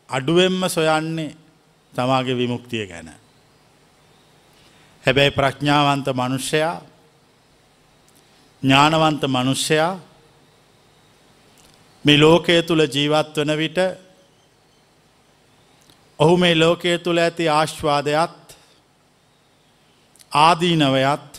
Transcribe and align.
අඩුවෙන්ම 0.09 0.69
සොයන්නේ 0.69 1.35
තමාගේ 1.93 2.37
විමුක්තිය 2.37 2.87
ගැන. 2.87 3.09
හැබැයි 5.03 5.31
ප්‍රඥාවන්ත 5.31 6.07
මනුෂ්‍යයා 6.13 6.81
ඥානවන්ත 8.63 9.23
මනුෂ්‍යයා 9.27 9.93
මේ 12.05 12.17
ලෝකය 12.17 12.61
තුළ 12.63 12.83
ජීවත් 12.87 13.35
වන 13.37 13.57
විට 13.57 14.04
ඔහු 16.19 16.37
මේ 16.37 16.55
ලෝකය 16.55 16.97
තුළ 16.97 17.19
ඇති 17.19 17.45
ආශ්වාදයත් 17.49 18.55
ආදීනවයත් 20.31 21.31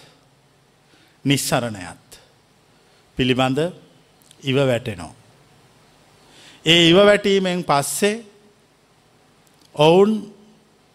නිස්සරණයත් 1.25 2.21
පිළිබඳ 3.19 3.59
ඉව 4.43 4.57
වැටෙනෝ. 4.71 5.13
ඒ 6.67 6.81
ඉව 6.91 6.99
වැටීමෙන් 7.01 7.65
පස්සේ 7.65 8.25
ඔවුන් 9.75 10.13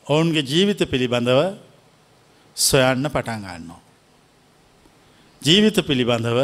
ඔවුන්ගේ 0.05 0.43
ජීවිත 0.43 0.81
පිළිබඳව 0.91 1.41
සොයන්න 2.57 3.05
පටන් 3.09 3.41
ගන්නවා. 3.45 3.81
ජීවිත 5.41 5.77
පිළිබඳව 5.87 6.39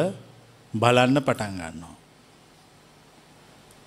බලන්න 0.73 1.21
පටන් 1.21 1.57
ගන්නවා. 1.61 1.95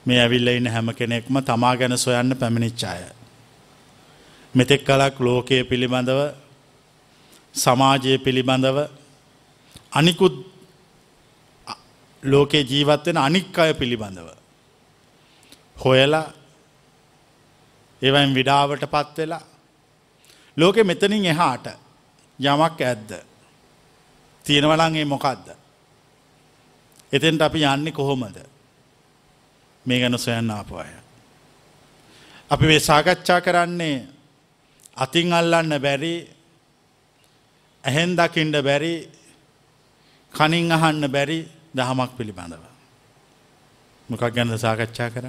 මේ 0.07 0.21
ඇවිල්ල 0.21 0.49
ඉන්න 0.49 0.67
හැම 0.67 0.89
කෙනෙක්ම 0.95 1.35
තමා 1.43 1.77
ගැන 1.77 1.99
සොයන්න 1.99 2.37
පැමිණිච්චාය. 2.37 3.20
මෙතෙක් 4.55 4.85
කලක් 4.85 5.21
ලෝකය 5.21 5.65
පිළිබඳව 5.65 6.21
සමාජය 7.55 8.19
පිළිබඳව 8.19 8.79
අනිකුත් 9.93 10.37
ලෝකේ 12.23 12.63
ජීවත්වෙන 12.63 13.17
අනික් 13.19 13.59
අය 13.59 13.75
පිළිබඳව. 13.75 14.29
හොයලා 15.85 16.33
එවයින් 18.03 18.35
විඩාවට 18.35 18.85
පත් 18.91 19.17
වෙලා 19.19 19.45
ලෝකෙ 20.57 20.85
මෙතනින් 20.85 21.25
එහාට 21.25 21.67
යමක් 22.39 22.81
ඇද්ද. 22.83 23.11
තියෙනවලන්ගේ 24.45 25.05
මොකක්ද. 25.05 25.47
එතෙන්ට 27.13 27.43
අපි 27.43 27.65
යන්නේ 27.65 27.93
කොහොමද 27.93 28.37
මේ 29.87 30.01
ගැන 30.01 30.19
සොයන්න 30.19 30.51
ආපු 30.51 30.75
අය. 30.77 30.93
අපි 32.51 32.67
මේ 32.67 32.81
සාකච්ඡා 32.81 33.41
කරන්නේ 33.41 34.20
අතින් 35.01 35.33
අල්ලන්න 35.33 35.73
බැරි 35.81 36.15
ඇහෙන් 37.85 38.11
දකිින්ට 38.17 38.57
බැරි 38.63 38.95
කනින් 40.35 40.73
අහන්න 40.73 41.05
බැරි 41.09 41.39
දහමක් 41.75 42.11
පිළිබඳව. 42.19 42.65
මොකක් 44.09 44.23
ගැන 44.35 44.59
සාකච්ඡා 44.59 45.11
කර. 45.11 45.27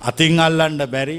අතින් 0.00 0.38
අල්ලන්ඩ 0.38 0.82
බැරි 0.86 1.18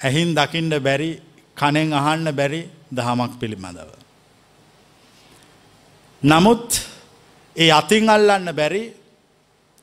ඇහින් 0.00 0.34
දකිින්ට 0.34 0.74
බැරි 0.82 1.10
කනෙන් 1.56 1.92
අහන්න 1.92 2.26
බැරි 2.32 2.60
දහමක් 2.90 3.32
පිළිබඳව. 3.40 3.90
නමුත් 6.22 6.68
ඒ 7.56 7.70
අතින් 7.70 8.08
අල්ලන්න 8.08 8.48
බැරි 8.52 8.82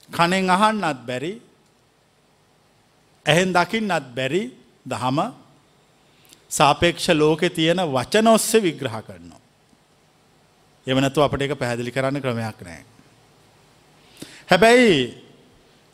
කනෙන් 0.10 0.50
අහන්නත් 0.50 1.00
බැරි 1.06 1.34
ඇහෙන් 3.26 3.50
දකින්නත් 3.54 4.08
බැරි 4.16 4.44
දහම 4.86 5.18
සාපේක්ෂ 6.50 7.10
ලෝකෙ 7.12 7.50
තියෙන 7.50 7.82
වචන 7.88 8.28
ඔස්සේ 8.28 8.62
විග්‍රහ 8.62 8.98
කරනවා. 9.02 9.42
එවනතු 10.88 11.22
අපට 11.22 11.42
එක 11.42 11.60
පැහැදිලි 11.60 11.92
කරන්න 11.92 12.22
ක්‍රමයක් 12.22 12.62
නෑ. 12.62 12.84
හැබැයි 14.50 14.96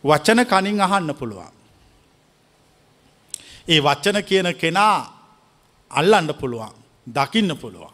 වචන 0.04 0.46
කනින් 0.46 0.82
අහන්න 0.82 1.16
පුළුවන්. 1.16 1.52
ඒ 3.68 3.80
වච්චන 3.80 4.24
කියන 4.24 4.56
කෙනා 4.56 4.98
අල්ලන්න 5.92 6.34
පුළුවන් 6.36 6.76
දකින්න 7.08 7.58
පුළුවන්. 7.58 7.94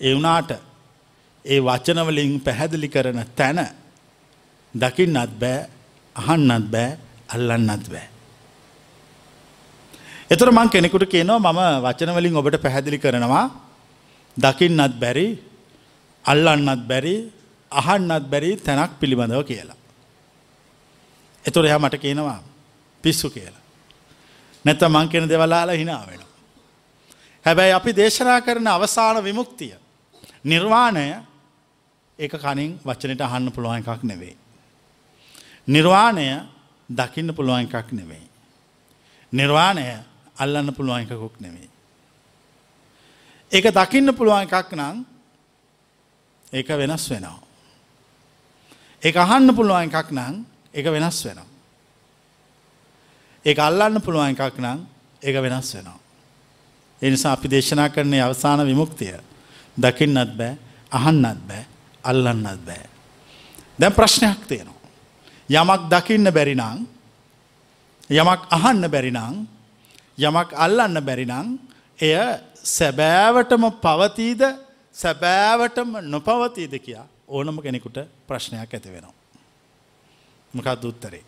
ඒ 0.00 0.14
වනාට 0.14 0.50
ඒ 1.44 1.60
වචනවලින් 1.60 2.40
පැහැදිලි 2.40 2.88
කරන 2.88 3.24
තැන 3.36 3.60
දකින්නත් 4.74 5.32
බෑ 5.40 5.68
අහන්නත් 6.16 6.70
බෑ 6.70 6.98
අල්ලන්නත් 7.28 7.86
බෑ. 7.88 8.08
එතුර 10.30 10.48
මං 10.50 10.68
කෙනෙකුට 10.68 11.04
කියනවා 11.06 11.38
මම 11.40 11.60
වචනවලින් 11.84 12.36
ඔබට 12.36 12.62
පැහැදිලි 12.62 12.98
කරනවා 12.98 13.44
දකින්නත් 14.36 14.94
බැරි 14.94 15.26
අල්ලන්නත් 16.24 16.82
බැරි 16.86 17.14
අහන්නත් 17.72 18.24
බැරි 18.30 18.50
තැනක් 18.56 18.92
පිළිබඳව 19.00 19.42
කියලා. 19.42 19.78
එතුර 21.44 21.66
එයා 21.66 21.78
මට 21.78 21.96
කියනවා 21.96 22.38
පිස්සු 23.04 23.30
කියලා. 23.30 23.62
නැත 24.64 24.82
මං 24.82 25.08
කෙන 25.08 25.28
දෙවලාලා 25.28 25.74
හිනාවෙන. 25.74 26.22
හැබැයි 27.44 27.72
අපි 27.72 27.92
දේශනා 27.92 28.40
කරන 28.40 28.66
අවසාන 28.66 29.24
විමුක්තිය. 29.24 29.74
නිර්වාණය 30.44 31.06
ඒක 32.18 32.34
කනින් 32.34 32.78
වචනට 32.84 33.20
අහන්න 33.20 33.52
පුළුවන් 33.52 33.78
එකක් 33.78 34.02
නෙවෙයි. 34.02 34.36
නිර්වාණය 35.68 36.26
දකින්න 36.88 37.34
පුළුවන් 37.34 37.66
එකක් 37.66 37.92
නෙවෙයි. 37.92 38.26
නිර්වාණය 39.32 40.09
අල්ලන්න 40.40 40.74
පුළුවන් 40.74 41.04
එකකුක් 41.04 41.36
නෙවෙයි. 41.40 41.68
ඒක 43.52 43.66
දකින්න 43.70 44.14
පුළුවන් 44.14 44.46
එකක් 44.46 44.72
නම් 44.72 45.04
ඒක 46.52 46.68
වෙනස් 46.70 47.04
වෙනවා. 47.10 47.40
ඒ 49.02 49.12
අහන්න 49.16 49.54
පුළුවන් 49.54 49.88
එකක් 49.88 50.10
නම් 50.10 50.44
එක 50.74 50.86
වෙනස් 50.86 51.24
වෙනවා. 51.24 51.48
ඒ 53.44 53.54
අල්ලන්න 53.58 54.00
පුළුවන් 54.00 54.32
එකක් 54.32 54.58
නම් 54.58 54.86
ඒක 55.22 55.36
වෙනස් 55.36 55.74
වෙනවා. 55.74 55.98
එනිසා 57.02 57.32
අපි 57.32 57.48
දේශනා 57.48 57.88
කරන්නේ 57.88 58.22
අවසාන 58.22 58.66
විමුක්තිය 58.66 59.16
දකින්නත් 59.76 60.36
බෑ 60.36 60.58
අහන්නත් 60.92 61.40
බෑ 61.48 61.64
අල්ලන්නත් 62.04 62.64
බෑ. 62.66 62.86
දැන් 63.78 63.92
ප්‍රශ්නයක් 63.92 64.46
තියෙනවා. 64.48 64.80
යමක් 65.50 65.88
දකින්න 65.90 66.30
බැරිනං 66.30 66.86
යමක් 68.10 68.40
අහන්න 68.50 68.90
බැරිනං 68.90 69.46
යමක් 70.18 70.50
අල්ලන්න 70.56 71.00
බැරිනං 71.00 71.58
එය 71.98 72.14
සැබෑවටම 72.68 73.64
පවතීද 73.80 74.42
සැබෑවටම 74.94 75.90
නොපවතීද 76.04 76.74
කියා 76.78 77.06
ඕනම 77.28 77.62
කෙනෙකුට 77.62 77.98
ප්‍රශ්නයක් 78.26 78.74
ඇති 78.74 78.88
වෙනවා. 78.88 79.14
මොකක්ද 80.54 80.84
උත්තරේ. 80.84 81.24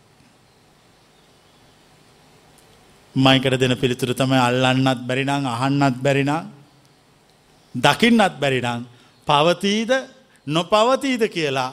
මයිකට 3.15 3.59
දෙන 3.59 3.77
පිළිතුර 3.77 4.13
තමයි 4.13 4.39
අල්ලන්නත් 4.39 5.07
බැරිනං 5.07 5.47
අහන්නත් 5.47 5.97
බැරිනම් 6.01 6.51
දකින්නත් 7.75 8.35
බැරිනම් 8.39 8.85
පවතීද 9.27 9.91
නොපවතීද 10.47 11.23
කියලා 11.29 11.71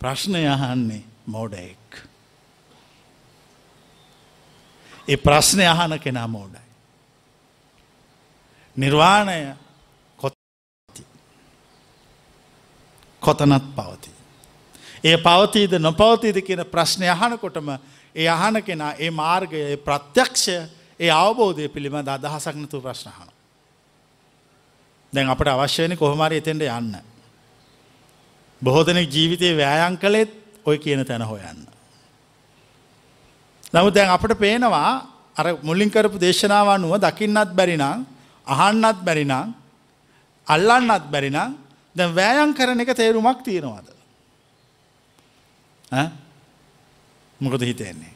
ප්‍රශ්නය 0.00 0.46
අහන්නේ 0.46 1.02
මෝඩයෙක්. 1.26 1.77
ඒ 5.08 5.16
ප්‍රශ්නය 5.16 5.66
අහන 5.66 6.00
කෙනා 6.00 6.26
මෝඩයි. 6.26 6.68
නිර්වාණය 8.76 9.56
කොති 10.16 11.04
කොතනත් 13.22 13.64
පවති. 13.76 14.10
ඒ 15.04 15.16
පවතීද 15.18 15.78
නොපවතීද 15.78 16.42
කියන 16.42 16.64
ප්‍රශ්නය 16.66 17.08
අහනකොටම 17.08 17.68
ඒ 18.14 18.28
අහන 18.28 18.62
කෙනා 18.62 18.92
ඒ 18.94 19.10
මාර්ගය 19.10 19.76
ප්‍රත්‍යක්ෂය 19.78 20.56
ඒ 21.00 21.10
අවබෝධය 21.12 21.68
පිළිබඳ 21.68 22.08
අදහසක් 22.08 22.56
නතු 22.56 22.80
ප්‍රශ්නහන. 22.80 23.30
දැන් 25.12 25.30
අපට 25.30 25.48
අවශ්‍යයන 25.48 25.96
කොහොමරි 25.96 26.36
එතෙන්ට 26.36 26.62
යන්න. 26.62 26.96
බොහෝ 28.62 28.86
දෙනෙක් 28.86 29.08
ජීවිතයේ 29.08 29.56
වෑයන් 29.56 29.98
කළෙත් 29.98 30.30
ඔය 30.64 30.78
කියන 30.78 31.06
තැන 31.06 31.22
හොයන්න. 31.22 31.77
නමුත් 33.72 33.94
දැන් 33.94 34.10
අපට 34.10 34.32
පේනවා 34.34 35.06
අර 35.36 35.46
මුලින් 35.62 35.90
කරපු 35.90 36.18
දේශනාව 36.18 36.68
අනුව 36.74 36.98
දකින්නත් 36.98 37.50
බැරිනම් 37.54 38.06
අහන්නත් 38.46 38.98
බැරිනම් 39.04 39.54
අල්ලන්නත් 40.46 41.04
බැරිනම් 41.10 41.56
දැන් 41.94 42.14
වෑයන් 42.14 42.54
කරන 42.54 42.80
එක 42.80 42.96
තේරුමක් 42.96 43.42
තියෙනවාද. 43.44 43.88
මොකද 47.40 47.62
හිතෙන්නේ. 47.62 48.14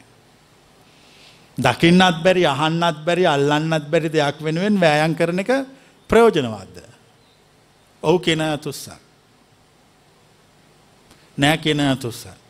දකින්නත් 1.59 2.23
බැරි 2.25 2.47
අහන්නත් 2.47 3.05
බැරි 3.05 3.27
අල්ලන්නත් 3.27 3.91
බැරි 3.91 4.09
දෙයක් 4.09 4.37
වෙනුවෙන් 4.41 4.81
වෑයන් 4.81 5.15
කරන 5.15 5.39
එක 5.39 5.51
ප්‍රයෝජනවත්ද. 6.11 6.79
ඔවු 8.03 8.19
කියන 8.19 8.43
තුස්සා. 8.61 8.99
නෑ 11.37 11.59
කියන 11.59 11.81
තුස්සා. 11.99 12.42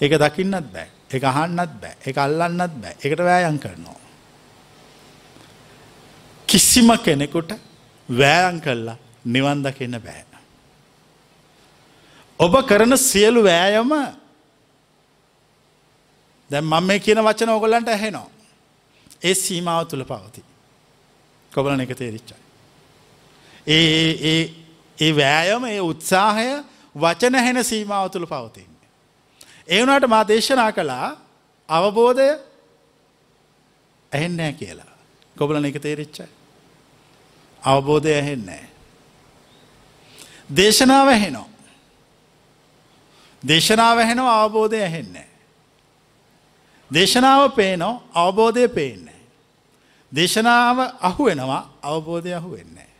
ඒක 0.00 0.12
දකින්නත් 0.18 0.72
බෑ 0.72 0.88
එක 1.10 1.24
අහන්නත් 1.24 1.74
බෑ 1.82 1.96
එක 2.04 2.16
අල්ලන්නත් 2.18 2.74
බෑ 2.82 2.96
එකට 2.98 3.20
වෑයන් 3.20 3.58
කරනවා. 3.58 4.00
කිසිම 6.48 6.90
කෙනෙකුට 6.98 7.54
වෑයන් 8.08 8.60
කල්ලා 8.60 8.98
නිවන් 9.24 9.62
දකින්න 9.62 10.00
බෑ. 10.00 10.24
ඔබ 12.40 12.54
කරන 12.66 12.96
සියලු 12.98 13.42
වෑයම 13.44 13.90
දැන් 16.50 16.64
මම 16.64 16.86
මේ 16.86 16.98
කියන 16.98 17.20
වචන 17.20 17.50
ඔගොල්ලන්ට 17.50 17.88
ඇහෙනවා. 17.88 18.28
ඒ 19.22 19.34
සීමාව 19.34 19.86
තුළ 19.86 20.04
පවති. 20.04 20.42
කොබලන 21.52 21.80
එක 21.80 21.92
තේරිච්චයි. 21.94 22.38
ඒ 23.66 24.40
ඒ 24.98 25.12
වෑයම 25.12 25.64
ඒ 25.66 25.80
උත්සාහය 25.82 26.48
වචන 26.96 27.34
හැන 27.36 27.64
සීමාව 27.64 28.10
තුළ 28.10 28.26
පවතින්නේ. 28.26 28.69
ඒ 29.70 29.86
වුණට 29.86 30.06
මා 30.06 30.28
දේශනා 30.28 30.72
කළා 30.72 31.08
අවබෝධය 31.68 32.28
ඇහෙන්නෑ 34.12 34.52
කියලා. 34.52 34.94
කොබලන 35.38 35.64
එක 35.64 35.78
තේරිච්චයි. 35.82 36.28
අවබෝධය 37.62 38.12
ඇහෙන්නෑ. 38.14 38.64
දේශනාව 40.56 41.08
ඇහෙනෝ. 41.08 41.48
දේශනාව 43.42 43.98
ඇහෙනවා 43.98 44.42
අවබෝධය 44.42 44.82
ඇහෙන්නේ. 44.82 45.28
දේශනාව 46.90 47.50
පේනෝ 47.50 47.94
අවබෝධය 48.14 48.68
පේන්නේ. 48.68 49.20
දේශනාව 50.12 50.78
අහු 51.00 51.24
වෙනවා 51.24 51.62
අවබෝධය 51.82 52.34
අහු 52.34 52.50
වෙන්නේ. 52.50 52.90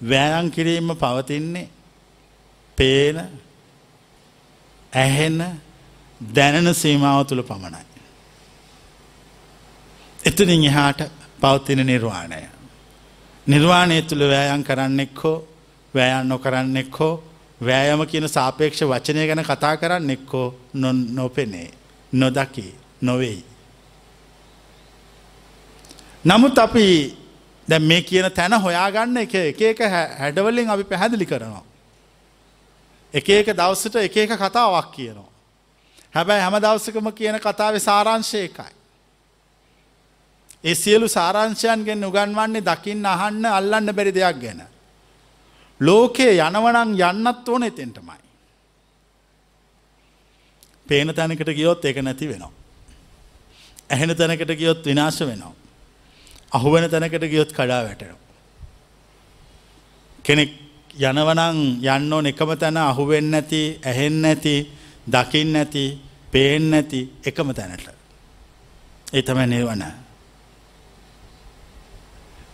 වෑයන් 0.00 0.50
කිරීම 0.50 0.88
පවතින්නේ 0.96 1.68
පේන 2.78 3.16
ඇහෙන 4.92 5.38
දැනෙන 6.20 6.74
සීමාව 6.74 7.26
තුළ 7.26 7.42
පමණයි. 7.42 7.84
එතුනින් 10.20 10.64
එහාට 10.64 11.00
පවතින 11.40 11.86
නිර්වාණය. 11.86 12.42
නිර්වාණය 13.46 14.02
තුළ 14.02 14.22
වෑයන් 14.28 14.64
කරන්නෙක් 14.64 15.24
හෝ 15.24 15.46
වෑයන් 15.94 16.28
නොකරන්නෙක් 16.28 16.98
හෝ 16.98 17.22
වෑයම 17.60 18.06
කියන 18.06 18.28
සාපේක්ෂ 18.28 18.82
වචනය 18.82 19.26
ගැන 19.26 19.44
කතා 19.44 19.76
කරන්න 19.76 20.10
එක්කෝ 20.10 20.48
නොපෙනේ 21.10 21.70
නොදකි 22.12 22.74
නොවෙයි. 23.02 23.44
නමුත් 26.24 26.58
අපි 26.58 26.86
දැ 27.68 27.78
මේ 27.80 28.02
කියන 28.02 28.30
තැන 28.30 28.52
හොයාගන්න 28.54 29.16
එක 29.16 29.34
එක 29.34 29.60
එක 29.62 29.80
හැඩවලින් 30.18 30.70
අපි 30.70 30.84
පැහැදිලි 30.84 31.26
කරනවා. 31.26 31.69
එක 33.14 33.28
එක 33.30 33.46
දවසට 33.52 33.96
එක 33.96 34.16
එක 34.16 34.32
කතාවක් 34.32 34.92
කියනවා. 34.92 35.30
හැබැයි 36.14 36.42
හැම 36.42 36.56
දවසකම 36.56 37.10
කියන 37.12 37.38
කතාව 37.38 37.78
සාරංශයකයි. 37.78 38.72
ඒ 40.64 40.74
සියලු 40.74 41.08
සාරංශයන්ගෙන් 41.08 42.04
උගන්වන්නේ 42.04 42.62
දකින්න 42.62 43.06
අහන්න 43.06 43.44
අල්ලන්න 43.46 43.92
බැරි 43.92 44.12
දෙයක් 44.12 44.40
ගැන. 44.40 44.62
ලෝකයේ 45.80 46.38
යනවනං 46.38 46.94
යන්නත් 47.00 47.48
ඕන 47.48 47.62
එතෙන්ටමයි. 47.62 48.20
පේන 50.86 51.08
තැනකට 51.10 51.50
ගියොත් 51.50 51.84
ඒක 51.84 51.98
නැති 51.98 52.28
වෙනවා. 52.28 52.52
ඇහෙන 53.90 54.16
තැනකට 54.16 54.54
ගියොත් 54.54 54.86
විනාශ 54.86 55.20
වෙනවා. 55.22 55.54
අහුවෙන 56.52 56.90
තැනකට 56.90 57.24
ගියොත් 57.26 57.52
කඩා 57.52 57.84
වැටෙනවා. 57.84 58.18
කෙනෙක් 60.24 60.69
යනවනං 60.90 61.80
යන්න 61.80 62.12
ඕන 62.12 62.26
එකම 62.26 62.52
තැන 62.58 62.76
අහුවෙන් 62.78 63.30
නැති 63.30 63.80
ඇහෙන් 63.84 64.22
නැති 64.22 64.54
දකිින් 65.06 65.52
නැති 65.52 65.84
පේෙන් 66.30 66.70
නැති 66.70 67.00
එකම 67.24 67.52
තැනට. 67.52 67.88
ඒ 69.12 69.22
තම 69.22 69.38
නිර්වන. 69.46 69.84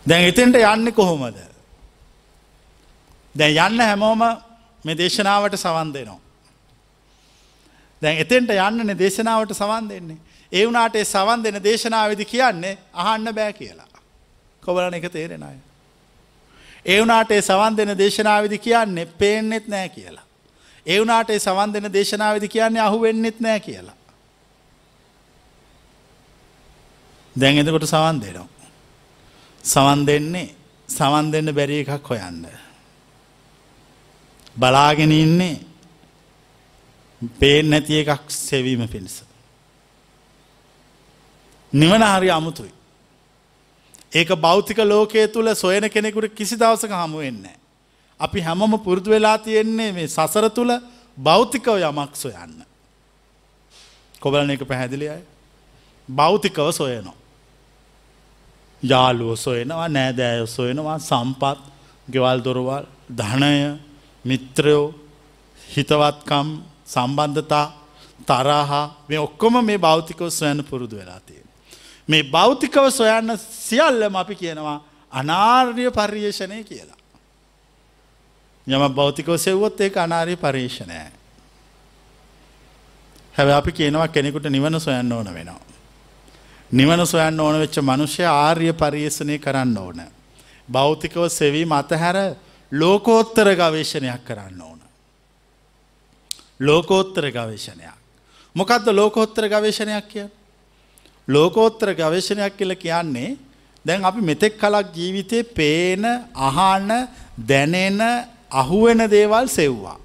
දැන් 0.07 0.25
එතෙන්ට 0.25 0.57
යන්න 0.57 0.93
කොහොමද. 0.93 1.39
දැන් 3.35 3.57
යන්න 3.57 3.81
හැමෝම 3.81 4.23
මේ 4.85 4.95
දේශනාවට 4.95 5.57
සවන් 5.57 5.93
දෙනවා. 5.93 6.21
දැන් 8.03 8.19
එතෙන්ට 8.19 8.51
යන්නන 8.51 8.99
දේශනාවට 8.99 9.55
සවන් 9.55 9.89
දෙන්නේ. 9.89 10.19
ඒ 10.53 10.67
වුනාට 10.67 10.97
සවන් 11.05 11.43
දෙන 11.43 11.63
දේශනාවදි 11.63 12.25
කියන්නේ 12.25 12.79
අහන්න 12.95 13.33
බෑ 13.33 13.53
කියලා. 13.53 13.89
කොබලන 14.63 14.95
එක 14.95 15.09
තේරෙන 15.11 15.43
අය. 15.43 15.57
ඒ 16.87 17.01
වුනාට 17.01 17.33
සවන් 17.43 17.77
දෙන 17.77 17.99
දේශනාවදි 17.99 18.59
කියන්නේ 18.59 19.07
පේනෙත් 19.19 19.69
නෑ 19.69 19.89
කියලා. 19.89 20.27
ඒ 20.87 21.01
වුනාට 21.01 21.31
සවන් 21.39 21.73
දෙන 21.73 21.93
දේශනාවදි 21.93 22.49
කියන්නේ 22.49 22.83
අහු 22.83 23.01
වෙන්නෙත් 23.03 23.41
නෑ 23.41 23.61
කියලා. 23.61 23.97
දැන් 27.37 27.59
එතකොට 27.59 27.85
සවන් 27.85 28.21
දෙනවා. 28.21 28.49
සවන් 29.65 30.07
දෙන්නේ 30.07 30.55
සවන් 30.89 31.33
දෙන්න 31.33 31.55
බැරි 31.55 31.81
එකක් 31.83 32.07
හොයන්න. 32.07 32.47
බලාගෙන 34.57 35.13
ඉන්නේ 35.13 35.61
පේන 37.41 37.71
නැති 37.71 37.99
එකක් 37.99 38.31
සෙවීම 38.31 38.89
පිණිස. 38.89 39.23
නිවන 41.73 42.03
හරි 42.05 42.31
අමුතුයි. 42.31 42.76
ඒක 44.13 44.29
භෞතික 44.37 44.79
ලෝකයේ 44.85 45.29
තුළ 45.29 45.55
සොයන 45.55 45.91
කෙනෙකුට 45.91 46.35
කිසි 46.35 46.57
දවසක 46.57 46.91
හමුවෙන්නේ. 46.93 47.57
අපි 48.21 48.41
හැමම 48.41 48.79
පුරුදු 48.79 49.11
වෙලා 49.11 49.39
තියෙන්නේ 49.39 49.93
මේ 49.93 50.09
සසර 50.09 50.51
තුළ 50.51 50.73
භෞතිකව 51.19 51.77
යමක් 51.81 52.17
සොයන්න. 52.17 52.65
කොබලන 54.21 54.51
එක 54.51 54.65
පැහැදිලි 54.65 55.09
අය 55.09 55.23
භෞතිකව 56.09 56.71
සොයනවා. 56.73 57.17
යාලුව 58.83 59.35
සොයනවා 59.37 59.89
නෑදෑය 59.89 60.47
සොයනවා 60.49 60.99
සම්පත් 61.01 61.59
ගෙවල් 62.09 62.39
දොරවල් 62.41 62.85
ධනය 63.11 63.79
මිත්‍රයෝ 64.25 64.95
හිතවත්කම් 65.61 66.49
සම්බන්ධතා 66.87 67.67
තරහා 68.25 68.85
මේ 69.09 69.19
ඔක්කොම 69.19 69.55
මේ 69.65 69.79
භෞතිකව 69.79 70.29
සොයන්න 70.31 70.65
පුරුදු 70.65 70.97
වෙලා 70.97 71.21
තියෙන. 71.21 71.46
මේ 72.09 72.23
භෞතිකව 72.25 72.91
සොයන්න 72.91 73.39
සියල්ලම 73.39 74.17
අපි 74.17 74.35
කියනවා 74.35 74.85
අනාර්ය 75.13 75.91
පර්යේෂණය 75.91 76.65
කියලා. 76.65 76.97
යම 78.67 78.95
භෞතිකව 78.95 79.37
සෙව්වොත් 79.37 79.81
ඒක 79.81 79.97
අනාර්ය 79.97 80.37
පර්යේෂණය. 80.37 80.99
හැබ 83.35 83.49
අපි 83.51 83.73
කියනවා 83.73 84.09
කෙනෙකුට 84.09 84.47
නිවන 84.47 84.81
සොයන්න 84.81 85.13
ඕන 85.13 85.35
වෙනවා. 85.35 85.61
නිවන 86.73 87.07
සොයන්න 87.07 87.41
ඕන 87.41 87.59
වෙච්ච 87.59 87.79
මනුෂ්‍ය 87.81 88.25
ආර්ය 88.25 88.73
පර්යේෂණය 88.73 89.39
කරන්න 89.39 89.79
ඕන. 89.79 90.03
භෞතිකව 90.69 91.29
සෙවීම 91.31 91.73
අතහැර 91.73 92.37
ලෝකෝත්තර 92.73 93.55
ගවේශණයක් 93.55 94.25
කරන්න 94.25 94.61
ඕන. 94.61 94.81
ලෝකෝත්තර 96.61 97.31
ගවේශණයක්. 97.31 97.95
මොකක්ද 98.57 98.89
ලෝකෝත්තර 98.91 99.49
ගවේශණයක් 99.49 100.09
කිය. 100.09 100.29
ලෝකෝත්තර 101.29 101.95
ගවේශණයක් 101.95 102.57
කියල 102.57 102.73
කියන්නේ 102.77 103.37
දැන් 103.85 104.05
අපි 104.05 104.21
මෙතෙක් 104.21 104.55
කලක් 104.57 104.91
ජීවිතය 104.93 105.43
පේන 105.51 106.05
අහන්න 106.35 106.91
දැනෙන 107.41 108.01
අහුවෙන 108.51 109.01
දේවල් 109.09 109.47
සෙව්වා. 109.49 109.99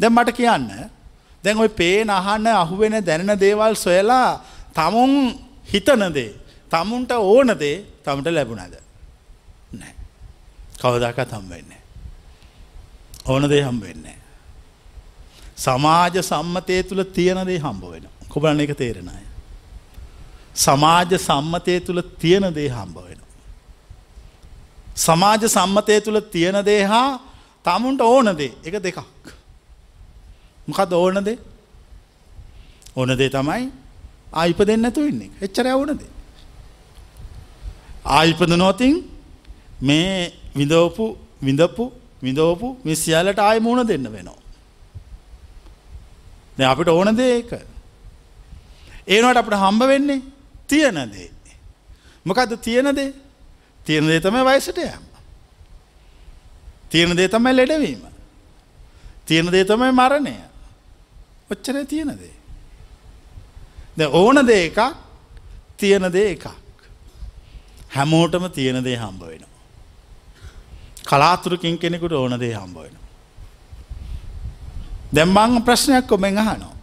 දැ 0.00 0.10
මට 0.10 0.30
කියන්න. 0.32 0.68
දැන් 1.44 1.58
ඔය 1.58 1.68
පේන 1.70 2.10
අහන්න 2.10 2.46
අහුවෙන 2.46 2.98
දැනෙන 3.00 3.38
දේවල් 3.38 3.74
සොයලා 3.76 4.42
තමුන් 4.74 5.12
හිතන 5.64 6.02
දේ 6.12 6.32
තමුන්ට 6.70 7.10
ඕන 7.12 7.48
දේ 7.54 7.84
තමට 8.04 8.28
ලැබුණද? 8.28 8.74
නෑ 9.72 9.94
කවදාකත් 10.78 11.32
හම් 11.32 11.46
වෙන්නේ 11.48 11.82
ඕන 13.26 13.48
දේ 13.48 13.62
හම් 13.62 13.80
වෙන්නේ 13.80 14.18
සමාජ 15.56 16.22
සම්මතය 16.22 16.82
තුළ 16.82 17.04
තියෙන 17.10 17.46
දේ 17.46 17.58
හම්බ 17.58 17.82
වෙන 17.92 18.06
කොබලන 18.28 18.60
එක 18.60 18.74
තේරෙන 18.74 19.08
අය. 19.08 19.25
සමාජ 20.64 21.12
සම්මතය 21.18 21.74
තුළ 21.86 22.00
තියෙන 22.22 22.46
දේ 22.58 22.68
හම්බ 22.76 22.96
වෙන 23.06 23.20
සමාජ 24.96 25.42
සම්මතය 25.48 26.00
තුළ 26.00 26.20
තියෙන 26.34 26.58
දේ 26.64 26.82
හා 26.92 27.08
තමුන්ට 27.64 28.00
ඕන 28.00 28.28
දේ. 28.36 28.52
එක 28.64 28.74
දෙකක්. 28.82 28.98
මොකද 30.68 30.92
ඕන 30.92 31.24
දේ? 31.24 31.38
ඕන 32.96 33.10
දේ 33.18 33.30
තමයි 33.30 33.64
ආයිප 34.32 34.60
දෙන්න 34.68 34.88
ඇතු 34.88 35.00
වෙන්නේ 35.06 35.30
එච්චර 35.40 35.66
ඕන 35.74 35.92
දේ. 36.00 36.10
ආයිපද 38.16 38.52
නෝතින් 38.56 38.94
මේ 39.82 40.32
විඳෝපු 40.58 41.04
විඳපු 41.42 41.84
විඳෝපු 42.22 42.66
විසියාලට 42.84 43.38
ආය 43.38 43.58
මුණ 43.60 43.86
දෙන්න 43.86 44.06
වෙනවා. 44.14 44.40
දැන් 46.56 46.70
අපිට 46.70 46.88
ඕන 46.88 47.12
දේ 47.16 47.32
ඒක. 47.38 47.52
ඒනට 49.08 49.40
අපිට 49.42 49.60
හම්බ 49.64 49.82
වෙන්නේ 49.92 50.22
තියෙන 50.66 50.94
දේ. 51.12 51.30
මොකද්ද 52.24 52.56
තියෙන 52.62 52.96
දේ? 52.96 53.14
තියෙන 53.84 54.06
දේ 54.06 54.20
තමයි 54.20 54.44
වයසට 54.44 54.78
යෑම. 54.78 55.04
තියෙන 56.88 57.16
දේ 57.16 57.28
තමයි 57.28 57.56
ලෙඩවීම. 57.56 58.02
තියෙන 59.26 59.52
දේ 59.52 59.64
තමයි 59.64 59.92
මරණය. 59.92 60.34
ඔච්චරයි 61.50 61.86
තියෙන 61.86 62.18
දේ. 62.18 62.34
දැන් 63.98 64.10
ඕන 64.12 64.46
දේ 64.46 64.64
එකක් 64.66 64.78
තියෙන 65.76 66.12
දේ 66.12 66.30
එකක්. 66.30 66.46
හැමෝටම 67.96 68.50
තියෙන 68.50 68.84
දේ 68.84 68.96
හම්බ 68.96 69.20
වෙනවා. 69.20 69.56
කලාතුරකින් 71.08 71.78
කෙනෙකුට 71.78 72.12
ඕන 72.12 72.40
දේ 72.40 72.54
හම්බ 72.54 72.76
වෙනවා. 72.76 73.06
දැන් 75.14 75.28
මං 75.28 75.62
ප්‍රශ්නයක් 75.62 76.06
කොමෙන් 76.06 76.38
අහනවා. 76.38 76.74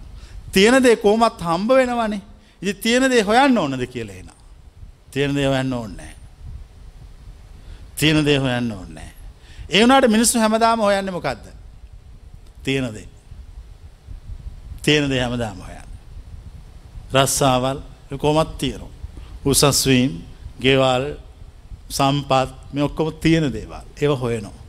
තියෙන 0.51 0.83
දේ 0.83 0.95
කොහොමත් 0.95 1.41
හම්බ 1.41 1.69
වෙනවනේ. 1.69 2.21
ඉතින් 2.63 2.81
තියෙන 2.81 3.11
දේ 3.11 3.21
හොයන්න 3.21 3.57
ඕනද 3.57 3.85
කියලා 3.87 4.15
එනවා. 4.15 4.35
තියෙන 5.11 5.35
දේ 5.35 5.47
හොයන්න 5.47 5.73
ඕනේ 5.73 5.95
නැහැ. 5.95 6.15
තියෙන 7.95 8.25
දේ 8.25 8.37
හොයන්න 8.37 8.71
ඕනේ 8.71 8.93
නැහැ. 8.93 9.13
ඒ 9.69 9.81
වුණාට 9.81 10.07
මිනිස්සු 10.07 10.39
හැමදාම 10.39 10.79
හොයන්නේ 10.79 11.11
මොකද්ද? 11.11 11.45
තියෙන 12.63 12.93
දේ. 12.93 13.07
තියෙන 14.81 15.09
දේ 15.09 15.21
හැමදාම 15.21 15.57
හොයන්නේ. 15.57 15.87
රස්සාවල් 17.13 17.79
කොහොමත් 18.17 18.57
තියෙනවා. 18.57 18.89
උසස් 19.45 19.85
වීම, 19.85 20.23
ගෙවල්, 20.61 21.03
සම්පත් 21.89 22.73
මේ 22.73 22.83
ඔක්කොම 22.83 23.13
තියෙන 23.13 23.53
දේවල්. 23.53 23.85
ඒව 24.01 24.17
හොයනවා. 24.19 24.63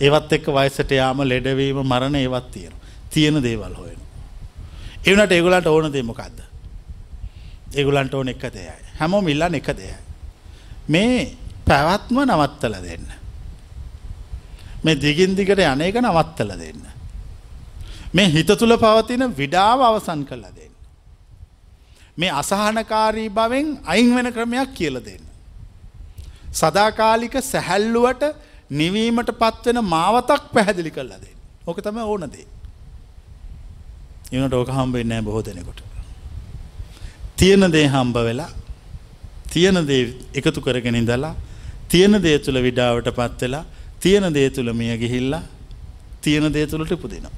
ඒවත් 0.00 0.32
එක්ක 0.32 0.46
වයසට 0.48 0.90
යාම 0.90 1.22
ලෙඩවීම 1.22 1.82
මරණ 1.86 2.14
ඒවත් 2.16 2.50
තියෙනවා. 2.50 2.80
තියෙන 3.10 3.42
දේවල් 3.42 3.74
හොයනවා. 3.74 4.08
ඒ 5.06 5.10
වුණාට 5.10 5.32
ඒගොල්ලන්ට 5.32 5.66
ඕන 5.66 5.92
දේ 5.92 6.02
මොකද්ද? 6.02 6.49
ඒගොල්ලන්ට 7.74 8.14
ඕන 8.14 8.28
එක 8.28 8.42
දෙයයි. 8.52 8.72
හැමෝම 8.98 9.28
ඉල්ලන්නේ 9.28 9.58
එක 9.58 9.70
දෙයයි. 9.76 9.96
මේ 10.88 11.36
පැවැත්ම 11.64 12.18
නවත්තලා 12.24 12.82
දෙන්න. 12.82 13.06
මේ 14.84 14.96
දිගින් 14.96 15.36
දිගට 15.36 15.58
යන 15.58 15.80
එක 15.80 15.96
නවත්තලා 15.96 16.58
දෙන්න. 16.58 16.82
මේ 18.12 18.28
හිත 18.28 18.50
තුළ 18.58 18.76
පවතින 18.76 19.26
විඩාව 19.32 19.82
අවසන් 19.82 20.24
කරලා 20.24 20.52
දෙන්න. 20.52 20.72
මේ 22.16 22.30
අසහනකාරී 22.32 23.28
බවෙන් 23.30 23.78
අයින් 23.86 24.14
වෙන 24.14 24.32
ක්‍රමයක් 24.32 24.74
කියල 24.74 24.98
දෙන්න. 25.00 25.24
සදාකාලික 26.52 27.36
සැහැල්ලුවට 27.42 28.24
නිවීමට 28.70 29.30
පත්වෙන 29.38 29.84
මාවතක් 29.84 30.50
පැහැදිලි 30.52 30.90
කරලා 30.90 31.20
දෙන්න. 31.20 31.38
ඕක 31.66 31.78
තම 31.80 31.98
ඕන 32.04 32.26
දේ. 32.28 32.48
එනට 34.32 34.54
ඕක 34.54 34.68
හම්බෙන්නේ 34.70 35.08
නෑ 35.12 35.22
බොහෝ 35.22 35.44
දෙනෙකොට. 35.44 35.89
තියෙන 37.40 37.64
දේ 37.72 37.86
හම්බ 37.88 38.16
වෙලා 38.28 38.50
තියෙන 39.52 39.80
දේ 39.90 40.02
එකතු 40.34 40.60
කරගෙන 40.60 40.94
ඉඳලා 40.94 41.34
තියෙන 41.88 42.22
දේ 42.22 42.38
තුළ 42.38 42.60
විඩාවට 42.66 43.10
පත් 43.18 43.40
වෙලා 43.42 43.64
තියෙන 44.00 44.26
දේ 44.34 44.48
තුළ 44.50 44.72
මිය 44.72 44.96
ගිහිල්ලා 45.02 45.42
තියෙන 46.20 46.52
දේ 46.52 46.66
තුළට 46.66 46.92
ඉපදිනවා. 46.92 47.32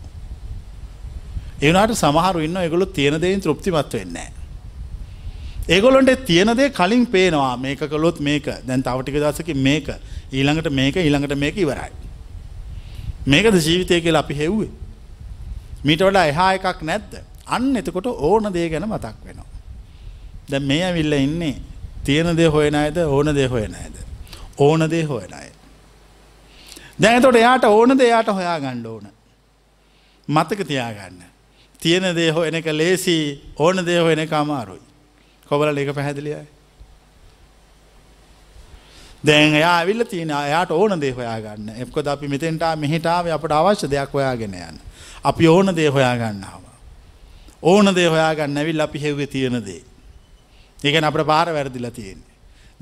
ඒනට 1.63 1.99
සමහරු 2.03 2.47
ඉන්න 2.47 2.63
ඒගොල්ලෝ 2.63 2.95
තියෙන 2.99 3.21
දේෙන් 3.21 3.41
තෘප්තිමත් 3.41 3.93
වෙන්නේ 3.95 4.13
නැහැ. 4.15 4.43
ඒගොල්ලොන්ට 5.69 6.27
තියෙන 6.27 6.51
දේ 6.57 6.71
කලින් 6.71 7.07
පේනවා 7.07 7.57
මේක 7.57 7.83
කළොත් 7.93 8.21
මේක 8.21 8.47
දැන් 8.67 8.83
තව 8.83 9.03
ටික 9.03 9.15
දවසකින් 9.17 9.59
මේක 9.59 9.89
ඊළඟට 10.33 10.71
මේක 10.73 10.97
ඊළඟට 10.97 11.39
මේක 11.39 11.57
ඉවරයි. 11.57 11.93
මේකද 13.27 13.55
ජීවිතය 13.61 14.01
කියලා 14.01 14.25
අපි 14.27 14.35
හෙව්වේ. 14.35 14.71
මීට 15.85 16.03
වඩා 16.03 16.27
එහා 16.27 16.51
එකක් 16.59 16.83
නැද්ද? 16.83 17.13
අන්න 17.47 17.77
එතකොට 17.77 18.07
ඕන 18.07 18.53
දේ 18.53 18.69
ගැන 18.69 18.89
මතක් 18.89 19.17
වෙනවා. 19.25 19.52
දැන් 20.51 20.63
මේ 20.63 20.85
ඇවිල්ලා 20.85 21.19
ඉන්නේ 21.19 21.57
තියෙන 22.05 22.37
දේ 22.37 22.47
හොයන 22.47 22.75
අයද 22.75 22.97
ඕන 22.97 23.35
දේ 23.35 23.47
හොයන 23.47 23.75
අයද? 23.75 23.97
ඕන 24.59 24.91
දේ 24.91 25.03
හොයන 25.03 25.35
අය. 25.35 25.51
දැන් 27.03 27.17
එතකොට 27.17 27.37
එයාට 27.37 27.65
ඕන 27.65 27.99
දේ 27.99 28.07
එයාට 28.07 28.27
හොයා 28.29 28.61
ගන්න 28.61 28.87
ඕන. 28.87 29.07
මතක 30.29 30.67
තියාගන්න. 30.67 31.23
තියෙන 31.81 32.15
දේ 32.15 32.31
හොයන 32.31 32.55
එක 32.55 32.67
ලේසි 32.67 33.43
ඕන 33.59 33.87
දේ 33.87 34.01
හොයන 34.01 34.19
එක 34.19 34.33
අමාරුයි. 34.33 34.83
කොබල 35.49 35.79
ඒක 35.79 35.95
පැහැදිලියයි. 35.95 36.47
දැන් 39.25 39.55
එයා 39.55 39.77
ඇවිල්ල 39.79 40.05
තියෙන 40.05 40.31
එයාට 40.31 40.71
ඕන 40.71 41.01
දේ 41.01 41.13
හොයාගන්න 41.13 41.69
එක්කොද 41.79 42.07
අපි 42.07 42.29
මෙතෙන්ට 42.29 42.63
මෙහිටාව 42.77 43.31
අපට 43.31 43.53
අවශ්‍ය 43.53 43.91
දෙයක් 43.91 44.13
හොයාගෙන 44.13 44.55
යන්න. 44.55 44.79
අපි 45.25 45.49
ඕන 45.49 45.77
දේ 45.77 45.89
හොයාගන්නාව. 45.89 46.63
ඕන 47.63 47.95
දේ 47.95 48.09
හොයාගන්න 48.09 48.59
ඇවිල් 48.59 48.81
අපි 48.81 48.99
හෙව්වේ 48.99 49.27
තියෙන 49.27 49.65
දේ. 49.65 49.83
ඒකන 50.85 51.05
අපට 51.05 51.27
පාර 51.27 51.49
වැරදිලා 51.55 51.91
තියෙන්නේ. 51.91 52.33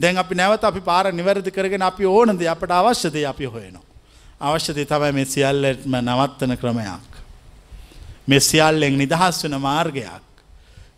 දැන් 0.00 0.18
අපි 0.18 0.34
නැවත 0.34 0.64
අපි 0.64 0.80
පාර 0.80 1.12
නිවැරදි 1.12 1.50
කරගෙන 1.50 1.82
අපි 1.82 2.04
ඕන 2.06 2.38
දේ 2.38 2.48
අපට 2.48 2.70
අවශ්‍යදේ 2.70 3.26
අපි 3.26 3.44
හොයනවා. 3.44 3.84
අවශ්‍යදේ 4.40 4.84
තමයි 4.84 5.12
මේ 5.12 5.24
සියල්ලටම 5.24 5.94
නවත්තන 6.00 6.56
ක්‍රමයක්. 6.56 7.12
මේ 8.26 8.40
සියල්ලෙන් 8.40 8.98
නිදහස් 8.98 9.44
වෙන 9.44 9.60
මාර්ගයක්. 9.60 10.22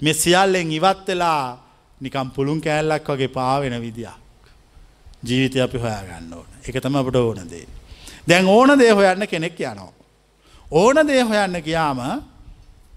මේ 0.00 0.14
සියල්ලෙන් 0.14 0.72
ඉවත් 0.72 1.06
වෙලා 1.08 1.58
නිකම් 2.00 2.30
පුළුන් 2.30 2.60
කෑල්ලක් 2.60 3.08
වගේ 3.08 3.28
පාවෙන 3.28 3.80
විදියක්. 3.80 4.18
ජීවිතය 5.24 5.60
අපි 5.60 5.78
හොයාගන්න 5.78 6.34
ඕන. 6.34 6.48
එක 6.68 6.82
තම 6.82 6.96
අපට 6.96 7.16
ඕන 7.16 7.50
දේ. 7.50 7.66
දැන් 8.28 8.46
ඕන 8.46 8.78
දේ 8.78 8.90
හොයන්න 8.90 9.26
කෙනෙක් 9.28 9.60
යනවා. 9.60 9.92
ඕන 10.70 11.06
දේ 11.06 11.22
හොයන්න 11.22 11.62
ගියාම 11.62 12.00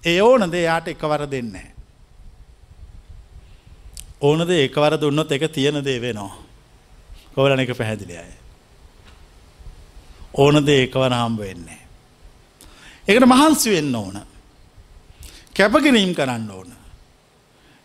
ඒ 0.06 0.22
ඕන 0.22 0.52
දේ 0.52 0.62
යාට 0.62 0.88
එකවර 0.88 1.26
දෙන්නේ. 1.32 1.75
ඕනද 4.26 4.50
එකවර 4.50 4.98
දුන්නොත් 5.02 5.32
එක 5.32 5.48
තියෙන 5.52 5.84
දේ 5.84 6.02
වෙනවා. 6.02 6.36
කොවලන 7.36 7.60
එක 7.60 7.74
පැහැදිලි 7.78 8.18
අය. 8.18 8.32
ඕන 10.34 10.66
දේ 10.66 10.86
එකවර 10.86 11.14
හම්බ 11.14 11.40
වෙන්නේ. 11.40 11.82
එකට 13.08 13.26
මහන්සි 13.26 13.72
වෙන්න 13.72 13.96
ඕන. 13.96 14.22
කැපකිරීම් 15.54 16.14
කරන්න 16.14 16.50
ඕන. 16.52 16.70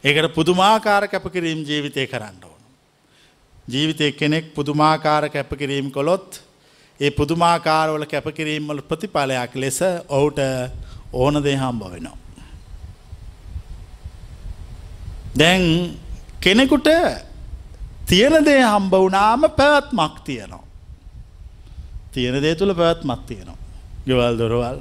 ඒකට 0.05 0.35
පුදුමාකාර 0.35 1.09
කැපකිරීම් 1.09 1.65
ජීවිතය 1.65 2.07
කරන්න 2.07 2.45
ඕන. 2.45 2.63
ජීවිතය 3.69 4.13
කෙනෙක් 4.13 4.55
පුදුමාකාර 4.55 5.29
කැපකිරීම් 5.31 5.91
කොළොත් 5.91 6.41
ඒ 7.01 7.11
පුදුමාකාරවල 7.11 8.05
කැපකිරීම්වල 8.07 8.81
ප්‍රතිඵලයක් 8.83 9.55
ලෙස 9.57 9.81
ඔවුට 10.09 10.41
ඕන 11.13 11.43
දේ 11.45 11.57
හම්බ 11.57 11.83
වෙනවා. 11.93 12.19
දැන් 15.39 15.65
කෙනෙකුට 16.41 16.89
තියෙන 18.07 18.45
දේ 18.45 18.63
හම්බ 18.63 18.93
වුණාම 18.93 19.43
පැවැත්මක් 19.51 20.21
තියෙනවා. 20.25 20.65
තියෙන 22.13 22.43
දේ 22.43 22.55
තුළ 22.55 22.75
පැවැත්මක් 22.75 23.21
තියෙනවා. 23.27 23.59
ගෙවල් 24.07 24.39
දොරවල් 24.39 24.79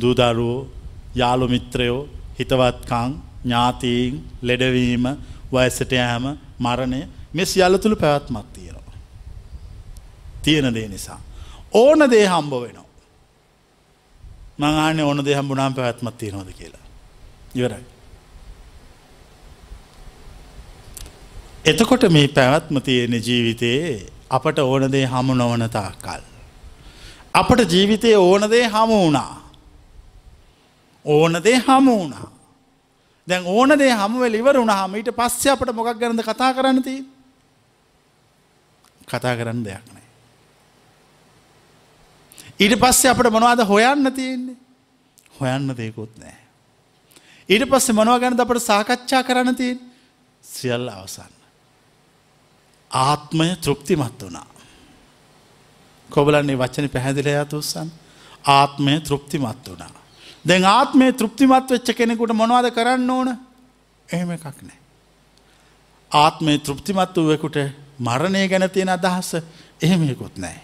දූදරුවෝ 0.00 0.68
යාළු 1.14 1.48
මිත්‍රයෝ 1.48 2.08
හිතවත්කං 2.38 3.10
ඥාතීන් 3.44 4.14
ලෙඩවීම 4.42 5.04
වයසට 5.52 5.92
යෑම 5.92 6.26
මරණය 6.58 7.00
මෙ 7.32 7.44
සියල්ල 7.44 7.76
තුළ 7.76 7.96
පැවැත්මක් 7.96 8.46
තියෙනවා. 8.52 8.96
තියෙන 10.42 10.74
දේ 10.74 10.88
නිසා. 10.88 11.20
ඕන 11.72 12.10
දේ 12.10 12.26
හම්බ 12.26 12.52
වෙනවා. 12.52 12.88
මංආන 14.58 15.00
ඕන 15.00 15.24
දේ 15.24 15.36
හම්බුනාම් 15.36 15.74
පැවැත්මක් 15.74 16.16
තියෙනවද 16.16 16.50
කියලා. 16.52 16.84
ඉවරයි. 17.54 17.97
එතකොට 21.68 22.04
මේ 22.10 22.28
පැවැත්ම 22.28 22.76
තියෙන 22.80 23.14
ජීවිතයේ 23.20 24.06
අපට 24.30 24.58
ඕනදේ 24.60 25.04
හමු 25.06 25.34
නොවන 25.34 25.64
තාකල්. 25.70 26.22
අපට 27.34 27.60
ජීවිතයේ 27.72 28.16
ඕනදේ 28.18 28.64
හමු 28.66 28.96
වුණා. 29.02 29.34
ඕන 31.04 31.32
දේ 31.44 31.58
හමු 31.58 31.92
වුණා. 31.92 32.30
දැන් 33.28 33.46
ඕන 33.46 33.78
දේ 33.78 33.92
හමුවෙල 33.92 34.34
ඉවර 34.34 34.56
වුණාම 34.56 34.94
ඊට 34.94 35.12
පස්සේ 35.12 35.52
අපිට 35.52 35.72
මොකක් 35.72 35.98
ගැනද 36.00 36.22
කතා 36.22 36.54
කරන්න 36.54 36.82
තියෙන්නේ? 36.82 37.12
කතා 39.04 39.36
කරන්න 39.36 39.64
දෙයක් 39.64 39.86
නැහැ. 39.86 40.06
ඊට 42.58 42.76
පස්සේ 42.76 43.10
අපිට 43.10 43.32
මොනවද 43.32 43.64
හොයන්න 43.64 44.12
තියෙන්නේ? 44.12 44.56
හොයන්න 45.40 45.74
දෙයක්වත් 45.76 46.14
නැහැ. 46.16 46.44
ඊට 47.48 47.66
පස්සේ 47.66 47.94
මොනවා 47.94 48.18
ගැනද 48.18 48.40
අපිට 48.40 48.62
සාකච්ඡා 48.62 49.22
කරන්න 49.22 49.56
තියෙන්නේ? 49.56 49.88
සියල්ල 50.44 50.88
අවසන්. 50.88 51.37
ආත්මය 52.90 53.56
තෘප්තිමත් 53.56 54.22
වුණා. 54.22 54.46
කොබලන්නේ 56.10 56.58
වචන 56.58 56.88
පැහැදිලි 56.88 57.32
යතුස්සන් 57.34 57.88
ආත්මය 58.44 59.00
තෘප්තිමත් 59.00 59.68
වුණා. 59.68 59.90
දැන් 60.48 60.64
ආත්මය 60.64 61.12
තෘප්තිමත් 61.12 61.70
වෙච්ච 61.70 61.92
කෙනෙකුට 61.94 62.32
මොනවද 62.32 62.70
කරන්න 62.70 63.10
ඕන 63.10 63.28
එහෙම 64.08 64.30
එකක් 64.30 64.62
නෑ. 64.62 64.78
ආත්මය 66.12 66.58
තෘප්තිමත් 66.58 67.16
වූවෙකුට 67.16 67.56
මරණය 67.98 68.48
ගැන 68.48 68.70
තියෙන 68.70 68.88
අදහස 68.88 69.34
එහෙමයකුත් 69.82 70.38
නෑ. 70.38 70.60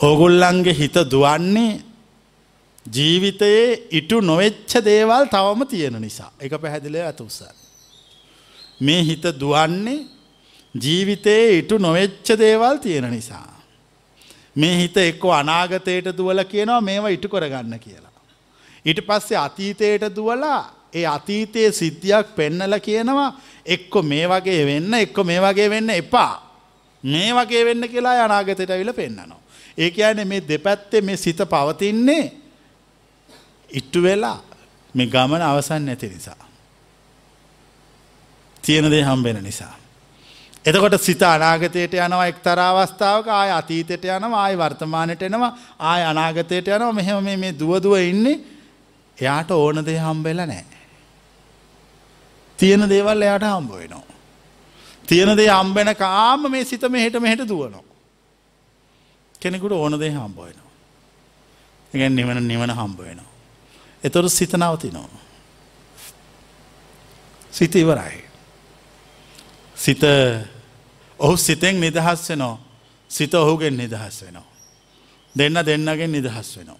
ඕගොල්ලන්ගේ 0.00 0.74
හිත 0.74 0.96
දුවන්නේ 1.10 1.80
ජීවිතයේ 2.86 3.88
ඉටු 3.90 4.20
නොවෙච්ච 4.20 4.84
දේවල් 4.84 5.24
තවම 5.26 5.66
තියෙන 5.66 6.00
නිසා 6.00 6.32
එක 6.40 6.52
පැහැදිලේ 6.60 7.04
ඇත 7.06 7.20
උසන්. 7.20 7.59
මේ 8.80 9.02
හිත 9.02 9.24
දුවන්නේ 9.40 10.06
ජීවිතයේ 10.74 11.58
ඉටු 11.58 11.78
නොවෙච්ච 11.78 12.28
දේවල් 12.38 12.76
තියෙන 12.76 13.10
නිසා. 13.10 13.60
මේ 14.54 14.76
හිත 14.76 14.96
එක්කෝ 14.96 15.32
අනාගතයට 15.32 16.16
දුවල 16.16 16.44
කියනවා 16.44 16.80
මේවා 16.80 17.08
ඉටු 17.08 17.28
කරගන්න 17.28 17.78
කියලා. 17.78 18.20
ඊට 18.84 19.00
පස්සේ 19.06 19.36
අතීතයට 19.36 20.16
දුවලා 20.16 20.88
ඒ 20.92 21.06
අතීතයේ 21.06 21.72
සිද්ධියක් 21.72 22.34
පෙන්නල 22.36 22.78
කියනවා 22.78 23.40
එක්කො 23.66 24.02
මේ 24.02 24.28
වගේ 24.28 24.66
වෙන්න 24.66 24.94
එක්කො 24.94 25.24
මේ 25.24 25.40
වගේ 25.40 25.70
වෙන්න 25.70 25.90
එපා. 25.90 26.34
මේ 27.04 27.34
වගේ 27.34 27.64
වෙන්න 27.64 27.88
කියලා 27.88 28.24
අනාගතයට 28.24 28.68
විල 28.70 28.92
පෙන්න්නනවා. 28.92 29.40
ඒ 29.78 29.90
කියන්නේ 29.90 30.24
මේ 30.24 30.48
දෙපැත්තේ 30.48 31.00
මේ 31.00 31.16
සිත 31.16 31.38
පවතින්නේ 31.38 32.32
ඉට්ටු 33.70 34.02
වෙලා 34.02 34.38
මේ 34.94 35.06
ගමන 35.06 35.42
අවසන් 35.42 35.86
නැති 35.86 36.08
නිසා. 36.08 36.49
තියෙන 38.62 38.90
දේ 38.90 39.02
හම්බෙන 39.02 39.42
නිසා. 39.42 39.74
එතකොට 40.64 41.00
සිත 41.00 41.22
අනාගතයට 41.22 41.94
යනවා 41.96 42.26
එක්තර 42.26 42.58
අවස්ථාවක 42.58 43.28
ආය 43.28 43.50
අතීතයට 43.50 44.04
යනවා 44.06 44.42
ආය 44.42 44.56
වර්තමානයට 44.56 45.22
එනවා 45.22 45.56
ආය 45.80 46.02
අනාගතයට 46.04 46.68
යනවා 46.68 46.92
මෙහෙම 46.92 47.24
මේ 47.40 47.52
දුවදුව 47.52 47.96
ඉන්නේ 48.00 48.38
එයාට 49.18 49.50
ඕන 49.50 49.84
දේ 49.86 49.98
හම්බෙලා 49.98 50.46
නෑ. 50.46 50.64
තියෙන 52.58 52.88
දේවල් 52.88 53.22
එයාට 53.22 53.42
හම්බ 53.44 53.70
වෙනවා. 53.72 54.02
තියෙන 55.06 55.36
දේ 55.36 55.48
හම්බෙන 55.50 55.96
කාම 55.96 56.50
මේ 56.50 56.64
සිත 56.64 56.82
මෙහෙට 56.88 57.20
මෙහෙට 57.20 57.48
දුවනවා. 57.48 57.84
කෙනෙකුට 59.40 59.72
ඕන 59.72 60.00
දේ 60.00 60.10
හම්බ 60.10 60.36
වෙනවා. 60.38 60.70
ඉගැන් 61.92 62.16
නිවන 62.16 62.48
නිවන 62.48 62.70
හම්බ 62.70 62.98
වෙනවා. 63.00 63.30
එතොට 64.02 64.32
සිත 64.32 64.52
නවතිනවා. 64.52 65.20
සිත 67.50 67.74
ඉවරයි. 67.74 68.29
සිත 69.82 70.02
ඔහු 71.20 71.36
සිතෙන් 71.38 71.74
නිදහස් 71.76 72.28
වෙනවා 72.28 72.70
සිත 73.10 73.34
ඔහුගෙන් 73.34 73.76
නිදහස් 73.76 74.22
වෙනවා. 74.22 74.46
දෙන්න 75.34 75.56
දෙන්නගෙන් 75.60 76.10
නිදහස් 76.12 76.56
වෙනවා. 76.56 76.78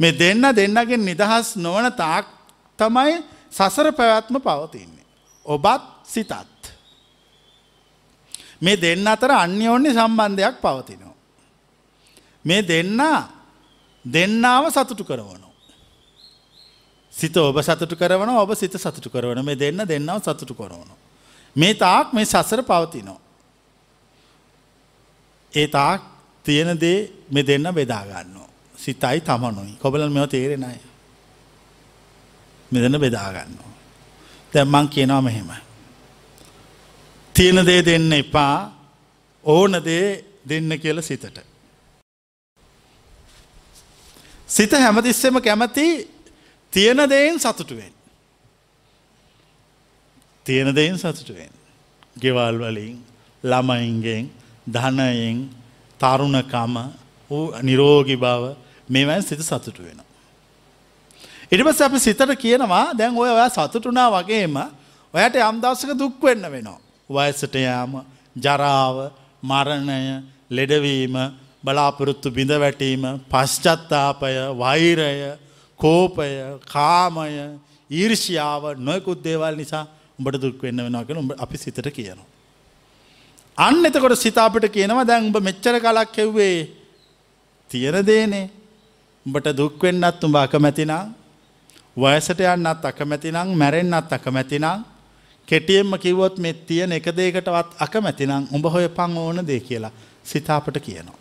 මේ 0.00 0.12
දෙන්න 0.12 0.42
දෙන්නගෙන් 0.52 1.02
නිදහස් 1.02 1.56
නොවන 1.56 1.90
තාක් 1.92 2.26
තමයි 2.78 3.14
සසර 3.50 3.90
පැවැත්ම 3.92 4.38
පවතින්නේ. 4.38 5.06
ඔබත් 5.46 5.82
සිතත්. 6.06 6.32
මේ 8.60 8.76
දෙන්න 8.76 9.06
අතර 9.06 9.30
අන්‍යෝන්‍ය 9.34 9.90
සම්බන්ධයක් 9.90 10.56
පවතිනවා. 10.62 11.16
මේ 12.44 12.62
දෙන්න 12.62 13.00
දෙන්නාව 14.04 14.70
සතුටු 14.70 15.04
කරවනවා. 15.04 15.50
සිත 17.12 17.36
ඔබ 17.36 17.58
සතුටු 17.60 17.96
කරවන 17.96 18.30
ඔබ 18.30 18.54
සිත 18.54 18.74
සතුටු 18.74 19.10
කරවන 19.10 19.42
මේ 19.42 19.58
දෙන්න 19.58 19.82
දෙන්නාව 19.84 20.22
සතුටු 20.22 20.54
කරවනවා. 20.54 21.09
මේ 21.56 21.74
තාක් 21.74 22.12
මේ 22.12 22.24
සසර 22.24 22.62
පවතිනවා. 22.62 23.20
ඒ 25.52 25.66
තාක් 25.66 26.00
තියෙන 26.44 26.80
දේ 26.80 27.12
මෙ 27.30 27.42
දෙන්න 27.42 27.74
බෙදාගන්නවා. 27.74 28.48
සිතයි 28.76 29.20
තමනුයි 29.20 29.78
කොබල 29.78 30.08
මෙව 30.08 30.28
තේරෙන 30.28 30.64
අය. 30.64 30.78
මෙදන්න 32.70 33.00
බෙදාගන්නවා. 33.00 33.72
දැම්මං 34.52 34.88
කියනවා 34.88 35.20
මෙහෙම. 35.20 35.50
තියෙන 37.34 37.66
දේ 37.66 37.84
දෙන්න 37.84 38.12
එපා 38.12 38.72
ඕන 39.44 39.72
දේ 39.84 40.24
දෙන්න 40.48 40.78
කියල 40.78 41.02
සිතට. 41.02 41.40
සිත 44.48 44.72
හැමතිස්සෙම 44.72 45.42
කැමති 45.42 45.86
තියෙන 46.72 47.10
දෙයින් 47.10 47.40
සතුටුවෙන්. 47.40 47.99
තියෙන 50.50 50.74
දෙයින් 50.74 50.98
සතුටුවෙන්. 50.98 51.52
ගෙවල් 52.20 52.56
වලින් 52.60 52.96
ළමයින්ගෙන් 53.44 54.24
ධනයෙන් 54.66 55.38
තරුණකම 56.00 56.74
වූ 57.30 57.44
නිරෝගි 57.62 58.16
බව 58.16 58.44
මේවැන් 58.88 59.22
සිත 59.22 59.40
සතුටු 59.40 59.82
වෙන. 59.82 60.00
ඉරිපස් 61.52 61.80
අප 61.80 61.94
සිතට 61.98 62.32
කියනවා 62.36 62.86
දැන් 62.94 63.14
ඔය 63.14 63.30
ඔයා 63.30 63.50
සතුටුනා 63.50 64.08
වගේම 64.12 64.56
ඔයට 65.14 65.36
යම්දස්සක 65.40 65.92
දුක් 65.98 66.22
වෙන්න 66.22 66.42
වෙනවා. 66.46 66.80
වයසට 67.10 67.54
යාම 67.56 67.92
ජරාව 68.36 68.96
මරණය 69.42 70.00
ලෙඩවීම 70.50 71.14
බලාපොරොත්තු 71.64 72.28
බිඳ 72.30 72.52
වැටීම 72.56 73.06
පශ්චත්තාපය 73.30 74.34
වෛරය 74.58 75.38
කෝපය 75.80 76.28
කාමය 76.66 77.30
ඊර්ෂියාව 77.90 78.62
නොයකුත් 78.78 79.22
දේවල් 79.22 79.56
නිසා 79.56 79.86
උඹට 80.20 80.40
දුක් 80.42 80.62
වෙන්න 80.62 80.84
වෙනවා 80.84 81.04
කියලා 81.04 81.24
උඹ 81.24 81.32
අපි 81.38 81.56
සිතට 81.56 81.88
කියනවා. 81.98 82.28
අන්න 83.58 83.84
එතකොට 83.84 84.16
සිත 84.18 84.38
අපිට 84.38 84.68
කියනවා 84.68 85.06
දැන් 85.06 85.26
උඹ 85.28 85.38
මෙච්චර 85.40 85.80
කලක් 85.80 86.12
කෙව්වේ 86.12 86.56
තියෙන 87.70 88.06
දේනේ. 88.06 88.50
උඹට 89.26 89.56
දුක් 89.56 89.82
වෙන්නත් 89.82 90.24
උඹ 90.24 90.36
අකමැති 90.36 90.84
නම් 90.84 91.14
වයසට 91.96 92.40
යන්නත් 92.40 92.84
අකමැති 92.84 93.32
නම් 93.32 93.48
මැරෙන්නත් 93.54 94.12
අකමැති 94.12 94.58
නම් 94.58 94.84
කෙටියෙන්ම 95.48 95.98
කිව්වොත් 95.98 96.38
මේ 96.38 96.52
තියෙන 96.52 96.92
එක 96.92 97.08
දෙයකටවත් 97.12 97.74
අකමැති 97.78 98.26
නම් 98.26 98.48
උඹ 98.52 98.66
හොයපන් 98.66 99.16
ඕන 99.18 99.46
දේ 99.46 99.60
කියලා 99.60 99.92
සිත 100.24 100.50
අපට 100.50 100.78
කියනවා. 100.78 101.18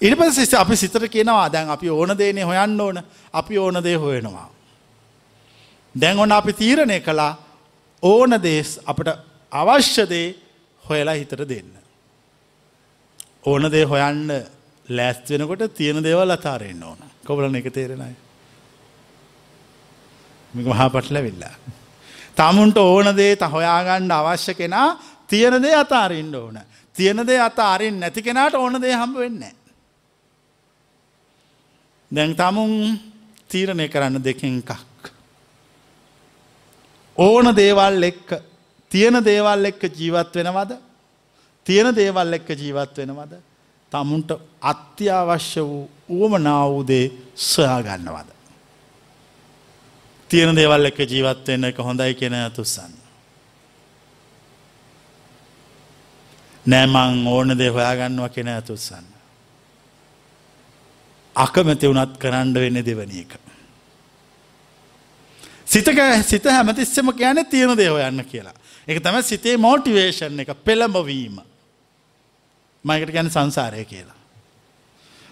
ඊට 0.00 0.18
පස්සේ 0.18 0.60
අපි 0.60 0.76
සිතට 0.76 1.08
කියනවා 1.08 1.48
දැන් 1.52 1.70
අපි 1.70 1.90
ඕන 1.90 2.14
දේනේ 2.18 2.44
හොයන්න 2.44 2.80
ඕන 2.80 3.02
අපි 3.32 3.58
ඕන 3.58 3.82
දේ 3.82 3.96
හොයනවා. 3.96 4.57
දැන් 6.00 6.18
ඔන්න 6.18 6.32
අපි 6.32 6.52
තීරණය 6.52 7.00
කළා 7.00 7.32
ඕන 8.02 8.30
දේස් 8.42 8.78
අපට 8.86 9.08
අවශ්‍යදේ 9.52 10.34
හොයලා 10.84 11.14
හිතට 11.14 11.48
දෙන්න. 11.48 11.72
ඕන 13.46 13.70
දේ 13.72 13.84
හොයන්න 13.84 14.30
ලෑස්ත් 14.88 15.30
වෙනකොට 15.30 15.74
තියෙන 15.74 16.02
දේවල් 16.02 16.30
අතාරෙන්න්න 16.30 16.82
ඕන 16.82 16.98
කොබලන 17.26 17.56
එක 17.56 17.72
තේරෙනයි. 17.72 18.16
මික 20.54 20.66
මහා 20.66 20.90
පටල 20.90 21.22
වෙල්ලා. 21.22 21.54
තමුන්ට 22.36 22.78
ඕන 22.78 23.16
දේ 23.16 23.36
හොයාගණ්ඩ 23.54 24.12
අවශ්‍ය 24.12 24.54
කෙනා 24.54 24.88
තියෙන 25.26 25.62
දේ 25.62 25.74
අතාරෙන්න්න 25.74 26.34
ඕන. 26.34 26.58
තියෙන 26.96 27.26
දේ 27.26 27.40
අත 27.40 27.58
අරින් 27.58 28.00
නැති 28.00 28.22
කෙනාට 28.22 28.54
ඕන 28.54 28.80
දේ 28.82 28.94
හම්බ 28.94 29.16
වෙන්න. 29.16 29.44
දැන් 32.10 32.34
තමුන් 32.36 32.98
තීරණය 33.48 33.88
කරන්න 33.88 34.24
දෙකින් 34.24 34.58
එකක්. 34.58 34.87
ඕන 37.18 37.56
දේවල් 37.56 38.02
එක්ක 38.02 38.28
තියෙන 38.92 39.24
දේවල් 39.24 39.64
එක්ක 39.64 39.82
ජීවත් 39.90 40.34
වෙනවද 40.34 40.78
තියෙන 41.66 41.94
දේවල් 41.94 42.32
එක්ක 42.32 42.48
ජීවත් 42.52 42.96
වෙනවද 42.96 43.34
තමුන්ට 43.92 44.30
අත්‍යවශ්‍ය 44.62 45.62
වූ 45.62 45.90
උවමනා 46.08 46.64
වූදේ 46.68 47.12
සොයා 47.34 47.82
ගන්නවද. 47.82 48.30
තියෙන 50.30 50.56
දේවල් 50.56 50.84
එක්ක 50.84 50.98
ජීවත් 51.02 51.46
වෙන්න 51.46 51.64
එක 51.64 51.78
හොඳයි 51.78 52.14
කියෙන 52.14 52.38
තුස්සන්න. 52.52 53.08
නෑමං 56.66 57.26
ඕන 57.26 57.58
දේ 57.58 57.68
හොයාගන්නවා 57.68 58.28
කෙන 58.28 58.48
ඇතුත්සන්න. 58.48 59.06
අකමැති 61.36 61.88
වුනත් 61.88 62.18
කරන්න 62.18 62.54
වෙන්න 62.54 62.84
දෙවනි 62.84 63.20
එක. 63.20 63.47
සිතක 65.68 65.98
සිත 66.24 66.44
හැමතිස්සම 66.44 67.12
කියන 67.12 67.44
තියෙන 67.46 67.76
දේව 67.76 67.98
යන්න 68.00 68.24
කියලා. 68.24 68.54
එක 68.88 69.02
තම 69.02 69.22
සිතේ 69.22 69.56
මෝටිවේෂන් 69.56 70.40
එක 70.40 70.54
පෙළඹවීම. 70.64 71.40
මයකට 72.84 73.12
ගැන 73.12 73.30
සංසාරය 73.30 73.84
කියලා. 73.84 74.16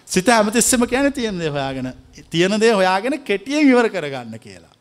සිත 0.07 0.27
හැමතිස්සම 0.27 0.85
කියන 0.85 1.13
තියෙන 1.13 1.39
දේ 1.39 1.49
හොයාගෙන 1.49 1.93
තියෙන 2.29 2.59
දේ 2.59 2.73
හොයාගෙන 2.73 3.19
කෙටියෙන් 3.21 3.67
ඉවර 3.67 3.89
කරගන්න 3.89 4.39
කියලා. 4.39 4.75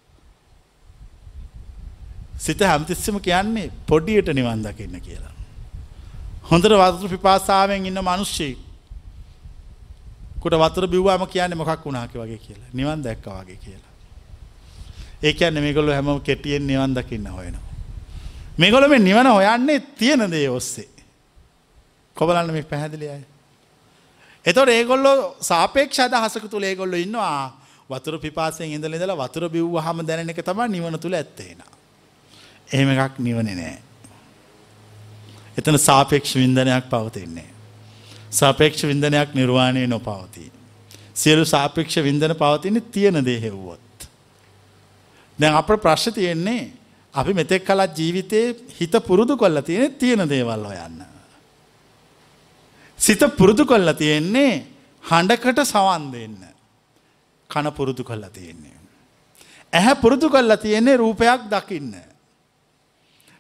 සිත 2.39 2.61
හැමතිස්සම 2.61 3.17
කියන්නේ 3.21 3.73
පොඩියට 3.87 4.29
නිවන් 4.29 4.63
දකින්න 4.63 5.01
කියලා. 5.01 5.35
හොඳට 6.51 6.69
වතුර 6.69 7.09
පිපාසාවෙන් 7.09 7.87
ඉන්න 7.87 8.05
මිනිස්සෙක් 8.05 8.59
කුට 10.41 10.55
වතුර 10.55 10.87
බිව්වාම 10.87 11.27
කියන්නේ 11.27 11.57
මොකක් 11.57 11.85
වුණාක 11.85 12.13
වගේ 12.15 12.39
කියලා. 12.39 12.71
නිවන් 12.73 13.03
දැක්කා 13.03 13.43
වගේ 13.43 13.57
කියලා. 13.57 13.86
ඒ 15.23 15.33
කියන්නේ 15.33 15.63
මේගොල්ලෝ 15.63 15.95
හැමෝම 15.95 16.21
කෙටියෙන් 16.21 16.67
නිවන් 16.67 16.95
දකින්න 16.95 17.27
හොයනවා. 17.27 17.67
මේගොල්ලෝ 18.59 18.89
මේ 18.89 18.99
නිවන 18.99 19.27
හොයන්නේ 19.27 19.81
තියෙන 19.81 20.31
දේ 20.31 20.49
ඔස්සේ. 20.51 20.89
කොබලන්න 22.17 22.53
මේ 22.53 22.63
පැහැදිලි 22.63 23.11
අය. 23.11 23.23
එතකොට 24.45 24.69
ඒගොල්ලෝ 24.69 25.37
සාපේක්ෂ 25.41 26.01
අදහසක 26.01 26.51
තුල 26.51 26.63
ඒගොල්ලෝ 26.63 26.99
ඉන්නවා 26.99 27.67
වතුර 27.91 28.19
පිපාසයෙන් 28.19 28.71
ඉඳලා 28.71 28.97
ඉඳලා 28.97 29.19
වතුර 29.19 29.49
බිව්වහම 29.49 30.07
දැනෙන 30.07 30.31
එක 30.31 30.43
තමයි 30.45 30.69
නිවන 30.69 30.99
තුල 30.99 31.15
ඇත්තේ 31.15 31.55
නා. 31.55 31.73
එහෙම 32.73 32.89
එකක් 32.95 33.19
නිවනේ 33.19 33.55
නෑ. 33.55 33.79
එතන 35.59 35.79
සාපේක්ෂ 35.79 36.37
වින්දනයක් 36.37 36.91
පවතින්නේ. 36.91 37.49
සාපේක්ෂ 38.31 38.85
වින්දනයක් 38.85 39.35
නිර්වාණය 39.35 39.87
නොපවතී. 39.87 40.51
සියලු 41.15 41.45
සාපේක්ෂ 41.45 41.97
වින්දන 42.03 42.37
පවතින්නේ 42.37 42.89
තියෙන 42.93 43.25
දේ 43.25 43.41
හෙව්වොත්. 43.41 43.86
දැන් 45.39 45.55
අපට 45.55 45.83
ප්‍රශ්න 45.83 46.15
තියෙන්නේ 46.15 46.63
අපි 47.15 47.33
මෙතෙක් 47.33 47.65
කලත් 47.65 47.93
ජීවිතේ 47.95 48.47
හිත 48.79 48.95
පුරුදු 49.07 49.37
කොල්ලා 49.37 49.63
තියෙන 49.63 49.95
තියෙන 49.95 50.29
දේවල් 50.29 50.65
හොයන්න. 50.65 50.99
සිත 52.99 53.23
පුරුදු 53.39 53.65
කොල්ලා 53.65 53.95
තියෙන්නේ 53.95 54.65
හඬකට 55.05 55.61
සවන් 55.65 56.11
දෙන්න. 56.13 56.37
කන 57.51 57.73
පුරුදු 57.73 58.05
කොල්ලා 58.05 58.31
තියෙන්නේ. 58.31 58.77
ඇහැ 59.73 59.95
පුරුදු 59.97 60.29
කොල්ලා 60.29 60.57
තියෙන්නේ 60.57 60.97
රූපයක් 60.97 61.49
දකින්න. 61.53 61.95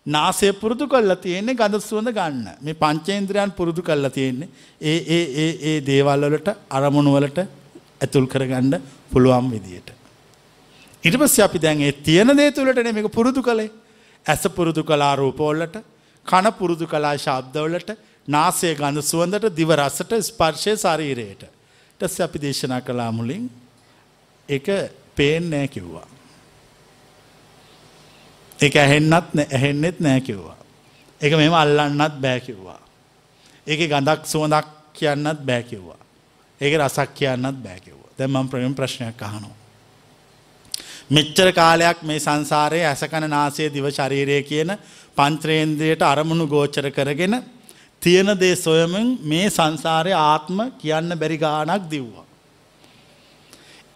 නාසය 0.06 0.52
පුරුදු 0.52 0.87
කොල්ලා 0.87 1.16
තියෙන්නේ 1.16 1.54
ගඳ 1.54 1.80
සුවඳ 1.80 2.12
ගන්න. 2.12 2.48
මේ 2.61 2.74
පංචේන්ද්‍රයන් 2.74 3.52
පුරුදු 3.52 3.82
කරලා 3.82 4.11
තියෙන්නේ 4.11 4.48
ඒ 4.82 4.98
ඒ 5.09 5.24
ඒ 5.42 5.52
ඒ 5.68 5.76
දේවල් 5.87 6.28
වලට 6.28 6.48
අරමුණු 6.70 7.16
වලට 7.16 7.38
ඇතුල් 8.02 8.26
කරගන්න 8.26 8.82
පුළුවන් 9.11 9.50
විදියට. 9.50 9.95
ඊට 11.06 11.16
පස්සේ 11.16 11.44
අපි 11.44 11.58
දැන් 11.58 11.82
ඒ 11.82 11.92
තියෙන 11.94 12.36
දේ 12.36 12.50
තුලටනේ 12.50 12.92
මේක 12.92 13.08
පුරුදු 13.08 13.42
කළේ. 13.42 13.70
ඇස 14.26 14.42
පුරුදු 14.50 14.82
කළා 14.82 15.14
රූපවලට, 15.16 15.76
කන 16.26 16.46
පුරුදු 16.52 16.86
කළා 16.86 17.14
ශබ්දවලට, 17.16 17.90
නාසය 18.28 18.74
ගඳ 18.74 19.02
සුවඳට, 19.02 19.46
දිව 19.50 19.70
රසට, 19.72 20.12
ස්පර්ශය 20.22 20.74
ශරීරයට. 20.76 21.42
ඊට 21.42 22.00
පස්සේ 22.00 22.24
අපි 22.24 22.38
දේශනා 22.38 22.80
කළා 22.80 23.10
මුලින් 23.12 23.46
ඒක 24.48 24.66
පේන්නේ 25.16 25.50
නැහැ 25.50 25.68
කිව්වා. 25.68 26.06
ඒක 28.58 28.76
ඇහෙන්නත් 28.76 29.36
ඇහෙන්නෙත් 29.48 30.00
නෑ 30.00 30.20
කිව්වා. 30.20 30.56
ඒක 31.20 31.32
මෙම 31.34 31.54
අල්ලන්නත් 31.54 32.16
බෑ 32.16 32.40
කිව්වා. 32.40 32.80
ඒක 33.66 33.80
ගඳක් 33.82 34.26
සුවඳක් 34.26 34.66
කියන්නත් 34.92 35.40
බෑ 35.40 35.62
කිව්වා. 35.62 36.00
ඒක 36.60 36.74
රසක් 36.76 37.14
කියන්නත් 37.14 37.58
බෑ 37.58 37.80
කිව්වා. 37.80 38.10
දැන් 38.18 38.30
මම 38.30 38.48
ප්‍රේම 38.48 38.74
ප්‍රශ්නයක් 38.74 39.22
අහනවා. 39.22 39.55
මෙච්චර 41.10 41.52
කාලයක් 41.52 42.02
මේ 42.02 42.18
සංසාරයේ 42.18 42.86
ඇසකන 42.86 43.28
නාසය 43.28 43.68
දිව 43.68 43.86
ශරීරය 43.88 44.42
කියන 44.42 44.70
පංච්‍රේන්ද්‍රයට 45.16 46.02
අරමුණු 46.02 46.46
ගෝචර 46.46 46.90
කරගෙන 46.90 47.34
තියෙන 48.02 48.30
දේ 48.36 48.56
සොයමින් 48.56 49.18
මේ 49.22 49.48
සංසාරයේ 49.48 50.18
ආත්ම 50.24 50.58
කියන්න 50.74 51.10
බැරි 51.14 51.38
ගාණක් 51.38 51.90
දිව්වා. 51.90 52.24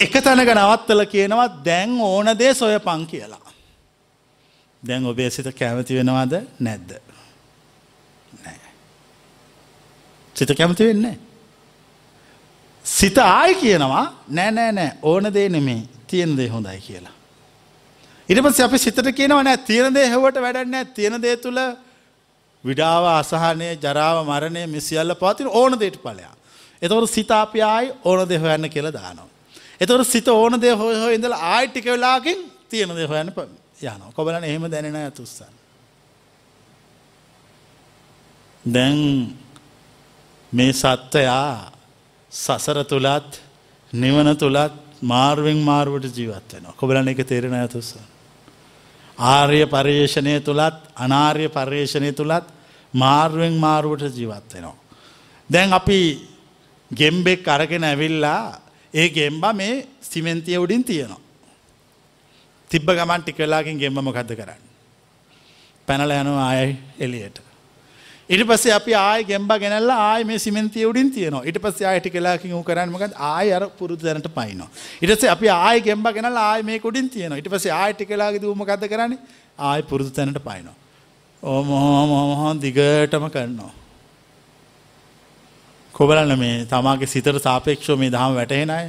එක 0.00 0.12
තැනක 0.14 0.50
නවත්තල 0.50 1.02
කියනවා 1.06 1.48
දැන් 1.64 2.00
ඕන 2.00 2.26
දේ 2.34 2.54
සොයපන් 2.54 3.06
කියලා. 3.06 3.46
දැන් 4.82 5.06
ඔබේ 5.06 5.30
සිත 5.30 5.48
කැමති 5.52 5.94
වෙනවද 5.94 6.34
නැද්ද? 6.60 6.90
නෑ. 8.34 8.60
සිත 10.36 10.50
කැමති 10.56 10.84
වෙන්නේ 10.84 11.18
සිත 12.84 13.18
ආයි 13.18 13.54
කියනවා 13.56 14.04
නෑ 14.28 14.50
නෑ 14.52 14.72
නෑ 14.72 14.92
ඕන 15.02 15.34
දේ 15.34 15.48
නෙමෙයි 15.48 15.88
තියෙන 16.10 16.36
දේ 16.36 16.48
හොඳයි 16.48 16.80
කියලා. 16.80 17.14
ඊට 18.28 18.42
පස්සේ 18.44 18.66
අපි 18.66 18.78
සිතට 18.78 19.08
කියනවා 19.12 19.42
නෑ 19.42 19.58
තියෙන 19.60 19.94
දේ 19.94 20.08
හැවට 20.08 20.42
වැඩක් 20.44 20.68
නෑ 20.68 20.84
තියෙන 20.96 21.22
දේ 21.22 21.36
තුල 21.36 21.58
විඩාව 22.64 23.04
අසහනය 23.12 23.68
ජරාව 23.76 24.20
මරණය 24.26 24.66
මේ 24.66 24.80
සියල්ල 24.80 25.14
පවතින 25.14 25.48
ඕන 25.50 25.78
දෙයට 25.80 25.98
ඵලයක්. 25.98 26.34
එතකොට 26.82 27.10
සිත 27.10 27.30
අපි 27.32 27.62
ආයි 27.64 27.92
ඕන 28.04 28.28
දේ 28.28 28.38
හොයන්න 28.38 28.70
කියලා 28.70 28.92
දානවා. 28.92 29.28
එතකොට 29.80 30.06
සිත 30.06 30.28
ඕන 30.28 30.60
දේ 30.60 30.74
හොය 30.74 30.94
හොය 30.96 31.14
ඉඳලා 31.14 31.40
ආයි 31.52 31.68
ටික 31.68 31.86
වෙලාවකින් 31.86 32.38
තියෙන 32.68 32.94
දේ 32.96 33.06
හොයන්න 33.06 33.32
යනවා. 33.82 34.12
කොබලන 34.14 34.44
එහෙම 34.44 34.70
දැනෙන 34.70 34.96
අය 34.96 35.10
තුස්සන්. 35.10 35.54
දැන් 38.64 38.98
මේ 40.52 40.72
සත්වයා 40.72 41.72
සසර 42.32 42.84
තුලත් 42.84 43.40
නිවන 43.92 44.36
තුලත් 44.36 44.89
මාර්වෙන් 45.02 45.62
මාරුවට 45.62 46.16
ජීවත් 46.16 46.52
වෙනවා. 46.52 46.74
කොබලන 46.76 47.08
එක 47.08 47.26
තේරෙන 47.26 47.54
අය 47.54 47.68
තුස්සන්. 47.68 48.00
ආර්ය 49.18 49.66
පර්යේෂණය 49.66 50.40
තුළත් 50.40 50.74
අනාර්ය 50.96 51.48
පර්යේෂණය 51.48 52.12
තුළත් 52.12 52.44
මාර්ුවෙන් 52.94 53.56
මාරුවට 53.56 54.16
ජීවත් 54.16 54.54
වෙනවා. 54.54 54.76
දැන් 55.50 55.72
අපි 55.72 56.28
ගෙම්බෙක් 56.90 57.48
අරගෙන 57.48 57.84
ඇවිල්ලා 57.84 58.60
ඒ 58.94 59.08
ගෙම්බා 59.08 59.52
මේ 59.52 59.88
සිමෙන්තිය 60.00 60.58
උඩින් 60.58 60.84
තියෙනවා. 60.84 61.20
තිබ්බ 62.70 62.86
ගමන් 62.88 63.22
ටික 63.22 63.38
වෙලාකින් 63.38 63.78
ගෙම්බ 63.78 63.98
මොකද්ද 63.98 64.34
කරන්නේ? 64.36 64.58
පැනලා 65.86 66.20
යනවා 66.20 66.48
ආයෙ 66.48 66.76
එළියට. 66.98 67.49
ඊට 68.30 68.44
පස්සේ 68.48 68.74
අපි 68.78 68.92
ආයෙ 68.94 69.22
ගෙම්බා 69.30 69.58
ගෙනල්ලා 69.62 69.98
ආයෙ 70.08 70.24
මේ 70.28 70.38
සිමෙන්තිය 70.44 70.84
උඩින් 70.90 71.08
තියනවා. 71.14 71.42
ඊට 71.48 71.58
පස්සේ 71.64 71.86
ආයෙ 71.90 72.00
ටික 72.02 72.14
වෙලාකින් 72.18 72.52
ඌ 72.58 72.62
කරන්නේ 72.68 72.94
මොකද්ද? 72.94 73.14
ආයෙ 73.30 73.50
අර 73.56 73.64
පුරුදු 73.78 74.06
දැනට 74.06 74.28
පයින්නවා. 74.36 74.68
ඊට 75.02 75.12
පස්සේ 75.14 75.30
අපි 75.34 75.48
ආයෙ 75.54 75.80
ගෙම්බා 75.86 76.12
ගෙනල්ලා 76.16 76.44
ආයෙ 76.50 76.62
මේක 76.68 76.84
උඩින් 76.90 77.08
තියනවා. 77.14 77.38
ඊට 77.40 77.50
පස්සේ 77.54 77.72
ආයෙ 77.80 77.92
ටික 77.94 78.12
වෙලාවකදී 78.14 78.50
ඌ 78.50 78.54
මොකද්ද 78.62 78.86
කරන්නේ? 78.92 79.18
ආයෙ 79.70 79.82
පුරුදු 79.90 80.10
තැනට 80.18 80.38
පයින්නවා. 80.48 80.76
ඕම 81.42 81.66
මොහොම 81.66 82.60
දිගටම 82.64 83.26
කරනවා. 83.36 83.72
කොබලන්න 85.94 86.38
මේ 86.38 86.66
තමාගේ 86.72 87.12
සිතට 87.14 87.40
සාපේක්ෂව 87.46 87.98
මේ 88.02 88.12
දහම 88.14 88.36
වැටහෙන 88.38 88.70
අය. 88.76 88.86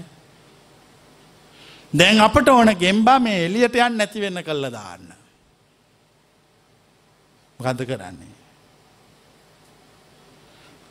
දැන් 1.94 2.22
අපට 2.28 2.54
ඕන 2.54 2.72
ගෙම්බා 2.84 3.18
මේ 3.20 3.42
එළියට 3.48 3.80
යන්න 3.86 3.98
නැති 3.98 4.24
වෙන්න 4.26 4.44
කළා 4.50 4.72
දාන්න. 4.78 5.10
මොකද්ද 7.60 7.84
කරන්නේ? 7.90 8.41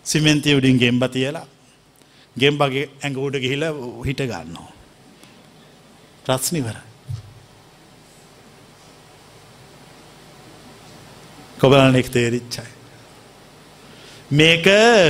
සිමෙන්තිය 0.06 0.56
උඩින් 0.56 0.78
ගෙම්බ 0.78 1.04
තියලා 1.06 1.46
ගෙම්බගේ 2.36 2.88
ඇඟ 3.02 3.18
උඩ 3.18 3.36
ගිහිලා 3.36 3.72
හිට 4.04 4.22
ගන්නවා. 4.22 4.72
ප්‍රශ්නිවර. 6.24 6.76
කොබලන 11.58 11.96
එක් 11.96 12.08
තේරිච්චයි. 12.08 12.66
මේක 14.30 14.66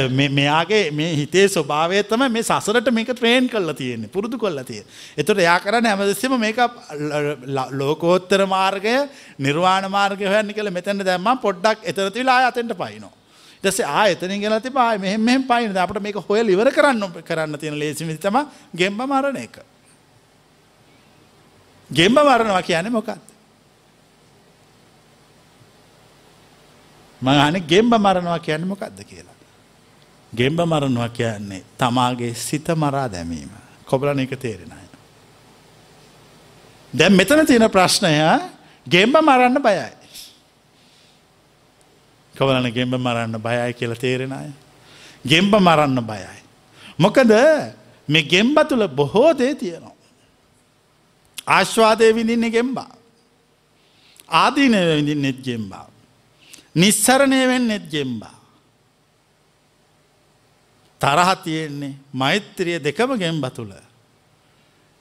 මෙයාගේ 0.09 0.91
මේ 0.93 1.15
හිතේ 1.15 1.47
ස්වභාවය 1.47 2.03
තම 2.05 2.27
මේ 2.29 2.43
සසරට 2.43 2.91
මේක 2.91 3.13
ට්‍රේන් 3.13 3.49
කල්ලා 3.49 3.75
තියෙන්නේ 3.75 4.09
පුරුදු 4.09 4.39
කොල්ලා 4.39 4.65
තිය. 4.65 4.83
එතොට 5.17 5.39
යා 5.39 5.61
කරන්න 5.61 5.87
හැමදස්සම 5.87 6.37
මේක 6.39 6.59
ලෝකෝත්තර 7.73 8.47
මාර්ගය 8.49 8.97
නිර්වාණ 9.39 9.91
මාර්ගය 9.91 10.25
හොයන්න 10.27 10.53
කළ 10.53 10.73
මෙතැන 10.73 11.05
දැම්ම 11.05 11.39
පොඩ්ඩක් 11.39 11.85
එතරතිලා 11.85 12.47
අතෙන්ට 12.49 12.75
පයිනවා. 12.75 13.20
ඊටසේ 13.65 13.87
ආ 13.87 14.07
එතනින් 14.07 14.41
ගෙනලා 14.41 14.61
තිබා 14.61 14.91
ආ 14.91 14.99
මෙහෙම 14.99 15.21
මෙහෙම 15.21 15.43
පයින් 15.43 15.77
අපිට 15.77 16.03
මේක 16.03 16.17
හොයලා 16.29 16.53
ඉවර 16.53 16.71
කරන්න 16.73 17.23
කරන්න 17.25 17.59
තියෙන 17.59 17.79
ලේසි 17.79 18.07
විදි 18.07 18.19
තමයි 18.19 18.47
ගෙම්බ 18.77 19.01
මරණ 19.03 19.37
එක. 19.37 19.59
ගෙම්බ 21.91 22.19
මරනවා 22.19 22.63
කියන්නේ 22.63 22.91
මොකක්ද? 22.91 23.21
මම 27.23 27.29
අහන්නේ 27.29 27.61
ගෙම්බ 27.63 27.93
මරනවා 27.95 28.39
කියන්නේ 28.39 28.69
මොකක්ද 28.69 29.05
කියලා. 29.05 29.37
ගෙම්බ 30.33 30.61
මරනවා 30.63 31.09
කියන්නේ 31.11 31.65
තමාගේ 31.79 32.35
සිත 32.35 32.69
මරා 32.77 33.09
දැමීම. 33.09 33.51
කොබලන 33.85 34.21
එක 34.21 34.39
තේරෙන 34.39 34.73
අය. 34.73 34.87
දැන් 36.93 37.13
මෙතන 37.13 37.47
තියෙන 37.47 37.71
ප්‍රශ්නය 37.71 38.17
ගෙම්බ 38.87 39.17
මරන්න 39.17 39.63
බයයි. 39.63 40.00
කවලන 42.41 42.69
ගෙම්බ 42.73 42.95
මරන්න 42.97 43.37
බයයි 43.37 43.73
කියල 43.77 43.93
තේරෙන 43.95 44.33
අය. 44.33 44.49
ගෙම්බ 45.27 45.53
මරන්න 45.57 46.01
බයයි. 46.01 46.41
මොකද 46.99 47.33
මේ 48.09 48.23
ගෙම්බ 48.23 48.57
තුළ 48.69 48.87
බොහෝ 48.89 49.33
දේ 49.33 49.55
තියෙනවා. 49.55 49.93
ආශ්වාදය 51.47 52.13
විඳින්න 52.17 52.49
ගෙම්බා. 52.49 52.97
ආදීනය 54.29 54.81
විඳින් 54.97 55.23
නෙත් 55.23 55.39
ගෙම්බා. 55.45 55.87
නිස්සරණය 56.77 57.41
වෙන් 57.47 57.69
නෙත් 57.69 57.85
ගෙම්බා. 57.91 58.37
තරහ 61.01 61.31
තියෙන්නේ 61.45 61.95
මෛත්‍රිය 62.15 62.79
දෙකම 62.79 63.17
ගෙම්බ 63.17 63.47
තුළ. 63.47 63.73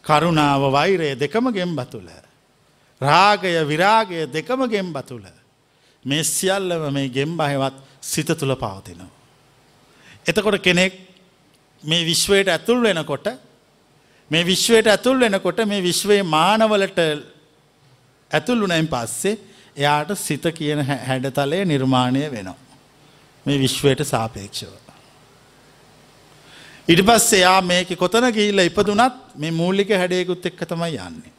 කරුණාව 0.03 0.71
වෛරය 0.71 1.15
දෙකම 1.15 1.51
ගෙම්බ 1.51 1.79
තුළ. 1.91 2.09
රාගය 3.01 3.55
විරාගය 3.63 4.27
දෙකම 4.27 4.67
ගෙම්බ 4.67 4.97
තුළ. 4.99 5.38
මේ 6.05 6.23
සියල්ලම 6.23 6.93
මේ 6.93 7.09
ගෙම්බහෙවත් 7.09 7.75
සිත 8.01 8.27
තුළ 8.27 8.55
පවතිනවා. 8.55 9.11
එතකොට 10.27 10.61
කෙනෙක් 10.61 10.93
මේ 11.83 12.05
විශ්වයට 12.05 12.47
ඇතුල් 12.47 12.81
වෙනකොට 12.81 13.27
මේ 14.31 14.45
විශ්වයට 14.45 14.87
ඇතුල් 14.87 15.19
වෙනකොට 15.19 15.59
මේ 15.65 15.83
විශ්වයේ 15.83 16.23
මානවලට 16.23 16.99
ඇතුල්ලුනයින් 18.31 18.87
පස්සේ 18.87 19.37
එයාට 19.75 20.17
සිත 20.17 20.43
කියන 20.53 20.81
හැඩතලය 20.81 21.65
නිර්මාණය 21.65 22.31
වෙනවා. 22.31 22.57
මේ 23.45 23.59
විශ්වයට 23.59 24.03
සාපේක්ෂව. 24.03 24.71
ඉට 26.87 27.01
පස් 27.05 27.33
එයා 27.33 27.61
මේක 27.61 27.91
කොතන 27.97 28.31
ගිල්ල 28.31 28.59
ඉපදුනත් 28.59 29.35
මේ 29.35 29.51
මූල්ලික 29.51 29.89
හැඩයකුත් 29.91 30.45
එක්ක 30.45 30.65
තමයි 30.65 30.97
යන්නේ. 30.97 31.33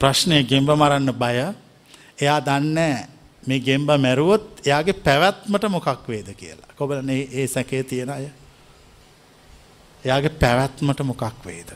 ප්‍රශ්නය 0.00 0.42
ගෙම්බ 0.44 0.70
මරන්න 0.70 1.12
බය 1.12 1.36
එයා 2.18 2.40
දන්න 2.40 2.78
මේ 3.42 3.60
ගෙම්බ 3.60 3.90
මැරුවොත් 3.98 4.62
එයාගේ 4.64 5.02
පැවැත්මට 5.04 5.68
මොකක් 5.68 6.08
වේද 6.08 6.28
කියලා. 6.34 6.74
කොබලන 6.76 7.10
ඒ 7.10 7.46
සැකේ 7.46 7.82
තියෙන 7.82 8.10
අය. 8.10 8.26
එයාගේ 10.04 10.38
පැවැත්මට 10.40 11.00
මොකක් 11.02 11.44
වේද. 11.44 11.70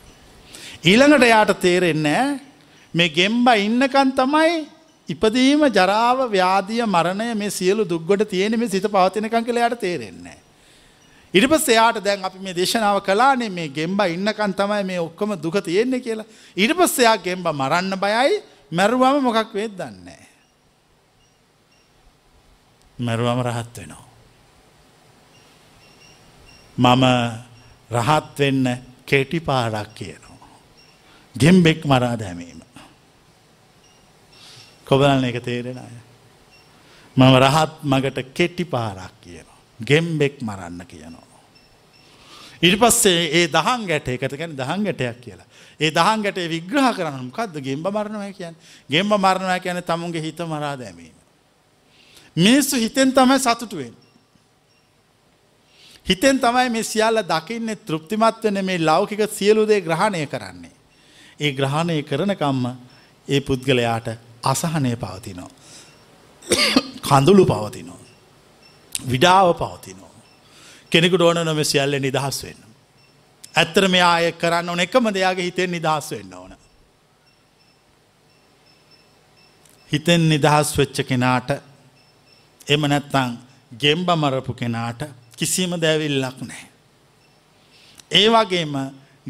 ඊළඟට 0.85 1.22
එයාට 1.22 1.61
තේරෙන්නේ 1.61 2.40
මේ 2.94 3.09
ගෙම්බ 3.11 3.48
ඉන්නකන් 3.57 4.12
තමයි 4.14 4.66
ඉපදීම 5.09 5.64
ජරාව 5.68 6.31
ව්‍යාදිය 6.31 6.85
මරණය 6.87 7.35
මේ 7.35 7.51
සියලු 7.51 7.85
දුක්ගොඩ 7.85 8.22
තියෙන 8.24 8.59
මේ 8.59 8.68
සිත 8.68 8.87
පවතිනකං 8.87 9.44
කළ 9.44 9.59
යට 9.59 9.81
තේරෙන්නේ. 9.81 10.38
ඉරිපස් 11.35 11.68
එයාට 11.68 11.98
දැන් 12.05 12.24
අපි 12.24 12.38
මේ 12.38 12.55
දේශනාව 12.55 13.03
කලානේ 13.03 13.51
මේ 13.51 13.68
ගෙම්බ 13.68 14.01
ඉන්නකන් 14.07 14.55
තමයි 14.55 14.85
මේ 14.85 15.01
ඔක්කොම 15.01 15.35
දුක 15.37 15.59
තියෙන්නේ 15.64 16.01
කියලා. 16.01 16.29
ඉරිපස් 16.57 16.98
එයා 16.98 17.16
ගෙම්බ 17.18 17.46
මරන්න 17.53 17.98
බයයි 17.98 18.40
මැරුවම 18.70 19.20
මොකක් 19.22 19.53
වේද 19.55 19.74
දන්නේ. 19.74 20.28
මැරුවම 22.98 23.40
රහත් 23.42 23.76
වෙනවා. 23.78 24.06
මම 26.78 27.04
රහත් 27.90 28.38
වෙන්න 28.38 28.66
කෙටි 29.06 29.40
පාඩක් 29.40 29.94
කියනවා. 29.94 30.48
ගෙම්බෙක් 31.34 31.84
මරා 31.84 32.16
දැමීම. 32.16 32.58
කොබලන්න 34.87 35.24
එක 35.24 35.42
තේරෙන 35.44 35.78
අය. 35.78 35.96
මම 37.16 37.34
රහත් 37.37 37.72
මගට 37.84 38.18
කෙටි 38.34 38.64
පාරක් 38.64 39.14
කියනවා. 39.20 39.58
ගෙම්බෙක් 39.80 40.40
මරන්න 40.42 40.87
කියනවා. 40.87 41.26
ඉරි 42.62 42.76
පස්සේ 42.76 43.28
ඒ 43.32 43.46
දහන් 43.48 43.87
ගැට 43.87 44.08
එකට 44.08 44.37
ගැන 44.38 44.56
දහන් 44.56 44.84
ගැටයක් 44.84 45.20
කියලා. 45.20 45.46
ඒ 45.80 45.90
දහන් 45.90 46.22
ගැට 46.22 46.38
විග්‍රහ 46.48 46.90
කරන්න 46.94 47.24
මොකක්ද 47.26 47.61
ගෙම්බ 47.61 47.87
මරණය 47.87 48.32
කියන් 48.32 48.56
ගෙම්බ 48.90 49.12
මරණය 49.14 49.61
කියන 49.61 49.82
තමුන්ගේ 49.82 50.22
හිත 50.22 50.40
මරා 50.46 50.76
දැමීම. 50.76 51.17
මිනිස්සු 52.38 52.77
හිතෙන් 52.77 53.12
තමයි 53.12 53.38
සතුටුවෙන්. 53.38 53.94
හිතෙන් 56.07 56.40
තමයි 56.40 56.70
මේ 56.70 56.83
සියල්ල 56.85 57.22
දකින්න 57.24 57.77
තෘප්තිමත් 57.79 58.44
වෙන 58.44 58.64
මේ 58.64 58.79
ලෞකික 58.81 59.20
සියලුදේ 59.31 59.81
ග්‍රහණය 59.81 60.27
කරන්නේ. 60.27 60.74
ඒ 61.40 61.53
ග්‍රහණය 61.53 62.03
කරනකම්ම 62.03 62.64
ඒ 63.29 63.40
පුද්ගලයාට 63.40 64.09
අසහනය 64.44 64.96
පවතිනෝ. 64.96 65.51
කඳුළු 67.03 67.44
පවතිනෝ. 67.46 68.01
විඩාව 69.11 69.55
පවතිනෝ. 69.55 70.11
කෙනෙකුට 70.90 71.20
ඕන 71.20 71.44
නොම 71.44 71.64
සියල්ල 71.64 72.01
නිදහස් 72.01 72.42
වෙන්න. 72.42 72.62
ඇත්තර 73.55 73.88
මේ 73.88 74.03
ආය 74.03 74.33
කරන්න 74.33 74.68
ඕන 74.68 74.81
එකම 74.81 75.14
දෙයාගේ 75.14 75.44
හිතෙන් 75.44 75.70
නිදහස් 75.70 76.11
වෙන්න 76.11 76.35
ඕන. 76.35 76.53
හිතෙන් 79.90 80.29
නිදහස් 80.29 80.79
වෙච්ච 80.79 81.03
කෙනාට 81.03 81.67
එම 82.68 82.83
නැත්තං 82.83 83.37
ගෙම්බ 83.74 84.11
මරපු 84.12 84.52
කෙනාට 84.54 85.02
කිසිම 85.37 85.72
දැවිල්ලක් 85.76 86.40
නෑ. 86.42 86.66
ඒ 88.11 88.28
වගේම 88.28 88.74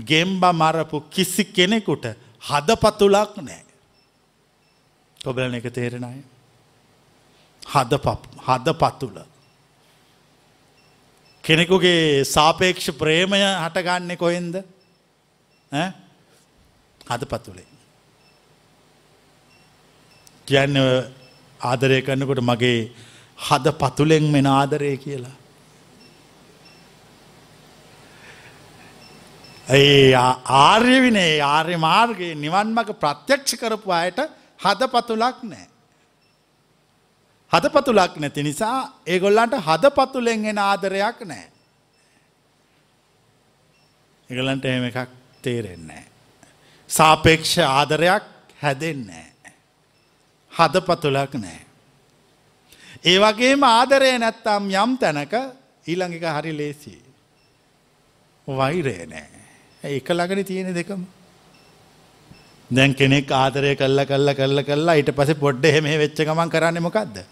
ගෙම්බ 0.05 0.45
මරපු 0.53 1.01
කිසි 1.11 1.45
කෙනෙකුට 1.47 2.05
හද 2.49 2.69
පතුලක් 2.77 3.37
නෑ. 3.39 3.63
ඔබලන 5.21 5.55
එක 5.55 5.71
තේරෙන 5.71 6.05
අය. 6.05 6.21
හද 7.63 7.93
හද 8.47 8.69
පතුල. 8.79 9.17
කෙනෙකුගේ 11.45 12.25
සාපේක්ෂ 12.25 12.91
ප්‍රේමය 12.93 13.41
හටගන්න 13.41 14.17
කොහෙන්ද 14.17 14.55
හද 17.11 17.23
පතුලේ. 17.25 17.69
කියන්න 20.47 20.77
ආදරය 21.61 22.03
කරන්නකොට 22.03 22.41
මගේ 22.43 22.81
හද 23.39 23.73
පතුලෙන් 23.81 24.25
මෙන 24.33 24.47
ආදරය 24.47 24.97
කියලා. 24.97 25.37
ඒ 29.69 30.15
ආර්ය 30.15 30.97
විනේ 31.03 31.41
ආර්ය 31.41 31.77
මාර්ගයේ 31.77 32.35
නිවන්මක 32.35 32.91
ප්‍රත්‍යක්ෂ 33.03 33.61
කරපු 33.61 33.93
අයට 33.93 34.21
හද 34.65 34.89
පතුලක් 34.95 35.43
නෑ. 35.43 35.67
හද 37.53 37.71
පතුලක් 37.77 38.17
නැති 38.17 38.43
නිසා 38.43 38.79
ඒගොල්ලන්ට 39.07 39.55
හද 39.69 39.93
පතුලෙන් 39.99 40.45
එෙන 40.45 40.59
ආදරයක් 40.59 41.23
නෑ. 41.31 41.47
එගලන්ට 44.31 44.65
එහෙම 44.65 44.85
එකක් 44.91 45.15
තේරෙන්නේ. 45.43 46.05
සාපේක්ෂ 46.91 47.59
ආදරයක් 47.59 48.25
හැදෙන්නේ. 48.63 49.27
හද 50.53 50.85
පතුලක් 50.91 51.35
නෑ. 51.45 51.68
ඒ 53.05 53.19
වගේම 53.19 53.63
ආදරය 53.65 54.11
නැත්තම් 54.19 54.65
යම් 54.75 54.97
තැනක 54.99 55.35
ඊළඟක 55.87 56.25
හරි 56.37 56.53
ලේසි. 56.53 56.99
වෛරය 58.47 59.07
නෑ. 59.07 59.27
එක 59.83 60.09
ළඟන 60.09 60.45
තියෙන 60.45 60.75
දෙකම. 60.75 61.05
දැන් 62.71 62.95
කෙනෙක් 62.95 63.31
ආදරය 63.33 63.77
කල්ල 63.77 64.05
කල්ල 64.05 64.35
කල්ල 64.35 64.63
කල්ලා 64.63 64.97
ඊට 64.97 65.13
පස 65.13 65.35
පොඩ්ඩ 65.37 65.65
එහෙම 65.65 65.85
වෙච්ච 65.97 66.19
ගමන් 66.21 66.51
කරන්න 66.51 66.83
මොකක්ද. 66.83 67.23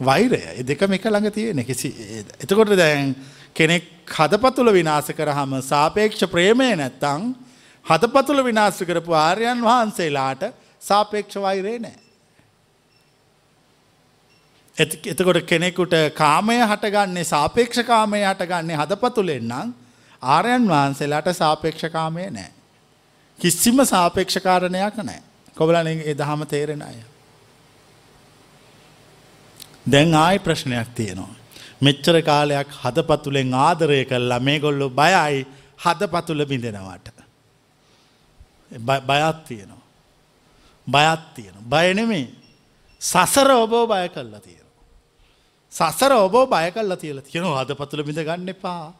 වෛරය 0.00 0.62
දෙකම 0.62 0.92
එක 0.92 1.04
ළඟ 1.06 1.32
තියෙන 1.32 1.64
කිසි 1.64 1.90
එතකොට 2.38 2.76
දැන් 2.76 3.16
කෙනෙක් 3.52 3.90
හදපතුල 4.08 4.70
විනාස 4.70 5.10
කරහම 5.10 5.58
සාපේක්ෂ 5.62 6.22
ප්‍රේමය 6.28 6.70
නැත්තං 6.76 7.34
හදපතුල 7.84 8.44
විනාස 8.44 8.78
කරපු 8.80 9.12
ආර්යන් 9.16 9.58
වහන්සේලාට 9.60 10.54
සාපේක්ෂ 10.80 11.34
වෛරේ 11.38 11.78
නෑ. 11.80 12.03
එතකොට 14.76 15.42
කෙනෙකුට 15.42 15.94
කාමය 16.14 16.58
හටගන්නේ 16.60 17.24
සාපේක්ෂ 17.24 17.84
කාමය 17.84 18.22
හටගන්නේ 18.22 18.76
හදපතුලෙන්න්නම් 18.76 19.74
ආරයන් 20.22 20.68
වහන්සේලාට 20.68 21.30
සාපේක්ෂකාමය 21.32 22.30
නෑ. 22.30 22.50
කිසිම 23.38 23.84
සාපේක්ෂකාරණයක් 23.84 24.96
නෑ 24.98 25.22
කොබලන 25.56 25.86
ඒ 25.86 26.14
දහම 26.14 26.46
තේරෙන 26.46 26.82
අය. 26.82 26.96
දැන් 29.86 30.14
ආය 30.16 30.38
ප්‍රශ්නයක් 30.38 30.88
තියෙනවා. 30.94 31.34
මෙච්චර 31.80 32.22
කාලයක් 32.22 32.68
හදපතුලෙන් 32.74 33.54
ආදරය 33.56 34.04
කල්ලා 34.04 34.40
මේ 34.40 34.58
ගොල්ලු 34.60 34.90
බයයි 34.92 35.46
හදපතුල 35.78 36.46
බිඳෙනවට. 36.46 37.14
බයත් 38.80 39.44
තියෙනවා. 39.44 39.82
බයත් 40.86 41.34
තියෙන. 41.34 41.56
බයනෙමේ 41.64 42.28
සසර 43.00 43.50
ඔබෝ 43.52 43.86
බය 43.86 44.08
කල්ලා 44.08 44.40
තියෙන. 44.40 44.63
සසර 45.74 46.12
ඔබෝ 46.16 46.46
බය 46.46 46.68
කල්ලා 46.70 46.96
තියල 46.96 47.18
තියෙනවා 47.22 47.62
හදපතුල 47.62 48.02
බිඳ 48.02 48.20
ගන්න 48.20 48.52
එපා. 48.54 48.92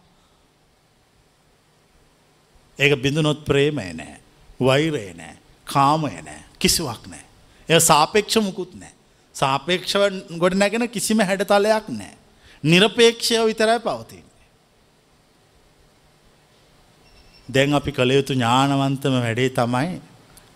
ඒක 2.79 2.93
බිඳුනොත් 3.03 3.45
ප්‍රේමය 3.49 3.93
නෑ 3.93 4.17
වෛරය 4.61 5.07
නෑ 5.15 5.37
කාමය 5.67 6.15
නෑ 6.21 6.41
කිසිවක් 6.59 7.07
නෑ. 7.07 7.25
එය 7.69 7.81
සාපේක්ෂ 7.81 8.37
මුකුත් 8.43 8.75
නෑ. 8.75 8.93
සාපේක්ෂව 9.35 10.03
ගොඩ 10.39 10.57
නැගෙන 10.57 10.89
කිසිම 10.89 11.23
හැඩතලයක් 11.23 11.87
නෑ. 11.93 12.15
නිරපේක්ෂය 12.65 13.39
විතරයි 13.45 13.79
පවතින්නේ. 13.81 14.49
දැන් 17.49 17.75
අපි 17.75 17.93
කළයුතු 17.93 18.35
ඥානවන්තම 18.35 19.17
වැඩේ 19.21 19.51
තමයි 19.53 19.95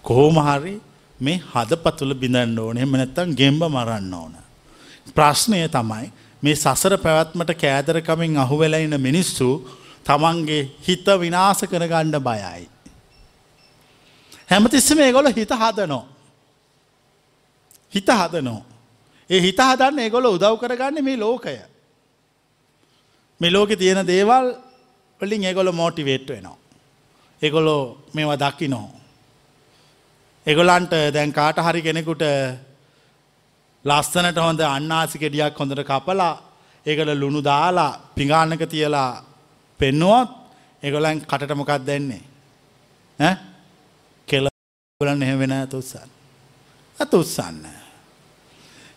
කෝමහරි 0.04 0.74
මේ 1.20 1.38
හද 1.46 1.81
පතුළ 1.85 2.14
බිඳන්න 2.16 2.59
ඕන 2.59 2.78
එම 2.78 2.92
නැත්තම් 2.94 3.38
ගෙම්බ 3.40 3.62
මරන්න 3.68 4.14
ඕන. 4.14 4.35
ප්‍රශ්නය 5.16 5.68
තමයි 5.68 6.06
මේ 6.42 6.56
සසර 6.56 6.96
පැවැත්මට 6.98 7.52
කෑදරකමින් 7.54 8.38
අහුවෙලයින 8.38 8.94
මිනිස්සු 9.00 9.48
තමන්ගේ 10.04 10.68
හිත 10.86 11.06
විනාස 11.20 11.60
කරගණ්ඩ 11.62 12.18
බයයි. 12.20 12.68
හැමතිස්සම 14.50 15.00
ඒගොල 15.00 15.32
හිත 15.32 15.52
හදනෝ. 15.62 16.04
හිත 17.94 18.08
හදනෝ. 18.10 18.60
ඒ 19.30 19.40
හිත 19.40 19.60
හදන්න 19.60 19.98
ඒගොල 19.98 20.26
උදව් 20.26 20.54
කරගන්න 20.60 21.04
මේ 21.04 21.16
ලෝකය. 21.16 21.58
මේ 23.40 23.52
ලෝකෙ 23.52 23.76
තියෙන 23.76 24.06
දේවල් 24.06 24.46
වලින් 25.20 25.44
ඒගොල්ලෝ 25.44 25.72
මෝටිවේට් 25.72 26.28
වෙනවා. 26.28 26.56
ඒගොල්ලෝ 27.42 27.82
මේවා 28.14 28.38
දකින්නෝ. 28.38 28.88
ඒගොල්ලන්ට 30.46 30.92
දැන් 31.14 31.32
කාට 31.32 31.58
හරි 31.58 31.82
කෙනෙකුට 31.82 32.22
ලස්සනට 33.84 34.38
හොඳ 34.38 34.60
අන්නාසි 34.60 35.18
ගෙඩියක් 35.18 35.56
හොඳට 35.56 35.84
කපලා 35.84 36.34
ඒකට 36.86 37.14
ලුණු 37.14 37.40
දාලා 37.42 37.92
පිඟානක 38.14 38.62
තියලා 38.66 39.10
පෙන්නුවොත් 39.80 40.30
ඒගොල්ලන් 40.82 41.20
කටට 41.22 41.54
මොකක් 41.54 41.72
දෙන්නේ 41.86 42.22
ඈ 43.18 43.34
කෙල 44.28 44.48
ගොල්ලන් 45.00 45.22
එහෙම 45.22 45.38
වෙන 45.38 45.54
තුස්සන්න. 45.68 46.10
අත 46.98 47.14
උස්සන්න. 47.14 47.64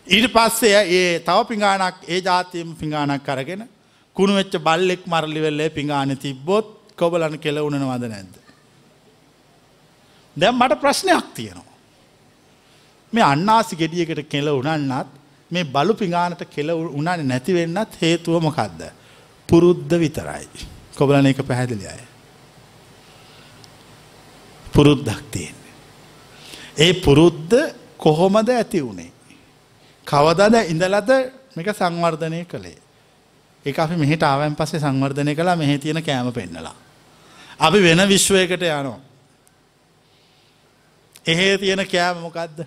ඊට 0.06 0.28
පස්සේ 0.28 0.82
ඒ 0.90 1.20
තව 1.20 1.38
පිඟානක් 1.46 1.96
ඒ 2.04 2.20
ජාතියම 2.20 2.74
පිඟානක් 2.74 3.28
අරගෙන 3.28 3.68
කුණු 4.16 4.34
වෙච්ච 4.34 4.54
බල්ලෙක් 4.60 5.06
මරලි 5.06 5.40
වෙල්ලේ 5.40 5.70
පිඟානේ 5.70 6.16
තිබ්බොත් 6.18 6.66
කොබලන් 6.96 7.38
කෙලවුණනවද 7.38 8.04
නැද්ද? 8.04 8.34
දැන් 10.36 10.54
මට 10.54 10.80
ප්‍රශ්නයක් 10.80 11.26
තියෙනවා. 11.34 11.71
මේ 13.12 13.24
අන්නාසි 13.24 13.76
ගෙඩියකට 13.76 14.28
කෙල 14.28 14.48
උනන්නත් 14.50 15.08
මේ 15.50 15.64
බලු 15.64 15.94
පිඟානට 15.94 16.44
කෙල 16.50 16.70
උනානේ 16.70 17.24
නැති 17.24 17.54
වෙන්නත් 17.54 17.98
හේතුව 18.02 18.40
මොකද්ද? 18.40 18.80
පුරුද්ද 19.48 19.90
විතරයි. 19.94 20.48
කොබලන 20.96 21.26
එක 21.26 21.42
පැහැදිලි 21.42 21.86
අය. 21.86 22.02
පුරුද්දක් 24.74 25.20
තියෙන්නේ. 25.30 25.74
ඒ 26.78 26.92
පුරුද්ද 26.94 27.52
කොහොමද 27.98 28.48
ඇති 28.48 28.80
වුණේ? 28.80 29.12
කවදාද 30.06 30.54
ඉඳලාද 30.66 31.10
මේක 31.54 31.68
සංවර්ධනය 31.70 32.44
කළේ? 32.44 32.78
ඒක 33.66 33.78
අපි 33.78 33.96
මෙහෙට 33.96 34.22
ආවන් 34.22 34.56
පස්සේ 34.56 34.80
සංවර්ධනය 34.80 35.34
කළා 35.34 35.56
මෙහි 35.56 35.78
තියෙන 35.78 36.02
කෑම 36.02 36.32
පෙන්නලා. 36.32 36.74
අපි 37.58 37.78
වෙන 37.78 38.08
විශ්වයකට 38.08 38.62
යනවා. 38.62 39.00
එහෙ 41.26 41.58
තියෙන 41.58 41.84
කෑම 41.86 42.16
මොකද්ද? 42.18 42.64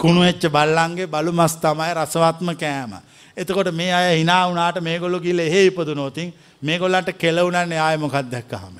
කුණු 0.00 0.20
වෙච්ච 0.20 0.44
බල්ලන්ගේ 0.48 1.06
බලු 1.06 1.32
මස් 1.32 1.56
තමයි 1.62 1.92
රසවත්ම 1.94 2.50
කෑම. 2.54 2.92
එතකොට 3.36 3.72
මේ 3.72 3.92
අය 3.92 4.18
hina 4.18 4.36
වුණාට 4.48 4.80
මේගොල්ලෝ 4.80 5.20
ගිහලා 5.20 5.46
එහෙ 5.46 5.66
ඉපදුනොත් 5.66 6.18
මේගොල්ලන්ට 6.62 7.10
කෙලවුණන්නේ 7.14 7.78
ආයේ 7.78 7.98
මොකක්ද 7.98 8.30
දැක්කහම. 8.30 8.76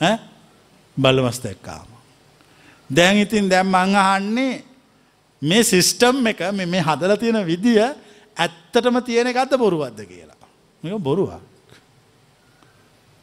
ඈ 0.00 0.16
බලු 0.96 1.26
මස් 1.26 1.40
දැක්කාම. 1.40 1.88
දැන් 2.90 3.16
ඉතින් 3.16 3.50
දැන් 3.50 3.66
මං 3.66 3.96
අහන්නේ 3.96 4.64
මේ 5.42 5.62
සිස්ටම් 5.64 6.26
එක 6.26 6.40
මේ 6.52 6.82
හදලා 6.82 7.16
තියෙන 7.16 7.46
විදිය 7.46 7.80
ඇත්තටම 8.36 9.02
තියෙන 9.02 9.26
එකක්ද 9.26 9.58
බොරුවක්ද 9.58 10.00
කියලා. 10.04 10.48
මේක 10.82 10.98
බොරුවක්. 11.00 11.42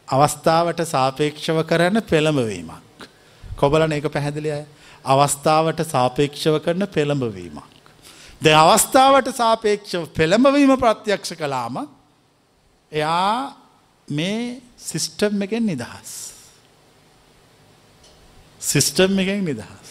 අවස්ථාවට 0.07 0.85
සාපේක්ෂව 0.85 1.63
කරන 1.63 2.01
පෙළඹවීමක්. 2.03 3.09
කොබලන 3.55 3.91
එක 3.91 4.11
පැහැදිලි 4.11 4.51
අය. 4.51 4.63
අවස්ථාවට 5.05 5.79
සාපේක්ෂව 5.85 6.59
කරන 6.59 6.87
පෙළඹවීමක්. 6.87 7.71
දැන් 8.41 8.57
අවස්ථාවට 8.57 9.31
සාපේක්ෂව 9.33 10.07
පෙළඹවීම 10.09 10.77
ප්‍රත්‍යක්ෂ 10.77 11.33
කළාම 11.33 11.87
එයා 12.91 13.55
මේ 14.07 14.61
සිස්ටම් 14.77 15.41
එකෙන් 15.41 15.65
නිදහස්. 15.65 16.33
සිස්ටම් 18.61 19.19
එකෙන් 19.19 19.45
නිදහස්. 19.45 19.89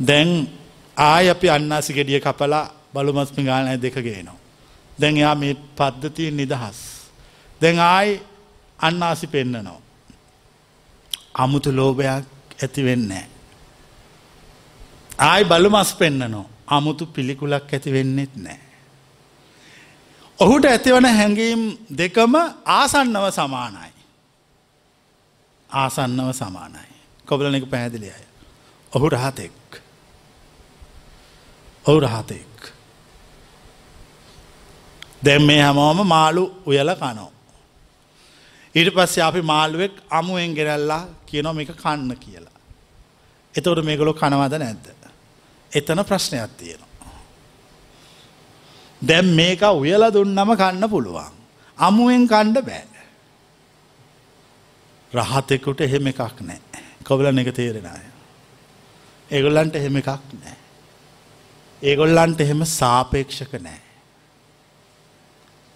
දැන් 0.00 0.48
ආය 0.96 1.30
අපි 1.30 1.50
අන්නාසි 1.50 1.92
ගෙඩිය 1.92 2.20
කපලා 2.20 2.70
බලුමස්මි 2.94 3.44
ගානය 3.44 3.78
දෙක 3.78 3.94
ගේනවා. 3.96 4.38
දැන් 4.98 5.16
එයා 5.16 5.34
මේ 5.34 5.54
පද්ධතිය 5.76 6.30
නිදහස්. 6.30 6.78
දැන් 7.60 7.78
ආයි 7.80 8.20
අන්නාසි 8.78 9.26
පෙන්නනවා. 9.26 9.80
අමුතු 11.34 11.70
ලෝභයක් 11.72 12.33
ඇති 12.62 12.84
වෙන්නේ. 12.84 13.26
ආයි 15.18 15.44
බලු 15.44 15.70
මස් 15.70 15.94
පෙන්නනවා. 15.94 16.44
අමුතු 16.66 17.06
පිළිකුලක් 17.06 17.72
ඇති 17.72 17.92
වෙන්නෙත් 17.92 18.36
නෑ. 18.36 18.60
ඔහුට 20.38 20.64
ඇතිවන 20.64 21.06
හැඟීම් 21.06 21.62
දෙකම 21.98 22.34
ආසන්නව 22.66 23.26
සමානයි. 23.30 23.92
ආසන්නව 25.70 26.32
සමානයි. 26.32 26.94
කොබලන 27.26 27.54
එක 27.54 27.70
පැහැදිලි 27.70 28.10
අය. 28.10 28.24
ඔහු 28.92 29.08
රහතෙක්. 29.08 29.80
ඔහු 31.84 32.00
රහතෙක්. 32.00 32.72
දැම් 35.24 35.42
මේ 35.42 35.62
හැමෝම 35.62 36.06
මාළු 36.06 36.44
උයල 36.66 36.94
කනෝ. 36.94 37.33
ඊට 38.74 38.94
පස්සේ 38.94 39.22
අපි 39.22 39.40
මාළුවෙක් 39.40 40.00
අමුවෙන් 40.10 40.54
ගෙරල්ලා 40.54 41.06
කියනො 41.26 41.52
මේක 41.52 41.70
කන්න 41.76 42.16
කියලා. 42.16 42.58
එතවට 43.54 43.84
මේගොලො 43.84 44.12
කනවද 44.12 44.58
නැද්ද. 44.58 44.86
එතන 45.72 46.02
ප්‍රශ්නයක් 46.04 46.50
තියෙනවා. 46.58 47.14
දැම් 49.02 49.34
මේක 49.36 49.62
උයල 49.62 50.10
දුන්නම 50.12 50.56
කන්න 50.56 50.90
පුළුවන්. 50.90 51.32
අමුවෙන් 51.78 52.26
කණ්ඩ 52.28 52.66
බෑ. 52.66 52.82
රහතෙකුට 55.12 55.80
එහෙම 55.80 56.06
එකක් 56.06 56.40
නෑ. 56.40 56.60
කොබලන 57.04 57.38
එක 57.38 57.54
තේරෙන 57.54 57.86
අය. 57.86 58.04
ඒගොල්ලන්ට 59.30 59.76
එහෙම 59.76 59.96
එකක් 59.96 60.08
නෑ. 60.42 60.56
ඒගොල්ලන්ට 61.82 62.40
එහෙම 62.40 62.64
සාපේක්ෂක 62.64 63.54
නෑ. 63.62 63.80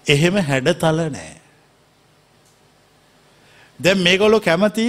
එහෙම 0.06 0.42
හැඩතල 0.42 1.04
නෑ. 1.10 1.34
දැන් 3.80 3.98
මේගොලො 3.98 4.40
කැමති 4.40 4.86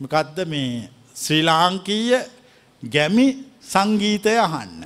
මකදද 0.00 0.38
මේ 0.48 0.88
ශ්‍රී 1.14 1.42
ලාංකීය 1.42 2.20
ගැමි 2.82 3.26
සංගීතය 3.62 4.34
අහන්න. 4.38 4.80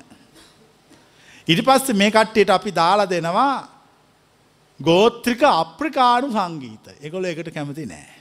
ඉරි 1.48 1.62
පස්ස 1.62 1.94
මේ 1.94 2.10
කට්ටයට 2.10 2.50
අපි 2.50 2.70
දාලා 2.74 3.10
දෙනවා 3.10 3.54
ගෝත්‍රික 4.80 5.42
අප්‍රිකානු 5.42 6.28
සංගීත 6.30 6.86
එකොල 7.00 7.24
එකට 7.24 7.50
කැමති 7.54 7.86
නෑ. 7.86 8.14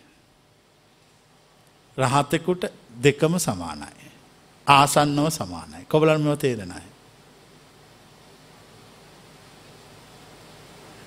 රහතෙකුට 1.98 2.64
දෙකම 3.04 3.40
සමානයි. 3.40 4.10
ආසන්නව 4.68 5.30
සමානයි. 5.30 5.86
කොබලන්ම 5.90 6.38
තේරෙනයි. 6.38 6.95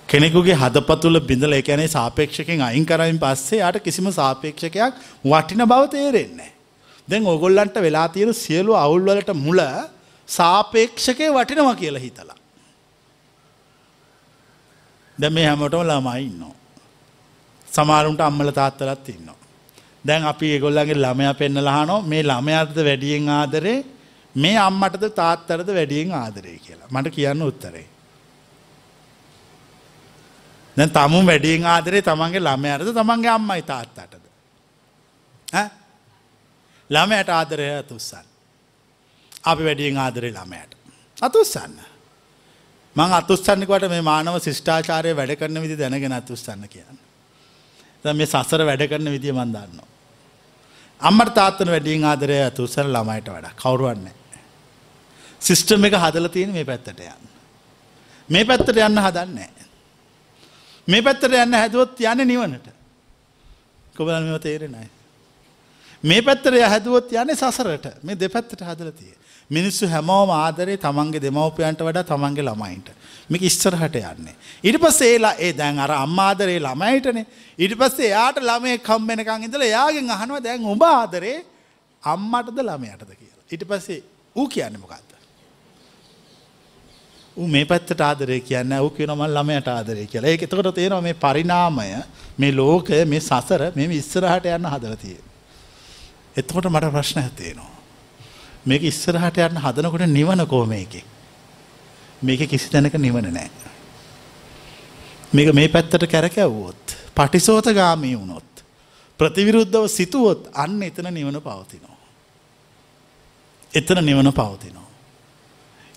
කෙනෙකුගේ 0.08 0.56
හදපතුල 0.62 1.20
බිඳල 1.30 1.52
එකැනේ 1.52 1.88
සාපේක්ෂකෙන් 1.88 2.62
අයින් 2.68 2.84
කරයින් 2.86 3.18
පස්සේ 3.24 3.60
යට 3.68 3.78
කිසිම 3.86 4.06
සාපේක්ෂකයක් 4.12 4.94
වටින 5.24 5.62
බව 5.72 5.82
තේරෙන්නේ. 5.94 6.52
දැන් 7.08 7.26
ඔගොල්ලන්ට 7.26 7.76
වෙලා 7.86 8.08
තියෙන 8.08 8.34
සියලු 8.34 8.72
අවුල්වලට 8.74 9.32
මුල 9.36 9.60
සාපේක්ෂකය 10.28 11.26
වටිනවා 11.30 11.74
කියලා 11.74 12.04
හිතලා. 12.06 12.38
දැ 15.18 15.30
මේ 15.30 15.46
හැමටම 15.46 15.84
ළමයි 15.90 16.24
ඉන්නවා. 16.28 16.54
සමාරුන්ට 17.68 18.20
අම්මල 18.20 18.50
තාත්තලත් 18.50 19.08
ඉන්නවා. 19.08 19.38
දැන් 20.06 20.24
අපි 20.24 20.46
ඒගොල්ලන්ගේ 20.54 20.98
ළමයා 21.04 21.34
පෙන්නලහනෝ 21.34 22.00
මේ 22.02 22.22
ළමයක්ද 22.22 22.82
වැඩියෙන් 22.88 23.28
ආදරේ 23.36 23.78
මේ 24.34 24.56
අම්මටද 24.58 25.06
තාත්තරද 25.20 25.68
වැඩියෙන් 25.78 26.18
ආදරේ 26.24 26.58
කියලා 26.64 26.92
මට 26.94 27.16
කියන්න 27.16 27.48
උත්තරේ. 27.50 27.86
දැන් 30.78 30.90
තමුන් 30.90 31.26
වැඩියෙන් 31.26 31.66
ආදරේ 31.66 32.02
තමන්ගේ 32.02 32.40
ළමයාටද 32.40 32.94
තමන්ගේ 32.94 33.30
අම්මයි 33.30 33.62
තාත්තටද. 33.62 34.24
ළමයට 36.90 37.28
ආදරය 37.30 37.68
අතුස්සන්න. 37.78 38.26
අපි 39.44 39.64
වැඩියෙන් 39.64 39.98
ආදරේ 39.98 40.30
ළමයට. 40.30 40.76
අතුස්සන්න. 41.18 41.76
මං 42.96 43.12
අතුස්සන්නකට 43.12 43.90
මේ 43.90 44.02
මානව 44.02 44.38
ශිෂ්ඨාචාරය 44.38 45.16
වැඩ 45.16 45.36
කරන 45.36 45.62
විදි 45.62 45.76
දැනගෙන 45.76 46.12
අතුස්සන්න 46.12 46.68
කියන්න. 46.68 46.98
මේ 48.04 48.26
සසර 48.26 48.64
වැඩ 48.64 48.88
කරන 48.88 49.10
විදිිය 49.10 49.34
මන්දන්නවා. 49.34 49.88
අම්මට 51.00 51.34
තාත්තන 51.34 51.70
වැඩියෙන් 51.70 52.04
ආදරය 52.04 52.38
අතුසර 52.44 52.86
ළමයිට 52.86 53.28
වඩා 53.28 53.54
කවරුවන්නේ. 53.56 54.14
සිිස්ටම් 55.40 55.84
එක 55.84 55.94
හදල 55.96 56.26
තියෙන 56.28 56.52
මේ 56.52 56.64
පැත්තට 56.64 57.00
යන්න. 57.00 57.30
මේ 58.30 58.44
පැත්තට 58.44 58.76
යන්න 58.78 58.98
හදන්නේ. 58.98 59.57
මේ 60.88 61.02
පැත්තට 61.02 61.28
යන්න 61.28 61.54
හැදුවොත් 61.54 62.00
යන 62.00 62.24
නිවනට 62.26 62.68
කොබල 63.94 64.14
මෙම 64.14 64.40
තේරෙනයි. 64.40 64.88
මේ 66.04 66.22
පැත්තර 66.22 66.56
හැදුවොත් 66.64 67.12
යන 67.12 67.34
සසරට 67.34 68.02
මේ 68.02 68.16
දෙපැත්තට 68.16 68.62
හදලතිය. 68.62 69.12
මිනිස්සු 69.50 69.88
හැමෝම 69.88 70.30
ආදරේ 70.30 70.76
තමන්ගේ 70.76 71.20
දෙමවපියන්ට 71.20 71.82
වඩා 71.82 72.04
තමන්ගේ 72.04 72.44
ළමයින්ට 72.44 72.88
මේක 73.28 73.42
ඉස්සරහට 73.42 73.96
යන්නේ. 73.96 74.34
ඊට 74.64 74.80
පස්සේ 74.80 75.12
ඒලා 75.14 75.34
ඒ 75.36 75.52
දැන් 75.52 75.78
අර 75.78 75.92
අම්මාදරේ 75.98 76.58
ළමයිටනේ 76.58 77.26
ඊට 77.58 77.76
පස්සේ 77.76 78.08
එයාට 78.08 78.40
ළමයේ 78.40 78.78
කම්බෙනකං 78.80 79.44
ඉඳලා 79.44 79.68
එයාගෙන් 79.68 80.10
අහනවා 80.10 80.40
දැන් 80.40 80.64
ඔබ 80.66 80.82
ආදරේ 80.84 81.36
අම්මටද 82.02 82.62
ළමයටද 82.62 83.12
කියලා. 83.12 83.44
ඊට 83.52 83.68
පස්සේ 83.68 84.02
ඌ 84.36 84.48
කියන්නේ 84.48 84.80
මොකක්ද? 84.80 85.07
ඌ 87.38 87.48
මේ 87.48 87.64
පැත්තට 87.64 88.00
ආදරය 88.00 88.40
කියන්නේ 88.42 88.80
ඌ 88.80 88.90
කියනවා 88.90 89.16
මම 89.18 89.34
ළමයට 89.34 89.68
ආදරය 89.68 90.06
කියලා. 90.06 90.30
ඒක 90.30 90.42
එතකොට 90.42 90.74
තේරෙනවා 90.74 91.02
මේ 91.02 91.14
පරිණාමය 91.16 91.88
මේ 92.38 92.52
ලෝකය 92.52 93.04
මේ 93.04 93.20
සසර 93.20 93.70
මේ 93.74 93.94
ඉස්සරහට 93.94 94.48
යන්න 94.48 94.66
හදලා 94.66 94.96
තියෙන්නේ. 94.96 95.26
එතකොට 96.36 96.66
මට 96.66 96.90
ප්‍රශ්නයක් 96.92 97.30
තියෙනවා. 97.36 97.70
මේක 98.66 98.82
ඉස්සරහට 98.84 99.38
යන්න 99.40 99.58
හදනකොට 99.58 100.06
නිවන 100.08 100.46
කොහොමේකේ? 100.46 101.04
මේක 102.22 102.44
කිසි 102.46 102.70
තැනක 102.70 102.94
නිවන 102.96 103.30
නැහැ. 103.30 103.50
මේක 105.32 105.54
මේ 105.54 105.68
පැත්තට 105.68 106.06
කැරකැව්වොත් 106.06 106.96
පටිසෝතගාමී 107.14 108.16
වුණොත් 108.16 108.64
ප්‍රතිවිරුද්ධව 109.20 109.86
සිතුවොත් 109.88 110.50
අන්න 110.54 110.82
එතන 110.82 111.12
නිවන 111.12 111.40
පවතිනවා. 111.40 111.96
එතන 113.74 114.04
නිවන 114.04 114.32
පවතිනවා. 114.32 114.87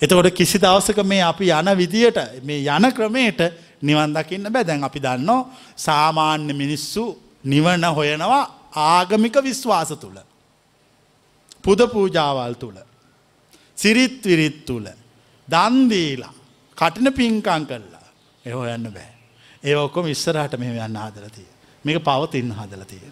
එතකොට 0.01 0.33
කිසි 0.33 0.57
දවසක 0.57 1.03
මේ 1.03 1.21
අපි 1.21 1.51
යන 1.51 1.69
විදියට 1.77 2.17
මේ 2.43 2.65
යන 2.67 2.91
ක්‍රමයට 2.91 3.41
නිවන් 3.81 4.13
දකින්න 4.13 4.49
බෑ 4.49 4.65
දැන් 4.65 4.83
අපි 4.83 4.99
දන්නවා 4.99 5.45
සාමාන්‍ය 5.77 6.53
මිනිස්සු 6.53 7.03
නිවන 7.43 7.85
හොයනවා 7.91 8.43
ආගමික 8.73 9.35
විශ්වාස 9.43 9.93
තුළ. 9.93 10.17
පුද 11.61 11.79
පූජාවල් 11.87 12.53
තුළ. 12.55 12.77
සිරිත් 13.77 14.25
විරිත් 14.25 14.65
තුළ. 14.65 14.87
දන්දීලා 15.47 16.33
කටින 16.77 17.13
පින්කං 17.13 17.65
කරලා 17.65 18.05
එ 18.45 18.51
හොයන්න 18.51 18.89
බෑ. 18.89 19.13
ඒ 19.63 19.75
ඔක්කොම 19.75 20.07
ඉස්සරහට 20.07 20.57
මෙ 20.57 20.73
යන්න 20.77 20.97
හදලතිය. 20.97 21.49
මේක 21.85 22.03
පවතින්න 22.03 22.51
හදලතිය. 22.51 23.05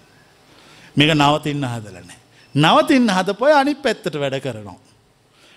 මේක 0.96 1.12
නවතින්න 1.14 1.66
හදලනෑ. 1.66 2.20
නවතින්න 2.56 3.10
හදපොය 3.10 3.54
අනි 3.54 3.76
පැත්තට 3.76 4.16
වැඩ 4.16 4.42
කරනවා. 4.42 4.89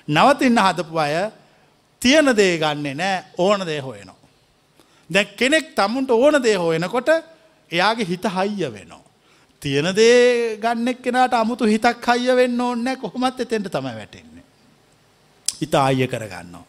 නවතින්න 0.08 0.58
හදපු 0.58 0.98
අය 0.98 1.30
තියෙන 2.02 2.36
දේ 2.36 2.58
ගන්නේ 2.58 2.94
නෑ 2.94 3.24
ඕන 3.38 3.66
දේ 3.66 3.80
හොයනවා. 3.80 4.18
දැ 5.10 5.24
කෙනෙක් 5.36 5.74
තමුන්ට 5.74 6.10
ඕන 6.10 6.42
දේ 6.42 6.56
හොයනකොට 6.56 7.08
එයාගේ 7.70 8.06
හිත 8.06 8.24
හයිය 8.26 8.72
වෙනවා. 8.72 9.02
තියෙන 9.62 9.94
දේ 9.94 10.58
ගන්නෙක් 10.58 11.02
කෙනට 11.02 11.34
අමුතු 11.34 11.64
හිතක් 11.64 12.06
හයිය 12.06 12.36
වෙන්න 12.36 12.60
ඕන්න 12.60 12.96
කොහොමත් 13.00 13.40
එතෙන්ට 13.40 13.70
තම 13.70 13.86
වැටෙන්නේ. 13.90 14.44
හිත 15.60 15.74
අයිය 15.74 16.08
කරගන්නවා. 16.08 16.64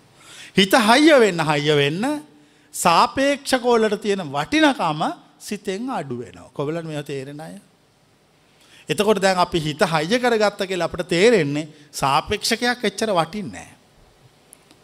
හිත 0.57 0.73
හයිය 0.89 1.19
වෙන්න 1.19 1.41
හයිය 1.41 1.75
වෙන්න 1.75 2.05
සාපේක්ෂකෝලට 2.73 4.01
තියෙන 4.01 4.23
වටිනකාම 4.29 5.01
සිතෙන් 5.39 5.89
අඩු 5.89 6.19
වෙනවා. 6.19 6.51
කොබලන් 6.53 6.85
මෙ 6.85 7.03
තේරෙන 7.03 7.39
අය. 7.39 7.55
එතකොට 8.89 9.21
දැන් 9.21 9.37
අපි 9.37 9.59
හිත 9.59 9.81
හයිය 9.85 10.19
කරගත්ත 10.19 10.65
කියලා 10.67 10.89
අපට 10.89 11.07
තේරෙන්නේ 11.07 11.67
සාපේක්ෂකයක් 11.91 12.83
එච්චර 12.83 13.11
වටින්නේ. 13.11 13.69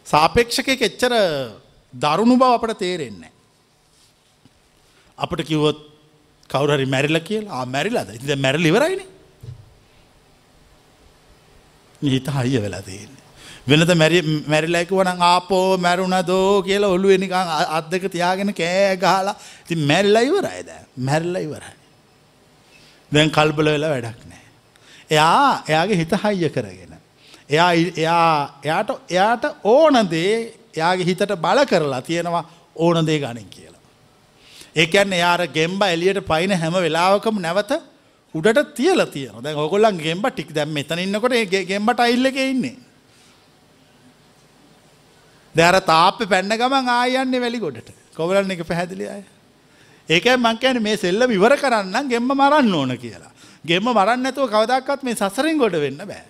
සාපේක්ෂකය 0.06 0.76
එච්චර 0.80 1.12
දරුණු 1.94 2.36
බව 2.36 2.52
අපට 2.54 2.78
තේරෙන්නේ. 2.78 3.32
අපට 5.18 5.44
කිව්වොත් 5.44 5.78
කවුරහරි 6.50 6.86
මැරිල 6.86 7.20
කියලා 7.20 7.64
මැරිලාද 7.66 8.14
ඉති 8.16 8.36
මැරල 8.36 8.66
ඉවරයින 8.66 9.02
හිත 12.02 12.28
හයිය 12.28 12.62
වෙලා 12.62 12.82
තියෙන්නේ. 12.82 13.20
වෙනද 13.68 13.92
මැරිලැක 14.48 14.90
වන 14.90 15.20
ආපෝ 15.22 15.76
මැරුණ 15.78 16.16
දෝ 16.26 16.62
කියලා 16.62 16.94
ඔල්ලු 16.96 17.12
එනිකං 17.16 17.52
අත්දක 17.78 18.08
තියාගෙන 18.08 18.54
කෑ 18.54 18.96
ගහලා 18.96 19.36
ති 19.68 19.74
මැල්ල 19.90 20.16
ඉවරයිද 20.22 20.70
මැල්ල 20.98 21.36
ඉවරයි. 21.36 21.79
දැන් 23.12 23.30
කල්බල 23.30 23.68
වෙලා 23.74 23.92
වැඩක් 23.94 24.22
නෑ. 24.30 24.44
එයා 25.10 25.62
එයාගේ 25.68 26.00
හිත 26.02 26.14
හයිය 26.24 26.50
කරගෙන. 26.50 26.94
එයා 27.50 27.70
එයා 27.72 28.60
එයාට 28.64 28.90
එයාට 29.10 29.44
ඕනදේ 29.64 30.34
එයාගේ 30.74 31.08
හිතට 31.10 31.36
බල 31.36 31.64
කරලා 31.64 32.02
තියෙනවා 32.02 32.44
ඕනදේ 32.76 33.18
ගනින් 33.18 33.48
කියලා. 33.48 33.80
ඒකැන්න 34.76 35.12
යාර 35.12 35.46
ගෙම්බ 35.48 35.82
එලියට 35.84 36.20
පයින 36.26 36.52
හැම 36.52 36.76
වෙලාවකම 36.86 37.40
නැවත 37.40 37.72
උඩට 38.34 38.74
තියල 38.74 39.02
තියන 39.06 39.42
දැ 39.42 39.54
ඔගොල්ලන් 39.56 39.98
ගෙම්බ 39.98 40.30
ටික් 40.30 40.54
දැම් 40.54 40.70
මෙතන 40.70 41.02
ඉන්නකොට 41.06 41.34
ගෙම්බට 41.66 42.00
අයිල්ලක 42.00 42.38
ඉන්නේ. 42.44 42.76
දැර 45.54 45.80
තාප 45.82 46.22
පැන්න 46.28 46.56
ගමන් 46.56 46.88
ආයන්නේ 46.88 47.40
වැලි 47.40 47.58
ගොඩට 47.58 47.90
කොවලන්න 48.14 48.54
එක 48.54 48.66
පැහැදිලි 48.66 49.08
අය. 49.08 49.22
ඒකයි 50.10 50.36
මං 50.36 50.58
කියන්නේ 50.58 50.82
මේ 50.82 50.96
සෙල්ලම 50.96 51.30
ඉවර 51.30 51.54
කරන්න 51.56 52.08
ගෙම්ම 52.08 52.30
මරන්න 52.30 52.74
ඕන 52.74 52.92
කියලා. 52.98 53.32
ගෙම්ම 53.64 53.86
මරන්න 53.88 54.22
නැතුව 54.22 54.50
කවදාකවත් 54.50 55.02
මේ 55.02 55.14
සසරින් 55.14 55.58
ගොඩ 55.58 55.76
වෙන්න 55.76 56.02
බෑ. 56.02 56.24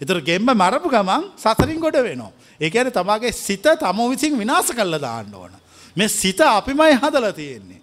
ඒතර 0.00 0.20
ගෙම්ම 0.20 0.52
මරපු 0.52 0.88
ගමන් 0.88 1.24
සසරින් 1.36 1.80
ගොඩ 1.80 1.96
වෙනවා. 1.98 2.32
ඒ 2.60 2.70
කියන්නේ 2.70 2.92
තමාගේ 2.92 3.32
සිත 3.32 3.66
තම 3.80 3.98
විසින් 4.12 4.38
විනාශ 4.38 4.72
කරලා 4.72 5.00
දාන්න 5.00 5.34
ඕන. 5.34 5.52
මේ 5.96 6.08
සිත 6.10 6.40
අපිමයි 6.40 6.94
හදලා 6.94 7.32
තියෙන්නේ. 7.32 7.80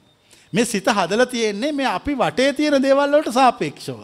මේ 0.53 0.65
සිත 0.65 0.87
හදලා 0.87 1.25
තියෙන්නේ 1.25 1.71
මේ 1.71 1.87
අපි 1.87 2.13
වටේ 2.15 2.53
තියෙන 2.53 2.81
දේවල් 2.81 3.11
වලට 3.11 3.33
සාපේක්ෂව. 3.33 3.99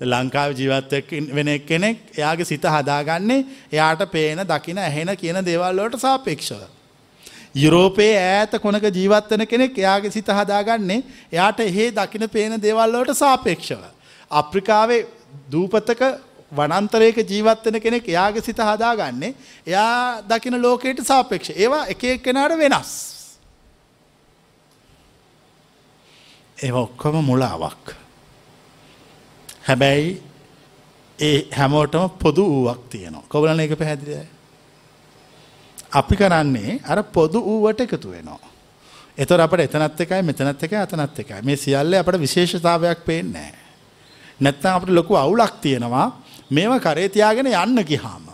ලංකාව 0.00 0.50
ජීවත් 0.54 0.92
වෙන 1.34 1.48
කෙනෙක් 1.60 1.98
එයාගේ 2.16 2.44
සිත 2.46 2.62
හදාගන්නේ 2.64 3.46
එයාට 3.72 4.10
පේන 4.12 4.38
දකින 4.46 4.78
ඇහෙන 4.78 5.16
කියන 5.16 5.44
දේවල් 5.44 5.76
වලට 5.76 6.00
සාපේක්ෂව. 6.00 6.62
යුරෝපයේ 7.54 8.16
ඈත 8.16 8.52
කොනක 8.62 8.84
ජීවත්වන 8.94 9.46
කෙනෙක් 9.46 9.78
එයාගේ 9.78 10.10
සිත 10.10 10.28
හදාගන්නේ 10.28 11.02
එයාට 11.32 11.60
එහෙ 11.60 11.90
දකින 11.90 12.28
පේන 12.30 12.62
දේවල්ලෝට 12.62 13.14
සාපේක්ෂව. 13.14 13.82
අප්‍රිකාවේ 14.30 15.06
දූපතක 15.52 16.02
වනන්තරයක 16.52 17.16
ජීවත්වන 17.24 17.80
කෙනෙක් 17.80 18.08
එයාගේ 18.08 18.42
සිත 18.42 18.58
හදාගන්නේ 18.58 19.34
එයා 19.66 20.22
දකින 20.22 20.62
ලෝකයට 20.62 21.04
සාපේක්ෂ 21.04 21.50
ඒවා 21.56 21.86
එක 21.86 22.04
එක්කෙනට 22.04 22.58
වෙනස්. 22.58 22.90
ඒ 26.58 26.72
ඔක්කොම 26.72 27.24
මුලාවක්. 27.24 27.94
හැබැයි 29.68 30.22
ඒ 31.18 31.48
හැමෝටම 31.52 32.10
පොදු 32.18 32.44
වූවක් 32.46 32.82
තියනවා 32.90 33.26
කොවලන 33.28 33.60
එක 33.60 33.74
පැහැදිලිය. 33.78 34.39
අපි 35.92 36.16
කරන්නේ 36.16 36.80
අර 36.84 37.02
පොදු 37.04 37.40
වූවට 37.40 37.80
එකතු 37.80 38.10
වෙනවා. 38.10 38.50
එතොර 39.18 39.40
අපට 39.40 39.60
එතනත් 39.60 40.00
එකයි 40.00 40.22
මෙතනත් 40.22 40.62
එක 40.62 40.72
අතනත් 40.74 41.18
එකයි 41.18 41.42
මේ 41.42 41.56
සියල්ල 41.56 41.94
අපට 41.94 42.18
විශේෂතාවයක් 42.18 43.04
පේන්නේ. 43.04 43.52
නැත්තම් 44.40 44.68
අපට 44.70 44.90
ලොකු 44.90 45.16
අවුලක් 45.16 45.60
තියෙනවා 45.60 46.06
මේව 46.50 46.78
කරේතියාගෙන 46.78 47.46
යන්න 47.46 47.84
ගිහාම. 47.84 48.26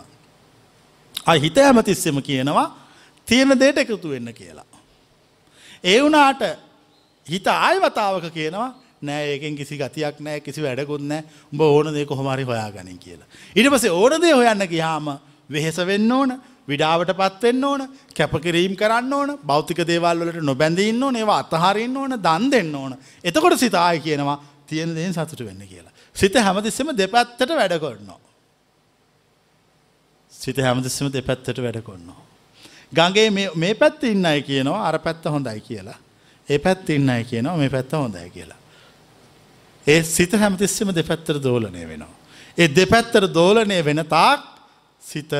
අයි 1.25 1.41
හිත 1.41 1.57
ඇමතිස්සෙම 1.57 2.21
කියනවා 2.21 2.67
තියෙන 3.27 3.59
දේට 3.59 3.77
එකතු 3.77 4.09
වෙන්න 4.09 4.33
කියලා. 4.33 4.65
ඒ 5.83 6.01
වුණාට 6.01 6.43
හිත 7.27 7.47
ආයවතාවක 7.47 8.29
කියනවා 8.31 8.69
නෑ 9.01 9.31
ඒකෙන් 9.31 9.55
කිසි 9.55 9.77
ගතියක් 9.77 10.19
නෑ 10.19 10.41
කිසි 10.41 10.61
වැඩකුත් 10.61 11.01
නෑ 11.03 11.23
උඹ 11.51 11.61
ඕන 11.61 11.93
දේ 11.93 12.05
කොහොමරි 12.05 12.43
හොයාගනින් 12.43 12.99
කියලා. 12.99 13.27
ඊට 13.55 13.69
පස්සේ 13.69 13.91
ඕන 13.91 14.21
දේ 14.21 14.33
හොයන්න 14.33 14.67
ගියාම 14.67 15.17
වෙහෙස 15.49 15.77
වෙන්න 15.77 16.11
ඕන 16.11 16.37
විඩාවට 16.67 17.13
පත්වෙන්න 17.13 17.63
ඕන 17.63 17.81
කැපකිරීම් 18.13 18.75
කරන්න 18.75 19.13
ඕන 19.13 19.33
භෞතික 19.43 19.81
දේවල් 19.87 20.21
වලට 20.21 20.43
නොබැඳඉන්න 20.43 21.03
ඕන 21.03 21.15
ඒවා 21.15 21.39
අතහරින්න 21.43 21.97
ඕන 21.97 22.15
දන් 22.19 22.51
දෙන්න 22.51 22.75
ඕන 22.75 22.95
එතකොට 23.23 23.59
සිතාය 23.59 23.99
කියනවා 23.99 24.37
තියෙන 24.67 24.95
දෙයෙන් 24.95 25.13
සතුට 25.13 25.39
වෙන්න 25.39 25.63
කියලා. 25.63 25.91
සිත 26.15 26.35
හැමතිස්සම 26.35 26.91
දෙපැත්තට 26.97 27.51
වැඩ 27.51 27.79
කොන්නවා. 27.79 28.19
සිත 30.31 30.57
හැමතිස්සම 30.57 31.11
දෙපැත්තට 31.13 31.57
වැඩ 31.57 31.81
කොන්නවා. 31.83 32.21
ගගේ 32.91 33.29
මේ 33.31 33.73
පැත්ත 33.75 34.03
ඉන්න 34.03 34.25
අය 34.25 34.41
කියනවා 34.41 34.87
අර 34.87 34.99
පැත්ත 34.99 35.25
හොඳයි 35.25 35.61
කියලා. 35.61 35.97
ඒ 36.47 36.59
පැත්ත 36.59 36.89
ඉන්න 36.89 37.09
අය 37.09 37.23
කියනවා 37.23 37.57
මේ 37.57 37.69
පැත්ත 37.69 37.91
හොඳයි 37.93 38.29
කියලා. 38.29 38.59
ඒ 39.87 40.03
සිත 40.03 40.33
හැමතිස්සම 40.33 40.91
දෙපැත්තර 40.91 41.39
දෝලනය 41.39 41.87
වෙනවා. 41.87 42.15
ඒ 42.57 42.67
දෙපැත්තර 42.69 43.27
දෝලනය 43.29 43.79
වෙන 43.83 44.03
තාක් 44.05 44.43
සිත 45.01 45.31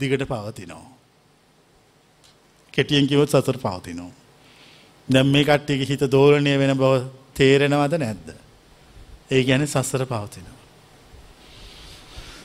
දිගට 0.00 0.28
පවතිනවා. 0.28 0.94
කෙටියෙන් 2.72 3.06
කිවොත් 3.06 3.28
සතුර 3.28 3.58
පවතිනවා. 3.58 4.10
දැම් 5.08 5.26
මේ 5.26 5.44
කට්ටියක 5.44 5.88
හිත 5.88 6.02
දෝලනය 6.10 6.58
වෙන 6.58 6.76
බව 6.76 7.04
තේරෙනවද 7.34 7.98
නැද්ද. 7.98 8.28
ඒ 9.30 9.44
ගැන 9.44 9.66
සස්සර 9.66 10.06
පවතිනවා. 10.06 10.58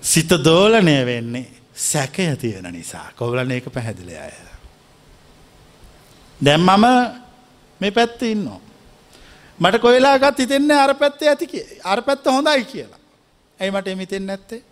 සිත 0.02 0.30
දෝලනය 0.30 1.06
වෙන්නේ 1.06 1.48
සැකය 1.76 2.36
තියෙන 2.36 2.74
නිසා 2.74 3.12
කොවලන 3.16 3.52
ඒක 3.52 3.74
පැහැදිලි 3.74 4.18
අය. 4.18 4.32
දැම් 6.46 6.62
මම 6.62 6.86
මේ 7.82 7.92
පැත්ත 7.92 8.22
ඉන්නවා. 8.22 8.60
මට 9.60 9.82
කොයිලාගත් 9.82 10.40
හිතෙන්නේ 10.40 10.78
අර 10.78 10.96
පැත්තේ 10.96 11.30
ඇති 11.30 11.48
අර 11.84 12.02
පැත්ත 12.02 12.26
හොඳයි 12.26 12.66
කියලා. 12.66 13.00
ඇයි 13.60 13.72
මට 13.72 13.88
එමිතෙන් 13.88 14.26
නැත්තේ. 14.26 14.64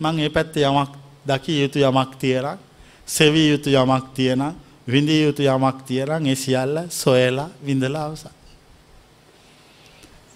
මං 0.00 0.18
ඒ 0.20 0.30
පැත්ත 0.30 0.56
යමක් 0.56 1.07
දකිය 1.28 1.62
යුතු 1.62 1.78
යමක් 1.80 2.16
තියරක් 2.20 2.58
සෙවී 3.08 3.48
යුතු 3.50 3.70
යමක් 3.72 4.04
තියෙන 4.14 4.42
විඳිය 4.86 5.22
යුතු 5.24 5.42
යමක් 5.44 5.78
තියරන් 5.86 6.26
ඒ 6.26 6.36
සියල්ල 6.36 6.76
සොයලා 6.90 7.48
විඳලා 7.62 8.04
අවසන්. 8.06 8.34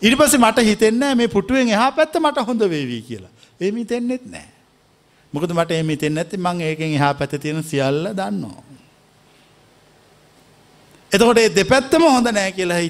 ඉරිපස 0.03 0.34
මට 0.38 0.59
හිතෙන්න 0.62 1.16
මේ 1.16 1.28
පුටුවෙන් 1.28 1.68
එහා 1.68 1.93
පැත්ත 1.93 2.14
මට 2.16 2.47
හොඳ 2.47 2.61
වේවී 2.68 3.03
කියලා. 3.03 3.32
එමි 3.61 3.84
තෙන්නෙත් 3.84 4.26
නෑ. 4.26 4.49
මොකද 5.32 5.53
මට 5.53 5.70
එහෙම 5.70 5.88
හිතෙන්නේ 5.88 6.24
නැති 6.24 6.36
මං 6.38 6.61
ඒකෙන් 6.62 6.95
එහා 6.95 7.14
පැත්තේ 7.14 7.38
තියෙන 7.38 7.62
සියල්ල 7.62 8.12
දන්නවා. 8.12 8.62
එතකොට 11.12 11.38
ඒ 11.38 11.51
දෙපැත්තම 11.51 12.05
හොඳ 12.07 12.28
නෑ 12.30 12.53
කියලා 12.53 12.80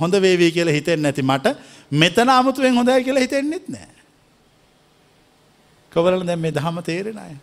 හොඳ 0.00 0.20
වේවී 0.20 0.52
කියලා 0.52 0.74
හිතෙන්නේ 0.74 1.08
නැති 1.08 1.22
මට 1.22 1.56
මෙතන 1.92 2.28
아무තුවෙන් 2.30 2.74
හොඳයි 2.74 3.04
කියලා 3.04 3.26
හිතෙන්නෙත් 3.26 3.68
නෑ. 3.68 3.95
කවරල 5.96 6.24
දැම් 6.28 6.40
මේ 6.40 6.52
දහම 6.52 6.78
තේරෙන 6.82 7.18
අය. 7.18 7.34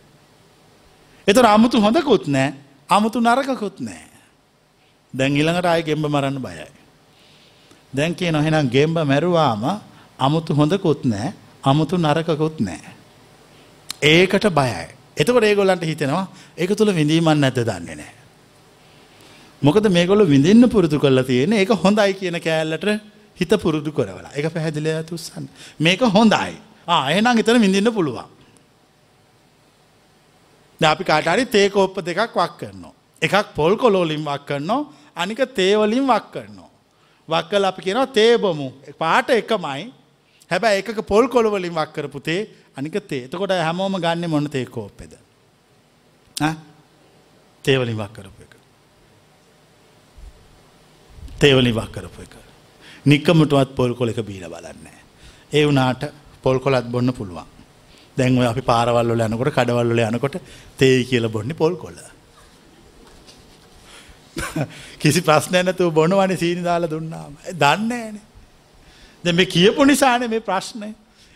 එතර 1.28 1.46
අමුතු 1.46 1.80
හොඳකුත් 1.80 2.26
නෑ 2.28 2.54
අමුතු 2.88 3.18
නරකකුත් 3.20 3.78
නෑ. 3.80 4.08
දැන් 5.14 5.36
ඉළඟට 5.36 5.66
අය 5.66 5.82
ගෙම්බ 5.82 6.06
මරන්න 6.06 6.38
බයයි. 6.38 6.66
දැන් 7.92 8.14
කිය 8.14 8.30
නොහෙනම් 8.30 8.70
ගෙම්බ 8.70 8.98
මැරුවාම 9.04 9.64
අමුතු 10.18 10.52
හොඳකුත් 10.54 11.04
නෑ 11.04 11.32
අමුතු 11.62 11.96
නරකකුත් 11.98 12.60
නෑ. 12.60 12.82
ඒකට 14.02 14.46
බයයි. 14.50 14.84
එතකට 15.16 15.44
ඒගොල්ලන්ට 15.44 15.84
හිතෙනවා 15.84 16.26
එක 16.56 16.70
තුළ 16.74 16.92
විඳීමන් 16.92 17.40
නැත 17.40 17.58
දන්නේ 17.60 17.96
නෑ. 17.96 18.14
මොකද 19.62 19.86
මේගොලු 19.88 20.24
විඳින්න 20.26 20.68
පුරුදු 20.68 20.98
කරලා 21.00 21.24
තියෙන 21.24 21.52
එක 21.54 21.70
හොඳයි 21.82 22.12
කියන 22.20 22.36
කෑල්ලට 22.38 22.86
හිත 23.36 23.52
පුරුදු 23.62 23.90
කරවලා 23.92 24.32
එක 24.38 24.46
පැහැදිලය 24.54 24.92
තුස්සන් 25.08 25.44
මේක 25.80 26.00
හොඳයි 26.16 26.54
ආ 26.86 27.04
එනම් 27.10 27.38
එතන 27.42 27.60
විඳින්න 27.64 27.90
පුළුවන් 27.90 28.28
දැන් 30.84 30.92
අපි 30.92 31.04
කාට 31.10 31.30
හරි 31.32 31.44
තේ 31.56 31.66
කෝප්ප 31.70 31.98
දෙකක් 32.08 32.36
වක් 32.36 32.52
කරනවා. 32.60 32.94
එකක් 33.22 33.54
පොල් 33.58 33.76
කොළ 33.76 33.96
වලින් 34.02 34.24
වක් 34.24 34.46
කරනවා 34.48 34.80
අනික 35.16 35.40
තේ 35.58 35.72
වලින් 35.82 36.06
වක් 36.12 36.26
කරනවා. 36.34 36.70
වක් 37.28 37.44
කළා 37.50 37.72
අපි 37.74 37.82
කියනවා 37.86 38.12
තේ 38.18 38.38
බොමු. 38.38 38.68
පාට 38.98 39.30
එකමයි. 39.30 39.92
හැබැයි 40.50 40.82
එකක 40.82 41.00
පොල් 41.12 41.28
කොළ 41.28 41.50
වලින් 41.54 41.74
වක් 41.74 41.90
කරපු 41.96 42.20
තේ 42.20 42.40
අනික 42.76 42.96
තේ. 43.10 43.24
එතකොට 43.26 43.56
හැමෝම 43.66 44.00
ගන්නෙ 44.04 44.26
මොන 44.26 44.50
තේ 44.50 44.66
කෝප්පෙද? 44.66 45.12
ඈ 46.36 46.54
තේ 47.64 47.78
වලින් 47.78 47.96
වක් 47.96 48.12
කරපු 48.12 48.42
එක. 48.42 48.54
තේවලි 51.40 51.72
වක් 51.72 51.90
කරපු 51.92 52.22
එක. 52.22 52.34
නික්කමටුවත් 53.06 53.74
පොල් 53.76 53.94
කොල 53.94 54.08
එක 54.08 54.20
බීල 54.22 54.46
බලන්න. 54.48 54.86
ඒ 55.52 55.64
වනාට 55.66 56.12
පොල් 56.42 56.58
කොලත් 56.60 56.86
බොන්න 56.86 57.12
පුළුවන්. 57.12 57.53
දැන්ව 58.16 58.42
අපි 58.44 58.62
පාරවල්ල 58.62 59.14
යනකොට 59.20 59.54
කඩවල්ල 59.54 60.02
යනකොට 60.06 60.36
තේ 60.78 61.04
කියල 61.04 61.28
බොන්නේ 61.28 61.54
පොල් 61.54 61.76
කොල්ල. 61.76 61.98
කිසි 64.98 65.20
ප්‍රශ්නය 65.20 65.62
නැතුව 65.62 65.92
බොනවන 65.92 66.36
සීනි 66.36 66.62
දාලා 66.62 66.90
දුන්නාම 66.90 67.32
දන්නේන. 67.54 68.20
දෙ 69.24 69.32
මේ 69.32 69.46
කියපු 69.46 69.84
නිසාන 69.84 70.28
මේ 70.28 70.40
ප්‍රශ්නය. 70.40 70.90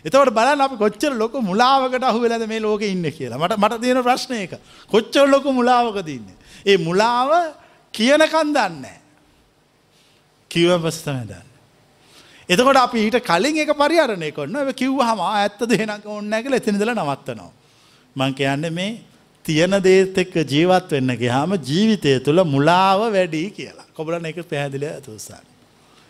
එතවට 0.05 0.31
බලන්න 0.31 0.61
අපි 0.61 0.77
කොච්චර 0.77 1.13
ලොක 1.13 1.33
මුලාවකට 1.41 2.03
අහු 2.03 2.19
වෙලද 2.19 2.47
මේ 2.47 2.59
ලෝක 2.59 2.81
ඉන්න 2.83 3.05
කියලා 3.09 3.39
මට 3.39 3.57
මට 3.57 3.81
තියෙන 3.81 4.03
ප්‍රශ්නයක 4.03 4.55
කොච්චර 4.91 5.27
ලොක 5.27 5.45
මුලාවක 5.51 5.99
දන්න. 6.01 6.31
ඒ 6.65 6.77
මුලාව 6.79 7.29
කියනකන් 7.93 8.55
දන්නේ. 8.55 8.97
කිව 10.51 10.71
පස්තම 10.79 11.21
දන්න. 11.25 11.48
එතකොට 12.49 12.77
අපි 12.77 13.05
ඊට 13.05 13.19
කලින් 13.21 13.57
එක 13.63 13.71
පරිහරණය 13.77 14.31
කොන්න 14.31 14.73
කිව් 14.73 14.97
හම 15.01 15.21
ඇත්ත 15.25 15.61
දෙනක 15.65 16.05
ඔන්න 16.07 16.33
ඇකල 16.33 16.53
එතිනිදල 16.53 16.91
නවත්තනවා. 16.95 17.51
මං 18.15 18.33
කියන්න 18.33 18.73
මේ 18.73 18.89
තියෙන 19.45 19.75
දේත් 19.81 20.17
එක්ක 20.17 20.35
ජීවත් 20.45 20.89
වෙන්න 20.91 21.13
ගහම 21.15 21.53
ජීවිතය 21.61 22.15
තුළ 22.19 22.43
මුලාව 22.45 23.05
වැඩී 23.13 23.49
කියලා 23.51 23.87
කොබලන 23.93 24.25
එක 24.25 24.41
පැහැදිල 24.43 24.85
ඇතුසන්. 24.85 25.45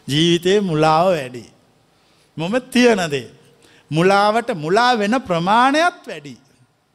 ජීවිතයේ 0.08 0.62
මුලාව 0.62 1.12
වැඩි. 1.12 1.46
මොම 2.38 2.56
තියනදේ. 2.72 3.28
මුලාවට 3.92 4.56
මුලා 4.56 4.92
වෙන 4.98 5.20
ප්‍රමාණයක් 5.22 6.02
වැඩි. 6.08 6.36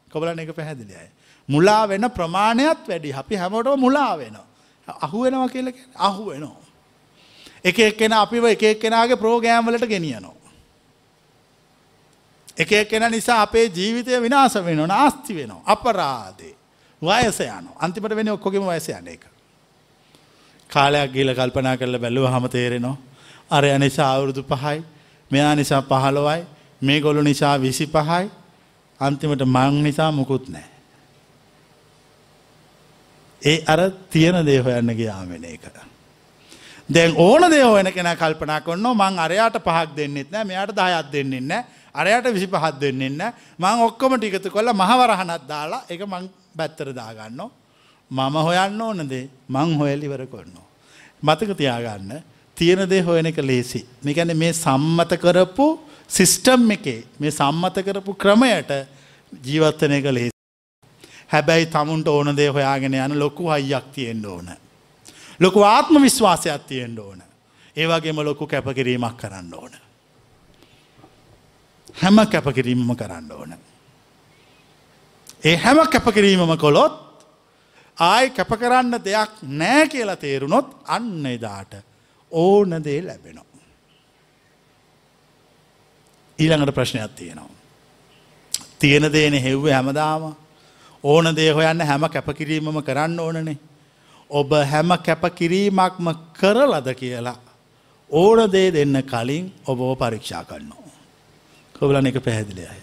කොබලන 0.08 0.38
එක 0.38 0.56
පැහැදිලියයි. 0.56 1.08
මුලා 1.48 1.84
වෙන 1.86 2.10
ප්‍රමාණයක් 2.10 2.88
වැඩි 2.88 3.12
අපි 3.12 3.34
හැමෝට 3.36 3.76
මුලා 3.76 4.12
වෙන. 4.16 4.36
අහුවෙනවා 4.88 5.48
කියල 5.48 5.68
අහුවෙනවා. 5.94 6.63
එක 7.64 7.78
එක්කෙන 7.80 8.12
අපිව 8.12 8.44
එක 8.44 8.62
එක්කෙනගේ 8.64 9.16
ප්‍රෝගෑම්වලට 9.16 9.86
ගෙනියනවා. 9.86 10.34
එක 12.56 12.72
එක්කෙන 12.72 13.10
නිසා 13.10 13.42
අපේ 13.42 13.66
ජීවිතය 13.68 14.20
විනාස 14.20 14.54
වෙන 14.56 14.88
නාස්ති 14.88 15.34
වෙනවා. 15.34 15.62
අපරාදේ. 15.66 16.54
වයස 17.02 17.40
යන 17.40 17.68
අන්තිමට 17.78 18.16
වෙන 18.16 18.28
ඔක්කොගෙම 18.28 18.62
වයස 18.64 18.88
යන 18.88 19.08
එක. 19.08 19.24
කාලයක් 20.70 21.12
ගීල 21.12 21.34
කල්පනා 21.34 21.76
කරල 21.76 21.98
බැලුව 21.98 22.28
හම 22.28 22.48
තේරෙනවා. 22.48 22.96
අර 23.50 23.64
නිසා 23.78 24.14
අවුරුදු 24.14 24.42
පහයි 24.44 24.84
මෙයා 25.30 25.54
නිසා 25.54 25.82
පහළොවයි 25.82 26.46
මේ 26.82 27.00
ගොලු 27.00 27.22
නිසා 27.22 27.60
විසි 27.60 27.86
පහයි 27.86 28.30
අන්තිමට 29.00 29.42
මං 29.46 29.82
නිසා 29.82 30.12
මුකුත් 30.12 30.48
නෑ. 30.48 30.68
ඒ 33.42 33.58
අර 33.66 33.90
තියෙන 34.10 34.46
දේහොයන්න 34.46 34.96
ගියාමෙන 34.96 35.44
එක. 35.44 35.93
දැන් 36.88 37.14
ඕන 37.16 37.50
දේ 37.50 37.62
හොයන 37.62 37.92
කෙන 37.92 38.06
කල්පනා 38.14 38.60
කොන්න 38.60 38.82
මං 38.82 39.18
අරයාට 39.18 39.56
පහක් 39.58 39.96
දෙන්නෙත් 39.96 40.30
නෑ 40.30 40.44
මෙයාට 40.44 40.76
දායත් 40.76 41.12
දෙන්නෙන්න 41.12 41.52
අරයට 41.94 42.26
විසි 42.28 42.46
පහත් 42.46 42.80
දෙන්නෙන්න 42.80 43.32
මං 43.58 43.80
ඔක්කොම 43.80 44.18
ටිකතු 44.18 44.50
කොල්ල 44.50 44.72
මහවරහනත් 44.72 45.48
දාලා 45.48 45.84
එක 45.88 46.00
මං 46.02 46.28
බැත්තර 46.54 46.92
දාගන්න 46.92 47.40
මම 48.10 48.36
හොයන්න 48.38 48.80
ඕනදේ 48.80 49.28
මං 49.48 49.76
හොයලිවර 49.76 50.26
කොන්න. 50.26 50.52
මතක 51.22 51.56
තියාගන්න 51.56 52.22
තියෙන 52.56 52.88
දේ 52.88 53.00
හොයන 53.00 53.26
එක 53.26 53.38
ලේසි. 53.38 53.86
මේකැන 54.02 54.36
මේ 54.36 54.52
සම්මත 54.54 55.16
කරපු 55.16 55.66
සිිස්ටම් 56.08 56.70
එකේ 56.70 57.04
මේ 57.18 57.30
සම්මත 57.30 57.76
කරපු 57.82 58.14
ක්‍රමයට 58.14 58.70
ජීවත්තන 59.32 59.92
එක 59.92 60.06
ලේසි. 60.06 60.36
හැබැයි 61.28 61.66
තමුන්ට 61.66 62.08
ඕන 62.08 62.36
දේ 62.36 62.48
හොයාගෙන 62.48 62.94
යන 62.94 63.18
ලොකු 63.18 63.48
අයියක් 63.48 63.88
තියෙන්ට 63.94 64.26
ඕන. 64.26 64.63
ලොකු 65.40 65.62
ආත්ම 65.62 66.02
විශ්වාසයක් 66.02 66.66
තියෙන්ට 66.66 66.98
ඕන. 66.98 67.22
ඒවගේම 67.76 68.16
ලොකු 68.18 68.46
කැපකිරීමක් 68.46 69.16
කරන්න 69.16 69.54
ඕන. 69.54 69.72
හැම 71.94 72.16
කැපකිරීමම 72.26 72.96
කරන්න 72.96 73.32
ඕන. 73.32 73.54
ඒ 75.44 75.56
හැම 75.56 75.86
කැපකිරීමම 75.86 76.58
කොළොත් 76.58 77.26
ආය 77.98 78.30
කැප 78.30 78.48
කරන්න 78.50 79.00
දෙයක් 79.00 79.42
නෑ 79.42 79.88
කියලා 79.88 80.16
තේරුණොත් 80.16 80.76
අන්න 80.86 81.26
එදාට 81.26 81.74
ඕන 82.32 82.84
දේ 82.84 83.02
ලැබෙනවා. 83.02 83.44
ඊළඟට 86.38 86.74
ප්‍රශ්නයක් 86.74 87.12
තියෙනවා. 87.12 87.50
තියෙන 88.78 89.12
දේන 89.12 89.34
හෙව්ව 89.34 89.70
හැමදාම 89.70 90.34
ඕන 91.04 91.36
දේ 91.36 91.50
හොයන්න 91.50 91.80
හැම 91.80 92.08
කැපකිරීමම 92.08 92.82
කරන්න 92.82 93.20
ඕනනේ 93.20 93.58
ඔබ 94.34 94.50
හැම 94.70 94.90
කැපකිරීමක්ම 94.98 96.06
කරලද 96.38 96.88
කියලා 97.00 97.36
ඕන 98.10 98.40
දේ 98.52 98.70
දෙන්න 98.72 98.96
කලින් 99.02 99.52
ඔබව 99.66 99.80
පරීක්ෂා 100.00 100.44
කරනවා. 100.44 100.90
කොබලන 101.74 102.06
එක 102.06 102.18
පැහැදිලි 102.18 102.66
අය. 102.66 102.80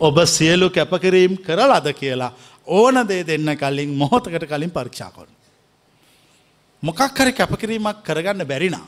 ඔබ 0.00 0.16
සියලු 0.26 0.68
කැපකිරීම් 0.70 1.38
කරලද 1.38 1.88
කියලා 1.94 2.32
ඕන 2.66 3.00
දේ 3.08 3.24
දෙන්න 3.24 3.56
කලින් 3.56 3.90
මොහොතකට 3.94 4.46
කලින් 4.46 4.70
පරීක්ෂා 4.70 5.10
කරන. 5.10 5.32
මොකක් 6.82 7.00
හරි 7.18 7.32
කැපකිරීමක් 7.32 8.04
කරගන්න 8.04 8.44
බැරිනම්. 8.44 8.86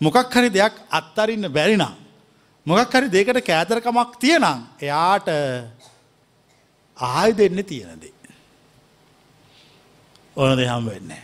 මොකක් 0.00 0.34
හරි 0.34 0.48
දෙයක් 0.50 0.74
අත්තරින්න 0.90 1.48
බැරිනම්. 1.48 1.94
මොකක් 2.66 2.92
හරි 2.92 3.08
දෙකට 3.08 3.40
කෑතරකමක් 3.40 4.18
තියෙනම් 4.20 4.66
එයාට 4.80 5.28
ආය 6.96 7.30
දෙන්න 7.32 7.64
තියෙනදේ. 7.64 8.21
ඕන 10.36 10.56
දෙ 10.56 10.66
හම් 10.66 10.86
වෙන්නේ. 10.86 11.22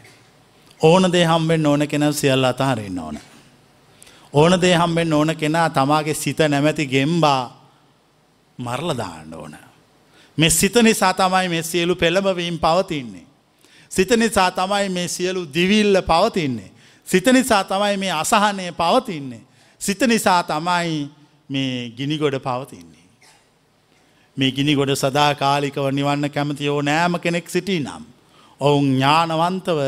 ඕන 0.80 1.12
දේ 1.12 1.24
හම්බෙන් 1.24 1.66
ඕන 1.66 1.88
කෙන 1.88 2.14
සියල්ල 2.14 2.44
අතහරන්න 2.44 2.98
ඕන. 2.98 3.18
ඕන 4.32 4.60
දේ 4.60 4.76
හම්බෙන් 4.76 5.12
ඕන 5.12 5.36
කෙනා 5.36 5.70
තමාගේ 5.70 6.14
සිත 6.14 6.38
නැමැති 6.38 6.86
ගෙම්බා 6.86 7.58
මරලදාන්න 8.58 9.34
ඕන. 9.34 9.56
මෙ 10.38 10.50
සිත 10.50 10.74
නිසා 10.74 11.14
තමයි 11.14 11.48
මේ 11.48 11.62
සියලු 11.62 11.96
පෙළඹවීම් 11.96 12.58
පවතින්නේ. 12.58 13.26
සිත 13.88 14.10
නිසා 14.10 14.50
තමයි 14.50 14.88
මේ 14.88 15.08
සියලු 15.08 15.46
දිවිල්ල 15.54 16.02
පවතින්නේ. 16.02 16.72
සිත 17.06 17.26
නිසා 17.26 17.64
තමයි 17.64 17.96
මේ 17.96 18.12
අසහනය 18.12 18.72
පවතින්නේ. 18.72 19.40
සිත 19.80 20.00
නිසා 20.00 20.42
තමයි 20.42 21.10
මේ 21.48 21.90
ගිනිගොඩ 21.90 22.38
පවතින්නේ. 22.38 23.06
මේ 24.36 24.50
ගිනිගොඩ 24.50 24.94
සදා 24.94 25.34
කාලිකව 25.34 25.90
නිවන්න 25.90 26.30
කැමති 26.30 26.68
ඕ 26.68 26.82
නෑම 26.82 27.18
කෙනෙක් 27.18 27.50
සිටි 27.50 27.80
නම්. 27.80 28.17
ඔවුන් 28.60 28.86
ඥානවන්තව 28.92 29.80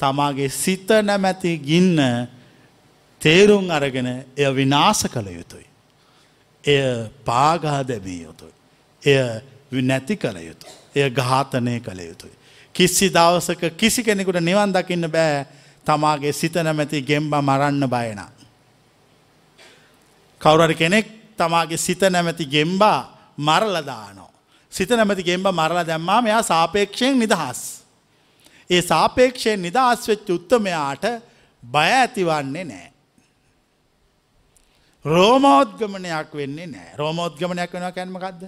තමාගේ 0.00 0.48
සිත 0.50 0.88
නැමැති 1.02 1.58
ගින්න 1.60 1.98
තේරුම් 3.20 3.70
අරගෙන 3.70 4.06
එය 4.36 4.50
විනාස 4.52 5.04
කළ 5.04 5.28
යුතුයි. 5.28 5.66
එය 6.64 7.08
පාගා 7.24 7.82
දැමිය 7.82 8.22
යුතුයි. 8.22 8.54
එය 9.02 9.82
නැති 9.82 10.16
කළ 10.16 10.36
යුතු. 10.38 10.66
එය 10.94 11.10
ඝාතනය 11.10 11.80
කළ 11.80 12.00
යුතුයි. 12.00 12.34
කිසි 12.74 13.10
දවසක 13.10 13.76
කිසි 13.76 14.02
කෙනෙකුට 14.02 14.40
නිවන් 14.40 14.72
දකින්න 14.72 15.08
බෑ 15.08 15.46
තමාගේ 15.86 16.32
සිත 16.32 16.54
නැමැති 16.56 17.02
ගෙම්බ 17.02 17.32
මරන්න 17.32 17.88
බයන. 17.88 18.20
කවුරරි 20.40 20.74
කෙනෙක් 20.74 21.06
තමාගේ 21.36 21.76
සිත 21.78 22.00
නැමැති 22.02 22.46
ගෙම්බා 22.46 23.14
මරලදානෝ. 23.38 24.30
සිත 24.72 24.90
නැමති 24.90 25.22
ගෙම්බ 25.22 25.46
මරලා 25.46 25.86
දැම්මා 25.86 26.22
මෙයා 26.22 26.42
සාපේක්ෂයෙන් 26.42 27.18
නිදහස්. 27.18 27.83
ඒ 28.70 28.82
සාපේක්ෂයෙන් 28.82 29.62
නිදහස් 29.62 30.08
වෙච්ච 30.08 30.28
උත්තමයාට 30.30 31.04
බය 31.62 31.88
ඇතිවන්නේ 32.00 32.64
නෑ. 32.64 32.88
රෝමෝද්ගමනයක් 35.04 36.30
වෙන්නේ 36.34 36.66
නෑ 36.66 36.96
රෝමෝද්ගමනයක් 36.96 37.72
වෙනවා 37.72 37.92
කැන්මකක්ද. 37.92 38.42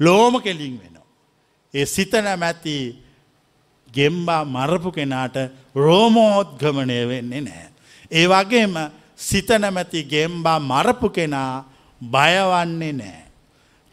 ලෝම 0.00 0.40
කෙලින් 0.42 0.80
වෙනවා. 0.82 1.06
ඒ 1.74 1.86
සිත 1.86 2.12
නැමැති 2.12 2.76
ගෙම්බා 3.94 4.44
මරපු 4.44 4.92
කෙනාට 4.92 5.36
රෝමෝද්ගමනය 5.74 6.98
වෙන්නේ 7.08 7.40
නෑ. 7.40 7.68
ඒ 8.10 8.26
වගේම 8.28 8.74
සිත 9.16 9.48
නැමැති 9.58 10.04
ගෙම්බා 10.04 10.58
මරපු 10.60 11.10
කෙනා 11.10 11.64
බයවන්නේ 12.00 12.92
නෑ. 12.92 13.24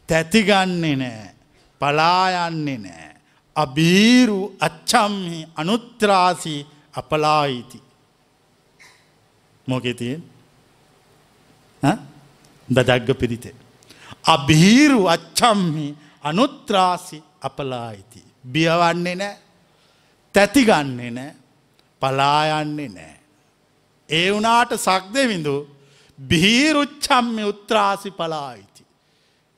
තැතිගන්නේ 0.09 0.95
නෑ. 0.95 1.35
පලායන්නේ 1.81 2.77
නෑ. 2.77 3.10
අබීරු 3.55 4.55
අච්චම්හි 4.59 5.47
අනුත්‍රාසි 5.55 6.55
අපලායිති. 6.93 7.79
මොකෙතියෙන් 9.67 10.23
දදග්ග 12.69 13.09
පිරිතේ. 13.13 13.55
අභීරු 14.25 15.07
අච්චම්හි 15.07 15.87
අනුත්‍රාසි 16.23 17.23
අපලායිති. 17.41 18.23
බියවන්නේ 18.43 19.15
නෑ 19.15 19.37
තැතිගන්නේ 20.35 21.11
නෑ 21.11 21.35
පලායන්නේ 22.01 22.89
නෑ. 22.89 23.15
ඒ 24.09 24.31
වනාට 24.31 24.71
සක්දවිඳු 24.77 25.55
බිහිරුච්චම්ම 26.19 27.37
උත්‍රාසි 27.43 28.11
පලායිති. 28.11 28.83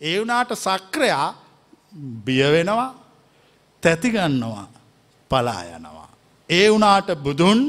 ඒ 0.01 0.17
වනාට 0.21 0.51
සක්‍රයා 0.57 1.29
බියවෙනවා 2.25 3.02
තැතිගන්නවා 3.83 4.67
පලා 5.31 5.63
යනවා. 5.75 6.09
ඒ 6.49 6.67
වනාට 6.71 7.09
බුදුන් 7.25 7.59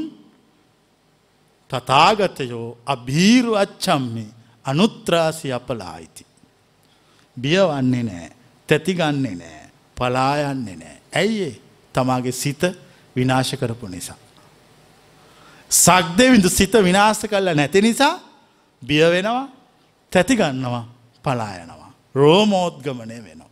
තතාගතයෝ 1.71 2.77
අභීරු 2.85 3.53
අච්චම්මි 3.55 4.25
අනුත්‍රාසි 4.65 5.53
අපලායිති. 5.53 6.23
බියවන්නේ 7.37 8.03
නෑ 8.03 8.29
තැතිගන්නේ 8.69 9.35
නෑ 9.35 9.63
පලායන්නේ 9.97 10.75
නෑ. 10.75 10.97
ඇයිඒ 11.15 11.55
තමාගේ 11.95 12.31
සිත 12.31 12.63
විනාශ 13.15 13.53
කරපු 13.59 13.87
නිසා. 13.87 14.19
සක්දවිඳු 15.71 16.49
සිත 16.49 16.73
විනාශ 16.83 17.25
කල්ල 17.29 17.49
නැති 17.55 17.81
නිසා 17.81 18.15
බිය 18.81 19.05
වෙනවා 19.11 19.47
තැතිගන්නවා 20.11 20.85
පලායනවා. 21.23 21.91
රෝමෝද්ගමනය 22.15 23.17
වෙනවා. 23.23 23.44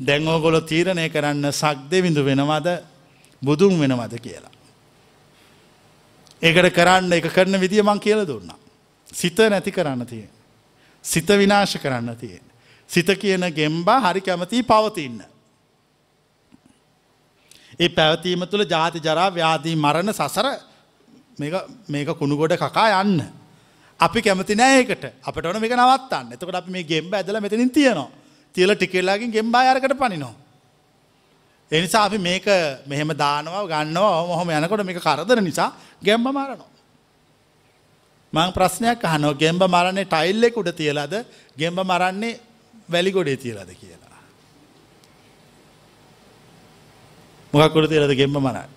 දැංගෝගොල 0.00 0.60
තීරණය 0.62 1.08
කරන්න 1.10 1.52
සක්දවිඳු 1.52 2.24
වෙනවද 2.24 2.68
බුදුන් 3.42 3.78
වෙනවද 3.78 4.14
කියලා. 4.18 4.52
ඒකට 6.42 6.74
කරන්න 6.74 7.12
එක 7.12 7.26
කරන 7.28 7.60
විදිිය 7.60 7.82
මං 7.82 8.00
කියල 8.00 8.26
දුන්න. 8.26 8.52
සිත 9.12 9.38
නැති 9.38 9.72
කරන්න 9.72 10.06
තියෙන්. 10.06 10.30
සිත 11.04 11.28
විනාශ 11.28 11.78
කරන්න 11.78 12.16
තියෙන්. 12.16 12.44
සිත 12.90 13.06
කියන 13.18 13.50
ගෙම්බා 13.50 14.00
හරි 14.02 14.20
කැමතිී 14.20 14.62
පවතින්න. 14.64 15.22
ඒ 17.74 17.88
පැවතීම 17.90 18.46
තුළ 18.46 18.64
ජාති 18.64 19.00
ජරා 19.00 19.30
ව්‍යාදී 19.30 19.76
මරණ 19.76 20.14
සසර 20.14 20.46
මේක 21.88 22.08
කුණුගොඩ 22.14 22.54
කකා 22.54 23.02
යන්න. 23.02 23.22
අපි 24.00 24.22
කැමති 24.22 24.54
නෑකට 24.54 25.04
අපට 25.22 25.44
ඕන 25.44 25.60
මේක 25.60 25.74
නවත්තන්න 25.74 26.32
එතකට 26.32 26.54
අපි 26.54 26.70
මේ 26.70 26.84
ගෙම්බ 26.84 27.12
ඇදල 27.12 27.40
මෙතනින් 27.40 27.70
තියනවා 27.70 28.17
තියල 28.58 28.72
ටිකෙල්ලාගින් 28.74 29.34
ගෙම්බා 29.36 29.64
අරකට 29.72 29.94
පනිනවා. 30.02 30.34
එනිසා 31.72 32.04
අපි 32.06 32.18
මේක 32.18 32.46
මෙහෙම 32.90 33.10
දානවා 33.22 33.64
ගන්නවා 33.72 34.26
මොහොම 34.30 34.50
යනකොට 34.50 34.84
මේක 34.88 35.00
කරදර 35.06 35.38
නිසා 35.48 35.70
ගැම්බ 36.06 36.26
මරනවා. 36.28 36.70
මං 38.32 38.50
ප්‍රශ්නයක් 38.56 39.04
අහනෝ 39.04 39.34
ගෙම්බ 39.34 39.62
මරන්නේ 39.64 40.06
ටයිල්ලෙ 40.06 40.48
උඩ 40.60 40.70
තියලාද 40.80 41.14
ගෙම්බ 41.60 41.78
මරන්නේ 41.82 42.40
වැලිගොඩේ 42.88 43.38
තියලද 43.44 43.70
කියලා. 43.80 44.18
මොකක්කොට 47.52 47.88
තියලද 47.88 48.12
ගෙම්බ 48.14 48.36
මරන්න. 48.38 48.70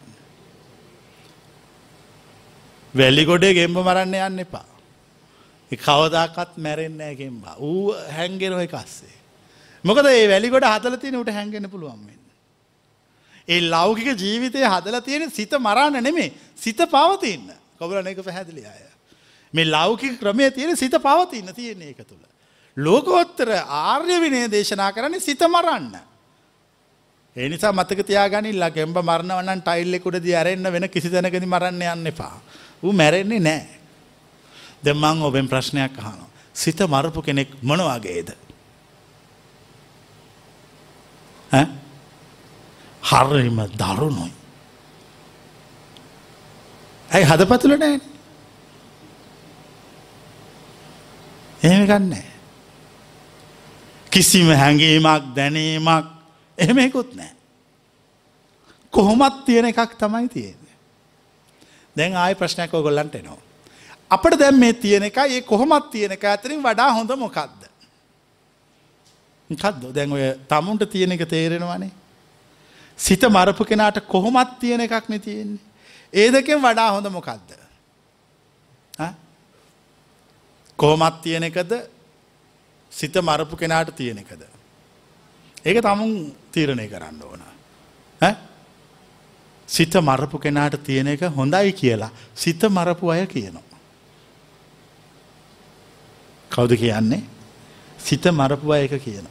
වැලි 2.93 3.23
ගොඩේ 3.25 3.53
ගෙම්බ 3.53 3.77
මරන්න 3.77 4.15
යන්න 4.27 4.43
එපා. 4.45 4.67
කවදාකත් 5.71 6.57
මැරෙන්නෑ 6.57 7.15
ගෙම්බා 7.15 7.55
ඌ 7.59 7.95
හැන්ගෙන 8.15 8.53
ඔය 8.53 8.67
කස්සේ. 8.67 9.20
මොකද 9.83 10.05
ඒ 10.05 10.27
වැලිගොඩ 10.29 10.65
හදල 10.65 10.97
තියෙන 10.97 11.19
උට 11.21 11.31
හැන්ගෙන 11.31 11.69
පුළුවන්වෙන්න. 11.69 12.21
ඒ 13.47 13.61
ලෞකික 13.69 14.13
ජීවිතය 14.15 14.63
හදල 14.63 14.99
තියෙන 15.01 15.31
සිත 15.31 15.53
මරන්න 15.59 16.03
නෙමේ 16.03 16.31
සිත 16.55 16.77
පවතින්න 16.77 17.49
කොබල 17.79 18.07
එක 18.07 18.23
පැහැදිලි 18.23 18.65
අය. 18.65 18.83
මේ 19.53 19.65
ලෞකික 19.65 20.19
ක්‍රමය 20.19 20.51
තියෙන 20.51 20.77
සිත 20.77 20.93
පවතින්න 20.93 21.53
තියෙන්නේ 21.53 21.89
එක 21.89 22.07
තුළ. 22.07 22.23
ලෝකෝත්තර 22.77 23.49
ආර්ය 23.67 24.21
විනය 24.21 24.47
දේශනා 24.51 24.91
කරන්නේ 24.93 25.19
සිත 25.19 25.41
මරන්න. 25.41 25.97
එනිසා 27.35 27.73
මතක 27.73 28.05
තියාගනිල්ලා 28.05 28.69
ගෙම්බ 28.69 28.97
මරණවන්න 28.97 29.61
ටයිල්ලෙකුඩද 29.61 30.27
අරෙන්න්න 30.35 30.73
වෙන 30.73 30.89
කිසි 30.89 31.09
තැනකද 31.09 31.45
මරන්න 31.45 31.81
යන්න 31.83 32.07
එපා. 32.07 32.37
ඌ 32.83 32.93
මැරෙන්නේ 32.93 33.39
නෑ. 33.39 33.65
දෙමං 34.83 35.21
ඔබෙන් 35.23 35.47
ප්‍රශ්නයක් 35.47 35.97
අහනු. 35.99 36.25
සිත 36.53 36.79
මරපු 36.87 37.21
කෙනෙක් 37.21 37.49
මොනවාගේද. 37.61 38.31
හරම 43.03 43.57
දරුණුයි. 43.79 44.33
ඇයි 47.09 47.25
හදපතුල 47.25 47.77
නෑ 47.77 47.99
එහෙම 51.63 51.85
ගන්නෑ. 51.85 52.25
කිසිම 54.11 54.49
හැඟීමක් 54.49 55.35
දැනීමක් 55.35 56.05
එහෙම 56.57 56.79
එකුත් 56.79 57.15
නෑ. 57.15 57.33
කොහොමත් 58.93 59.45
තියෙන 59.45 59.65
එකක් 59.65 59.95
තමයි 59.97 60.27
තියෙන්නේ. 60.29 60.75
දැන් 61.95 62.15
ආය 62.15 62.35
ප්‍රශ්නයක් 62.35 62.73
ඔගොල්ලන්ට 62.73 63.15
එනවා. 63.15 63.39
අපට 64.11 64.39
දැම් 64.39 64.59
මේ 64.59 64.73
තියෙන 64.73 65.03
එක 65.03 65.17
ඒ 65.17 65.41
කොහොමත් 65.41 65.91
තියෙන 65.91 66.11
එක 66.11 66.23
ඇතරින් 66.23 66.63
වඩා 66.63 66.93
හොඳ 66.93 67.11
මොකක්ද. 67.15 67.70
කද්ද 69.55 69.93
දැන් 69.95 70.11
ඔය 70.11 70.23
තමුන්ට 70.49 70.85
තියෙන 70.89 71.11
එක 71.11 71.25
තේරෙනවානේ. 71.29 71.91
සිත 72.97 73.23
මරපු 73.23 73.65
කෙනාට 73.65 73.99
කොහොමත් 74.07 74.59
තියෙන 74.59 74.81
එකක් 74.81 75.09
නෙ 75.09 75.19
තියෙන්නේ. 75.19 75.59
ඒ 76.13 76.31
දෙකෙන් 76.31 76.61
වඩා 76.61 76.91
හොඳ 76.91 77.07
මොකක්ද. 77.09 77.49
කොහොමත් 80.79 81.21
තියෙන 81.21 81.43
එකද 81.43 81.71
සිත 82.91 83.15
මරපු 83.15 83.55
කෙනාට 83.55 83.95
තියෙන 83.95 84.17
එකද. 84.17 84.41
ඒක 85.65 85.81
තමුන් 85.81 86.35
තීරණය 86.51 86.87
කරන්න 86.89 87.21
ඕන. 87.23 87.41
සිත 89.67 89.93
මරපු 89.95 90.39
කෙනාට 90.39 90.83
තියෙන 90.83 91.07
එක 91.07 91.21
හොඳයි 91.37 91.71
කියලා 91.73 92.11
සිත 92.35 92.63
මරපු 92.69 93.09
අය 93.09 93.27
කියනවා. 93.27 93.79
කවුද 96.51 96.73
කියන්නේ 96.75 97.23
සිත 97.99 98.25
මරපු 98.27 98.71
අය 98.71 98.83
එක 98.85 99.03
කියනවා. 99.03 99.30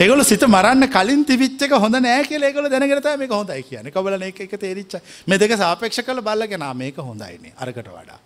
ඒගොල 0.00 0.22
සිත 0.24 0.44
මරන්න 0.46 0.88
කලින් 0.88 1.24
තිවිච්චක 1.28 1.72
හොඳ 1.82 1.98
නෑ 2.00 2.22
කියල 2.24 2.44
ඒකල 2.48 2.68
දැනගරත 2.72 3.08
මේක 3.22 3.32
හොඳයි 3.36 3.64
කියන 3.64 3.88
කබල 3.92 4.22
එක 4.28 4.38
එක 4.46 4.54
තේරිච්ච 4.62 4.94
මේ 5.28 5.38
දෙක 5.38 5.52
සාපේක්ෂ 5.62 6.00
කළ 6.06 6.22
බල්ලගෙන 6.24 6.64
මේක 6.74 6.96
හොඳයිනේ 6.98 7.52
අරකට 7.58 7.90
වඩා. 7.96 8.16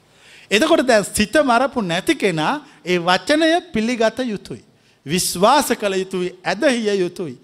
එදකොට 0.51 0.85
දැ 0.87 1.03
සිත 1.03 1.35
මරපු 1.43 1.83
නැති 1.83 2.15
කෙනා 2.15 2.53
ඒ 2.87 2.99
වචනය 3.01 3.51
පිළිගත 3.75 4.23
යුතුයි. 4.25 4.63
විශ්වාස 5.07 5.75
කළ 5.75 5.99
යුතුයි 5.99 6.31
ඇදහිය 6.45 6.95
යුතුයි. 7.01 7.37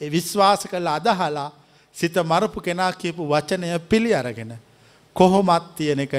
ඒ 0.00 0.10
විශ්වාස 0.10 0.62
කළ 0.70 0.86
අදහලා 0.86 1.50
සිත 1.96 2.22
මරපු 2.24 2.60
කෙනා 2.60 2.92
කියපු 2.92 3.26
වචනය 3.26 3.78
පිළි 3.90 4.14
අරගෙන. 4.14 4.54
කොහොමත් 5.16 5.74
තියෙන 5.76 6.06
එක 6.06 6.18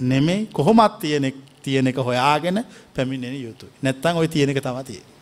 නෙමෙයි 0.00 0.50
කොහොමත් 0.52 0.98
තියෙන 1.00 1.32
තියෙන 1.62 1.86
එක 1.86 1.96
හොයාගෙන 1.98 2.64
පැමිණෙන 2.94 3.42
යුතුයි. 3.42 3.74
නැත්තං 3.80 4.16
ඔය 4.18 4.28
තියෙන 4.28 4.50
එක 4.50 4.64
තමතිය. 4.64 5.13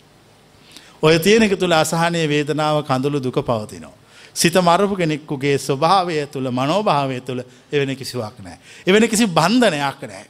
ඔය 1.02 1.18
තියෙන 1.18 1.42
එක 1.42 1.58
තුළ 1.58 1.74
අසහනය 1.74 2.22
වේදනාව 2.26 2.82
කඳුළු 2.82 3.20
දුක 3.20 3.38
පවතිනවා. 3.42 3.94
සිත 4.34 4.54
මරපු 4.56 4.96
කෙනෙක්කුගේ 4.96 5.56
ස්වභාවය 5.58 6.26
තුළ 6.26 6.50
මනෝභාවය 6.50 7.20
තුළ 7.20 7.40
එවැනි 7.72 7.96
කිසිවක් 7.96 8.36
නෑ. 8.38 8.58
එවැනි 8.86 9.08
කිසි 9.08 9.26
බන්ධනයක් 9.28 10.02
නෑ. 10.02 10.26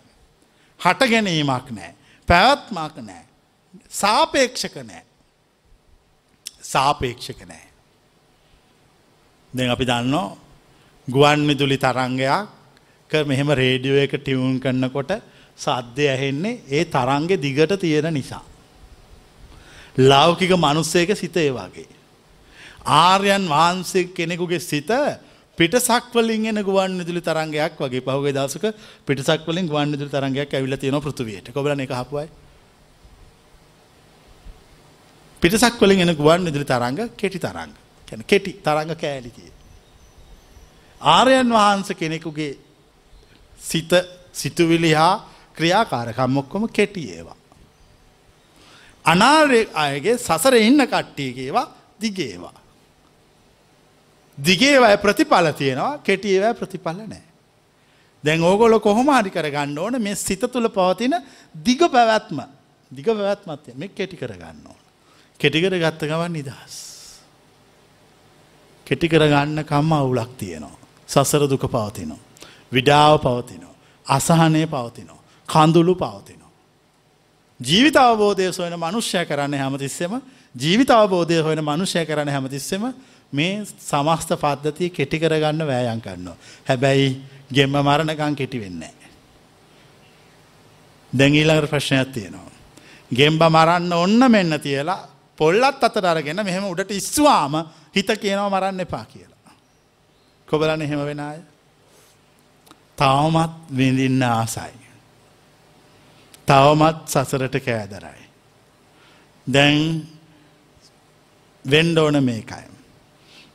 හට 0.80 1.10
ගැනීමක් 1.10 1.68
නෑ. 1.70 1.92
පැවත්මක් 2.28 2.96
නෑ. 3.00 3.24
සාපේක්ෂක 3.90 4.76
නෑ. 4.82 5.02
සාපේක්ෂක 6.62 7.42
නෑ. 7.44 7.66
දෙ 9.54 9.68
අපි 9.68 9.84
දන්නෝ 9.84 10.26
ගුවන් 11.08 11.40
මිදුලි 11.40 11.78
තරංගයක් 11.78 13.26
මෙහෙම 13.26 13.52
රේඩියෝ 13.52 13.98
එක 13.98 14.16
ටිවුන් 14.16 14.56
කරන්නකොට 14.58 15.12
සද්‍ය 15.58 16.08
ඇහෙන්නේ 16.08 16.60
ඒ 16.70 16.84
තරන්ගෙ 16.86 17.36
දිගට 17.36 17.76
තියෙන 17.78 18.08
නිසා. 18.10 18.42
ලෞකික 19.96 20.50
මනුස්සයක 20.52 21.10
සිතේ 21.14 21.50
වගේ. 21.50 21.86
ආර්යන් 22.84 23.46
වහන්සේ 23.46 24.04
කෙනෙකුගේ 24.06 24.60
සිත 24.60 24.88
පිටසක්වලින් 25.58 26.46
එන 26.46 26.62
ගුවන් 26.62 26.98
විදුලි 26.98 27.20
තරංගයක් 27.20 27.76
වගේ 27.78 28.00
පහුගේ 28.02 28.32
දවසක 28.32 28.74
පිටසක්වලින් 29.06 29.66
ගුවන් 29.66 29.92
විදුලි 29.92 30.10
තරංගයක් 30.10 30.50
ඇවිල්ලා 30.50 30.78
තියෙනවා 30.78 31.00
පෘථිවියට. 31.02 31.52
කොබලන 31.52 31.80
එක 31.80 31.90
අහපුවයි. 31.92 32.28
පිටසක්වලින් 35.42 36.00
එන 36.00 36.14
ගුවන් 36.14 36.44
විදුලි 36.44 36.64
තරංග 36.64 37.10
කෙටි 37.12 37.38
තරංග. 37.38 37.72
කියන්නේ 38.08 38.26
කෙටි 38.26 38.52
තරංග 38.60 38.94
කෑලි 38.94 39.30
තියෙන. 39.30 39.54
ආර්යයන් 41.00 41.50
වහන්සේ 41.50 41.94
කෙනෙකුගේ 41.94 42.58
සිත 43.60 43.92
සිතුවිලි 44.32 44.92
හා 44.92 45.28
ක්‍රියාකාරකම් 45.54 46.36
ඔක්කොම 46.38 46.68
කෙටි 46.70 47.10
ඒවා. 47.10 47.41
අනාර්ය 49.04 49.62
අයගේ 49.74 50.16
සසර 50.18 50.54
ඉන්න 50.58 50.86
කට්ටියගේවා 50.86 51.66
දිගේවා. 52.00 52.54
දිගේවය 54.38 54.96
ප්‍රතිඵල 54.98 55.52
තියෙනවා 55.52 55.98
කෙටියවැ 56.00 56.54
ප්‍රතිඵල 56.54 56.98
නෑ. 57.04 57.22
දැන් 58.24 58.42
ඕගොල 58.42 58.78
කොහොම 58.80 59.08
හරි 59.10 59.30
කරගන්න 59.30 59.78
ඕන 59.78 60.00
මේ 60.00 60.14
සිත 60.16 60.40
තුළ 60.42 60.68
පවතින 60.70 61.14
දිග 61.64 61.80
පැවැත්ම 61.88 62.40
දිග 62.90 63.06
පැවැත්මත්ය 63.06 63.74
මේ 63.74 63.88
කෙටි 63.90 64.16
කරගන්න 64.16 64.66
ඕන. 64.66 64.80
කෙටිකර 65.40 65.74
ගත්ත 65.74 66.02
ගවන් 66.04 66.32
නිදහස්. 66.32 66.74
කෙටි 68.86 69.08
කරගන්න 69.08 69.64
කම්ම 69.64 69.92
අවුලක් 69.94 70.36
තියෙනවා. 70.38 70.78
සසර 71.08 71.48
දුක 71.48 71.66
පවතිනවා. 71.66 72.20
විඩාව 72.72 73.18
පවතිනවා. 73.20 73.74
අසහනය 74.06 74.66
පවතිනවා. 74.66 75.20
කඳුළු 75.48 75.94
පවතිනවා. 75.94 76.41
ජීවිත 77.62 77.96
අවබෝධය 77.96 78.52
සොයන 78.52 78.74
මනුෂ්‍ය 78.74 79.24
කරන්න 79.24 79.54
හැමතිස්සෙම 79.54 80.20
ජීවිත 80.54 80.90
අවබෝධය 80.90 81.42
හොයන 81.42 81.60
මනුෂ්‍ය 81.60 82.06
කරන 82.06 82.28
හැමතිස්සෙම 82.28 82.92
මේ 83.32 83.64
සමස්ත 83.64 84.30
පද්ධතිය 84.36 84.90
කෙටි 84.90 85.18
කරගන්න 85.18 85.66
වෑයන් 85.66 86.00
කරනවා. 86.00 86.36
හැබැයි 86.68 87.22
ගෙම්ම 87.50 87.76
මරණකං 87.78 88.36
කෙටි 88.36 88.60
වෙන්නේ. 88.60 88.94
දැඟීලඟට 91.12 91.70
ප්‍රශ්නයක් 91.70 92.12
තියෙනවා. 92.12 92.50
ගෙම්බ 93.10 93.42
මරන්න 93.42 93.92
ඔන්න 93.94 94.30
මෙන්න 94.30 94.60
තියලා 94.60 95.08
පොල්ලත් 95.38 95.82
අතට 95.82 96.04
අරගෙන 96.04 96.44
මෙහෙම 96.44 96.64
උඩට 96.64 96.90
ඉස්වාම 96.90 97.54
හිත 97.94 98.10
කියනව 98.16 98.48
මරන්න 98.48 98.80
එපා 98.80 99.04
කියලා. 99.04 99.54
කොබලන්න 100.48 100.82
එහෙම 100.82 101.04
වෙන 101.06 101.20
අය. 101.20 101.40
තවමත් 102.96 103.52
විඳින්න 103.76 104.22
ආසයි. 104.22 104.81
තවමත් 106.48 107.08
සසරට 107.08 107.56
කෑදරයි. 107.60 108.22
දැන් 109.46 110.08
වෙන්ඩ 111.64 111.98
ඕන 111.98 112.24
මේකයි. 112.24 112.66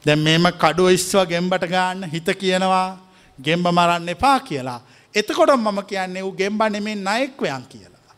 දැන් 0.06 0.20
මේම 0.20 0.48
කඩුව 0.54 0.90
ඉස්වා 0.90 1.26
ගෙම්බට 1.26 1.68
ගන්න 1.68 2.10
හිත 2.10 2.30
කියනවා 2.36 2.98
ගෙම්බ 3.40 3.68
මරන්න 3.68 4.10
එපා 4.10 4.40
කියලා. 4.42 4.82
එතකොට 5.16 5.52
මම 5.52 5.84
කියන්නේ 5.84 6.24
වූ 6.24 6.32
ගෙම්බ 6.34 6.62
නෙමේ 6.70 6.96
නයෙක්වයන් 6.98 7.64
කියලා. 7.66 8.14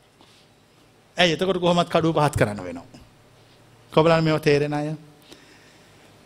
ඇයි 1.17 1.33
එතකොට 1.33 1.59
කොහොමත් 1.59 1.89
කඩුව 1.89 2.15
පහත් 2.15 2.35
කරන්න 2.35 2.63
වෙනවා. 2.63 2.99
කොබලන් 3.93 4.23
මෙව 4.23 4.39
තේරෙන 4.39 4.73
අය. 4.73 4.93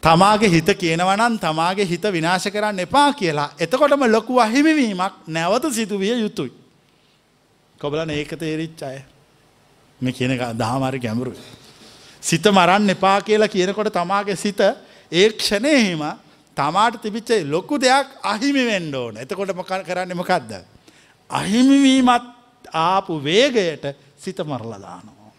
තමාගේ 0.03 0.49
හිත 0.49 0.69
කියනවනන් 0.75 1.39
තමාගේ 1.39 1.85
හිත 1.85 2.03
විනාශ 2.11 2.49
කරන්න 2.49 2.79
එපා 2.79 3.13
කියලා 3.13 3.49
එතකොටම 3.59 4.03
ලොකු 4.07 4.39
අහිමිවීමක් 4.39 5.27
නැවත 5.27 5.71
සිදුවිය 5.71 6.19
යුතුයි. 6.19 6.62
කොබලන 7.84 8.09
ඒක 8.11 8.31
තේරිච් 8.39 8.81
අය 8.84 8.99
මේ 9.99 10.13
කියන 10.13 10.31
දහමාරි 10.57 10.99
ගැඹුරු. 10.99 11.34
සිත 12.23 12.45
මරන්න 12.47 12.89
එපා 12.89 13.17
කියලා 13.21 13.47
කියනකොට 13.47 13.91
තමාගේ 13.91 14.36
සිත 14.36 14.61
ඒ 15.11 15.27
ක්ෂණයහිම 15.31 16.03
තමාට 16.57 17.01
තිබිච්ච 17.03 17.31
ලොකු 17.45 17.75
දෙයක් 17.77 18.07
අහිමි 18.23 18.63
වෙන්න 18.65 18.95
ඕන. 18.95 19.17
එතකොට 19.17 19.51
මොකක් 19.53 19.73
කරන්නේ 19.84 20.15
මොකද්ද? 20.15 20.53
අහිමිවීමත් 21.29 22.25
ආපු 22.86 23.19
වේගයට 23.19 23.86
සිත 24.17 24.39
මරලා 24.41 24.79
දානවා. 24.79 25.31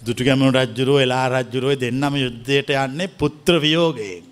දුටුගැමුණු 0.00 0.54
රජ්ජුරුව 0.56 1.02
එලා 1.02 1.26
රජ්ජුරුව 1.28 1.74
දෙන්නම 1.76 2.14
යුද්ධයට 2.16 2.70
යන්නේ 2.76 3.14
පුත්‍ර 3.20 3.54
වියෝගයෙන්. 3.58 4.24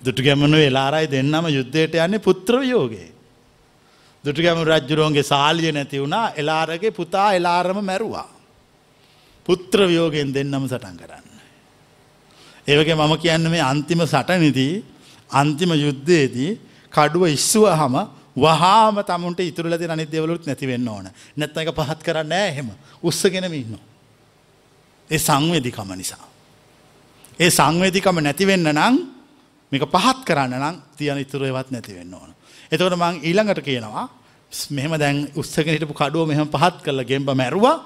දුටුගැමුණු 0.00 0.58
එලාරයි 0.58 1.06
දෙන්නම 1.06 1.46
යුද්ධයට 1.48 1.94
යන්නේ 1.96 2.18
පුත්‍ර 2.18 2.60
වියෝගේ. 2.60 3.19
දුටුගැමුණු 4.24 4.70
රජ්ජුරුවන්ගේ 4.70 5.24
සාලිය 5.24 5.72
නැති 5.72 6.00
වුණා 6.00 6.32
එලාරගේ 6.32 6.90
පුතා 6.90 7.32
එලාරම 7.32 7.78
මැරුවා. 7.80 8.28
පුත්‍ර 9.46 9.78
වියෝගෙන් 9.82 10.34
දෙන්නම 10.34 10.64
සටන් 10.66 10.96
කරන්න. 10.96 11.26
ඒවගේ 12.66 12.94
මම 12.94 13.14
කියන්න 13.18 13.50
මේ 13.50 13.62
අන්තිම 13.62 14.00
සටනිදී 14.04 14.74
අන්තිම 15.30 15.70
යුද්ධයේදී 15.76 16.50
කඩුව 16.92 17.24
ඉස්සුව 17.28 17.66
හම 17.70 17.96
වහාම 18.36 18.96
තමුන්ට 19.02 19.40
ඉතුරලද 19.40 19.82
අනි 19.86 20.06
දෙවලුත් 20.06 20.46
නැතිවෙන්න 20.46 20.88
ඕන 20.88 21.06
නැත්ත 21.36 21.56
එක 21.56 21.72
පහත් 21.72 22.00
කරන්න 22.02 22.32
ඇහෙම 22.34 22.68
උත්සගෙනම 23.02 23.54
ඉන්න. 23.54 23.78
ඒ 25.10 25.18
සංවේදිකම 25.18 25.90
නිසා. 25.96 26.26
ඒ 27.40 27.50
සංවේදිකම 27.50 28.20
නැතිවෙන්න 28.20 28.68
නං 28.68 28.96
මේක 29.72 29.84
පහත් 29.86 30.18
කරන්න 30.24 30.54
නම් 30.54 30.76
තියන 30.96 31.18
ඉතුරුවවත් 31.18 31.70
නැතිවෙන්න 31.70 32.14
ඕන. 32.14 32.30
එතවට 32.72 32.96
මං 32.96 33.22
ඊළඟට 33.22 33.62
කියනවා 33.62 34.06
මෙහම 34.70 34.92
දැන් 34.96 35.16
උත්සගෙන 35.34 35.74
හිටපු 35.74 35.94
කඩුව 35.94 36.26
මෙහම 36.26 36.48
පහත් 36.48 36.84
කරල 36.84 37.02
ගෙම්බ 37.04 37.30
මැරුවා 37.32 37.76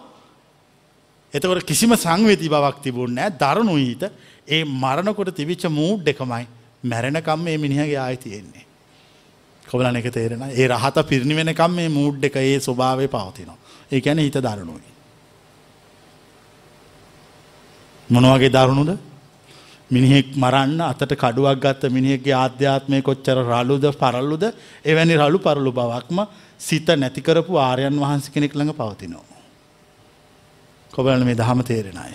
එතකොට 1.35 1.65
කිසිම 1.65 1.95
සංවේදී 1.97 2.49
බවක් 2.49 2.83
තිබුණ 2.83 3.15
නෑ 3.15 3.33
දරුණු 3.35 3.77
ඊත 3.79 4.05
ඒ 4.49 4.63
මරණකොට 4.65 5.33
තිවිච්ච 5.33 5.67
මූඩ් 5.71 6.07
එකමයි 6.07 6.47
මැරෙනකම් 6.85 7.41
මේ 7.41 7.59
මිනිහගේ 7.59 7.99
ආය 7.99 8.17
තියෙන්නේ. 8.19 8.65
කොබලන 9.63 9.97
එක 9.97 10.11
තේරෙන 10.11 10.43
ඒ 10.51 10.69
රහත 10.69 10.97
පිරිණි 11.05 11.35
වෙනකම් 11.35 11.73
මේ 11.73 11.89
මූඩ් 11.91 12.25
එක 12.25 12.37
ඒ 12.39 12.59
ස්වභාවය 12.61 13.09
පවතිනවා. 13.09 13.59
ඒ 13.91 14.01
ගැන 14.01 14.19
හිත 14.19 14.37
දරුණුයි. 14.39 14.93
මොනවගේ 18.09 18.51
දරුණුද 18.51 18.99
මිනිහෙක් 19.95 20.29
මරන්න 20.35 20.81
අතට 20.83 21.13
කඩුවක් 21.15 21.61
ගත්ත 21.61 21.91
මිනිහෙක්ගේ 21.91 22.35
ආධ්‍යාත්මය 22.37 23.01
කොච්චර 23.03 23.39
රලුද 23.43 23.85
පරල්ලුද 23.95 24.45
එවැනි 24.85 25.17
රලු 25.17 25.39
පරලු 25.39 25.73
බවක්ම 25.73 26.19
සිත 26.61 26.89
නැතිකරපු 26.97 27.59
ආරයන් 27.59 27.97
වහන්ස 27.97 28.29
කෙනෙක් 28.29 28.53
ළඟ 28.53 28.73
පවතිනවා. 28.73 29.41
කොබලන 30.93 31.25
මේ 31.25 31.35
දහම 31.35 31.61
තේරෙන 31.63 31.99
අය. 31.99 32.15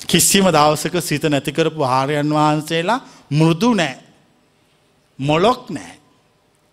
කිසිම 0.00 0.46
දවසක 0.48 1.02
සිත 1.02 1.24
නැතිකරපු 1.24 1.82
ආරයන් 1.82 2.30
වහන්සේලා 2.30 3.00
මෘදු 3.30 3.74
නෑ. 3.74 3.98
මොලොක් 5.18 5.70
නෑ. 5.70 5.94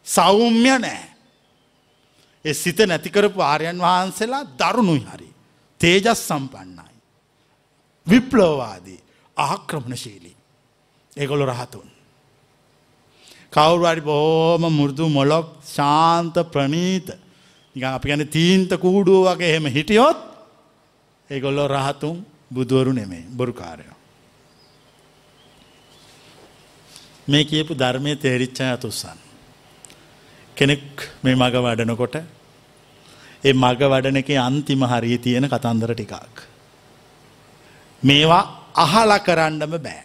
සෞම්‍ය 0.05 0.77
නෑ. 0.77 1.03
ඒ 2.45 2.53
සිත 2.55 2.79
නැතිකරපු 2.81 3.41
ආරයන් 3.41 3.77
වහන්සේලා 3.79 4.43
දරුණුයි 4.55 5.05
හරි. 5.05 5.29
තේජස් 5.81 6.27
සම්පන්නයි. 6.27 6.91
විප්ලෝවාදී 8.07 8.99
ආක්‍රමණශීලී. 9.37 10.35
ඒගොලො 11.17 11.45
රහතුන්. 11.45 11.87
කවුරුවරි 13.53 14.01
බොහෝම 14.01 14.63
මුෘදු 14.71 15.09
මොලොක් 15.09 15.47
ශාන්ත 15.65 16.35
ප්‍රනීත 16.51 17.07
නිකන් 17.75 17.85
අපි 17.85 18.09
ගැන 18.09 18.27
තීන්ත 18.27 18.71
කූඩුව 18.75 19.25
වගේ 19.27 19.49
එහෙම 19.49 19.65
හිටියොත් 19.67 20.19
ඒගොල්ලෝ 21.29 21.67
රහතුන් 21.67 22.25
බුදුවරු 22.53 22.91
නෙමේ 22.91 23.25
බොරුකාරයෝ. 23.29 23.97
මේ 27.27 27.43
කියපු 27.45 27.73
ධර්මය 27.73 28.15
තේරිච්චය 28.15 28.63
අතුස්සන්. 28.63 29.17
කෙනෙක් 30.57 30.85
මේ 31.23 31.35
මග 31.35 31.55
වඩනකොට 31.57 32.15
ඒ 33.43 33.53
මග 33.53 33.81
වඩන 33.83 34.17
එක 34.17 34.29
අන්තිම 34.39 34.83
හරී 34.83 35.17
තියෙන 35.17 35.49
කතන්දර 35.49 35.93
ටිකක්. 35.93 36.35
මේවා 38.03 38.60
අහල 38.75 39.11
කරන්නම 39.19 39.77
බෑ. 39.79 40.03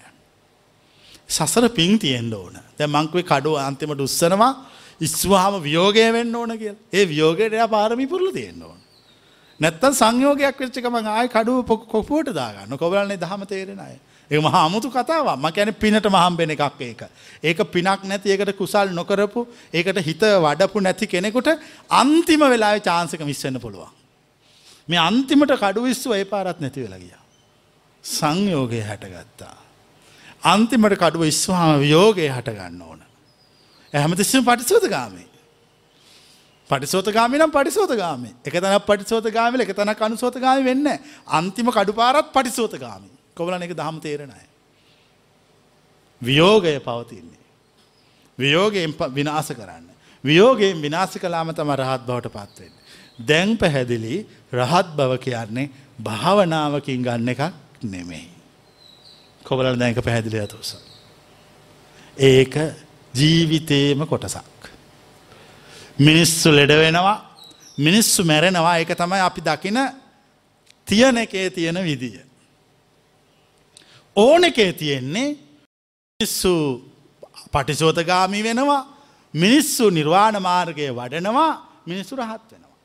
සසර 1.29 1.69
පින් 1.71 1.99
තියෙන්ට 1.99 2.35
ඕන 2.35 2.57
දැ 2.79 2.87
මංකුවේ 2.89 3.23
කඩුව 3.25 3.59
අන්තිමට 3.59 4.01
උත්සනවා 4.01 4.53
ඉස්වාම 5.01 5.61
වියෝගය 5.61 6.13
වෙන්න 6.13 6.35
ඕන 6.35 6.59
කිය 6.59 6.75
ඒ 6.93 7.05
වියෝගයට 7.05 7.53
එයා 7.53 7.69
පාරමි 7.69 8.07
පුරල 8.07 8.31
තියෙන්න 8.33 8.63
ඕන. 8.63 8.79
නැත්තන් 9.61 9.95
සංයෝගයක් 9.95 10.61
වෙච්චකම 10.61 10.97
ආය 10.97 11.29
කඩුව 11.29 11.65
පොක් 11.65 11.89
කොපුවට 11.89 12.33
දාගන්න 12.33 12.79
කොබලන්නේ 12.79 13.17
දහම 13.17 13.43
තේරෙන 13.45 13.81
අය. 13.81 13.97
ඒ 14.31 14.39
මහා 14.39 14.63
අමුතු 14.65 14.89
කතාව 14.89 15.29
ම 15.35 15.51
ගැන 15.51 15.75
පිනට 15.75 16.07
මහම්බෙන 16.09 16.51
එකක් 16.51 16.81
ඒක. 16.81 17.03
ඒක 17.43 17.59
පිනක් 17.67 18.03
නැති 18.05 18.31
ඒකට 18.31 18.57
කුසල් 18.57 18.89
නොකරපු 18.93 19.47
ඒකට 19.73 20.01
හිත 20.01 20.25
වඩපු 20.41 20.81
නැති 20.81 21.07
කෙනෙකුට 21.07 21.49
අන්තිම 21.93 22.43
වෙලා 22.47 22.75
චාන්සක 22.81 23.21
මිස්සන්න 23.23 23.61
පුළුවන්. 23.61 23.93
මේ 24.89 25.01
අන්තිමට 25.01 25.57
කඩු 25.57 25.83
විස්සු 25.83 26.13
ඒ 26.13 26.25
පාරත් 26.25 26.61
නැති 26.61 26.83
වෙලගිය. 26.83 27.26
සංයෝගය 28.09 28.83
හැටගත්තා. 28.83 29.57
අන්තිමට 30.45 30.97
කඩුව 30.97 31.25
ඉස්වාම 31.25 31.81
වියෝගය 31.81 32.29
හටගන්න 32.29 32.83
ඕන. 32.83 33.01
ඇහමතිස්සම 33.93 34.45
පටිසූත 34.45 34.87
ගාමේ. 34.89 35.27
පටිසෝතගාමි 36.71 37.39
නම් 37.39 37.51
පටිසෝතගාමි. 37.51 38.31
එක 38.43 38.55
තැනක් 38.57 38.85
පටිසෝතගාමිල 38.85 39.61
එක 39.61 39.73
තැනක් 39.73 40.01
අනුසෝතගාමි 40.01 40.65
වෙන්න. 40.65 40.87
අන්තිම 41.29 41.69
කඩුපාරත් 41.69 42.33
පටිසෝතගාමි. 42.33 43.11
කොබලන 43.35 43.63
එක 43.63 43.73
දහම 43.73 44.01
තේරෙනයි. 44.01 44.47
වියෝගය 46.23 46.79
පවතින්නේ. 46.81 47.45
වියෝගයෙන් 48.39 48.95
විනාස 49.11 49.49
කරන්න. 49.51 49.87
වියෝගයෙන් 50.25 50.83
විනාස 50.83 51.15
කලාම 51.17 51.55
තම 51.55 51.71
රහත් 51.73 52.03
බවට 52.03 52.29
පත්වෙන්. 52.31 52.73
දැන් 53.21 53.57
පැහැදිලි 53.57 54.27
රහත් 54.53 54.89
බව 54.93 55.21
කියන්නේ 55.21 55.71
භාවනාවකින් 56.01 57.03
ගන්න 57.03 57.29
එකක් 57.29 57.43
නෙමෙයි. 57.83 58.31
කොබලන 59.45 59.79
දැක 59.79 60.05
පැහැදිලි 60.05 60.41
ඇතුස. 60.41 60.77
ඒක 62.19 62.55
ජීවිතේම 63.15 64.07
කොටසක්. 64.07 64.71
මිනිස්සු 65.99 66.53
ලෙඩ 66.53 66.71
වෙනවා 66.71 67.17
මිනිස්සු 67.79 68.25
මැරෙනවා 68.25 68.79
ඒක 68.79 68.93
තමයි 68.97 69.21
අපි 69.21 69.41
දකින 69.41 69.79
තියන 70.87 71.19
එකේ 71.19 71.51
තියෙන 71.51 71.85
විදිය. 71.85 72.21
ඕන 74.17 74.45
එකේ 74.45 74.73
තියෙන්නේ 74.73 75.29
මිනිස්සු 76.21 76.53
පටිසෝතගාමි 77.53 78.43
වෙනවා 78.43 78.83
මිනිස්සු 79.35 79.91
නිර්වාණ 79.91 80.43
මාර්ගය 80.43 80.89
වඩනවා 80.91 81.53
මිනිස්සු 81.87 82.17
රහත් 82.17 82.53
වෙනවා. 82.53 82.77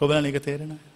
කොබල 0.00 0.24
එක 0.24 0.42
තේරෙන. 0.42 0.87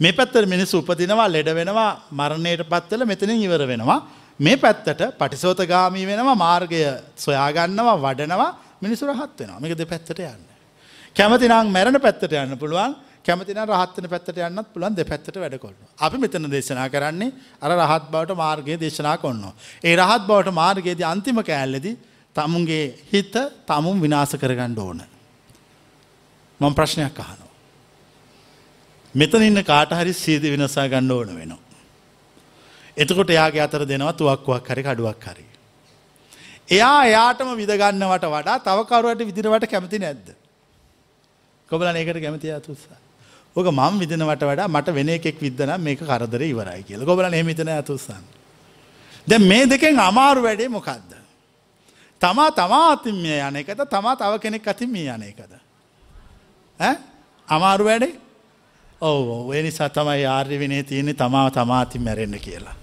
මේ 0.00 0.12
පැත්තර 0.12 0.44
මිනිස්සු 0.46 0.78
උපදිනවා 0.78 1.28
ලෙඩ 1.28 1.48
වෙනවා 1.50 1.90
මරණයට 2.12 2.66
පත්වල 2.66 3.04
මෙතනින් 3.04 3.42
ඉවර 3.42 3.66
වෙනවා. 3.66 4.00
මේ 4.40 4.56
පැත්තට 4.56 5.00
පටිසෝතගාමී 5.18 6.06
වෙනවා 6.06 6.34
මාර්ගය 6.36 6.82
සොයාගන්නවා 7.16 7.96
වඩනවා 7.98 8.50
මිනිසු 8.82 9.06
රහත් 9.06 9.40
වෙනවා 9.40 9.60
මේක 9.60 9.76
දෙ 9.76 9.86
පැත්තට 9.86 10.18
යන්න. 10.20 10.44
කැමතිනම් 11.16 11.70
මැරණ 11.70 12.00
පැත්තට 12.00 12.32
යන්න 12.34 12.58
පුළුවන් 12.58 12.96
කැමතින 13.24 13.60
රහත්වන 13.62 14.08
පැත්තට 14.10 14.38
යන්නත් 14.38 14.72
පුළන් 14.74 14.96
දෙ 14.96 15.04
පැත්තට 15.04 15.36
වැඩ 15.36 15.58
කොන්න. 15.58 15.76
අපි 15.96 16.18
මෙතන 16.18 16.50
දේශනා 16.50 16.88
කරන්නේ 16.90 17.32
අර 17.62 17.72
රහත් 17.72 18.10
බවට 18.10 18.36
මාර්ගය 18.36 18.76
දේශනා 18.76 19.16
කොන්නවා. 19.18 19.54
ඒ 19.80 19.94
රහත් 19.94 20.26
බවට 20.26 20.52
මාර්ගයේද 20.52 21.00
අන්තිම 21.04 21.38
කෑල්ලෙද 21.40 21.86
තමුන්ගේ 22.36 22.84
හිත 23.12 23.34
තමුන් 23.66 24.02
විනාස 24.02 24.34
කරගණ්ඩ 24.34 24.78
ඕන. 24.78 25.00
මං 26.60 26.74
ප්‍රශ්නයක් 26.74 27.18
අහනවා. 27.18 27.43
මෙතන 29.14 29.42
ඉන්න 29.42 29.62
කාට 29.62 29.92
හරි 29.92 30.12
සීද 30.14 30.42
විනසා 30.44 30.88
ගණ්ඩ 30.88 31.12
ඕන 31.12 31.34
වෙනවා. 31.36 31.62
එතකොට 32.96 33.30
එයාගේ 33.30 33.62
අතර 33.62 33.86
දෙනවා 33.86 34.12
තුවක්කුවක් 34.12 34.68
හරි 34.68 34.82
කඩුවක් 34.82 35.24
හරි. 35.24 35.44
එයා 36.68 36.98
එයාටම 37.06 37.54
විදගන්නවට 37.54 38.26
වඩා 38.26 38.58
තවකරුවට 38.60 39.26
විදිරවට 39.28 39.70
කැමති 39.70 39.98
නැද්ද. 39.98 40.28
කොබල 41.68 41.86
ඒකට 41.86 42.20
කැමති 42.20 42.52
අතුස්සා. 42.52 42.98
ඕක 43.56 43.66
මං 43.70 43.98
විදිනවට 43.98 44.42
වඩා 44.42 44.68
මට 44.68 44.94
වෙන 44.94 45.08
එකෙක් 45.08 45.38
විදන 45.40 45.74
මේක 45.78 46.00
කරදර 46.00 46.42
ඉවරයි 46.42 46.82
කියල 46.82 47.04
ගොබල 47.04 47.30
හෙමිතන 47.30 47.68
ඇතුස්සන්න. 47.68 48.24
දැ 49.26 49.38
මේ 49.40 49.66
දෙකෙන් 49.66 49.98
අමාරු 50.00 50.42
වැඩේ 50.42 50.68
මොකක්ද. 50.68 51.14
තමා 52.20 52.50
තමා 52.50 52.92
අතින් 52.92 53.14
මේ 53.14 53.38
යන 53.40 53.56
එකද 53.62 53.86
තමා 53.86 54.16
තව 54.16 54.42
කෙනෙක් 54.42 54.68
අතින් 54.68 54.90
මේ 54.90 55.06
යන 55.08 55.22
එකද. 55.22 55.52
අමාරු 57.48 57.84
වැඩේ 57.84 58.23
ඔව 59.04 59.52
එනිසා 59.52 59.88
තමයි 59.88 60.24
ආර්ය 60.26 60.58
විනේ 60.58 60.82
තියන්නේ 60.82 61.14
තමාව 61.14 61.50
තමාතින් 61.52 62.02
මැරෙන්න 62.02 62.40
කියලා. 62.40 62.76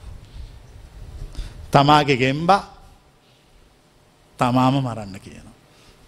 තමාගේ 1.72 2.18
ගෙම්බා 2.18 2.62
තමාම 4.40 4.76
මරන්න 4.80 5.20
කියනවා. 5.20 5.56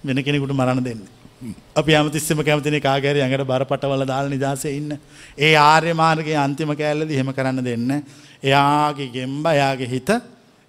වෙන 0.04 0.24
කෙනෙකුට 0.24 0.54
මරණ 0.54 0.84
දෙන්න. 0.84 1.02
අපි 1.76 1.96
අමතිස්සම 1.96 2.44
කැමතින 2.44 2.78
කාගැර 2.82 3.18
ඇඟට 3.18 3.48
බරපටවල 3.48 4.06
දාල 4.08 4.30
නිදසේ 4.30 4.78
ඉන්න. 4.78 5.00
ඒ 5.38 5.56
ආර්ය 5.56 5.94
මාර්ගගේ 5.94 6.38
අන්තිම 6.38 6.76
කෑල්ලද 6.76 7.12
හෙම 7.12 7.34
කරන්න 7.34 7.64
දෙන්න. 7.64 8.04
එයාගේ 8.44 9.10
ගෙම්බ 9.10 9.46
එයාගේ 9.48 9.90
හිත 9.90 10.10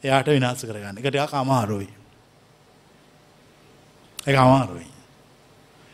එයාට 0.05 0.26
විනාස 0.28 0.64
කරගන්න 0.64 0.99
එකටයක් 0.99 1.34
අමාරුයි. 1.34 1.88
එක 4.26 4.36
අමාරුයි. 4.36 4.86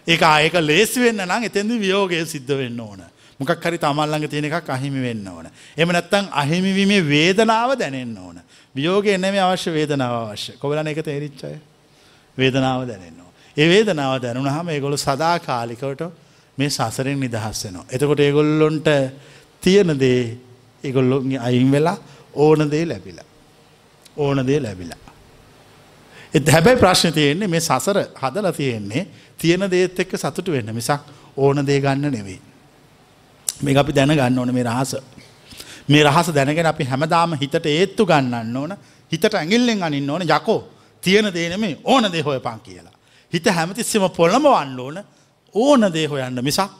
ඒක 0.06 0.22
ආයක 0.22 0.54
ලේසි 0.62 1.00
වෙන්න 1.00 1.24
නම් 1.26 1.48
එතැදි 1.48 1.78
වියෝගය 1.78 2.24
සිද්ධ 2.26 2.54
වෙන්න 2.56 2.80
ඕන. 2.80 3.02
මොකක් 3.40 3.64
හරි 3.64 3.78
තමල්ලඟ 3.78 4.28
තියෙන 4.28 4.44
එකක් 4.46 4.68
අහිමි 4.68 5.00
වෙන්න 5.00 5.26
ඕන. 5.26 5.46
එම 5.74 5.88
නැත්තං 5.88 6.28
අහිමිවීමේ 6.32 7.00
වේදනාව 7.04 7.72
දැනෙන්න 7.74 8.16
ඕන. 8.18 8.40
වියෝග 8.74 9.06
එන්නම 9.06 9.36
අවශ්‍ය 9.40 9.72
වේදනාව 9.72 10.14
අවශ්‍ය 10.24 10.52
කොබලන 10.54 10.86
එක 10.86 11.00
තේරිච්චය 11.02 11.56
වේදනාව 12.36 12.84
දැනෙන්නවා. 12.84 13.30
ඒ 13.56 13.66
වේදනාව 13.66 14.20
දැනුන 14.20 14.48
හම 14.48 14.68
ඒගොලු 14.68 14.96
සදා 14.98 15.38
කාලිකට 15.40 16.02
මේ 16.58 16.68
සසරෙන් 16.68 17.18
නිදහස් 17.18 17.64
වෙනවා. 17.64 17.86
එතකොට 17.88 18.20
ඒගොල්ලොන්ට 18.20 18.88
තියෙන 19.62 19.96
දේ 19.98 20.36
ඒගොල්ලොගේ 20.84 21.40
අයින් 21.40 21.72
වෙලා 21.72 21.96
ඕන 22.34 22.70
දේ 22.70 22.84
ලැබිලා. 22.84 23.24
ඕන 24.16 24.46
දේ 24.46 24.60
ලැබිලා. 24.60 25.00
එත් 26.34 26.46
හැබැයි 26.46 26.78
ප්‍රශ්න 26.78 27.12
තියෙන්නේ 27.12 27.48
මේ 27.48 27.60
සසර 27.60 28.04
හදල 28.14 28.52
තියෙන්නේ 28.52 29.06
තියෙන 29.38 29.64
දේත් 29.70 29.98
එක්ක 29.98 30.14
සතුට 30.16 30.48
වෙන්න 30.48 30.74
මිසක් 30.74 31.00
ඕන 31.36 31.66
දේ 31.66 31.80
ගන්න 31.80 32.12
නෙවෙයි. 32.12 32.49
මේ 33.62 33.76
අපි 33.76 33.92
දැන 33.92 34.14
ගන්න 34.14 34.38
ඕන 34.38 34.54
මේ 34.54 34.64
රහස. 34.64 34.92
මේ 35.88 36.02
රහස 36.04 36.28
දැනගෙන 36.34 36.66
අපි 36.66 36.84
හැමදාම 36.84 37.38
හිතට 37.42 37.66
ඒත්තු 37.66 38.06
ගන්නන්න 38.06 38.56
ඕන 38.56 38.76
හිතට 39.12 39.34
ඇගිල්ලෙන් 39.34 39.82
අනින්න 39.82 40.10
ඕන 40.10 40.22
යකෝ 40.28 40.60
තියෙන 41.02 41.32
දේනමේ 41.34 41.78
ඕන 41.84 42.04
දේ 42.12 42.22
හොය 42.22 42.40
පං 42.40 42.60
කියලා. 42.60 42.94
හිත 43.32 43.46
හැමතිස්සම 43.48 44.06
පොළම 44.16 44.44
වන්න 44.44 44.78
ඕන 44.80 44.98
ඕන 45.54 45.92
දේ 45.92 46.06
හොයන්න 46.06 46.42
මිසක් 46.42 46.70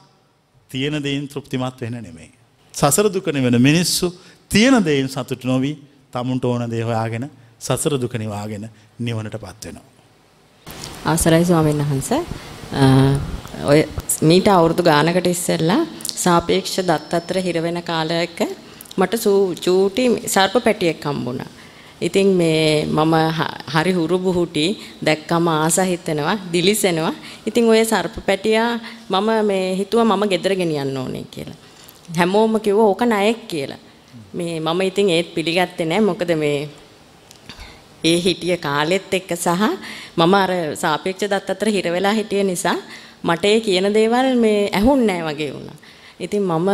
තියෙන 0.70 1.02
දෙයින් 1.02 1.28
තෘප්තිමත් 1.28 1.80
වෙන 1.80 1.96
නෙමෙයි. 1.98 2.32
සසර 2.74 3.06
දුකන 3.12 3.42
වෙන 3.42 3.62
මිනිස්සු 3.62 4.06
තියෙන 4.50 4.84
දෙයින් 4.84 5.08
සතුට 5.08 5.44
නොවී 5.44 5.76
තමුන්ට 6.12 6.44
ඕන 6.44 6.70
දේ 6.70 6.82
හොයාගෙන 6.82 7.30
සසර 7.58 7.94
දුකනිවාගෙන 8.00 8.70
නිවනට 8.98 9.36
පත්වෙනවා. 9.36 9.86
ආසරයි 11.04 11.44
ස්වාමීන් 11.44 11.82
වහන්ස 11.82 12.10
ඔය 13.64 13.80
මීට 14.22 14.48
අවුරුදු 14.48 14.82
ගානකට 14.82 15.26
ඉස්සෙල්ලා 15.26 15.80
සාපේක්ෂ 16.24 16.76
දත් 16.88 17.12
අතර 17.18 17.36
හිරවෙන 17.46 17.78
කාලයක 17.82 18.38
මට 18.98 19.14
චූටි 19.64 20.04
සර්ප 20.26 20.54
පැටියෙක් 20.64 21.04
හම්බුණා. 21.04 21.50
ඉතින් 22.00 22.28
මේ 22.40 22.86
මම 22.86 23.14
හරි 23.74 23.92
හුරු 23.92 24.18
බුහුටි 24.18 24.64
දැක්කම 25.06 25.48
ආස 25.48 25.76
හිතෙනවා 25.90 26.36
දිලිසෙනවා. 26.52 27.14
ඉතින් 27.48 27.68
ඔය 27.68 27.84
සර්ප 27.84 28.14
පැටියා 28.26 28.70
මම 29.10 29.28
මේ 29.44 29.66
හිතුවා 29.78 30.04
මම 30.06 30.24
ගෙදර 30.32 30.54
ගෙනියන්න 30.60 30.96
ඕනේ 30.96 31.24
කියලා. 31.30 31.58
හැමෝම 32.16 32.60
කිව්වා 32.60 32.86
ඕක 32.86 33.02
ණයෙක් 33.02 33.40
කියලා. 33.48 33.80
මේ 34.32 34.54
මම 34.60 34.80
ඉතින් 34.80 35.10
ඒත් 35.10 35.34
පිළිගත්තේ 35.34 35.86
නැහැ. 35.86 36.06
මොකද 36.08 36.30
මේ 36.36 36.68
ඒ 38.04 38.18
හිටිය 38.24 38.56
කාලෙත් 38.56 39.14
එක්ක 39.14 39.30
සහ 39.36 39.62
මම 40.16 40.34
අර 40.34 40.50
සාපේක්ෂ 40.82 41.30
දත් 41.32 41.50
අතර 41.50 41.68
හිර 41.68 41.86
වෙලා 41.92 42.12
හිටිය 42.12 42.42
නිසා 42.44 42.78
මට 43.22 43.44
ඒ 43.44 43.60
කියන 43.60 43.86
දේවල් 43.94 44.28
මේ 44.44 44.60
ඇහුන්නේ 44.72 45.20
නැහැ 45.20 45.34
වගේ 45.34 45.52
වුණා. 45.54 45.78
ඉතින් 46.20 46.42
මම 46.42 46.70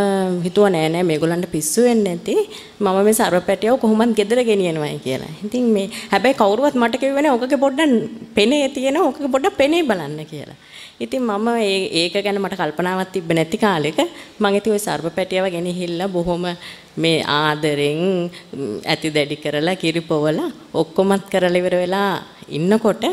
හිතුවා 0.46 0.70
නෑ 0.74 0.88
නෑ 0.88 1.04
මේගොල්ලන්ට 1.10 1.48
පිස්සු 1.54 1.82
වෙන්නේ 1.86 2.14
නැති 2.14 2.34
මම 2.80 2.96
මේ 3.06 3.16
සර්වපැටියව 3.20 3.76
කොහොමද 3.82 4.14
ගෙදර 4.18 4.40
ගෙනියනවයි 4.48 4.98
කියලා. 5.06 5.32
ඉතින් 5.46 5.66
මේ 5.74 5.86
හැබැයි 6.12 6.38
කවුරුවත් 6.40 6.76
මට 6.82 7.02
කිව්වේ 7.02 7.22
නෑ 7.22 7.36
ඔකගේ 7.38 7.62
පොඩ්ඩක් 7.64 8.32
පෙනේ 8.36 8.68
තියෙන 8.68 8.98
ඔකගේ 9.02 9.32
පොඩ්ඩක් 9.34 9.58
පෙනේ 9.60 9.82
බලන්න 9.82 10.26
කියලා. 10.32 10.58
ඉතින් 10.98 11.22
මම 11.22 11.48
ඒක 11.92 12.14
ගැන 12.24 12.40
මට 12.40 12.56
කල්පනාවක් 12.56 13.12
තිබ්බ 13.12 13.30
නැති 13.32 13.58
කාලෙක 13.58 13.98
මම 14.40 14.46
ඉතින් 14.58 14.72
ওই 14.72 14.80
සර්වපැටියව 14.80 15.46
ගෙනහිල්ලා 15.54 16.08
බොහොම 16.08 16.46
මේ 16.96 17.18
ආදරෙන් 17.34 18.00
ඇති 18.84 19.14
දැඩි 19.16 19.36
කරලා 19.36 19.76
කිරිපොවලා 19.76 20.48
ඔක්කොමත් 20.74 21.26
කරලා 21.32 21.60
ඉවර 21.60 21.76
වෙලා 21.82 22.10
ඉන්නකොට 22.50 23.04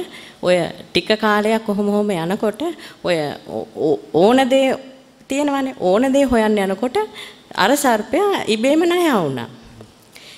ඔය 0.42 0.56
ටික 0.86 1.12
කාලයක් 1.20 1.66
කොහොම 1.66 1.88
හොම 1.96 2.10
යනකොට 2.16 2.62
ඔය 3.04 3.18
ඕන 4.16 4.40
දේ 4.50 4.93
තියෙනවනේ 5.28 5.76
ඕන 5.80 6.14
දේ 6.14 6.24
හොයන්න 6.26 6.58
යනකොට 6.60 6.98
අර 7.56 7.72
සර්පයා 7.78 8.46
ඉබේම 8.48 8.84
ණය 8.86 9.04
වුණා. 9.10 9.50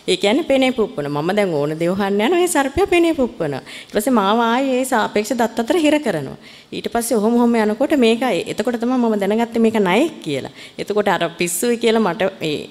ඒ 0.07 0.17
කියන්නේ 0.17 0.47
පෙනේ 0.49 0.71
පුප්පන. 0.71 1.07
මම 1.09 1.29
දැන් 1.37 1.53
ඕන 1.53 1.71
දේ 1.79 1.87
හොයන්න 1.99 2.19
යනවා 2.19 2.41
ඒ 2.41 2.47
සර්පයා 2.47 2.87
පෙනේ 2.87 3.13
පුප්පන. 3.13 3.53
ඊට 3.55 3.93
පස්සේ 3.93 4.13
මාව 4.19 4.39
ආයේ 4.39 4.75
ඒ 4.79 4.85
සාපේක්ෂ 4.85 5.33
දත් 5.33 5.59
අතර 5.61 5.77
හිර 5.85 5.97
කරනවා. 5.99 6.37
ඊට 6.71 6.89
පස්සේ 6.93 7.17
ඔහොම 7.19 7.37
ඔහොම 7.37 7.55
යනකොට 7.55 7.95
මේක 7.97 8.21
එතකොට 8.51 8.77
තමයි 8.81 8.97
මම 8.97 9.15
දැනගත්තේ 9.21 9.63
මේක 9.65 9.77
ණයෙක් 9.79 10.21
කියලා. 10.25 10.53
එතකොට 10.77 11.09
අර 11.15 11.23
පිස්සුයි 11.39 11.77
කියලා 11.83 12.05
මට 12.05 12.23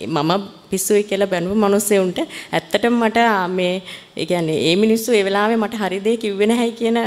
මම 0.08 0.32
පිස්සුයි 0.70 1.02
කියලා 1.10 1.30
බැනුව 1.34 1.58
මිනිස්සුන්ට 1.64 2.18
ඇත්තටම 2.52 2.94
මට 3.02 3.28
මේ 3.58 3.74
ඒ 4.16 4.26
කියන්නේ 4.26 4.58
ඒ 4.68 4.76
මිනිස්සු 4.76 5.12
ඒ 5.12 5.24
වෙලාවේ 5.28 5.56
මට 5.56 5.82
හරි 5.82 6.04
දේ 6.06 6.16
කිව්වේ 6.16 6.46
නැහැයි 6.46 6.78
කියන 6.80 6.98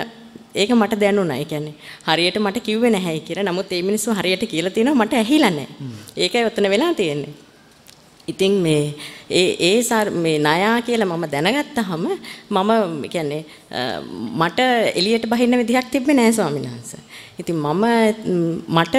ඒක 0.62 0.72
මට 0.82 1.00
දැනුණා. 1.04 1.38
ඒ 1.42 1.50
කියන්නේ 1.52 1.76
හරියට 2.08 2.38
මට 2.46 2.66
කිව්වේ 2.68 2.94
නැහැයි 2.96 3.26
කියලා. 3.28 3.48
නමුත් 3.50 3.72
මේ 3.72 3.82
මිනිස්සු 3.90 4.16
හරියට 4.20 4.46
කියලා 4.54 4.76
තියෙනවා 4.78 5.02
මට 5.02 5.14
ඇහිලා 5.24 5.54
නැහැ. 5.58 5.68
ඒකයි 6.24 6.48
ඔතන 6.50 6.70
වෙලා 6.76 6.94
තියෙන්නේ. 7.02 7.34
ඉතින් 8.28 8.54
මේ 8.64 8.96
ඒ 9.40 9.52
ඒ 9.68 9.84
සර් 9.84 10.10
මේ 10.24 10.38
නයා 10.48 10.78
කියලා 10.88 11.08
මම 11.12 11.26
දැනගත්තාම 11.34 12.08
මම 12.56 12.72
කියන්නේ 13.14 13.42
මට 14.42 14.60
එළියට 15.00 15.28
බහින්න 15.34 15.60
විදිහක් 15.62 15.88
තිබ්බේ 15.94 16.18
නෑ 16.20 16.34
ස්වාමීන් 16.38 16.68
වහන්සේ. 16.72 17.04
ඉතින් 17.42 17.56
මම 17.56 17.86
මට 18.78 18.96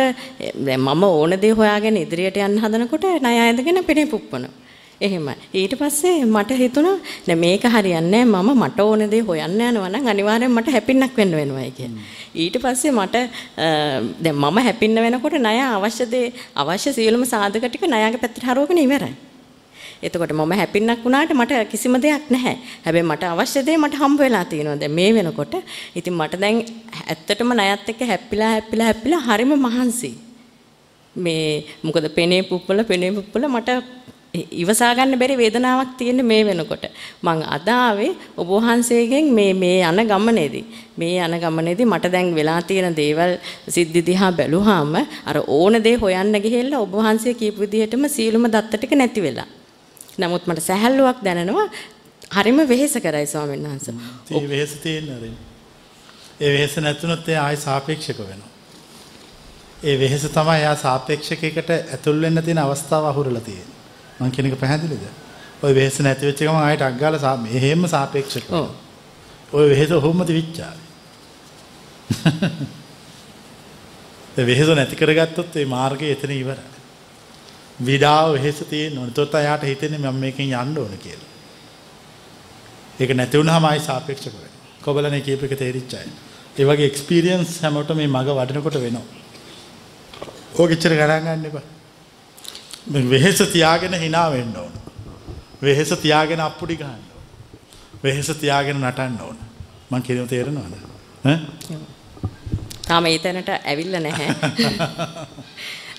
මම 0.79 1.03
ඕන 1.11 1.37
දේ 1.43 1.53
හොයාගෙන 1.61 2.01
ඉදිරියට 2.05 2.41
යන්න 2.47 2.63
හදනකොට 2.65 3.05
නයා 3.27 3.45
ඇඳගෙන 3.49 3.85
පෙනේ 3.91 4.07
පුප්පනවා. 4.15 4.55
එහෙම. 5.01 5.29
ඊට 5.55 5.75
පස්සේ 5.81 6.25
මට 6.25 6.59
හිතුණා 6.63 6.97
නෑ 7.27 7.39
මේක 7.45 7.65
හරියන්නේ 7.75 8.25
නෑ 8.25 8.43
මම 8.43 8.63
මට 8.63 8.81
ඕන 8.87 9.05
දේ 9.13 9.23
හොයන්න 9.29 9.61
යනවා 9.69 9.91
නම් 9.93 10.09
අනිවාර්යෙන් 10.13 10.53
මට 10.57 10.75
හැපින්නක් 10.77 11.17
වෙන්න 11.21 11.37
වෙනවායි 11.41 11.71
කියලා. 11.79 12.03
ඊට 12.43 12.57
පස්සේ 12.65 12.93
මට 12.99 13.17
දැන් 14.25 14.37
මම 14.43 14.59
හැපින්න 14.67 15.03
වෙනකොට 15.07 15.39
ණය 15.39 15.57
අවශ්‍ය 15.77 16.07
දේ 16.15 16.27
අවශ්‍ය 16.63 16.93
සියලුම 16.99 17.25
සාධක 17.33 17.67
ටික 17.69 17.87
ණයගේ 17.89 18.21
පැත්තට 18.23 18.47
හරවගෙන 18.49 18.85
ඉවරයි. 18.87 19.15
එතකොට 20.07 20.33
මම 20.39 20.53
හැපින්නක් 20.61 21.05
වුණාට 21.05 21.33
මට 21.41 21.63
කිසිම 21.71 21.95
දෙයක් 22.05 22.27
නැහැ. 22.35 22.57
හැබැයි 22.85 23.09
මට 23.11 23.25
අවශ්‍ය 23.33 23.63
දේ 23.69 23.77
මට 23.77 24.01
හම්බ 24.03 24.19
වෙලා 24.25 24.45
තියෙනවා. 24.51 24.81
දැන් 24.83 24.95
මේ 24.99 25.11
වෙනකොට 25.17 25.55
ඉතින් 25.99 26.15
මට 26.21 26.41
දැන් 26.43 26.57
ඇත්තටම 27.13 27.53
ණයත් 27.55 27.89
එක්ක 27.93 28.03
හැප්පිලා 28.13 28.51
හැප්පිලා 28.55 28.89
හැප්පිලා 28.91 29.23
හරිම 29.29 29.55
මහන්සි. 29.67 30.13
මේ 31.17 31.65
මොකද 31.87 32.07
පෙනේ 32.19 32.43
පුප්පල 32.51 32.83
පෙනේ 32.91 33.15
පුප්පල 33.17 33.47
මට 33.55 33.71
ඉවසා 34.35 34.95
ගන්න 34.95 35.19
බැරි 35.19 35.37
වේදනාවක් 35.37 35.93
තියෙන 35.99 36.25
මේ 36.25 36.45
වෙනකොට 36.45 36.85
මං 37.23 37.43
අද 37.49 37.69
ආවේ 37.69 38.11
ඔබ 38.37 38.49
වහන්සේගෙන් 38.57 39.33
මේ 39.33 39.53
මේ 39.55 39.83
යන 39.83 40.01
ගමනේදී 40.07 40.65
මේ 40.97 41.19
යන 41.19 41.37
ගමනේදී 41.37 41.87
මට 41.87 42.13
දැන් 42.13 42.35
වෙලා 42.35 42.61
තියෙන 42.63 42.97
දේවල් 42.97 43.37
සිද්ධි 43.69 44.03
දිහා 44.03 44.33
බැලුවාම 44.33 44.97
අර 45.25 45.37
ඕන 45.49 45.83
දේ 45.83 45.97
හොයන්න 45.97 46.35
ගිහිල්ලා 46.39 46.81
ඔබ 46.81 46.93
වහන්සේ 46.95 47.35
කියපු 47.35 47.65
විදිහටම 47.65 48.05
සීලුම 48.09 48.47
දත්ත 48.47 48.73
ටික 48.75 48.93
නැති 48.93 49.23
වෙලා 49.23 49.49
නමුත් 50.19 50.47
මට 50.47 50.63
සැහැල්ලුවක් 50.63 51.25
දැනෙනවා 51.25 51.69
හරිම 52.33 52.59
වෙහෙස 52.67 52.95
කරයි 52.97 53.27
ස්වාමීන් 53.27 53.65
වහන්සේ 53.65 53.95
ඒ 54.33 54.49
වෙහෙස 54.49 54.73
තියෙන 54.77 55.11
අරින්. 55.11 55.37
ඒ 56.41 56.53
වෙහෙස 56.53 56.77
නැතුනොත් 56.79 57.29
ඒ 57.29 57.37
ආයි 57.37 57.57
සාපේක්ෂක 57.59 58.19
වෙනවා. 58.21 58.53
ඒ 59.83 59.99
වෙහෙස 59.99 60.23
තමයි 60.31 60.61
යා 60.63 60.77
සාපේක්ෂකයකට 60.77 61.71
ඇතුල් 61.71 62.21
වෙන්න 62.21 62.43
තියෙන 62.43 62.59
අවස්ථාව 62.59 63.05
අහුරලා 63.05 63.41
තියෙන්නේ. 63.41 63.78
මං 64.21 64.31
කියන 64.31 64.47
එක 64.47 64.59
පැහැදිලිද? 64.59 65.01
ওই 65.63 65.73
වෙහෙස 65.73 65.99
නැති 65.99 66.27
වෙච්ච 66.27 66.39
ගමන් 66.39 66.57
ආයෙත් 66.57 66.83
අග්ගාලා 66.83 67.37
මෙහෙම 67.39 67.87
සාපේක්ෂක. 67.87 68.51
ඔව්. 68.51 68.71
ඔය 69.53 69.69
වෙහෙස 69.71 69.91
ඔහොම 69.91 70.25
තිවිච්චාවේ. 70.25 70.89
ඒ 74.39 74.45
වෙහෙස 74.45 74.69
නැති 74.71 74.97
කරගත්තොත් 74.97 75.57
ඒ 75.57 75.67
මාර්ගය 75.67 76.11
එතන 76.11 76.33
ඉවරයි. 76.33 76.79
විඩාව 77.81 78.35
වෙහෙස 78.35 78.65
තියෙන්න 78.65 78.99
ඕනේ. 78.99 79.13
තොත් 79.13 79.35
අයාට 79.35 79.63
හිතෙන්නේ 79.63 80.01
මම 80.01 80.17
මේකෙන් 80.17 80.47
යන්න 80.47 80.79
ඕන 80.79 80.99
කියලා. 80.99 81.29
ඒක 83.01 83.15
නැති 83.15 83.39
වුණාම 83.39 83.65
ආයි 83.65 83.81
සාපේක්ෂක 83.81 84.29
වෙනවා. 84.29 84.49
කොබලනේ 84.83 85.21
කියප 85.21 85.43
එක 85.43 85.57
තේරිච්ච 85.57 85.95
අය. 85.95 86.09
ඒ 86.59 86.65
වගේ 86.65 86.87
එක්ස්පීරියන්ස් 86.87 87.63
හැමෝටම 87.63 87.97
මේ 87.97 88.09
මග 88.09 88.35
වඩනකොට 88.35 88.77
වෙනවා. 88.77 89.07
ඕක 90.55 90.71
ඉච්චර 90.71 90.93
ගණන් 90.93 91.25
ගන්න 91.25 91.47
එපා. 91.47 91.78
වෙහෙස 92.93 93.39
තියාගෙන 93.53 93.95
hina 93.95 94.31
වෙන්න 94.31 94.57
ඕන. 94.57 94.73
වෙහෙස 95.63 95.91
තියාගෙන 96.05 96.41
අප්පුඩි 96.41 96.77
ගන්න. 96.77 97.03
වෙහෙස 98.05 98.27
තියාගෙන 98.27 98.81
නටන්න 98.81 99.21
ඕන. 99.21 99.39
මං 99.91 100.03
කියනව 100.03 100.29
තේරෙනවද? 100.29 100.75
තාම 102.89 103.07
ඒ 103.07 103.19
තැනට 103.19 103.51
ඇවිල්ලා 103.51 104.01
නැහැ. 104.01 104.35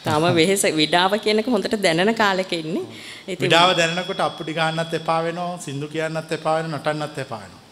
තාම 0.05 0.23
වෙහෙස 0.35 0.63
විඩාව 0.81 1.13
කියන 1.23 1.39
එක 1.39 1.47
හොඳට 1.55 1.77
දැනෙන 1.85 2.15
කාලෙක 2.15 2.51
ඉන්නේ. 2.53 2.85
විඩාව 3.43 3.75
දැනනකොට 3.77 4.21
අප්පුඩි 4.27 4.53
ගන්නත් 4.53 4.93
එපා 4.99 5.23
වෙනවා, 5.23 5.57
සින්දු 5.59 5.87
කියන්නත් 5.87 6.31
එපා 6.37 6.55
වෙනවා, 6.57 6.79
නටන්නත් 6.79 7.17
එපා 7.25 7.41
වෙනවා. 7.43 7.63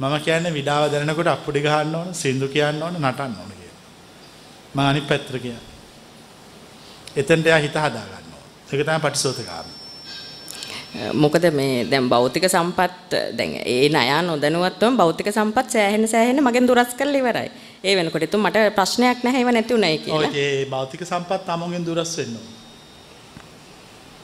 මම 0.00 0.14
කියන්නේ 0.26 0.52
විඩාව 0.58 0.90
දැනනකොට 0.92 1.32
අප්පුඩි 1.36 1.64
ගහන්න 1.66 1.94
ඕන, 1.94 2.14
සින්දු 2.14 2.48
කියන්න 2.48 2.82
ඕන, 2.82 3.00
නටන්න 3.00 3.40
ඕන 3.40 3.50
කියලා. 3.58 3.80
මම 4.74 4.80
අනිත් 4.90 5.08
පැත්තට 5.08 5.40
කියන්නේ. 5.40 5.64
එතෙන්ට 7.16 7.46
එයා 7.46 7.62
හිත 7.64 7.76
හදා 7.84 7.90
ගන්න 7.90 8.14
ඕන. 8.14 8.25
ඒක 8.66 8.82
තමයි 8.82 9.00
පටිසෝතකාරී. 9.00 9.74
මොකද 11.14 11.44
මේ 11.52 11.84
දැන් 11.84 12.08
භෞතික 12.08 12.44
සම්පත් 12.48 13.10
දැන් 13.38 13.52
ඒ 13.64 13.88
ණය 13.88 14.08
නොදැනුවත්වම 14.22 14.96
භෞතික 14.96 15.28
සම්පත් 15.32 15.70
සෑහෙන 15.70 16.08
සෑහෙන 16.08 16.42
මගෙන් 16.42 16.68
දුරස් 16.68 16.94
කරලා 16.98 17.20
ඉවරයි. 17.22 17.50
ඒ 17.84 17.96
වෙනකොට 17.96 18.22
ඉතින් 18.22 18.40
මට 18.40 18.74
ප්‍රශ්නයක් 18.76 19.24
නැහැ 19.24 19.42
ඒව 19.42 19.50
නැති 19.52 19.74
උනායි 19.74 19.98
ඔය 19.98 20.04
කියලා. 20.04 20.30
ඒ 20.34 20.64
භෞතික 20.66 21.02
සම්පත් 21.04 21.42
තමුන්ගෙන් 21.48 21.86
දුරස් 21.88 22.12
වෙන්න 22.18 22.36
ඕන. 22.36 22.46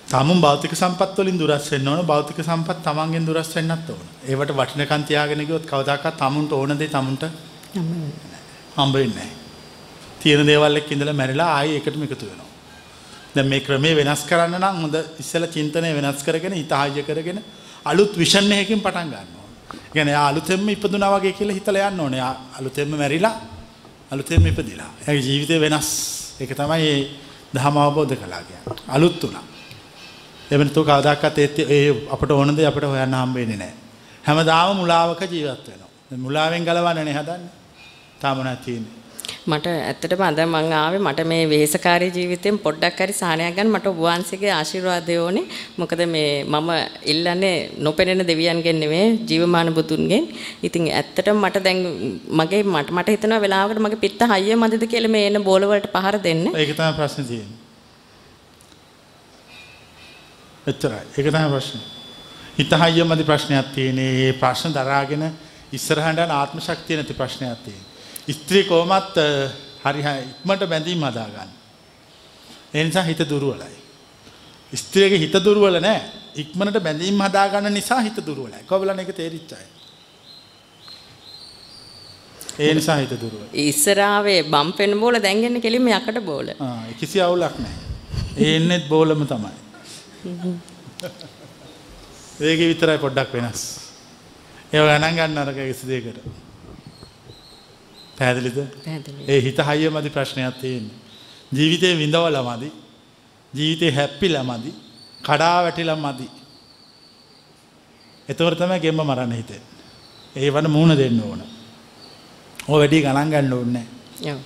තමුන් 0.09 0.41
භෞතික 0.41 0.75
සම්පත් 0.75 1.19
වලින් 1.19 1.39
දුරස් 1.39 1.71
වෙන්න 1.73 1.89
ඕන. 1.89 2.07
භෞතික 2.07 2.41
සම්පත් 2.43 2.79
තමන්ගෙන් 2.87 3.27
දුරස් 3.27 3.51
වෙන්නත් 3.57 3.91
ඕන. 3.91 4.07
ඒවට 4.29 4.57
වටිනකම් 4.59 5.05
තියාගෙන 5.11 5.47
ගියොත් 5.47 5.67
කවදාකවත් 5.67 6.17
තමුන්ට 6.23 6.53
ඕන 6.53 6.79
දේ 6.79 6.89
තමුන්ට 6.89 7.29
හම්බ 8.77 8.95
වෙන්නේ 8.95 9.15
නැහැ. 9.15 9.31
තියෙන 10.21 10.47
දේවල් 10.47 10.81
එක්ක 10.81 10.91
ඉඳලා 10.95 11.19
මැරිලා 11.21 11.51
ආයෙ 11.59 11.77
එකටම 11.81 12.09
එකතු 12.09 12.27
වෙනවා. 12.31 12.52
දැන් 13.35 13.49
මේ 13.49 13.61
ක්‍රමේ 13.61 13.95
වෙනස් 13.97 14.25
කරන්න 14.25 14.59
නම් 14.61 14.77
හොඳ 14.83 14.97
ඉස්සෙල්ලා 15.19 15.51
චින්තනය 15.51 15.93
වෙනස් 15.97 16.23
කරගෙන 16.23 16.53
හිතහාය 16.53 17.03
කරගෙන 17.03 17.39
අලුත් 17.85 18.13
විෂන් 18.17 18.53
එකකින් 18.53 18.81
පටන් 18.81 19.09
ගන්න 19.09 19.31
ඕනේ. 19.33 19.49
ඒ 19.75 19.93
කියන්නේ 19.93 20.15
එයා 20.15 20.29
අලුතෙන්ම 20.29 20.69
ඉපදුනා 20.69 21.11
වගේ 21.15 21.33
කියලා 21.33 21.55
හිතලා 21.55 21.89
යන්න 21.89 22.01
ඕනේ. 22.01 22.21
එයා 22.21 22.35
අලුතෙන්ම 22.59 22.91
මැරිලා 22.93 23.35
අලුතෙන්ම 24.11 24.47
ඉපදිලා. 24.47 24.91
එයාගේ 25.03 25.23
ජීවිතේ 25.23 25.61
වෙනස්. 25.61 25.89
ඒක 26.41 26.53
තමයි 26.53 26.69
මේ 26.69 26.99
ධර්ම 27.55 27.77
අවබෝධ 27.79 28.15
කළා 28.15 28.43
කියන්නේ. 28.43 28.77
අලුත් 28.89 29.25
උනා. 29.25 29.45
එවන 30.51 30.71
තෝ 30.71 30.85
කවදාකවත් 30.85 31.39
ඒ 31.39 31.49
ඒ 31.69 31.91
අපට 32.11 32.31
ඕන 32.31 32.57
දේ 32.57 32.67
අපට 32.67 32.85
හොයන්න 32.85 33.15
හම්බ 33.15 33.35
වෙන්නේ 33.35 33.57
නැහැ. 33.57 33.77
හැමදාම 34.25 34.77
මුලාවක 34.77 35.23
ජීවත් 35.25 35.67
වෙනවා. 35.67 35.91
දැන් 36.09 36.21
මුලාවෙන් 36.21 36.65
ගලවන්නනේ 36.65 37.15
හදන්නේ. 37.15 37.53
තාම 38.21 38.45
නැතිනේ. 38.45 39.02
මට 39.45 39.67
ඇත්තටම 39.67 40.21
අද 40.23 40.41
මං 40.43 40.73
ආවේ 40.73 41.01
මට 41.01 41.23
මේ 41.27 41.47
වෙහෙසකාරී 41.47 42.11
ජීවිතෙන් 42.17 42.59
පොඩ්ඩක් 42.59 43.01
හරි 43.01 43.15
සාහනයක් 43.15 43.57
ගන්න 43.57 43.73
මට 43.73 43.87
ඔබ 43.87 43.99
වහන්සේගේ 43.99 44.53
ආශිර්වාදය 44.53 45.17
ඕනේ. 45.19 45.43
මොකද 45.77 46.03
මේ 46.07 46.45
මම 46.45 46.71
ඉල්ලන්නේ 47.05 47.57
නොපෙනෙන 47.79 48.23
දෙවියන්ගෙන් 48.23 48.79
නෙමෙයි 48.83 49.19
ජීවමාන 49.29 49.75
බුදුන්ගෙන්. 49.75 50.29
ඉතින් 50.63 50.87
ඇත්තටම 50.93 51.43
මට 51.43 51.65
දැන් 51.65 51.81
මගේ 52.33 52.63
මට 52.65 52.91
මට 52.93 53.09
හිතෙනවා 53.09 53.41
වෙලාවකට 53.41 53.83
මගේ 53.83 54.03
පිත්ත 54.05 54.23
හයිය 54.33 54.57
මදිද 54.57 54.87
කියලා 54.87 55.11
මේ 55.11 55.27
එන 55.27 55.43
බෝල 55.43 55.67
වලට 55.67 55.91
පහර 55.91 56.23
දෙන්න. 56.23 56.47
ඒක 56.55 56.73
තමයි 56.73 56.95
ප්‍රශ්නේ 56.95 57.27
තියෙන්නේ. 57.27 57.61
එච්චරයි. 60.67 61.05
ඒක 61.11 61.27
තමයි 61.29 61.49
ප්‍රශ්නේ. 61.51 61.83
හිතහයියමදි 62.59 63.25
ප්‍රශ්නයක් 63.25 63.73
තියෙන්නේ. 63.75 64.11
මේ 64.15 64.35
ප්‍රශ්න 64.35 64.73
දරාගෙන 64.73 65.33
ඉස්සරහට 65.73 66.21
යන 66.21 66.31
ආත්ම 66.33 66.61
ශක්තිය 66.61 66.97
නැති 66.97 67.15
ප්‍රශ්නයක් 67.15 67.65
තියෙන්නේ. 67.65 67.92
ස්ත්‍රී 68.29 68.65
කොහොමත් 68.65 69.19
අ, 69.19 69.49
හරි 69.85 70.01
ඉක්මනට 70.03 70.69
බැඳීම් 70.69 71.03
හදා 71.03 71.29
ගන්න. 71.29 71.49
ඒ 72.75 72.85
නිසා 72.85 73.03
හිත 73.03 73.19
දුර්වලයි. 73.29 73.77
ස්ත්‍රියගේ 74.73 75.19
හිත 75.19 75.33
දුර්වල 75.45 75.81
නැහැ. 75.81 76.03
ඉක්මනට 76.37 76.81
බැඳීම් 76.81 77.21
හදා 77.21 77.49
ගන්න 77.49 77.73
නිසා 77.75 78.01
හිත 78.01 78.17
දුර්වලයි. 78.27 78.63
කොබලන 78.67 78.99
එක 79.01 79.13
තේරිච්ච 79.13 79.53
අය. 79.53 79.67
ඒ 82.59 82.75
නිසා 82.75 82.97
හිත 82.97 83.11
දුර්වලයි. 83.21 83.49
ඉස්සරාවේ 83.65 84.43
බම්පෙන් 84.45 85.01
බෝල 85.01 85.21
දැන් 85.23 85.45
එන්නේ 85.45 85.61
කෙලින්ම 85.61 85.89
යකඩ 85.89 86.21
බෝල. 86.25 86.47
කිසි 87.01 87.21
අවුලක් 87.21 87.59
නැහැ. 87.59 87.79
ඒ 88.39 88.57
එන්නේත් 88.57 88.89
බෝලම 88.89 89.27
තමයි. 89.27 89.53
ඒක 92.43 92.59
විතරයි 92.63 92.99
පොඩ්ඩක් 92.99 93.33
වෙනස්. 93.35 93.61
ඒව 94.73 94.87
ගණන් 94.89 95.17
ගන්න 95.19 95.39
අරක 95.39 95.57
කිසි 95.61 95.87
දෙයකට. 95.87 96.19
පැහැදිලිද? 98.23 98.59
පැහැදිලි. 98.85 99.25
ඒ 99.29 99.41
හිත 99.47 99.59
හයියමදි 99.69 100.11
ප්‍රශ්නයක් 100.17 100.55
තියෙන්නේ. 100.61 100.97
ජීවිතේ 101.53 101.95
විඳවලා 102.03 102.45
මදි. 102.51 102.69
ජීවිතේ 103.55 103.91
හැප්පිලා 103.99 104.45
මදි. 104.45 104.71
කඩා 105.23 105.57
වැටිලා 105.65 105.97
මදි. 105.97 106.29
එතකොට 108.29 108.59
තමයි 108.59 108.81
ගෙම්ම 108.85 109.03
මරන්න 109.09 109.35
හිතෙන්නේ. 109.41 109.69
ඒ 110.37 110.51
වන 110.55 110.71
මූණ 110.71 110.97
දෙන්න 110.99 111.21
ඕන. 111.21 111.43
ඔය 112.69 112.79
වැඩි 112.81 113.05
ගණන් 113.05 113.31
ගන්න 113.33 113.53
ඕනේ 113.53 113.73
නැහැ. 113.75 114.33
ඔව්. 114.33 114.41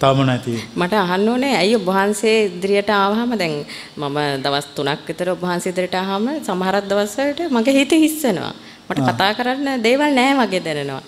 තවම 0.00 0.20
නැති. 0.26 0.54
මට 0.76 0.94
අහන්න 1.04 1.28
ඕනේ 1.28 1.54
ඇයි 1.60 1.76
ඔබ 1.76 1.86
වහන්සේ 1.90 2.36
ඉදිරියට 2.46 2.90
ආවහම 2.90 3.38
දැන් 3.42 3.54
මම 3.96 4.18
දවස් 4.44 4.66
3ක් 4.78 5.00
විතර 5.08 5.28
ඔබ 5.34 5.42
වහන්සේ 5.46 5.72
ඉදිරියට 5.72 5.98
ආවම 6.00 6.26
සමහරක් 6.46 6.88
දවස් 6.90 7.16
වලට 7.18 7.50
මගේ 7.56 7.74
හිත 7.78 7.92
හිස්සෙනවා. 8.04 8.54
මට 8.92 9.08
කතා 9.08 9.34
කරන්න 9.34 9.82
දේවල් 9.82 10.14
නැහැ 10.14 10.38
වගේ 10.40 10.64
දැනෙනවා. 10.64 11.02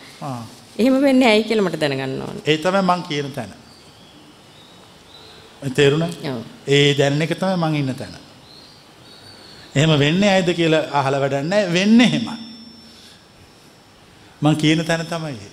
එහෙම 0.79 1.01
වෙන්නේ 1.03 1.29
ඇයි 1.29 1.45
කියලා 1.45 1.67
මට 1.69 1.81
දැනගන්න 1.81 2.23
ඕනේ. 2.23 2.43
ඒ 2.47 2.59
තමයි 2.59 2.83
මං 2.83 3.03
කියන 3.09 3.33
තැන. 3.33 3.51
තේරුණා? 5.75 6.09
ඔව්. 6.31 6.41
ඒ 6.67 6.95
දැනෙන 6.99 7.23
එක 7.23 7.35
තමයි 7.39 7.57
මං 7.57 7.75
ඉන්න 7.81 7.95
තැන. 7.95 8.15
එහෙම 9.75 9.99
වෙන්නේ 9.99 10.31
ඇයිද 10.31 10.55
කියලා 10.55 10.85
අහලා 10.93 11.21
වැඩක් 11.21 11.45
නැහැ. 11.51 11.73
වෙන්නේ 11.73 12.07
එහෙමයි. 12.07 12.39
මං 14.43 14.57
කියන 14.57 14.85
තැන 14.85 15.07
තමයි. 15.07 15.53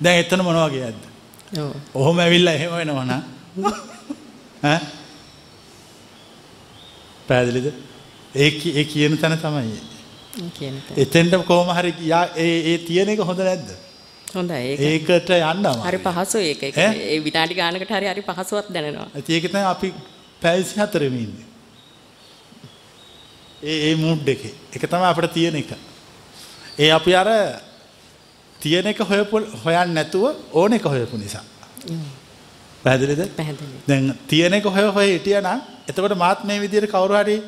දැන් 0.00 0.24
එතන 0.24 0.44
මොන 0.44 0.58
වගේද? 0.64 0.98
ඔව්. 1.58 1.70
ඔහොම 1.94 2.18
ඇවිල්ලා 2.18 2.54
එහෙම 2.54 2.72
වෙනවා 2.80 3.22
ඈ 4.62 4.80
පැහැදිලිද? 7.28 7.72
ඒ 8.34 8.50
ඒ 8.74 8.84
කියන 8.84 9.18
තැන 9.18 9.38
තමයි. 9.38 9.80
එක. 10.78 10.98
එතෙන්ට 10.98 11.34
කොහොම 11.46 11.70
හරි 11.76 11.94
යා 12.06 12.24
ඒ 12.36 12.74
ඒ 12.74 12.78
තියෙන 12.78 13.08
එක 13.08 13.18
හොඳ 13.20 13.38
නැද්ද? 13.38 13.70
ඒක. 14.78 14.80
ඒකට 14.80 15.30
යන්න 15.30 15.66
හරි. 15.66 16.02
ඒක 16.62 16.62
ඈ? 16.78 16.94
ඒ 17.14 17.18
විනාඩි 17.20 17.54
ගානකට 17.54 17.90
හරි 17.90 18.06
හරි. 18.06 18.22
ඉතින් 19.18 19.34
ඒක 19.36 19.50
තමයි 19.50 19.64
අපි 19.64 19.92
පැය 20.42 20.62
24 20.62 21.06
ෙම 21.06 21.16
ඉන්නේ. 21.16 21.46
ඒ 23.62 23.90
ඒ 23.90 23.94
මූඩ් 23.96 24.28
එකේ. 24.28 24.54
ඒක 24.72 24.86
තමයි 24.86 25.10
අපිට 25.10 25.32
තියෙන 25.32 25.56
එක. 25.56 25.74
ඒ 26.78 26.90
අපි 26.90 27.14
අර 27.14 27.28
තියෙන 28.60 28.86
එක 28.86 29.02
හොයපු 29.02 29.44
හොයන්නේ 29.64 29.94
නැතුව 29.94 30.34
ඕන 30.52 30.72
එක 30.72 30.84
හොයපු 30.84 31.16
නිසා. 31.18 31.44
පැහැදිලිද? 32.82 33.28
පැහැදිලි. 33.36 33.82
දැන් 33.88 34.14
තියෙන 34.28 34.54
එක 34.54 34.64
හොය 34.64 34.86
හොය 34.90 35.08
හිටියා 35.12 35.40
නම් 35.40 35.60
එතකොට 35.88 36.16
මාත් 36.16 36.44
මේ 36.44 36.60
විදිහට 36.60 36.90
කවුරු 36.90 37.14
හරි 37.14 37.42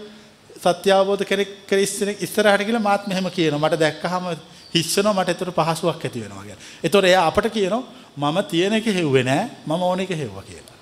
සත්‍ය 0.62 0.90
අවබෝධ 0.90 1.24
කෙනෙක් 1.24 1.66
කෙනෙක් 1.66 1.86
ඉස්සරහට 2.20 2.62
ගිහලා 2.62 2.80
මාත් 2.80 3.06
මෙහෙම 3.06 3.26
කියනවා. 3.28 3.58
මට 3.60 3.78
දැක්කහම 3.78 4.26
හිස්සනවා 4.72 5.14
මට 5.14 5.28
ඒතර 5.30 5.50
පහසුවක් 5.52 6.04
ඇති 6.04 6.20
වෙනවා 6.20 6.42
කියලා. 6.42 6.60
ඒතකොට 6.84 7.04
එයා 7.04 7.26
අපට 7.26 7.48
කියනවා 7.50 7.82
මම 8.16 8.38
තියෙන 8.44 8.72
එක 8.72 8.86
හෙව්වේ 8.88 9.24
නෑ 9.24 9.48
මම 9.66 9.82
ඕන 9.82 10.00
එක 10.00 10.12
හෙව්වා 10.12 10.42
කියලා. 10.42 10.78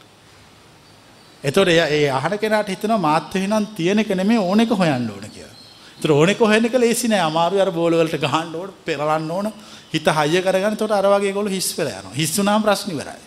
එතකොට 1.45 1.69
එයා 1.69 1.89
ඒ 1.89 2.11
අහන 2.11 2.39
කෙනාට 2.39 2.69
හිතනවා 2.69 2.99
මාත් 2.99 3.35
එහෙනම් 3.35 3.67
තියෙන 3.69 3.99
එක 3.99 4.13
නෙමෙයි 4.13 4.39
ඕන 4.41 4.61
එක 4.61 4.71
හොයන්න 4.73 5.09
ඕන 5.09 5.27
කියලා. 5.29 5.57
ඒතර 5.97 6.13
ඕන 6.13 6.29
එක 6.29 6.39
හොයන 6.43 6.65
එක 6.65 6.77
ලේසි 6.77 7.09
නෑ 7.09 7.23
අමාරුයි 7.23 7.61
අර 7.61 7.73
බෝල 7.73 7.93
වලට 7.95 8.21
ගහන්න 8.21 8.55
ඕන 8.55 8.71
පෙරලන්න 8.85 9.31
ඕන 9.31 9.53
හිත 9.93 10.07
හයිය 10.11 10.43
කරගන්න. 10.43 10.77
එතකොට 10.77 10.93
අර 10.93 11.09
වගේ 11.09 11.33
ඒගොල්ලෝ 11.33 11.51
හිස් 11.51 11.73
වෙලා 11.79 12.01
යනවා. 12.01 12.15
හිස් 12.15 12.37
වුණාම 12.37 12.63
ප්‍රශ්න 12.63 12.93
ඉවරයි. 12.93 13.21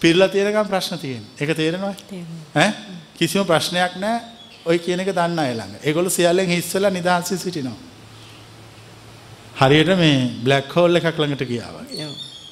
පිරලා 0.00 0.28
තියෙනකම් 0.28 0.68
ප්‍රශ්න 0.68 0.98
තියෙනවා. 0.98 1.34
ඒක 1.40 1.56
තේරෙනවද? 1.56 2.14
ඈ 2.54 2.70
කිසිම 3.16 3.44
ප්‍රශ්නයක් 3.44 3.96
නැහැ. 3.96 4.33
ඔය 4.64 4.78
කියන 4.78 5.00
එක 5.00 5.12
දන්න 5.12 5.38
අය 5.38 5.52
ළඟ. 5.54 5.74
ඒගොල්ලෝ 5.82 6.10
සියල්ලෙන් 6.10 6.48
හිස් 6.48 6.74
වෙලා 6.74 6.90
නිදහස්ව 6.90 7.36
සිටිනවා. 7.36 7.76
හරියට 9.60 9.92
මේ 9.98 10.30
බ්ලැක් 10.44 10.72
හෝල් 10.76 10.96
එකක් 10.96 11.18
ළඟට. 11.18 11.42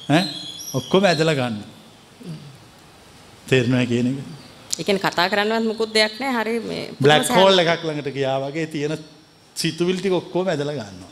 ඈ 0.09 0.23
ඔක්කොම 0.79 1.09
ඇදලා 1.09 1.35
ගන්න. 1.39 1.57
තේරෙනවද 3.49 3.87
කියන 3.87 4.07
එක? 4.11 4.19
කියන්නේ 4.77 5.03
කතා 5.05 5.29
කරන්නවත් 5.29 5.65
මුකුත් 5.71 5.93
දෙයක් 5.93 6.19
නැහැ. 6.19 6.43
හරි 6.43 6.53
බ්ලැක් 7.01 7.27
හෝල් 7.29 7.65
එකක් 7.65 7.83
ළඟට 7.83 8.13
ගියා 8.13 8.37
වගේ 8.45 8.67
තියෙන 8.67 8.97
සිතුවිලි 9.55 9.99
ටික 9.99 10.13
ඔක්කොම 10.21 10.47
ඇදලා 10.47 10.77
ගන්නවා. 10.77 11.11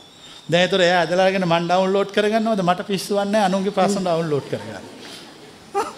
දැන් 0.50 0.62
ඒතර 0.62 0.80
එයා 0.80 1.02
ඇදලාගෙන 1.02 1.46
මම 1.46 1.68
ඩවුන්ලෝඩ් 1.68 2.14
කරගන්නවද 2.14 2.62
මට 2.62 2.86
පිස්සුවක් 2.86 3.26
නැහැ 3.26 3.50
අනුන්ගේ 3.50 3.74
ප්‍රශ්න 3.78 4.06
ඩවුන්ලෝඩ් 4.06 4.46
කරගන්න. 4.50 4.86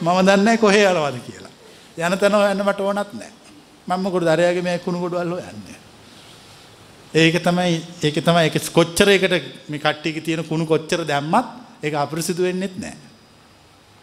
මම 0.00 0.18
දන්නේ 0.28 0.57
කොහේ 0.64 0.84
යනවද 0.90 1.24
කියලා. 1.28 1.52
යන 1.96 2.18
තැන 2.18 2.40
හොයන්න 2.40 2.68
මට 2.68 2.80
ඕනත් 2.80 3.18
නැහැ. 3.20 3.43
මම 3.89 4.03
මොකද 4.03 4.26
අරයාගේ 4.26 4.62
මේ 4.62 4.78
කුණු 4.78 5.01
ගොඩවල් 5.01 5.35
හොයන්නේ. 5.35 5.78
ඒක 7.14 7.43
තමයි 7.43 7.82
ඒක 8.03 8.16
තමයි 8.24 8.45
ඒක 8.49 8.57
කොච්චර 8.72 9.09
ඒකට 9.09 9.68
මේ 9.68 9.78
කට්ටියගේ 9.78 10.20
තියෙන 10.20 10.45
කුණු 10.45 10.66
කොච්චර 10.66 11.05
දැම්මත් 11.05 11.47
ඒක 11.82 11.95
අපිරිසිදු 11.95 12.43
වෙන්නේත් 12.43 12.78
නැහැ. 12.78 12.97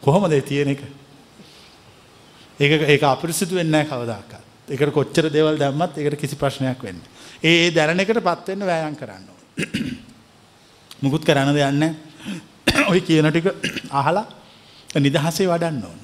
කොහොමද 0.03 0.33
ඒ 0.33 0.41
තියෙන 0.41 0.69
එක? 0.69 0.81
ඒක 2.59 2.71
ඒක 2.89 3.03
අපිරිසිදු 3.03 3.55
වෙන්නේ 3.55 3.83
නැහැ 3.83 3.89
කවදාකවත්. 3.89 4.43
ඒකට 4.69 4.93
කොච්චර 4.93 5.29
දේවල් 5.29 5.57
දැම්මත් 5.57 5.97
ඒකට 5.97 6.19
කිසි 6.19 6.35
ප්‍රශ්නයක් 6.35 6.83
වෙන්නේ. 6.83 7.09
ඒ 7.43 7.65
ඒ 7.65 7.71
දැනන 7.71 7.99
එකටපත් 7.99 8.47
වෙන්න 8.47 8.65
වෑයම් 8.65 8.95
කරන්න 8.95 9.25
ඕන. 9.27 9.41
මුකුත් 11.01 11.25
කරන්න 11.25 11.53
දෙයක් 11.53 11.73
නැහැ. 11.73 11.95
ඔය 12.91 13.01
කියන 13.01 13.31
ටික 13.31 13.49
අහලා 13.89 14.25
නිදහසේ 14.95 15.49
වඩන්න 15.49 15.83
ඕන. 15.83 15.99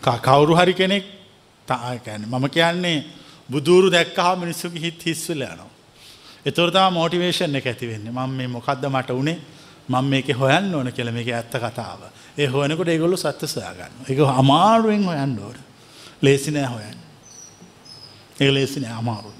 ක- 0.00 0.20
කවුරු 0.22 0.54
හරි 0.54 0.74
කෙනෙක් 0.74 1.15
තා- 1.68 1.98
කියන්නේ 2.04 2.28
මම 2.32 2.48
කියන්නේ 2.50 3.04
බුදුරු 3.50 3.90
දැක්කහම 3.90 4.38
මිනිස්සුගේ 4.40 4.80
හිත 4.84 5.04
හිස් 5.06 5.28
වෙලා 5.28 5.52
යනවා. 5.54 5.70
ඒතර 6.46 6.70
තමයි 6.70 6.90
මොටිවේෂන් 6.98 7.54
එක 7.56 7.66
ඇති 7.66 7.86
වෙන්නේ. 7.88 8.12
මම 8.12 8.30
මේ 8.36 8.46
මොකද්ද 8.48 8.84
මට 8.90 9.10
උනේ? 9.10 9.38
මම 9.88 10.04
මේකේ 10.04 10.34
හොයන්න 10.34 10.74
ඕන 10.74 10.92
කියලා 10.92 11.12
මේකේ 11.14 11.34
ඇත්ත 11.34 11.54
කතාව. 11.64 12.00
ඒ 12.38 12.46
හොයනකොට 12.46 12.88
ඒගොල්ලෝ 12.88 13.16
සත්‍ය 13.16 13.46
සොයා 13.46 13.72
ගන්නවා. 13.74 14.06
ඒක 14.08 14.18
අමාරුවෙන් 14.40 15.04
හොයන්න 15.04 15.38
ඕන. 15.38 15.56
ලේසි 16.22 16.50
නෑ 16.50 16.66
හොයන්න. 16.74 16.98
ඒක 18.40 18.50
ලේසි 18.52 18.80
නෑ 18.80 18.94
අමාරුයි. 18.98 19.34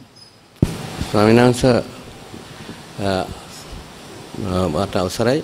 ස්වාමීන් 1.13 1.41
වහන්සේ 1.43 1.83
මට 4.75 4.97
අවසරයි 4.97 5.43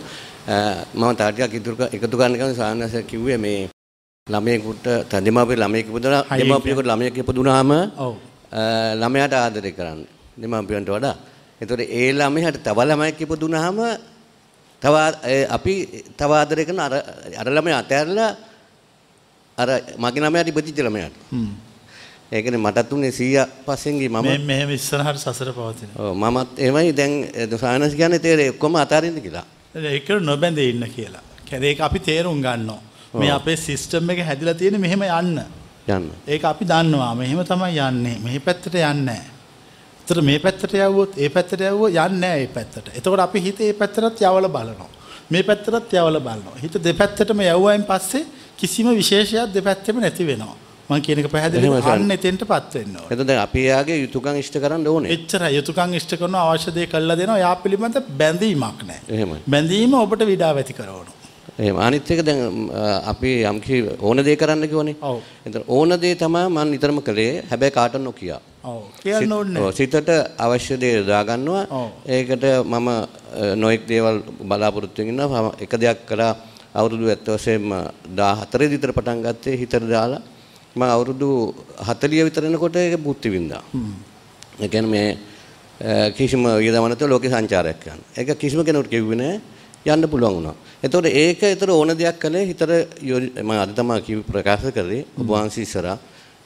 අ, 0.48 0.54
මම 0.94 1.14
තව 1.16 1.30
ටිකක් 1.32 1.54
ඉදිරි 1.54 1.76
ක- 1.76 1.94
එකතු 1.94 2.16
කරන්න 2.18 2.36
කලින් 2.38 2.54
ස්වාමීන් 2.54 2.82
වහන්සේ 2.84 3.02
කිව්වේ 3.02 3.38
මේ 3.38 3.68
ළමයෙකුට 4.26 4.86
දෙමාපිය 5.18 5.56
ළමයෙක් 5.56 5.86
හයියෙන් 5.90 6.38
දෙමාපියෙකුට 6.38 6.86
ළමයෙක් 6.86 7.16
ඉපදුනාම 7.18 7.70
ඔව්. 7.98 8.14
ළමයාට 8.94 9.34
ආදරය 9.34 9.72
කරන්න 9.74 10.06
දෙමාපියන්ට 10.38 10.86
වඩා 10.88 11.16
එතකොට 11.60 11.80
ඒ 11.80 12.12
ළමයාට 12.12 12.62
තව 12.62 12.78
ළමයෙක් 12.86 13.18
ඉපදුනාම 13.20 13.80
තව 14.82 14.94
ඒ 15.26 15.42
අපි 15.48 15.74
තව 16.14 16.30
ආදරය 16.32 16.64
කරන 16.64 16.78
අර 16.78 16.94
අර 17.34 17.48
ළමයා 17.48 17.80
අතහැරලා 17.82 18.30
අර 19.58 19.68
මගේ 19.98 20.22
ළමයාට 20.22 20.48
ඉපදිච්ච 20.48 20.78
ළමයාට 20.78 21.18
හ්ම්. 21.32 21.50
ඒකනේ 22.30 22.62
මටත් 22.62 22.92
උනේ 22.92 23.10
100 23.10 23.66
පස්සෙන් 23.66 23.98
ගියේ 23.98 24.08
මම 24.08 24.22
මේ 24.22 24.38
මෙහෙම 24.38 24.70
ඉස්සරහට 24.70 25.18
සසර 25.18 25.50
පවතින. 25.50 25.90
ඔව් 25.98 26.14
මමත් 26.14 26.62
එහෙමයි 26.62 26.94
දැන් 26.94 27.12
සානස් 27.58 27.98
කියන්නේ 27.98 28.22
තේරෙයි 28.22 28.54
ඔක්කොම 28.54 28.78
අතාරින්න 28.78 29.18
කියලා. 29.18 29.44
ඒක 29.74 30.08
නොබැඳේ 30.22 30.70
ඉන්න 30.70 30.86
කියලා. 30.86 31.26
කියන්නේ 31.44 31.74
ඒක 31.74 31.80
අපි 31.80 31.98
තේරුම් 31.98 32.38
ගන්නවා. 32.38 32.91
මේ 33.14 33.30
අපේ 33.30 33.56
සිස්ටම් 33.56 34.10
එක 34.10 34.24
හැදිලා 34.26 34.54
තියෙන්නේ 34.54 34.80
මෙහෙම 34.80 35.02
යන්න. 35.02 35.44
යන්න. 35.88 36.08
ඒක 36.26 36.44
අපි 36.44 36.64
දන්නවා. 36.64 37.14
මෙහෙම 37.14 37.44
තමයි 37.44 37.78
යන්නේ. 37.88 38.16
මෙහි 38.24 38.40
පැත්තට 38.40 38.74
යන්නේ. 38.74 39.20
ඒතර 40.00 40.22
මේ 40.22 40.38
පැත්තට 40.38 40.74
යවුවොත් 40.74 41.18
ඒ 41.18 41.28
පැත්තට 41.28 41.60
යවුවොත් 41.60 41.92
යන්නේ 41.92 42.18
නැහැ 42.24 42.42
ඒ 42.42 42.50
පැත්තට. 42.56 42.90
එතකොට 42.96 43.20
අපි 43.20 43.40
හිත 43.40 43.60
ඒ 43.60 43.72
පැත්තටත් 43.72 44.24
යවලා 44.24 44.48
බලනවා. 44.48 44.90
මේ 45.30 45.42
පැත්තටත් 45.42 45.92
යවලා 45.92 46.20
බලනවා. 46.20 46.58
හිත 46.62 46.80
දෙපැත්තටම 46.84 47.40
යවුවයින් 47.46 47.84
පස්සේ 47.84 48.26
කිසිම 48.56 48.92
විශේෂයක් 48.96 49.54
දෙපැත්තෙම 49.54 50.00
නැති 50.00 50.26
වෙනවා. 50.26 50.56
මම 50.88 51.00
කියන 51.00 51.18
එක 51.18 51.30
පැහැදිලිව. 51.30 51.88
අන්න 51.94 52.10
එතෙන්ටපත් 52.10 52.74
වෙන්න 52.74 52.96
ඕනේ. 52.96 53.08
එතකොට 53.10 53.26
දැන් 53.28 53.42
අපි 53.46 53.64
යාගේ 53.68 53.98
යුතුයකම් 54.04 54.38
ඉෂ්ට 54.42 54.58
කරන්න 54.64 54.86
ඕනේ. 54.88 55.16
එච්චර 55.16 55.48
යුතුයකම් 55.58 55.96
ඉෂ්ට 56.00 56.14
කරන 56.20 56.36
අවශ්‍ය 56.42 56.74
දේ 56.74 56.86
කළා 56.86 57.18
දෙනවා. 57.20 57.40
යා 57.44 57.56
පිළිබඳ 57.64 57.98
බැඳීමක් 58.20 58.86
නැහැ. 58.90 59.40
බැඳීම 59.54 59.94
ඔබට 60.00 60.24
විඩාව 60.32 60.62
ඇති 60.62 60.78
කරනවා. 60.78 61.21
එහෙම 61.58 61.76
අනිත් 61.76 62.10
එක 62.10 62.22
දැන් 62.24 62.70
අපි 63.12 63.30
යම් 63.44 63.58
කි 63.60 63.82
ඕන 64.00 64.24
දේ 64.24 64.36
කරන්න 64.36 64.68
කිව්වනේ. 64.68 64.96
ඔව්. 65.00 65.20
එතකොට 65.46 65.68
ඕන 65.68 65.90
දේ 66.00 66.14
තමයි 66.14 66.48
මම 66.48 66.70
නිතරම 66.70 67.00
කළේ. 67.00 67.42
හැබැයි 67.50 67.76
කාටවත් 67.76 68.00
නොකිය. 68.00 68.32
ඔව්. 68.64 68.82
කියන්න 69.02 69.32
ඕනේ 69.32 69.54
නැහැ. 69.54 69.72
සිතට 69.72 70.08
අවශ්‍ය 70.38 70.78
දේ 70.80 70.94
යොදා 70.98 71.22
ගන්නවා. 71.24 71.66
ඔව්. 71.70 71.88
ඒකට 72.06 72.44
මම 72.64 72.88
නොඑක් 73.62 73.86
දේවල් 73.86 74.22
බලාපොරොත්තු 74.48 75.02
වෙන 75.02 75.12
ඉන්නවා. 75.12 75.42
මම 75.42 75.50
එක 75.64 75.72
දෙයක් 75.82 76.06
කළා 76.08 76.36
අවුරුදු 76.74 77.04
7 77.12 77.36
වශයෙන්ම 77.36 77.68
14 78.16 78.70
විතර 78.72 78.92
පටන් 78.96 79.20
ගත්තේ 79.26 79.58
හිතට 79.60 79.76
දාලා 79.92 80.22
මම 80.76 80.82
අවුරුදු 80.82 81.28
40 81.84 82.24
විතර 82.28 82.44
එනකොට 82.48 82.76
ඒක 82.76 82.96
බුද්ධි 82.96 83.28
වින්දා. 83.28 83.62
ඒ 84.62 84.68
කියන්නේ 84.72 84.92
මේ 84.94 86.10
කිසිම 86.16 86.42
වියදම 86.64 86.88
නැතුව 86.88 87.12
ලෝකේ 87.12 87.28
සංචාරයක් 87.28 87.84
යන. 87.92 88.00
ඒක 88.16 88.38
කිසිම 88.40 88.64
කෙනෙකුට 88.64 88.88
කිව්වේ 88.88 89.20
නෑ 89.20 89.40
යන්න 89.86 90.08
පුළුවන් 90.08 90.34
වුණා. 90.34 90.54
එතකොට 90.82 91.06
ඒක 91.06 91.42
ඒතර 91.42 91.70
ඕන 91.70 91.94
දෙයක් 91.96 92.18
කළේ 92.18 92.46
හිතට 92.46 92.62
යො- 93.02 93.20
මම 93.42 93.50
අද 93.50 93.74
තමයි 93.74 94.00
කිව් 94.02 94.22
ප්‍රකාශ 94.22 94.70
කරේ 94.70 95.04
ඔබ 95.18 95.26
වහන්සේ 95.26 95.62
ඉස්සරහා 95.62 95.98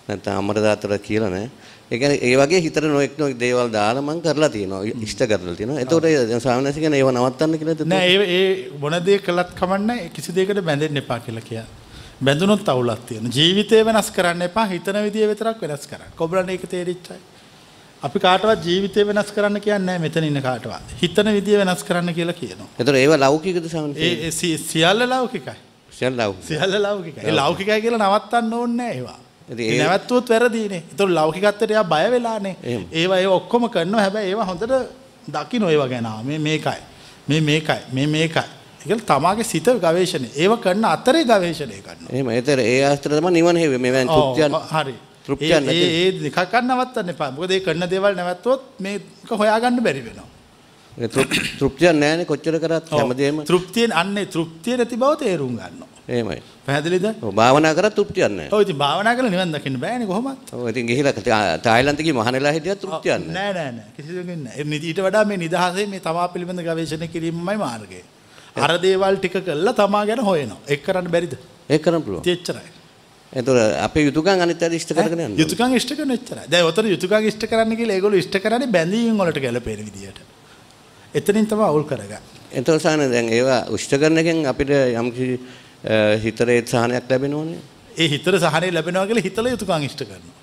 නැත්නම් 0.09 0.39
අමර 0.39 0.55
දාතර 0.57 0.99
කියලා 0.99 1.31
නෑ. 1.31 1.51
ඒ 1.91 1.99
කියන්නේ 1.99 2.19
ඒ 2.23 2.37
වගේ 2.37 2.61
හිතට 2.61 2.81
නොඑක් 2.85 3.19
නොඑක් 3.19 3.39
දේවල් 3.39 3.71
දාලා 3.71 4.03
මම 4.03 4.21
කරලා 4.21 4.49
තියෙනවා. 4.49 4.83
ඉෂ්ට 5.03 5.23
කරලා 5.23 5.55
තියෙනවා. 5.55 5.81
එතකොට 5.81 6.43
ස්වාමීන් 6.43 6.75
කියන්නේ 6.75 7.01
ඒව 7.01 7.11
නවත්තන්න 7.13 7.59
කියලාද? 7.59 7.87
නෑ 7.87 8.09
ඒ 8.09 8.27
ඒ 8.39 8.71
මොන 8.81 8.97
දේ 9.05 9.19
කළත් 9.19 9.51
කමන්නේ 9.55 10.09
කිසි 10.09 10.33
දෙයකට 10.35 10.63
බැඳෙන්න 10.65 10.97
එපා 10.97 11.21
කියලා 11.21 11.41
කියනවා. 11.41 11.69
බැඳුනොත් 12.23 12.69
අවුලක් 12.69 13.07
තියෙනවා. 13.07 13.31
ජීවිතේ 13.31 13.85
වෙනස් 13.85 14.11
කරන්න 14.11 14.43
එපා. 14.43 14.67
හිතන 14.67 14.97
විදිය 15.05 15.29
විතරක් 15.29 15.61
වෙනස් 15.61 15.87
කරන්න. 15.87 16.13
කොබලන් 16.17 16.49
ඒක 16.49 16.65
තේරිච්චයි. 16.69 17.19
අපි 18.07 18.19
කාටවත් 18.19 18.67
ජීවිතේ 18.67 19.07
වෙනස් 19.07 19.31
කරන්න 19.37 19.61
කියන්නේ 19.61 19.99
මෙතන 19.99 20.25
ඉන්න 20.25 20.41
කාටවත්. 20.43 20.97
හිතන 21.03 21.29
විදිය 21.33 21.59
වෙනස් 21.59 21.85
කරන්න 21.85 22.13
කියලා 22.15 22.33
කියනවා. 22.33 22.69
එතකොට 22.81 22.97
ඒව 22.97 23.13
ලෞකිකද 23.19 23.69
ස්වාමීන් 23.69 23.97
ඒ 23.97 24.11
වහන්සේ? 24.11 24.27
ඒ 24.27 24.31
සි- 24.31 24.59
සියල්ල 24.59 25.09
ලෞකිකයි. 25.09 25.57
සියල්ල 25.99 26.17
ලෞකික. 26.17 26.45
සියල්ල 26.49 26.83
ලෞකිකයි. 26.83 27.25
ඒ 27.27 27.33
ලෞකිකයි 27.33 27.81
කියලා 27.81 28.09
නවත්තන්න 28.09 28.55
ඕනේ 28.55 28.77
නෑ 28.77 28.95
ඒවා. 28.95 29.19
ඒ 29.51 29.63
ඒ- 29.63 29.79
නැවැත්තුවොත් 29.79 30.31
වැරදීනේ. 30.31 30.83
ඒතකොට 30.91 31.11
ලෞකිකත්වයට 31.11 31.71
එයා 31.71 31.85
බය 31.85 32.11
වෙලානේ. 32.11 32.57
ඒවා 32.93 33.19
ඒවා 33.19 33.37
ඔක්කොම 33.37 33.71
කරනවා. 33.71 34.01
හැබැයි 34.01 34.29
ඒවා 34.29 34.45
හොඳට 34.45 34.73
දකින්න 35.33 35.69
ඒවා 35.69 35.89
ගැන. 35.89 36.09
මේ 36.25 36.39
මේකයි. 36.39 36.81
මේ 37.29 37.41
මේකයි. 37.41 37.81
මේ 37.93 38.07
මේකයි. 38.07 38.43
ඒක 38.91 39.07
තමාගේ 39.07 39.45
සිත 39.45 39.65
ගවේෂණය. 39.65 40.29
ඒව 40.37 40.53
කරන 40.57 40.85
අතරේ 40.85 41.25
ගවේෂණය 41.25 41.81
කරනවා. 41.83 42.11
එහෙම. 42.13 42.31
ඒතර 42.31 42.59
ඒ 42.61 42.85
ආස්තර 42.85 43.11
තමයි 43.11 43.31
නිවන 43.31 43.57
හේවෙ. 43.57 43.77
මේ 43.77 43.93
වැන් 43.93 44.09
ඔව්, 44.09 44.37
තෘප්තියන් 44.37 44.53
හරි. 44.73 44.95
තෘප්තියක් 45.27 45.53
ඒ 45.53 45.61
නැති. 45.61 45.87
ඒ 46.01 46.31
එකක් 46.31 46.55
නවත්තන්න 46.63 47.13
එපා. 47.15 47.31
මොකද 47.31 47.51
ඒ 47.51 47.61
කරන 47.61 47.85
දේවල් 47.91 48.15
නැවැත්තුවොත් 48.15 48.63
මේක 48.81 49.03
හොයාගන්න 49.41 49.83
බැරි 49.83 50.03
වෙනවා. 50.07 50.29
ඒ 50.97 51.09
තෘප්- 51.09 51.43
තෘප්තියක් 51.61 51.93
නැහැනේ 51.95 52.27
කොච්චර 52.27 52.57
කරත්. 52.65 52.89
හැමදේම 52.91 53.45
තෘප්තියෙන් 53.45 53.93
අන්නේ 53.93 54.27
තෘප්තිය 54.27 54.77
නැති 54.77 54.97
බව 54.97 55.13
තේරුම් 55.23 55.53
ගන්නවා. 55.59 55.89
එහෙමයි. 56.09 56.41
පැහැදිලිද? 56.67 57.07
ඔව් 57.23 57.33
භාවනා 57.35 57.75
කරත් 57.79 57.95
තෘප්තියක් 57.99 58.31
නැහැ. 58.31 58.51
ඔව් 58.55 58.61
ඉතින් 58.65 58.79
භාවනා 58.83 59.15
කරලා 59.17 59.33
නිවන් 59.35 59.53
දකින්න 59.55 59.79
බෑනේ 59.85 60.07
කොහොමද? 60.07 60.39
ඔව් 60.53 60.69
ඉතින් 60.73 60.87
ගිහිලා 60.91 61.59
තායිලන්ත 61.67 62.01
ගිහින් 62.01 62.17
මහනෙලා 62.21 62.53
හිටියත් 62.57 62.81
තෘප්තියක් 62.85 63.19
නැහැ. 63.19 63.35
නෑ 63.37 63.53
නෑ 63.59 63.73
නෑ 63.79 63.89
කිසිදෙකින් 63.97 64.41
නෑ. 64.45 64.55
ඒ 64.61 64.79
ඊට 64.91 65.01
වඩා 65.07 65.25
මේ 65.31 65.41
නිදහසේ 65.45 65.87
මේ 65.93 66.01
තමා 66.07 66.29
පිළිබඳ 66.35 66.63
ගවේෂණය 66.69 67.09
කිරීමමයි 67.15 67.59
මාර්ගය. 67.65 68.01
අර 68.57 68.73
දේවල් 68.87 69.21
ටික 69.21 69.37
කළා 69.45 69.77
තමා 69.83 70.07
ගැන 70.09 70.25
හොයනවා. 70.31 70.61
ඒක 70.69 70.81
කරන්න 70.87 71.13
බැරිද? 71.15 71.35
ඒක 71.71 71.83
කරන්න 71.85 72.03
පුළුවන්. 72.07 72.25
එච්චරයි. 72.25 72.76
එතකොට 73.33 73.59
අපේ 73.79 74.05
යුතුයකම් 74.05 74.41
අනිත් 74.41 74.63
අය 74.63 74.77
ඉෂ්ට 74.77 74.93
කරගෙන 74.93 75.21
යන්න. 75.27 75.37
යුතුයකම් 75.37 75.75
ඉෂ්ට 75.75 75.93
කරන 75.93 76.11
එච්චරයි. 76.11 76.47
දැන් 76.49 76.65
ඔතන 76.65 76.87
යුතුයකම් 76.87 77.27
ඉෂ්ට 77.27 77.47
කරන්න 77.47 77.77
කියලා 77.77 77.97
ඒගොල්ලෝ 77.97 78.19
ඉෂ්ට 78.19 78.39
කරන්නේ 78.39 78.69
බැඳීම් 78.69 79.19
වලට 79.19 79.43
ගැලපෙන 79.43 79.83
විදියට. 79.83 80.21
එතනින් 81.15 81.47
තමයි 81.47 81.65
අවුල් 81.65 81.85
කරගන්නේ. 81.85 82.21
එතකොට 82.53 82.83
සාන 82.83 83.03
දැන් 83.11 83.29
ඒවා 83.29 83.67
උෂ්ට 83.71 83.99
කරන 83.99 84.19
එකෙන් 84.19 84.47
අපිට 84.47 84.71
යම්කිසි 84.71 85.41
හිතරේ 86.23 86.63
සහනයක් 86.65 87.11
ලැබෙනවනේ. 87.11 87.61
ඒ 87.97 88.09
හිතට 88.09 88.31
සහනය 88.39 88.73
ලැබෙනවා 88.73 89.07
කියලා 89.07 89.23
හිතලා 89.23 89.53
යුතුයකම් 89.53 89.85
ඉෂ්ට 89.85 90.05
කරනවා. 90.05 90.35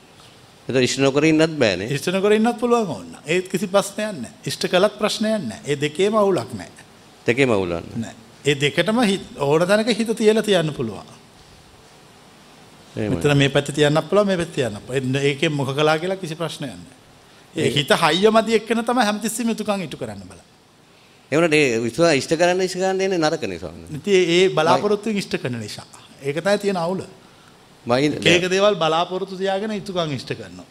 එතකොට 0.68 0.84
ඉෂ්ට 0.84 1.00
නොකර 1.00 1.26
ඉන්නත් 1.26 1.58
බෑනේ. 1.58 1.88
ඉෂ්ට 1.90 2.12
නොකර 2.12 2.36
ඉන්නත් 2.36 2.60
පුළුවන් 2.60 2.90
ඕන. 2.90 3.18
ඒත් 3.26 3.48
කිසි 3.48 3.68
ප්‍රශ්නයක් 3.68 4.20
නැහැ. 4.20 4.36
ඉෂ්ට 4.46 4.68
කළත් 4.68 5.00
ප්‍රශ්නයක් 5.00 5.42
නැහැ. 5.42 5.66
ඒ 5.66 5.80
දෙකේම 5.80 6.16
අවුලක් 6.16 6.54
නැහැ. 6.54 6.86
දෙකේම 7.26 7.52
උලන්න. 7.52 7.90
නැහැ. 7.96 8.16
ඒ 8.46 8.56
දෙකටම 8.60 9.00
ඕන 9.40 9.68
තැනක 9.68 9.92
හිත 9.98 10.18
තියලා 10.18 10.44
තියන්න 10.44 10.74
පුළුවන්. 10.74 11.23
මෙතන 12.96 13.38
මේ 13.38 13.50
පැත්තේ 13.50 13.76
තියන්නත් 13.76 14.10
පුළුවන් 14.10 14.28
මේ 14.28 14.38
පැත්තේ 14.38 14.56
තියන්නත් 14.56 14.86
පුළුවන්. 14.88 15.16
ඒකෙන් 15.16 15.52
මොක 15.52 15.70
කළා 15.76 15.98
කියලා 16.00 16.18
කිසි 16.18 16.36
ප්‍රශ්නයක් 16.36 16.70
නැහැ. 16.70 17.02
ඒ 17.56 17.70
හිත 17.70 17.90
හයිය 18.04 18.30
මදි 18.30 18.56
එක්කන 18.60 18.84
තමයි 18.86 19.06
හැමතිස්සෙම 19.10 19.50
යුතුයකම් 19.50 19.82
ඉටු 19.88 19.98
කරන්න 19.98 20.22
බලන්නේ. 20.30 20.46
ඒ 21.32 21.36
වුණාට 21.38 21.54
ඒ 21.54 21.82
විශ්වාස 21.82 22.16
ඉෂ්ට 22.22 22.38
කරන්න 22.38 22.62
ඉෂ්ට 22.62 22.78
කරන්න 22.78 23.00
දෙන්නේ 23.00 23.18
නරක 23.20 23.44
නිසා. 23.50 23.74
ඉතින් 23.98 24.32
ඒ 24.36 24.50
බලාපොරොත්තුෙන් 24.50 25.18
ඉෂ්ට 25.18 25.36
කරන 25.42 25.60
නිසා. 25.60 25.86
ඒක 26.22 26.38
තමයි 26.38 26.58
තියෙන 26.58 26.78
අවුල. 26.78 27.02
මයින් 27.86 28.20
ඒක 28.26 28.50
දේවල් 28.50 28.76
බලාපොරොත්තු 28.76 29.38
තියාගෙන 29.38 29.74
යුතුයකම් 29.80 30.14
ඉෂ්ට 30.14 30.34
කරනවා. 30.34 30.66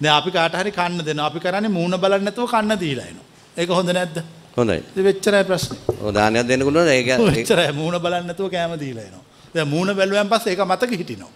දැන් 0.00 0.14
අපි 0.14 0.30
කාට 0.30 0.54
හරි 0.54 0.72
කන්න 0.72 1.04
දෙනවා. 1.04 1.26
අපි 1.26 1.40
කරන්නේ 1.40 1.68
මූණ 1.68 2.00
බලන්නේ 2.00 2.28
නැතුව 2.30 2.48
කන්න 2.50 2.80
දීලා 2.80 3.06
එනවා. 3.06 3.26
ඒක 3.56 3.68
හොඳ 3.70 3.92
නැද්ද? 3.92 4.22
හොඳයි. 4.56 4.78
ඉතින් 4.90 5.04
වෙච්චරයි 5.04 5.44
ප්‍රශ්නේ. 5.44 5.80
ඔය 6.00 6.12
දානයක් 6.14 6.48
දෙන්න 6.48 6.64
පුළුවන් 6.64 6.88
ඒක 6.88 7.06
ඒක- 7.08 7.26
වෙච්චරයි 7.36 7.72
මූණ 7.72 8.00
බලන්නේ 8.00 8.28
නැතුව 8.30 8.50
කෑම 8.50 8.78
දීලා 8.80 9.04
එනවා. 9.04 9.24
දැන් 9.54 9.68
මූණ 9.68 9.94
බැලුවෙන් 9.96 10.28
පස්සේ 10.28 10.52
ඒක 10.54 10.64
මතක 10.64 10.92
හිටිනවා. 11.02 11.30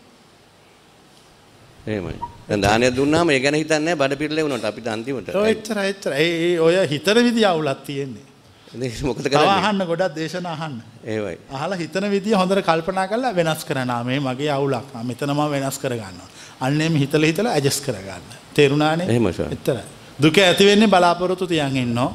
එහෙමයි. 1.87 2.19
දැන් 2.49 2.61
දානයක් 2.61 2.97
දුන්නාම 2.97 3.31
ඒ 3.31 3.41
ගැන 3.41 3.55
හිතන්නේ 3.55 3.81
නැහැ 3.81 4.01
බඩ 4.03 4.19
පිරලේ 4.19 4.45
වුණාට 4.45 4.69
අපිට 4.71 4.89
අන්තිමට. 4.89 5.35
ඔය 5.35 5.51
එච්චරයි 5.55 5.89
එච්චරයි. 5.95 6.29
ඒ 6.45 6.61
ඔය 6.61 6.75
හිතන 6.93 7.19
විදිය 7.29 7.47
අවුලක් 7.53 7.83
තියෙන්නේ. 7.87 8.27
ඒක 8.73 9.03
මොකද 9.09 9.23
තව 9.23 9.33
කරන්නේ? 9.33 9.57
අහන්න 9.59 9.87
ගොඩක් 9.91 10.15
දේශනා 10.17 10.53
අහන්න. 10.57 10.77
එහෙමයි. 11.05 11.39
අහලා 11.51 11.79
හිතන 11.83 12.07
විදිය 12.15 12.37
හොඳට 12.41 12.63
කල්පනා 12.69 13.07
කරලා 13.09 13.35
වෙනස් 13.41 13.65
කරනවා. 13.65 14.05
මේ 14.05 14.21
මගේ 14.21 14.51
අවුලක්. 14.59 14.95
මෙතන 15.11 15.35
මම 15.35 15.51
වෙනස් 15.55 15.79
කරගන්නවා. 15.83 16.29
අන්නේම 16.61 16.95
හිතලා 17.03 17.31
හිතලා 17.31 17.53
ඇඩ්ජස්ට් 17.57 17.85
කරගන්න. 17.87 18.25
තේරුණානේ? 18.55 19.09
එහෙමයි 19.13 19.33
සර්. 19.33 19.51
එච්චරයි. 19.57 19.85
දුක 20.23 20.39
ඇති 20.39 20.67
වෙන්නේ 20.71 20.93
බලාපොරොත්තු 20.95 21.47
තියන් 21.47 21.77
ඉන්නෝ. 21.85 22.11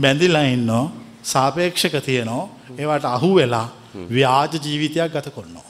බැඳිලා 0.00 0.46
ඉන්නෝ. 0.56 0.84
සාපේක්ෂක 1.22 1.96
තියනෝ. 2.08 2.42
ඒවට 2.78 3.04
අහු 3.04 3.34
වෙලා 3.38 3.66
ව්‍යාජ 4.10 4.60
ජීවිතයක් 4.64 5.12
ගත 5.14 5.34
කරනවා. 5.36 5.67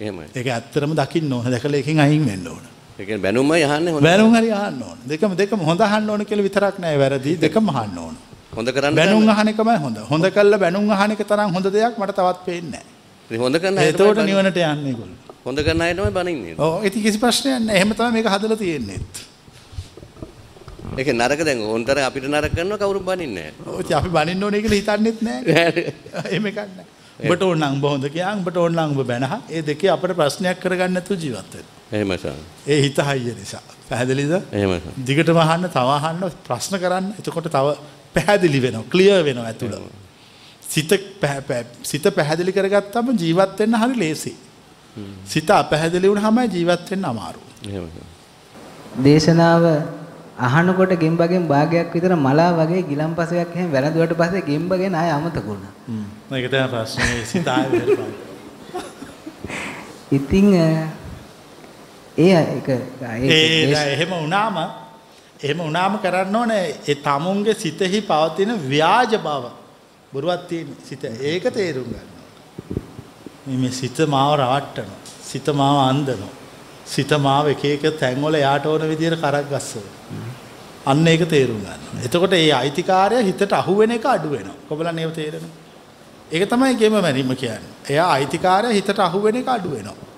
එහෙමයි. 0.00 0.26
ඒක 0.34 0.46
ඇත්තටම 0.48 0.92
දකින්න 0.96 1.32
ඕන. 1.32 1.44
දැකලා 1.46 1.80
එකෙන් 1.80 2.00
අයින් 2.00 2.24
වෙන්න 2.26 2.46
ඕන. 2.46 2.64
ඒ 2.98 3.04
කියන්නේ 3.04 3.22
බැනුමයි 3.22 3.64
අහන්නේ 3.64 3.92
හොඳ. 3.92 4.02
බැනුම් 4.02 4.34
හරි 4.34 4.50
අහන්න 4.52 4.82
ඕන. 4.82 4.98
දෙකම 5.08 5.36
දෙකම 5.36 5.60
හොඳ 5.60 5.80
අහන්න 5.80 6.10
ඕන 6.10 6.24
කියලා 6.26 6.46
විතරක් 6.48 6.78
නෑ 6.78 6.98
වැරදි. 6.98 7.36
දෙකම 7.40 7.68
අහන්න 7.70 7.98
ඕන. 7.98 8.14
හොඳ 8.56 8.68
කරන්න 8.68 8.94
බැනුම්. 8.94 9.28
අහන 9.28 9.48
එකමයි 9.48 9.78
හොඳ. 9.84 9.98
හොඳ 10.10 10.24
කළා 10.30 10.58
බැනුම් 10.58 10.90
අහන 10.90 11.12
එක 11.12 11.22
තරම් 11.24 11.50
හොඳ 11.56 11.66
දෙයක් 11.70 11.98
මට 11.98 12.16
තවත් 12.18 12.44
පේන්නේ 12.46 12.84
ඉතින් 13.30 13.40
හොඳ 13.40 13.56
කරන 13.56 13.74
නෑ. 13.74 13.86
අයට 13.86 14.00
එතකොට 14.00 14.22
නිවනට 14.24 14.56
යන්නේ 14.58 14.92
ඒගොල්ලෝ. 14.92 15.18
හොඳ 15.44 15.58
කරන 15.60 15.80
අයටමයි 15.80 16.12
බනින්නේ. 16.12 16.54
ඔව් 16.58 16.84
ඉතින් 16.84 17.02
කිසි 17.02 17.18
ප්‍රශ්නයක් 17.18 17.60
නෑ. 17.60 17.76
එහෙම 17.76 17.92
තමයි 17.94 18.12
මේක 18.12 18.30
හදලා 18.34 18.56
තියෙන්නේ. 18.56 19.00
ඒක 20.98 21.12
නරක 21.14 21.44
දැන් 21.46 21.60
ඕන්තර 21.64 22.00
අපිට 22.04 22.26
නරක 22.26 22.56
කරනවා 22.56 22.80
කවුරුත් 22.80 23.04
බනින්නේ 23.04 23.52
ඔව් 23.66 23.84
ඉතින් 23.84 23.96
අපි 23.96 24.10
බනින්න 24.16 24.42
ඕනේ 24.42 24.62
කියලා 24.64 24.80
හිතන්නෙත් 24.80 25.22
නෑ. 25.22 25.40
නැහැ. 25.46 25.84
එහෙම 26.32 26.46
එකක් 26.46 26.58
නෑ. 26.58 26.88
උඹට 27.22 27.42
ඕන 27.42 27.58
නම් 27.58 27.76
උඹ 27.76 27.86
හොඳ 27.92 28.06
කියන් 28.16 28.42
ඕන 28.62 28.72
නම් 28.72 28.94
උඹ 28.94 29.06
බැනහ. 29.10 29.36
ඒ 29.50 29.62
දෙකේ 29.62 29.92
අපිට 29.94 30.16
ප්‍රශ්නයක් 30.20 30.60
කරගන්න 30.64 30.92
නැතුව 30.96 31.22
ජීවත් 31.24 31.54
වෙන්න. 31.54 31.68
එහෙමයි 31.92 32.18
සර්. 32.18 32.36
ඒ 32.66 32.80
හිත 32.82 32.98
හයිය 33.08 33.34
නිසා. 33.40 33.62
පැහැදිලිද? 33.88 34.34
එහෙමයි 34.52 34.78
සර්. 34.82 34.92
දිගටම 35.08 35.40
අහන්න 35.46 35.70
තව 35.76 35.96
අහන්න 35.96 36.28
ප්‍රශ්න 36.48 36.78
කරන්න. 36.84 37.08
එතකොට 37.18 37.50
තව 37.56 37.74
පැහැදිලි 38.14 38.62
වෙනවා. 38.66 38.84
ක්ලියර් 38.92 39.24
වෙනවා 39.24 39.48
ඇතුළ. 39.52 39.76
සිත 40.68 40.92
සිත 41.82 42.14
පැහැදිලි 42.18 42.52
කරගත්තම 42.52 43.12
ජීවත් 43.24 43.58
වෙන්න 43.58 43.80
හරි 43.82 44.00
ලේසි. 44.04 44.34
සිත 45.26 45.50
අපැහැදිලි 45.50 46.12
වුණාම 46.12 46.44
ජීවත් 46.56 46.90
වෙන්න 46.90 47.10
අමාරු. 47.12 47.40
එහෙමයි 47.68 47.90
සර්. 47.96 48.06
දේශනාව 49.04 49.64
අහනකොට 50.40 50.92
ගෙම්බගෙන් 50.96 51.46
භාගයක් 51.46 51.92
විතර 51.92 52.12
මලා 52.18 52.50
වගේ 52.54 52.82
ගිලම්පසයක් 52.84 53.50
එහෙම 53.50 53.70
වැළඳුවට 53.70 54.16
පස්සේ 54.16 54.42
ගෙම්බගෙන 54.42 54.94
ආය 54.94 55.10
අමතක 55.10 55.44
වුණා. 55.44 55.72
මේක 56.30 56.46
තමයි 56.46 56.68
ප්‍රශ්නේ. 56.68 57.24
සිත 57.26 57.48
ආයෙ 57.48 57.68
වෙනවා. 57.70 58.10
ඉතින් 60.12 60.46
ඒ 62.18 62.30
ඒක 62.48 62.68
ඒ 62.68 63.72
එහෙම 63.86 64.10
වුණාම 64.12 64.56
එහෙම 65.40 65.58
වුණාම 65.58 65.98
කරන්න 65.98 66.36
ඕනේ 66.36 66.64
ඒ 66.84 66.96
තමුන්ගේ 66.98 67.54
සිතෙහි 67.56 68.00
පවතින 68.02 68.56
ව්‍යාජ 68.66 69.12
බව. 69.18 69.44
බොරුවක් 70.12 70.48
තියෙන 70.48 70.76
සිත. 70.82 71.04
ඒක 71.04 71.44
තේරුම් 71.52 71.86
ගන්න. 71.86 72.08
මේ 73.58 73.72
සිත 73.72 73.98
මාව 74.08 74.32
රවට්ටනවා. 74.36 75.00
සිත 75.22 75.46
මාව 75.54 75.78
අන්දනවා. 75.84 76.34
සිත 76.86 77.10
මාව 77.18 77.48
එක 77.48 77.64
එක 77.66 77.84
තැන්වල 77.98 78.34
යාට 78.38 78.66
ඕන 78.66 78.88
විදිහට 78.88 79.20
කරක් 79.20 79.46
ගස්සනවා. 79.48 80.29
අන්න 80.86 81.06
ඒක 81.06 81.28
තේරුම් 81.28 81.60
ගන්න. 81.60 82.04
එතකොට 82.04 82.32
ඒ 82.32 82.52
අයිතිකාරය 82.52 83.24
හිතට 83.24 83.52
අහු 83.52 83.76
වෙන 83.76 83.90
එක 83.90 84.04
අඩු 84.04 84.30
වෙනවා. 84.30 84.56
කොබලන් 84.68 84.98
ඒව 84.98 85.12
තේරෙනවා. 85.12 85.52
ඒක 86.32 86.48
තමයි 86.48 86.74
ගෙම 86.76 86.92
මැරීම 86.92 87.36
කියන්නේ. 87.36 87.72
එයා 87.88 88.08
අයිතිකාරය 88.12 88.72
හිතට 88.72 88.98
අහු 88.98 89.22
වෙන 89.22 89.36
එක 89.36 89.48
අඩු 89.48 89.70
වෙනවා. 89.70 90.08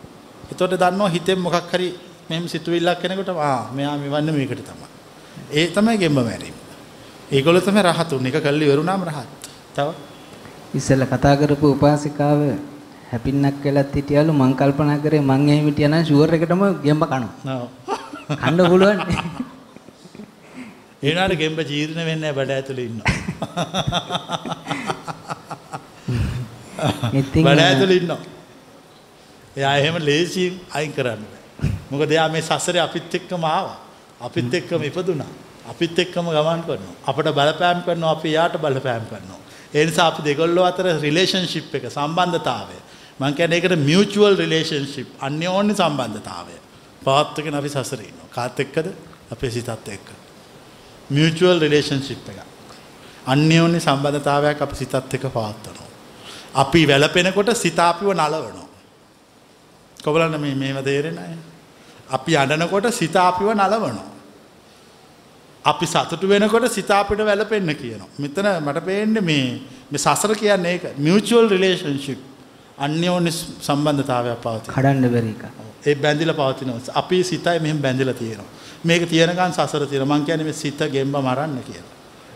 එතකොට 0.51 0.79
දන්නවා 0.79 1.11
හිතෙන් 1.11 1.39
මොකක් 1.39 1.73
හරි 1.73 1.95
මෙහෙම 2.31 2.49
සිතුවිල්ලක් 2.49 3.01
කෙනෙකුට 3.03 3.29
ආ 3.29 3.71
මෙයා 3.75 3.97
මෙවන්නේ 3.97 4.33
මේකට 4.33 4.63
තමයි. 4.63 4.89
ඒ 5.53 5.67
තමයි 5.69 5.99
ගෙම්බ 5.99 6.19
මැරීම. 6.21 6.57
ඒගොල්ලෝ 7.33 7.61
තමයි 7.61 7.83
රහතුන්. 7.83 8.27
එක 8.27 8.37
කල්ලි 8.39 8.71
වරුණාම 8.71 9.03
රහත්. 9.03 9.29
තව 9.75 9.89
ඉස්සෙල්ලා 10.75 11.07
කතා 11.07 11.37
කරපු 11.37 11.75
උපාසිකාව 11.77 12.41
හැපින්නක් 13.11 13.65
වෙලත් 13.65 13.95
හිටියලු 13.95 14.33
මං 14.33 14.53
කල්පනා 14.55 14.99
කරේ 15.05 15.21
මං 15.21 15.49
එහෙම 15.49 15.67
හිටියනම් 15.69 16.05
ෂුවර් 16.05 16.35
එකටම 16.37 16.63
ගෙම්බ 16.85 17.03
කනවා. 17.05 17.33
නෝ. 17.45 17.67
කන්න 18.37 18.61
පුළුවන්. 18.71 19.51
ඒ 21.03 21.09
වුණාට 21.09 21.37
ගෙම්බ 21.37 21.59
ජීර්ණ 21.65 22.05
වෙන්නේ 22.07 22.33
බඩ 22.33 22.51
ඇතුලේ 22.53 22.87
ඉන්නවා. 22.87 23.15
ඉතින් 27.21 27.45
බඩ 27.45 27.61
ඇතුලේ 27.61 27.97
ඉන්නවා. 27.97 28.21
එයා 29.57 29.77
එහෙම 29.77 29.97
ලේසියෙන් 30.01 30.61
අයින් 30.71 30.93
කරන්න 30.93 31.25
බෑ. 31.25 31.43
මොකද 31.91 32.11
එයා 32.11 32.29
මේ 32.29 32.43
සසරේ 32.43 32.81
අපිත් 32.81 33.15
එක්කම 33.15 33.43
ආවා. 33.47 33.79
අපිත් 34.21 34.55
එක්කම 34.55 34.83
ඉපදුනා. 34.83 35.33
අපිත් 35.69 35.99
එක්කම 35.99 36.27
ගමන් 36.29 36.63
කරනවා. 36.63 36.97
අපට 37.07 37.29
බලපෑම් 37.33 37.83
කරනවා 37.83 38.13
අපි 38.13 38.31
යාට 38.31 38.57
බලපෑම් 38.59 39.05
කරනවා. 39.11 39.41
ඒ 39.75 39.85
නිසා 39.87 40.07
අපි 40.07 40.23
දෙගොල්ලෝ 40.23 40.65
අතර 40.65 40.87
රිලේෂන්ෂිප් 41.01 41.75
එක 41.75 41.91
සම්බන්ධතාවය. 41.91 42.79
මං 43.21 43.35
කියන්නේ 43.35 43.59
ඒකට 43.59 43.79
මියුචුවල් 43.83 44.35
රිලේෂන්ෂිප් 44.37 45.09
අන්‍යෝන්‍ය 45.21 45.75
සම්බන්ධතාවය. 45.75 46.57
පවත්වගෙන 47.03 47.55
අපි 47.55 47.69
සසරේ 47.71 48.07
ඉන්නවා. 48.07 48.29
කාත් 48.31 48.61
එක්කද? 48.61 48.87
අපේ 49.33 49.51
සිතත් 49.51 49.69
එක්ක. 49.89 50.22
මියුචුවල් 51.13 51.59
රිලේෂන්ෂිප් 51.59 52.29
එක. 52.29 52.39
අන්‍යෝන්‍ය 53.27 53.81
සම්බන්ධතාවයක් 53.81 54.63
අපි 54.63 54.75
සිතත් 54.75 54.95
එක්ක 54.95 55.27
පවත්වනවා. 55.29 55.91
අපි 56.55 56.87
වැළපෙනකොට 56.87 57.57
සිත 57.57 57.79
අපිව 57.81 58.09
නලවනවා. 58.13 58.69
කොබලන්න 59.97 60.41
මේව 60.41 60.79
තේරෙන 60.85 61.19
අය. 61.19 61.37
අපි 62.11 62.37
අඬනකොට 62.37 62.91
සිත 62.93 63.17
අපිව 63.19 63.53
නලවනවා. 63.53 64.09
අපි 65.65 65.87
සතුටු 65.87 66.27
වෙනකොට 66.29 66.67
සිත 66.71 66.91
අපිට 66.91 67.21
වැළපෙන්න 67.21 67.75
කියනවා. 67.75 68.11
මෙතන 68.19 68.49
මට 68.61 68.85
පේන්නේ 68.85 69.23
මේ 69.23 69.99
සසර 69.99 70.35
කියන්නේ 70.35 70.73
ඒක 70.73 70.85
මියුචුවල් 70.99 71.49
රිලේෂන්ෂිප් 71.49 72.21
අන්‍යෝන්‍ය 72.79 73.31
සම්බන්ධතාවයක් 73.61 74.41
පවතින. 74.41 74.75
කඩන්න 74.75 75.13
බැරි 75.15 75.31
එක. 75.31 75.45
ඒ 75.87 75.95
බැඳිලා 75.97 76.35
පවතිනවා. 76.35 76.95
අපි 76.95 77.23
සිතයි 77.25 77.59
මෙහෙම 77.61 77.79
බැඳිලා 77.79 78.15
තියෙනවා. 78.15 78.51
මේක 78.85 79.09
තියෙනකන් 79.09 79.53
සසර 79.53 79.87
තියෙනවා. 79.87 80.19
මං 80.19 80.25
කියන්නේ 80.25 80.45
මේ 80.45 80.53
සිත 80.55 80.81
ගෙම්බ 80.91 81.17
මරන්න 81.17 81.59
කියලා. 81.63 81.93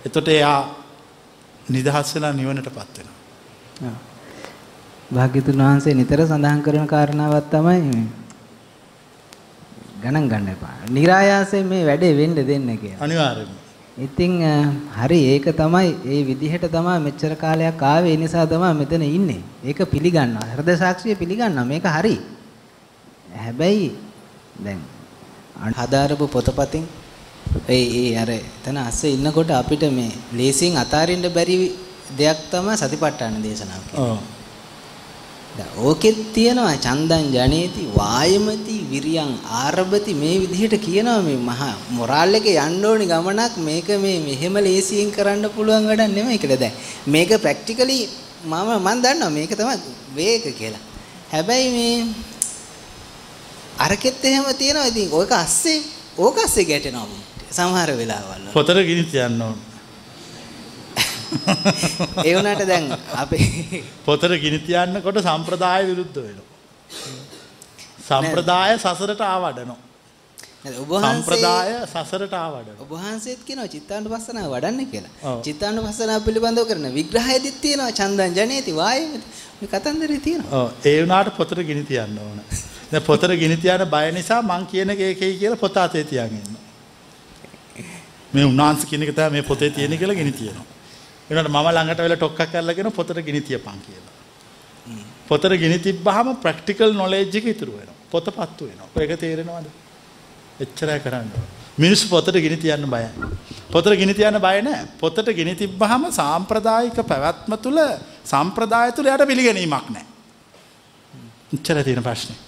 එතකොට 0.06 0.28
එයා 0.28 0.60
නිදහස් 1.68 2.14
වෙලා 2.14 2.32
නිවනටපත් 2.32 2.98
වෙනවා. 2.98 3.16
ඔව්. 3.82 3.96
භාග්‍යතුන් 5.10 5.58
වහන්සේ 5.58 5.94
නිතර 5.94 6.22
සඳහන් 6.22 6.62
කරන 6.62 6.86
කාරණාවක් 6.86 7.50
තමයි 7.50 7.82
ගණන් 10.02 10.28
ගන්න 10.28 10.48
එපා. 10.48 10.74
નિરાයාසයෙන් 10.90 11.66
මේ 11.66 11.84
වැඩේ 11.84 12.16
වෙන්න 12.16 12.34
දෙන්න 12.36 12.78
කියලා. 12.78 13.00
අනිවාර්යයෙන්ම. 13.00 13.54
ඉතින් 13.98 14.32
හරි 14.92 15.20
ඒක 15.32 15.46
තමයි 15.52 15.88
ඒ 16.04 16.22
විදිහට 16.24 16.66
තමයි 16.68 16.98
මෙච්චර 17.00 17.34
කාලයක් 17.34 17.82
ආවේ 17.82 18.12
ඒ 18.12 18.16
නිසා 18.16 18.46
තමයි 18.46 18.74
මෙතන 18.74 19.02
ඉන්නේ. 19.02 19.42
ඒක 19.64 19.78
පිළිගන්නවා. 19.86 20.50
හෘද 20.54 20.70
සාක්ෂිය 20.76 21.14
පිළිගන්නවා. 21.14 21.64
මේක 21.64 21.86
හරි. 21.86 22.18
හැබැයි 23.36 23.94
දැන් 24.58 24.80
හදාරපු 25.78 26.26
පොතපතින් 26.28 26.84
ඒ 27.68 27.84
ඒ 28.02 28.16
අර 28.18 28.30
එතන 28.30 28.78
අස්සේ 28.78 29.12
ඉන්නකොට 29.16 29.50
අපිට 29.50 29.84
මේ 29.98 30.12
ලේසියෙන් 30.38 30.78
අතාරින්න 30.84 31.26
බැරි 31.36 31.56
දෙයක් 32.18 32.38
තමයි 32.50 32.74
සතිපට්ඨාන 32.76 33.42
දේශනාව 33.42 33.82
කියන්නේ. 33.90 34.34
ඕකෙත් 35.84 36.18
තියෙනවා 36.34 36.76
චන්දං 36.76 37.24
ජනේති 37.34 37.82
වායමති 37.96 38.76
විරියං 38.90 39.32
ආරභති 39.62 40.12
මේ 40.14 40.36
විදිහට 40.42 40.76
කියනවා 40.86 41.20
මේ 41.22 41.38
මහා 41.48 41.72
මොරාල් 41.96 42.38
එකේ 42.38 42.56
යන්න 42.66 42.84
ඕනි 42.84 43.06
ගමනක් 43.12 43.56
මේක 43.68 43.88
මේ 44.04 44.18
මෙහෙම 44.28 44.56
ලේසියෙන් 44.66 45.10
කරන්න 45.16 45.48
පුළුවන් 45.56 45.88
වැඩක් 45.90 46.14
නෙමෙයි 46.16 46.38
කියලා 46.38 46.62
දැන්. 46.64 46.74
මේක 47.06 47.30
ප්‍රැක්ටිකලි 47.44 47.98
මම 48.44 48.70
මම 48.78 48.88
දන්නවා 49.04 49.30
මේක 49.38 49.52
තමයි 49.60 49.76
වේග 50.14 50.44
කියලා. 50.60 50.82
හැබැයි 51.32 51.70
මේ 51.76 51.94
අරකෙත් 53.78 54.24
එහෙම 54.24 54.44
තියෙනවා 54.54 54.86
ඉතින් 54.86 55.08
ඕක 55.12 55.32
අස්සේ 55.34 55.78
ඕක 56.18 56.38
අස්සේ 56.38 56.64
ගැටෙනවා 56.64 57.06
සමහර 57.50 57.90
වෙලාවල් 57.92 58.34
වල. 58.36 58.52
පොතට 58.52 58.84
ගිනි 58.88 59.04
තියන්න 59.04 59.40
ඕන. 59.42 59.56
ඒ 62.26 62.34
වුණාට 62.34 62.66
දැන් 62.66 62.86
අපේ 63.14 63.82
පොතට 64.04 64.28
ගිනි 64.44 64.60
තියන්නකොට 64.60 65.18
සම්ප්‍රදාය 65.22 65.88
විරුද්ධ 65.90 66.18
වෙනවා. 66.18 66.46
සම්ප්‍රදාය 68.08 68.78
සසරට 68.78 69.22
ආවඩනවා. 69.22 69.80
සම්ප්‍රදාය 70.66 71.72
සසරට 71.84 72.34
ආවඩනවා. 72.34 72.84
ඔබ 72.84 72.94
වහන්සේත් 72.96 73.42
කියනවා 73.48 73.68
චිත්තානුපස්සනාව 73.68 74.54
වඩන්න 74.54 74.88
කියලා. 74.92 75.34
චිත්තානුපස්සනාව 75.42 76.24
පිළිබඳව 76.28 76.64
කරන 76.70 76.88
විග්‍රහයේදීත් 76.94 77.60
තියෙනවා 77.60 77.92
චන්දං 77.92 78.38
ජනේති 78.38 78.74
වායමති. 78.74 79.26
මේ 79.60 79.70
කතන්දරේ 79.74 80.20
තියෙනවා. 80.20 80.62
ඔව් 80.62 80.88
ඒ 80.88 80.96
වුණාට 81.00 81.36
පොතට 81.38 81.62
ගිනි 81.70 81.84
තියන්න 81.84 82.18
ඕන. 82.20 82.40
දැන් 82.90 83.02
පොතට 83.02 83.26
ගිනි 83.42 83.56
තියන 83.56 83.84
බය 83.90 84.12
නිසා 84.12 84.42
මං 84.42 84.66
කියන 84.66 84.90
එක 84.90 85.00
ඒකයි 85.00 85.38
කියලා 85.38 85.56
පොත 85.56 85.76
අතේ 85.76 86.04
තියන් 86.04 86.38
ඉන්නවා. 86.38 86.62
මේ 88.32 88.44
උන්වහන්සේ 88.44 88.88
කියන 88.90 89.02
එක 89.02 89.14
තමයි 89.14 89.30
මේ 89.30 89.42
පොතේ 89.42 89.70
තියෙන 89.70 89.98
කියලා 89.98 90.14
ගිනි 90.14 90.32
තියනවා. 90.32 90.66
ඒනට 91.30 91.50
මම 91.50 91.68
ළඟට 91.68 92.04
වෙලා 92.04 92.16
ටොක්කක් 92.16 92.52
කරලාගෙන 92.52 92.92
පොතට 92.92 93.18
ගිනි 93.26 93.40
තියපන් 93.40 93.82
කියලා. 93.86 94.14
පොතට 95.28 95.58
ගිනි 95.58 95.78
තිබ්බහම 95.78 96.36
ප්‍රැක්ටිකල් 96.42 96.94
නොලෙජ් 96.94 97.36
එක 97.36 97.46
ඉතුරු 97.54 97.72
වෙනවා. 97.78 97.96
පොත 98.10 98.30
පත්තු 98.38 98.70
වෙනවා. 98.70 98.88
ඒක 99.02 99.20
තේරෙනවද? 99.20 99.66
එච්චරයි 100.60 101.00
කරන්න 101.00 101.30
ඕන. 101.34 101.46
මිනිස්සු 101.78 102.08
පොතට 102.08 102.32
ගිනි 102.44 102.56
තියන්න 102.56 102.86
බයයි. 102.94 103.10
පොතට 103.72 103.90
ගිනි 103.98 104.14
තියන්න 104.14 104.40
බය 104.40 104.62
නැහැ. 104.62 104.86
පොතට 105.00 105.28
ගිනි 105.34 105.54
තිබ්බහම 105.54 106.10
සාම්ප්‍රදායික 106.12 107.02
පැවැත්ම 107.12 107.58
තුල 107.58 107.78
සම්ප්‍රදාය 108.24 108.92
තුල 108.92 109.06
යට 109.06 109.26
පිළිගැනීමක් 109.26 109.90
නැහැ. 109.90 110.06
එච්චරයි 111.54 111.84
තියෙන 111.84 112.02
ප්‍රශ්නේ. 112.02 112.45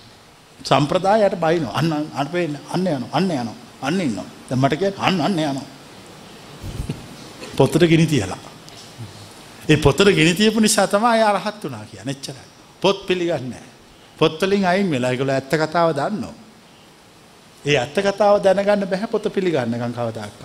සම්ප්‍රදායයට 0.65 1.41
බයිනෝ. 1.41 1.73
අන්න 1.73 1.93
අන්න 1.93 2.29
පේන්න 2.29 2.59
අන්න 2.75 2.87
යනවා. 2.87 3.09
අන්න 3.13 3.31
යනවා. 3.31 3.55
අන්න 3.83 4.01
ඉන්නවා. 4.01 4.25
දැන් 4.49 4.61
මට 4.61 4.79
කියන්නේ 4.79 5.07
අන්න 5.07 5.21
අන්න 5.21 5.39
යනවා. 5.39 5.67
පොතට 7.57 7.89
ගිනි 7.89 8.07
තියලා. 8.07 8.39
ඒ 9.69 9.77
පොතට 9.77 10.05
ගෙන 10.17 10.37
තියපු 10.37 10.61
නිසා 10.61 10.87
තමයි 10.87 11.07
අය 11.07 11.23
අරහත් 11.23 11.65
වුණා 11.65 11.85
කියන්නේ. 11.91 12.13
එච්චරයි. 12.13 12.47
පොත් 12.81 13.07
පිළිගන්නේ 13.07 13.51
නැහැ. 13.51 13.73
පොත් 14.19 14.43
වලින් 14.43 14.67
අයින් 14.67 14.91
වෙලා 14.91 15.11
ඒගොල්ලෝ 15.11 15.35
ඇත්ත 15.35 15.55
කතාව 15.63 15.95
දන්නවා. 15.97 16.35
ඒ 17.65 17.77
ඇත්ත 17.79 17.99
කතාව 18.07 18.43
දැනගන්න 18.43 18.89
බෑ 18.89 19.07
පොත 19.07 19.33
පිළිගන්නකම් 19.35 19.93
කවදාකවත්. 19.93 20.43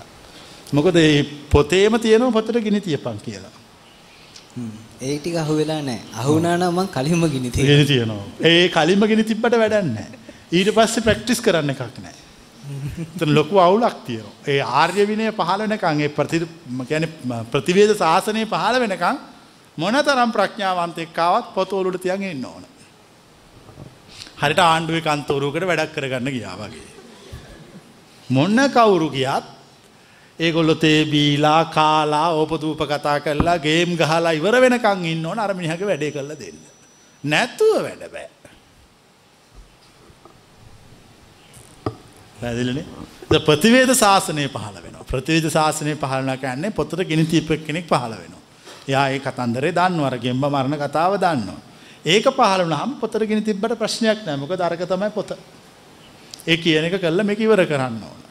මොකද 0.74 0.94
මේ 0.94 1.24
පොතේම 1.50 2.00
තියෙනවා 2.00 2.32
පොතට 2.32 2.64
ගිනි 2.64 2.82
තියපන් 2.82 3.20
කියලා. 3.26 3.54
ඒ 5.04 5.16
ටික 5.20 5.36
අහුවෙලා 5.36 5.82
නැහැ. 5.82 6.04
අහුණා 6.16 6.58
නම් 6.58 6.76
මං 6.76 6.88
කලින්ම 6.96 7.24
ගිනි 7.28 7.50
තියෙනවා. 7.50 7.72
ගිනි 7.72 7.86
තියනවා. 7.86 8.26
ඒ 8.44 8.66
කලින්ම 8.70 9.08
ගිනි 9.12 9.24
තිබ්බට 9.24 9.58
වැඩක් 9.62 9.90
නැහැ. 9.90 10.20
ඊට 10.52 10.70
පස්සේ 10.78 11.06
ප්‍රැක්ටිස් 11.08 11.42
කරන්න 11.42 11.74
එකක් 11.74 11.98
නැහැ. 11.98 12.24
එතන 13.16 13.34
ලොකු 13.34 13.60
අවුලක් 13.60 13.98
තියෙනවා. 14.08 14.36
ඒ 14.48 14.60
ආර්ය 14.74 15.06
විනය 15.06 15.30
පහළ 15.32 15.64
වෙනකන් 15.64 16.02
ඒ 16.02 16.10
ප්‍රති 16.10 16.40
කියන්නේ 16.90 17.40
ප්‍රතිවේද 17.54 17.96
සාසනය 17.98 18.46
පහළ 18.48 18.80
වෙනකන් 18.84 19.18
මොනතරම් 19.78 20.32
ප්‍රඥාවන්තෙක් 20.32 21.20
ආවත් 21.20 21.54
පොත 21.56 21.74
ඔලුවට 21.74 22.04
තියන් 22.04 22.24
ඉන්න 22.26 22.46
ඕන. 22.46 22.64
හරියට 24.42 24.62
ආණ්ඩුවේ 24.62 25.04
කන්තෝරුවකට 25.04 25.70
වැඩක් 25.72 25.96
කරගන්න 25.96 26.36
ගියා 26.38 26.56
වගේ. 26.58 26.88
මොන්න 28.30 28.60
කවුරු 28.70 29.10
ගියත් 29.12 29.53
ඒගොල්ලෝ 30.40 30.76
තේ 30.76 31.06
බීලා 31.06 31.66
කාලා 31.68 32.30
ඕපදූප 32.32 32.82
කතා 32.84 33.20
කරලා 33.20 33.58
ගේම් 33.60 33.96
ගහලා 33.96 34.32
ඉවර 34.32 34.56
වෙනකන් 34.62 35.06
ඉන්න 35.06 35.26
ඕන 35.26 35.40
අර 35.40 35.54
මිනිහගේ 35.54 35.88
වැඩේ 35.88 36.12
කරලා 36.12 36.40
දෙන්න. 36.40 36.60
නැතුව 37.24 37.84
වැඩ 37.84 38.06
බෑ. 38.12 38.30
පැදිලිනේ 42.40 42.86
ද 43.30 43.40
ප්‍රතිවේද 43.40 43.92
ශාසනය 43.96 44.48
පහළ 44.48 44.78
වෙනවා 44.78 45.06
ප්‍රතිවේද 45.06 45.50
ශාසනය 45.50 45.94
පහළන 45.96 46.34
කියන්නේ 46.38 46.72
පොතට 46.72 47.04
ගෙන 47.04 47.26
තීපක් 47.26 47.66
කෙනෙක් 47.68 47.86
පහළ 47.86 48.14
වෙනවා. 48.14 48.42
එයා 48.88 49.06
ඒ 49.10 49.20
කතන්දරේ 49.20 49.72
දන්නවා 49.72 50.08
අර 50.08 50.18
ගෙම්බ 50.18 50.46
මරණ 50.46 50.78
කතාව 50.80 51.18
දන්නවා. 51.18 51.62
ඒක 52.06 52.26
පහළ 52.32 52.64
වුණාම 52.64 52.98
පොතට 53.00 53.22
ගෙන 53.24 53.44
තිබ්බට 53.44 53.78
ප්‍රශ්නයක් 53.78 54.26
නැහැ. 54.26 54.38
මොකද 54.38 54.62
අරක 54.62 54.84
තමයි 54.86 55.12
පොත. 55.12 55.38
ඒ 56.48 56.58
කියන 56.58 56.86
එක 56.86 57.00
කළා 57.00 57.24
මේක 57.24 57.40
ඉවර 57.40 57.66
කරන්න 57.66 58.02
ඕන. 58.02 58.23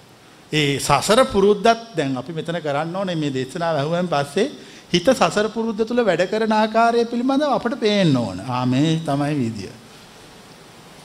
ඒ 0.52 0.80
සසර 0.80 1.26
පුරුද්දත් 1.26 1.68
දැන් 1.96 2.18
අපි 2.18 2.34
මෙතන 2.34 2.60
කරන්න 2.60 2.96
ඕනේ 2.96 3.16
මේ 3.16 3.32
දේශනාව 3.32 3.78
ඇහුවෙන් 3.78 4.08
පස්සේ 4.08 4.48
හිත 4.90 5.08
සසර 5.10 5.50
පුරුද්ද 5.50 5.82
තුල 5.84 6.00
වැඩ 6.02 6.24
කරන 6.26 6.54
ආකාරය 6.54 7.06
පිළිබඳව 7.06 7.52
අපට 7.52 7.76
පේන්න 7.78 8.16
ඕන. 8.16 8.40
ආ 8.42 8.66
මේ 8.66 9.00
තමයි 9.00 9.36
විදිය. 9.36 9.72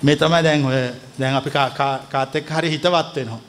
මේ 0.03 0.17
තමයි 0.17 0.43
දැන් 0.43 0.65
ඔය 0.65 0.79
දැන් 1.19 1.35
අපි 1.35 1.51
කාත් 1.51 2.37
එක්ක 2.37 2.51
හරි 2.51 2.71
හිතවත් 2.71 3.17
වෙනවා. 3.17 3.41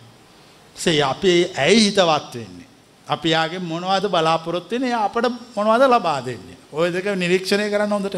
සේ 0.76 1.02
අපි 1.04 1.34
ඇයි 1.56 1.84
හිතවත් 1.86 2.34
වෙන්නේ? 2.34 2.68
අපි 3.08 3.30
යාගේ 3.30 3.60
මොනවද 3.62 4.08
බලාපොරොත්තු 4.08 4.72
වෙන්නේ? 4.72 4.90
එයා 4.90 5.06
අපට 5.06 5.30
මොනවද 5.56 5.84
ලබා 5.88 6.20
දෙන්නේ? 6.22 6.58
ওই 6.72 6.92
දෙක 6.92 7.06
නිරීක්ෂණය 7.16 7.70
කරන්න 7.70 7.92
හොඳට. 7.92 8.18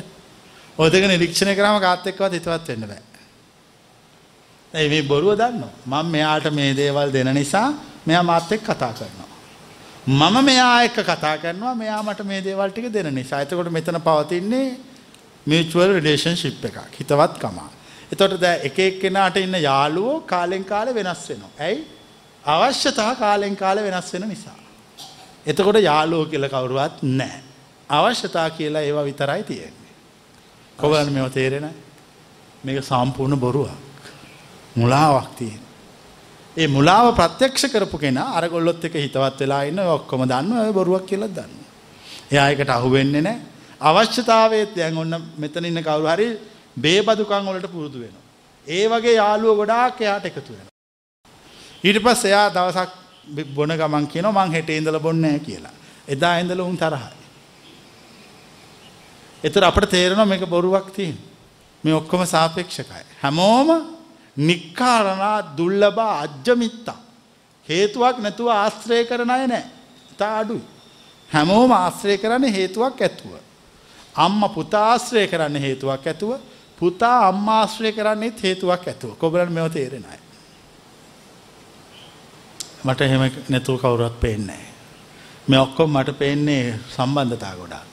ওই 0.77 0.89
දෙක 0.89 1.03
නිරීක්ෂණය 1.05 1.55
කරාම 1.55 1.81
කාත් 1.81 2.07
එක්කවත් 2.07 2.33
හිතවත් 2.33 2.67
වෙන්න 2.69 2.87
බෑ. 2.87 3.03
ඇයි 4.74 4.88
මේ 4.88 5.02
බොරුව 5.02 5.34
දන්නවා. 5.34 6.02
මම 6.02 6.10
මෙයාට 6.10 6.46
මේ 6.52 6.74
දේවල් 6.74 7.12
දෙන 7.12 7.34
නිසා 7.34 7.72
මෙයා 8.06 8.22
මාත් 8.22 8.52
එක්ක 8.52 8.64
කතා 8.64 8.92
කරනවා. 8.92 9.28
මම 10.06 10.44
මෙයා 10.44 10.82
එක්ක 10.82 10.98
කතා 11.00 11.36
කරනවා 11.36 11.74
මෙයා 11.74 12.02
මට 12.02 12.24
මේ 12.24 12.40
දේවල් 12.44 12.70
ටික 12.70 12.92
දෙන 12.92 13.14
නිසා. 13.14 13.40
එතකොට 13.40 13.70
මෙතන 13.70 14.00
පවතින්නේ 14.00 14.78
mutual 15.46 15.90
relationship 15.98 16.64
එකක්. 16.64 16.78
හිතවත්කමක්. 17.00 17.58
එතකොට 18.12 18.40
දැන් 18.40 18.60
එක 18.62 18.78
එක්කෙනාට 18.78 19.36
ඉන්න 19.36 19.54
යාළුවෝ 19.54 20.20
කාලෙන් 20.20 20.64
කාලේ 20.64 20.94
වෙනස් 20.94 21.28
වෙනවා. 21.28 21.50
ඇයි? 21.60 21.84
අවශ්‍යතා 22.44 23.14
කාලෙන් 23.14 23.56
කාලේ 23.56 23.84
වෙනස් 23.84 24.12
වෙන 24.14 24.28
නිසා. 24.28 24.58
එතකොට 25.46 25.82
යාළුවෝ 25.82 26.30
කියලා 26.30 26.48
කවුරුවත් 26.48 27.02
නැහැ. 27.02 27.42
අවශ්‍යතා 27.90 28.50
කියලා 28.50 28.82
ඒවා 28.82 29.04
විතරයි 29.04 29.42
තියෙන්නේ. 29.42 29.94
කොහොමද 30.78 31.10
මේව 31.10 31.30
තේරෙන්නේ? 31.30 31.74
මේක 32.64 32.84
සම්පූර්ණ 32.84 33.40
බොරුවක්. 33.40 33.89
මුලාවක් 34.76 35.34
තියෙන. 35.36 35.60
ඒ 36.56 36.66
මුලාව 36.66 37.14
ප්‍රත්‍යක්ෂ 37.14 37.64
කරපු 37.66 37.98
කෙනා 37.98 38.36
අරගොල්ලොත් 38.36 38.84
එක 38.84 38.94
හිතවත් 38.94 39.40
වෙලා 39.40 39.62
ඉන්න 39.62 39.78
ඔය 39.78 39.90
ඔක්කොම 39.90 40.24
දන්නවා 40.24 40.66
ඔය 40.66 40.72
බොරුවක් 40.72 41.06
කියලා 41.06 41.28
දන්නවා. 41.28 41.68
එයා 42.30 42.48
ඒකට 42.48 42.70
අහු 42.70 42.90
වෙන්නේ 42.90 43.22
නැහැ. 43.22 43.40
අවශ්‍යතාවයේත් 43.80 44.74
දැන් 44.76 44.98
ඔන්න 44.98 45.14
මෙතන 45.38 45.64
ඉන්න 45.64 45.82
කවුරු 45.82 46.08
හරි 46.08 46.28
බේබදුකම් 46.76 47.46
වලට 47.46 47.72
පුරුදු 47.72 47.98
වෙනවා. 48.00 48.24
ඒ 48.66 48.88
වගේ 48.88 49.14
යාළුවෝ 49.14 49.56
ගොඩාක් 49.56 50.00
එයාට 50.00 50.26
එකතු 50.26 50.52
වෙනවා. 50.52 50.74
ඊට 51.84 52.02
පස්සේ 52.02 52.30
එයා 52.30 52.50
දවසක් 52.50 52.90
බොන 53.54 53.72
ගමන් 53.72 54.06
කියනවා 54.06 54.46
මං 54.46 54.52
හෙට 54.52 54.70
ඉඳලා 54.70 55.00
බොන්නේ 55.00 55.30
නැහැ 55.30 55.46
කියලා. 55.46 55.72
එදා 56.08 56.38
ඉඳලා 56.38 56.66
උන් 56.66 56.76
තරහයි. 56.76 57.20
ඒතර 59.44 59.64
අපිට 59.64 59.90
තේරෙනවා 59.90 60.26
මේක 60.26 60.46
බොරුවක් 60.46 60.90
තියෙන. 60.92 61.16
මේ 61.84 61.94
ඔක්කොම 61.94 62.26
සාපේක්ෂකයි. 62.26 63.04
හැමෝම 63.22 63.99
නික්කාරණා 64.46 65.56
දුර්ලභ 65.56 65.98
අජ්ජමිත්තා. 65.98 66.98
හේතුවක් 67.68 68.18
නැතුව 68.18 68.48
ආශ්‍රය 68.48 69.04
කරන 69.04 69.30
අය 69.30 69.46
නැහැ. 69.46 69.70
තා 70.18 70.38
අඩුයි. 70.38 70.62
හැමෝම 71.30 71.72
ආශ්‍රය 71.72 72.18
කරන්නේ 72.18 72.52
හේතුවක් 72.52 73.02
ඇතුව. 73.02 73.32
අම්මා 74.14 74.48
පුතා 74.48 74.86
ආශ්‍රය 74.92 75.26
කරන්න 75.26 75.56
හේතුවක් 75.56 76.06
ඇතුව 76.06 76.32
පුතා 76.78 77.28
අම්මා 77.28 77.60
ආශ්‍රය 77.60 77.92
කරන්නේත් 77.92 78.42
හේතුවක් 78.42 78.88
ඇතුව. 78.88 79.10
කොබලන් 79.18 79.52
මේව 79.52 79.72
තේරෙන 79.72 80.04
අය. 80.04 80.20
මට 82.84 83.00
එහෙම 83.00 83.22
නැතුව 83.48 83.76
කවුරුවත් 83.78 84.20
පේන්නේ 84.20 84.46
නැහැ. 84.46 84.72
මේ 85.48 85.60
ඔක්කොම 85.60 85.90
මට 85.90 86.18
පේන්නේ 86.18 86.78
සම්බන්ධතා 86.96 87.54
ගොඩාක්. 87.56 87.86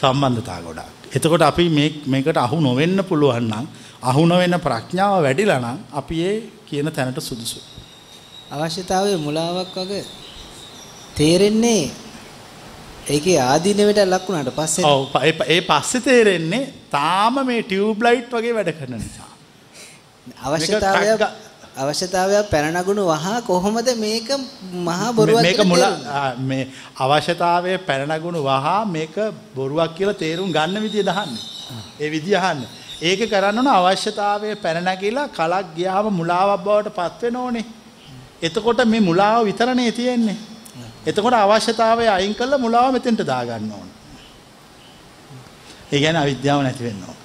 සම්බන්ධතා 0.00 0.60
ගොඩාක්. 0.62 0.94
එතකොට 1.16 1.42
අපි 1.42 1.68
මේ 1.68 1.90
මේකට 2.06 2.36
අහු 2.36 2.60
නොවෙන්න 2.60 3.04
පුළුවන් 3.04 3.42
නම් 3.42 3.66
අහු 4.04 4.22
නොවෙන 4.26 4.56
ප්‍රඥාව 4.60 5.22
වැඩිලා 5.24 5.60
නම් 5.60 5.78
අපි 5.92 6.16
ඒ 6.22 6.36
කියන 6.66 6.90
තැනට 6.92 7.20
සුදුසුයි. 7.20 7.64
අවශ්‍යතාවයේ 8.52 9.18
මුලාවක් 9.18 9.76
වගේ 9.76 10.04
තේරෙන්නේ 11.16 11.84
ඒකේ 13.08 13.38
ආදීනවට 13.42 14.02
ලක් 14.04 14.26
වුණාට 14.28 14.52
පස්සේ 14.54 14.84
ඔව් 14.86 15.02
ඒ 15.46 15.60
පස්සේ 15.62 16.00
තේරෙන්නේ 16.00 16.62
තාම 16.90 17.40
මේ 17.46 17.62
ටියුබ් 17.62 17.98
ලයිට් 18.00 18.30
වගේ 18.32 18.54
වැඩ 18.54 18.72
කරන 18.78 18.94
නිසා. 18.96 19.30
අවශ්‍යතාවය 20.42 21.08
අවශ්‍යතාවය 21.76 22.36
පැන 22.50 22.70
නගුණු 22.74 23.04
වහා 23.04 23.42
කොහොමද 23.42 23.88
මේක 23.96 24.28
මහා 24.84 25.10
බොරුවක් 25.12 25.42
මේක 25.42 25.60
මුල 25.64 25.84
මේ 26.42 26.68
අවශ්‍යතාවයේ 26.98 27.78
පැනනගුණ 27.80 28.38
වහා 28.42 28.78
මේක 28.86 29.16
බොරුවක් 29.54 29.90
කියලා 29.96 30.14
තේරුම් 30.16 30.52
ගන්න 30.52 30.82
විදිය 30.82 31.04
දහන්නේ. 31.04 31.44
ඒ 32.00 32.08
විදිය 32.10 32.36
අහන්න. 32.36 32.64
ඒක 33.02 33.30
කරන්න 33.30 33.58
ඕන 33.58 33.66
අවශ්‍යතාවයේ 33.66 34.54
පැන 34.54 34.84
නැගිලා 34.84 35.28
කලක් 35.28 35.66
ගියාම 35.76 36.14
මුලාවක් 36.14 36.60
බවට 36.64 36.94
පත් 36.94 37.22
වෙන 37.22 37.36
ඕනේ. 37.36 37.64
එතකොට 38.42 38.84
මේ 38.84 39.00
මුලාව 39.00 39.44
විතරනේ 39.44 39.92
තියෙන්නේ. 39.92 40.36
එතකොට 41.06 41.34
අවශ්‍යතාවය 41.34 42.06
අයින් 42.08 42.34
කළා 42.34 42.58
මුලාව 42.58 42.92
මෙතෙන්ට 42.92 43.26
දාගන්න 43.26 43.72
ඕන. 43.72 43.88
ඒ 45.92 45.98
කියන්නේ 45.98 46.22
අවිද්‍යාව 46.22 46.62
නැති 46.62 46.84
වෙන්න 46.84 47.02
ඕන. 47.08 47.16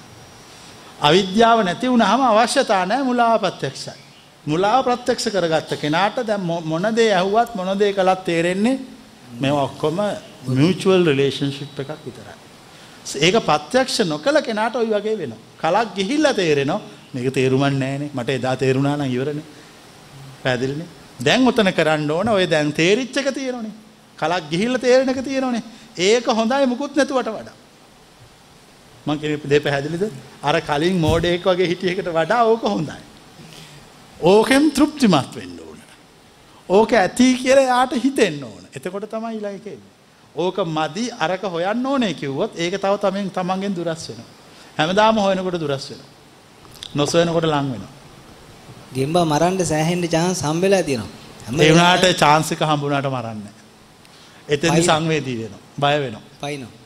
අවිද්‍යාව 1.00 1.64
නැති 1.64 1.88
වුණාම 1.88 2.20
අවශ්‍යතා 2.20 2.86
නැහැ 2.86 3.04
මුලාව 3.04 3.40
ප්‍රත්‍යක්ෂයි. 3.40 3.92
මුලාව 4.46 4.84
ප්‍රත්‍යක්ෂ 4.84 5.28
කරගත්ත 5.28 5.80
කෙනාට 5.80 6.26
දැන් 6.26 6.40
මො- 6.40 6.60
මොන 6.60 6.96
දේ 6.96 7.14
ඇහුවත් 7.14 7.54
මොන 7.54 7.78
දේ 7.78 7.92
කළත් 7.92 8.24
තේරෙන්නේ 8.24 8.78
මේවා 9.40 9.62
ඔක්කොම 9.62 9.96
මියුචුවල් 10.46 11.04
රිලේෂන්ෂිප් 11.06 11.80
එකක් 11.80 11.90
විතරයි. 12.06 12.39
ඒක 13.16 13.36
ප්‍රත්‍යක්ෂ 13.46 14.00
නොකළ 14.06 14.40
කෙනාට 14.40 14.76
ওই 14.76 14.86
වගේ 14.86 15.16
වෙනවා. 15.18 15.38
කලක් 15.60 15.94
ගිහිල්ලා 15.96 16.32
තේරෙනවා 16.32 16.80
මේක 17.14 17.34
තේරුමක් 17.34 17.72
නැහැනේ. 17.72 18.10
මට 18.14 18.30
එදා 18.30 18.56
තේරුණා 18.56 18.96
නම් 18.96 19.12
ඉවරනේ. 19.12 19.46
පැහැදිලිනේ. 20.42 20.88
දැන් 21.22 21.46
උතන 21.46 21.72
කරන්න 21.72 22.10
ඕන 22.10 22.28
ඔය 22.28 22.46
දැන් 22.46 22.72
තේරිච්ච 22.72 23.16
එක 23.16 23.34
තියෙනවනේ. 23.34 23.72
කලක් 24.18 24.50
ගිහිල්ලා 24.50 24.78
තේරෙන 24.78 25.08
එක 25.08 25.24
තියෙනවනේ. 25.24 25.62
ඒක 25.98 26.26
හොඳයි 26.26 26.66
මුකුත් 26.66 26.96
නැතුවට 26.96 27.28
වඩා. 27.28 27.56
මං 29.06 29.18
කියන 29.18 29.40
දේ 29.44 29.60
පැහැදිලිද? 29.60 30.04
අර 30.42 30.60
කලින් 30.60 31.00
මෝඩයෙක් 31.00 31.44
වගේ 31.44 31.68
හිටිය 31.68 31.92
එකට 31.92 32.08
වඩා 32.08 32.44
ඕක 32.44 32.62
හොඳයි. 32.62 33.00
ඕකෙන් 34.22 34.70
තෘප්තිමත් 34.70 35.34
වෙන්න 35.36 35.58
ඕන. 35.66 35.80
ඕක 36.68 36.92
ඇති 36.92 37.34
කියලා 37.42 37.64
යාට 37.64 37.96
හිතෙන්න 38.04 38.44
ඕන. 38.44 38.64
එතකොට 38.76 39.08
තමයි 39.10 39.34
ඊළඟ 39.36 39.66
එන්නේ. 39.66 39.89
ඕක 40.36 40.58
මදි 40.58 41.10
අරක 41.18 41.42
හොයන්න 41.44 41.86
ඕනේ 41.86 42.14
කිව්වොත් 42.14 42.52
ඒක 42.56 42.74
තව 42.74 42.94
තමෙන් 42.98 43.30
තමන්ගෙන් 43.30 43.74
දුරස් 43.74 44.08
වෙනවා. 44.08 44.28
හැමදාම 44.78 45.16
හොයනකොට 45.16 45.60
දුරස් 45.60 45.90
වෙනවා. 45.90 46.08
නොසොයනකොට 46.94 47.44
ලං 47.44 47.72
වෙනවා. 47.72 47.92
ගෙම්බා 48.94 49.24
මරන්න 49.24 49.64
සෑහෙන්න 49.64 50.08
chance 50.08 50.42
හම්බෙලා 50.42 50.82
තියෙනවා. 50.82 51.10
හැම 51.46 51.60
ඒ 51.60 51.70
වුණාට 51.70 52.06
chance 52.16 52.54
එක 52.54 52.62
හම්බුණාට 52.62 53.08
මරන්නේ. 53.08 53.54
එතෙන්දි 54.48 54.76
පයින්. 54.76 54.84
සංවේදී 54.84 55.36
වෙනවා. 55.38 55.62
බය 55.78 55.96
වෙනවා. 56.00 56.22
පයින්නවා. 56.40 56.78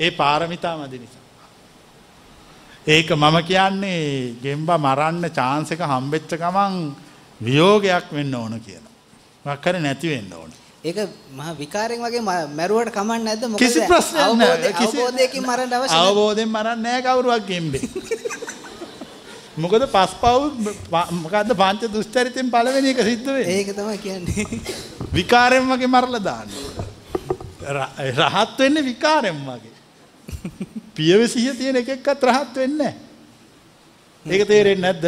ඒ 0.00 0.10
පාරමිතා 0.12 0.76
මදි 0.78 0.98
නිසා. 0.98 1.22
ඒක 2.86 3.10
මම 3.12 3.36
කියන්නේ 3.42 4.34
ගෙම්බා 4.42 4.78
මරන්න 4.78 5.30
chance 5.30 5.74
එක 5.74 5.82
හම්බෙච්ච 5.82 6.34
ගමන් 6.34 6.74
වියෝගයක් 7.40 8.06
වෙන්න 8.12 8.34
ඕන 8.34 8.60
කියලා. 8.60 8.92
මොකක් 9.44 9.64
හරි 9.64 9.80
නැති 9.80 10.08
වෙන්න 10.08 10.32
ඕන. 10.32 10.50
ඒක 10.82 10.96
මහ 11.38 11.50
විකාරයෙන් 11.58 12.02
වගේ 12.02 12.22
මැරුවට 12.58 12.90
කමක් 12.90 13.18
නැද්ද? 13.22 13.44
මොකද 13.50 13.62
කිසි 13.62 13.80
ප්‍රශ්නයක් 13.86 14.32
නැහැ. 14.38 14.72
කිසි 14.80 14.96
අවබෝධයකින් 14.98 15.42
මරන්න 15.46 15.74
අවශ්‍ය 15.78 15.94
නැහැ. 15.94 16.08
අවබෝධයෙන් 16.10 16.50
මරන්නේ 16.50 16.82
නැහැ 16.82 17.02
කවුරුවක් 17.06 17.44
ගෙම්බේ. 17.46 17.82
මොකද 19.62 19.84
පස්පව් 19.94 20.42
මොකද්ද 21.20 21.54
පංච 21.60 21.92
දුස්චරිතෙන් 21.94 22.50
පළවෙනි 22.50 22.90
එක 22.94 23.04
සිද්ධ 23.10 23.30
වෙන්නේ. 23.30 23.58
ඒක 23.60 23.70
තමයි 23.78 23.98
කියන්නේ. 23.98 24.46
විකාරයෙන් 25.14 25.70
වගේ 25.70 25.92
මරලා 25.94 26.24
දාන්න. 26.24 26.50
රහත් 28.18 28.58
වෙන්නේ 28.58 28.84
විකාරයෙන් 28.90 29.38
වගේ. 29.46 29.74
පියවිසිය 30.98 31.54
තියෙන 31.54 31.76
එකෙක්වත් 31.84 32.22
රහත් 32.26 32.54
වෙන්නේ 32.58 32.94
නැහැ. 34.26 34.34
ඒක 34.34 34.48
තේරෙන්නේ 34.50 34.92
නැද්ද? 34.92 35.04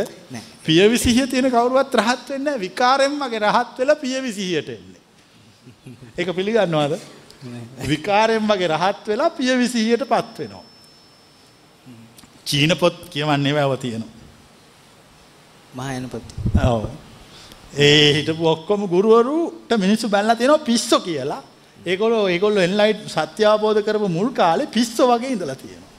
පියවිසිය 0.63 1.27
තියෙන 1.27 1.51
කවුරුවත් 1.51 1.95
රහත් 1.99 2.29
වෙන්නේ 2.31 2.45
නැහැ. 2.53 2.67
විකාරයෙන් 2.69 3.19
වගේ 3.19 3.47
රහත් 3.49 3.79
වෙලා 3.79 4.03
පියවිසියට 4.07 4.69
එන්නේ. 4.69 4.94
ඒක 6.19 6.29
පිළිගන්නවද? 6.39 6.95
විකාරයෙන් 7.89 8.47
වගේ 8.51 8.69
රහත් 8.69 9.09
වෙලා 9.09 9.31
පියවිසියටපත් 9.31 10.39
වෙනවා. 10.39 10.65
චීන 12.47 12.77
පොත් 12.77 12.97
කියවන්නේ 13.13 13.55
වැව 13.55 13.73
තියෙනවා. 13.79 14.13
මහා 15.75 15.97
යනපති. 15.99 16.35
ඔව්. 16.73 16.85
ඒ 17.77 18.13
හිටපු 18.17 18.47
ඔක්කොම 18.47 18.87
ගුරුවරුට 18.89 19.71
මිනිස්සු 19.79 20.09
බැලලා 20.09 20.37
තියෙනවා 20.37 20.67
පිස්සෝ 20.69 21.01
කියලා. 21.01 21.43
ඒගොල්ලෝ 21.87 22.29
ඒගොල්ලෝ 22.29 22.67
එන්ලයිට් 22.69 23.09
සත්‍ය 23.09 23.45
අවබෝධ 23.45 23.83
කරපු 23.87 24.09
මුල් 24.09 24.31
කාලේ 24.33 24.67
පිස්සෝ 24.67 25.09
වගේ 25.11 25.33
ඉඳලා 25.35 25.57
තියෙනවා. 25.63 25.93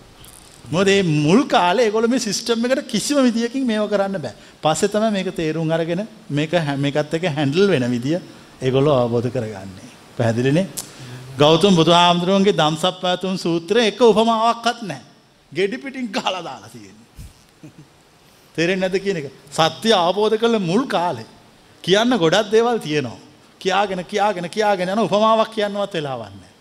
මොකද 0.71 0.87
මේ 0.87 1.03
මුල් 1.25 1.43
කාලේ 1.45 1.85
ඒගොල්ලෝ 1.87 2.11
මේ 2.13 2.25
සිස්ටම් 2.27 2.65
එකට 2.65 2.87
කිසිම 2.93 3.19
විදියකින් 3.27 3.67
මේව 3.71 3.89
කරන්න 3.93 4.21
බෑ. 4.25 4.35
පස්සේ 4.63 4.91
තමයි 4.93 5.11
මේක 5.17 5.29
තේරුම් 5.35 5.71
අරගෙන 5.71 6.07
මේක 6.29 6.53
මේකත් 6.83 7.13
එක්ක 7.19 7.27
හැන්ඩල් 7.37 7.67
වෙන 7.73 7.91
විදිය 7.95 8.17
ඒගොල්ලෝ 8.61 8.95
අවබෝධ 9.03 9.29
කරගන්නේ. 9.35 9.94
පැහැදිලිනේ? 10.17 10.67
ගෞතම 11.37 11.75
බුදුහාමුදුරුවන්ගේ 11.75 12.53
ධම්සප්පවතුන් 12.53 13.37
සූත්‍රයේ 13.37 13.87
එක 13.87 14.01
උපමාවක්වත් 14.01 14.79
නැහැ. 14.81 15.03
ගෙඩි 15.51 15.77
පිටින් 15.77 16.07
ගහලා 16.07 16.41
දාලා 16.41 16.69
තියෙන්නේ. 16.69 17.05
තේරෙන්නේ 18.55 18.89
නැද්ද 18.89 19.03
කියන 19.03 19.17
එක? 19.17 19.27
සත්‍ය 19.51 19.93
අවබෝධ 19.93 20.37
කළ 20.37 20.59
මුල් 20.61 20.83
කාලේ 20.87 21.27
කියන්න 21.83 22.17
ගොඩක් 22.17 22.51
දේවල් 22.51 22.79
තියෙනවා. 22.79 23.19
කියාගෙන 23.61 24.05
කියාගෙන 24.05 24.49
කියාගෙන 24.49 24.89
යන 24.89 24.99
උපමාවක් 24.99 25.51
කියන්නවත් 25.51 25.93
වෙලාවක් 25.93 26.31
නැහැ. 26.31 26.53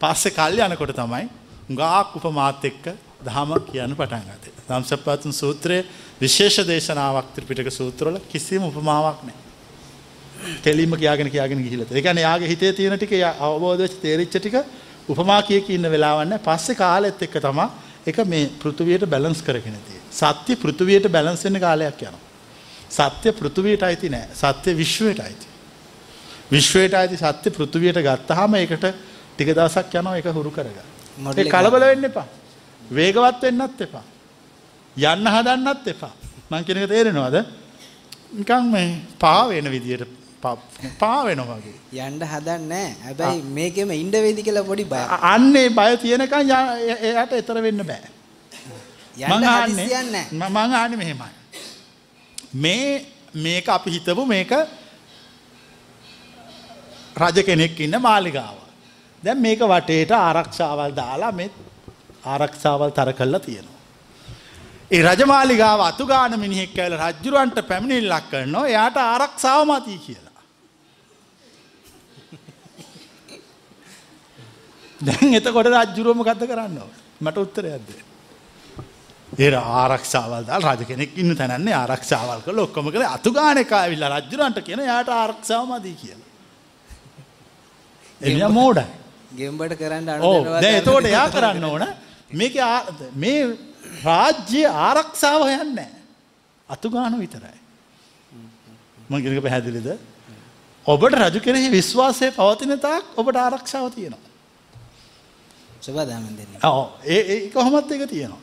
පස්සේ 0.00 0.32
කල් 0.32 0.58
යනකොට 0.60 0.94
තමයි 0.94 1.28
ගාක් 1.72 2.16
උපමාත් 2.16 2.64
එක්ක 2.64 2.84
දහම 3.20 3.52
කියන්න 3.62 3.94
පටන් 3.94 4.24
ගත්තේ. 4.28 4.52
ධම්සප්පවතුන් 4.68 5.32
සූත්‍රයේ 5.34 5.86
විශේෂ 6.20 6.66
දේශනාවක් 6.66 7.32
ත්‍රිපිටක 7.34 7.70
සූත්‍රවල 7.70 8.18
කිසිම 8.30 8.64
උපමාවක් 8.64 9.22
නැහැ. 9.22 9.41
කෙලින්ම 10.64 10.96
කියාගෙන 10.96 11.30
කියාගෙන 11.30 11.62
ගිහිල්ලා. 11.62 11.90
ඒ 11.90 12.02
කියන්නේ 12.02 12.26
යාගේ 12.28 12.48
හිතේ 12.48 12.72
තියෙන 12.72 12.98
ටික 12.98 13.12
අවබෝධ 13.40 13.78
වෙච්ච 13.78 13.96
තේරිච්ච 14.02 14.36
ටික 14.36 14.56
උපමා 15.08 15.42
කිය 15.42 15.60
කී 15.60 15.74
ඉන්න 15.74 15.90
වෙලාවක් 15.90 16.28
නැහැ. 16.28 16.44
පස්සේ 16.46 16.74
කාලෙත් 16.74 17.22
එක්ක 17.22 17.38
තමයි 17.38 17.66
ඒක 18.06 18.18
මේ 18.26 18.50
පෘථුවියට 18.62 19.06
බැලන්ස් 19.06 19.42
කරගෙන 19.42 19.78
තියෙන්නේ. 19.78 20.02
සත්‍ය 20.12 20.56
පෘථුවියට 20.56 21.08
බැලන්ස් 21.08 21.44
වෙන්න 21.44 21.60
කාලයක් 21.60 22.02
යනවා. 22.02 22.20
සත්‍ය 22.90 23.32
පෘථුවියට 23.32 23.82
අයිති 23.82 24.08
නෑ. 24.08 24.28
සත්‍ය 24.34 24.76
විශ්වයට 24.76 25.20
අයිති. 25.20 25.46
විශ්වයට 26.50 26.94
අයිති 26.94 27.16
සත්‍ය 27.16 27.50
පෘථුවියට 27.50 28.02
ගත්තාම 28.02 28.54
ඒකට 28.54 28.86
ටික 29.34 29.54
දවසක් 29.56 29.94
යනවා 29.94 30.16
ඒක 30.16 30.30
හුරු 30.34 30.50
කරගන්න. 30.50 30.88
ඒ. 31.38 31.44
කලබල 31.46 31.84
වෙන්න 31.84 32.04
එපා. 32.04 32.26
වේගවත් 32.90 33.42
වෙන්නත් 33.42 33.80
එපා. 33.80 34.04
යන්න 34.96 35.26
හදන්නත් 35.26 35.86
එපා. 35.94 36.14
මං 36.50 36.64
කියන 36.64 36.82
එක 36.82 36.88
තේරෙනවද? 36.88 37.36
නිකන් 38.32 38.70
මේ 38.70 39.00
පා 39.18 39.48
වෙන 39.48 39.70
විදියට 39.70 40.21
පා- 40.42 40.90
පා 40.98 41.22
වෙනවා 41.22 41.56
වගේ. 41.56 42.00
යන්න 42.06 42.24
හදන්නේ. 42.24 42.96
හැබැයි 43.04 43.42
මේකෙම 43.42 43.92
ඉන්න 43.92 44.10
වේද 44.10 44.44
කියලා 44.44 44.62
පොඩි 44.62 44.84
බයක්. 44.84 45.22
අන්නේ 45.22 45.68
බය 45.68 45.96
තියෙනකන් 45.96 46.50
එයාට 47.02 47.32
එතර 47.32 47.62
වෙන්න 47.62 47.82
බෑ. 47.82 48.02
යන්න 49.18 49.44
හදිස්සියක් 49.44 50.12
නැහැ. 50.12 50.26
ම- 50.32 50.52
මං 50.52 50.74
ආන්නේ 50.74 50.96
මෙහෙමයි. 50.96 51.30
මේ 52.54 53.06
මේක 53.34 53.68
අපි 53.68 53.90
හිතමු 53.90 54.24
මේක 54.24 54.52
රජ 57.16 57.42
කෙනෙක් 57.42 57.80
ඉන්න 57.80 58.00
මාලිගාව. 58.00 58.54
දැන් 59.24 59.40
මේක 59.40 59.62
වටේට 59.62 60.12
ආරක්ෂාවල් 60.12 60.90
දාලා 60.90 61.30
මේ 61.30 61.50
ආරක්ෂාවල් 62.26 62.88
තර 62.88 63.12
කළා 63.12 63.38
තියෙනවා. 63.38 63.72
ඒ 64.92 65.02
රජමාලිගාව 65.02 65.80
අතුගාන 65.80 66.40
මිනිහෙක් 66.40 66.78
ඇවිල්ලා 66.78 67.08
රජුරවන්ට 67.08 67.60
පැමිණිල්ලක් 67.60 68.22
කරනවා 68.30 68.68
එයාට 68.68 68.96
ආරක්ෂාව 68.96 69.64
මතී 69.64 69.96
කියලා. 70.06 70.31
දැන් 75.02 75.34
එතකොට 75.38 75.68
රජ්ජුරුව 75.68 76.16
මොකද්ද 76.16 76.42
කරන්න? 76.46 76.80
මට 77.20 77.36
උත්තරයක් 77.38 77.84
දෙන්න. 77.88 78.10
ඒ 79.34 79.50
ආරක්ෂාවල් 79.54 80.44
රජ 80.58 80.84
කෙනෙක් 80.84 81.16
ඉන්න 81.16 81.36
තැනන්නේ 81.36 81.74
ආරක්ෂාවල් 81.74 82.42
කරලා 82.46 82.66
ඔක්කොම 82.66 82.90
කරලා 82.90 83.14
අතු 83.16 83.32
ගාන 83.32 83.58
එක 83.58 83.72
ආවිල්ලා 83.72 84.20
රජුරන්ට 84.20 84.60
කියන 84.66 84.80
එයාට 84.80 85.08
ආරක්ෂාව 85.10 85.64
මදි 85.70 85.94
කියලා. 86.02 86.30
එනිසා 88.20 88.48
මෝඩයි. 88.50 88.86
ගෙම්බට 89.32 89.74
කරන්න 89.78 90.08
එතකොට 90.70 91.06
එයා 91.06 91.26
කරන්න 91.30 91.64
ඕන 91.64 91.86
මේක 92.32 92.54
මේ 93.16 93.40
රාජ්‍ය 94.04 94.62
ආරක්ෂාව 94.86 95.40
හොයන්නේ 95.40 95.74
නැහැ. 95.74 96.00
අතු 96.68 96.90
ගාන 96.90 97.18
විතරයි. 97.18 97.58
එක 99.30 99.42
පැහැදිලිද? 99.42 99.88
ඔබට 100.86 101.14
රජු 101.14 101.40
කෙරෙහි 101.40 101.70
විශ්වාසය 101.70 102.30
පවතින 102.32 102.76
තාක් 102.78 103.04
ඔබට 103.16 103.36
ආරක්ෂාව 103.36 103.88
තියෙනවා. 103.96 104.31
සබදාමෙන් 105.82 106.36
දෙන්නේ. 106.38 106.60
ඔව් 106.64 106.86
ඒ 107.04 107.20
ඒ 107.32 107.50
කොහොමත් 107.50 107.90
ඒක 107.92 108.04
තියෙනවා. 108.08 108.40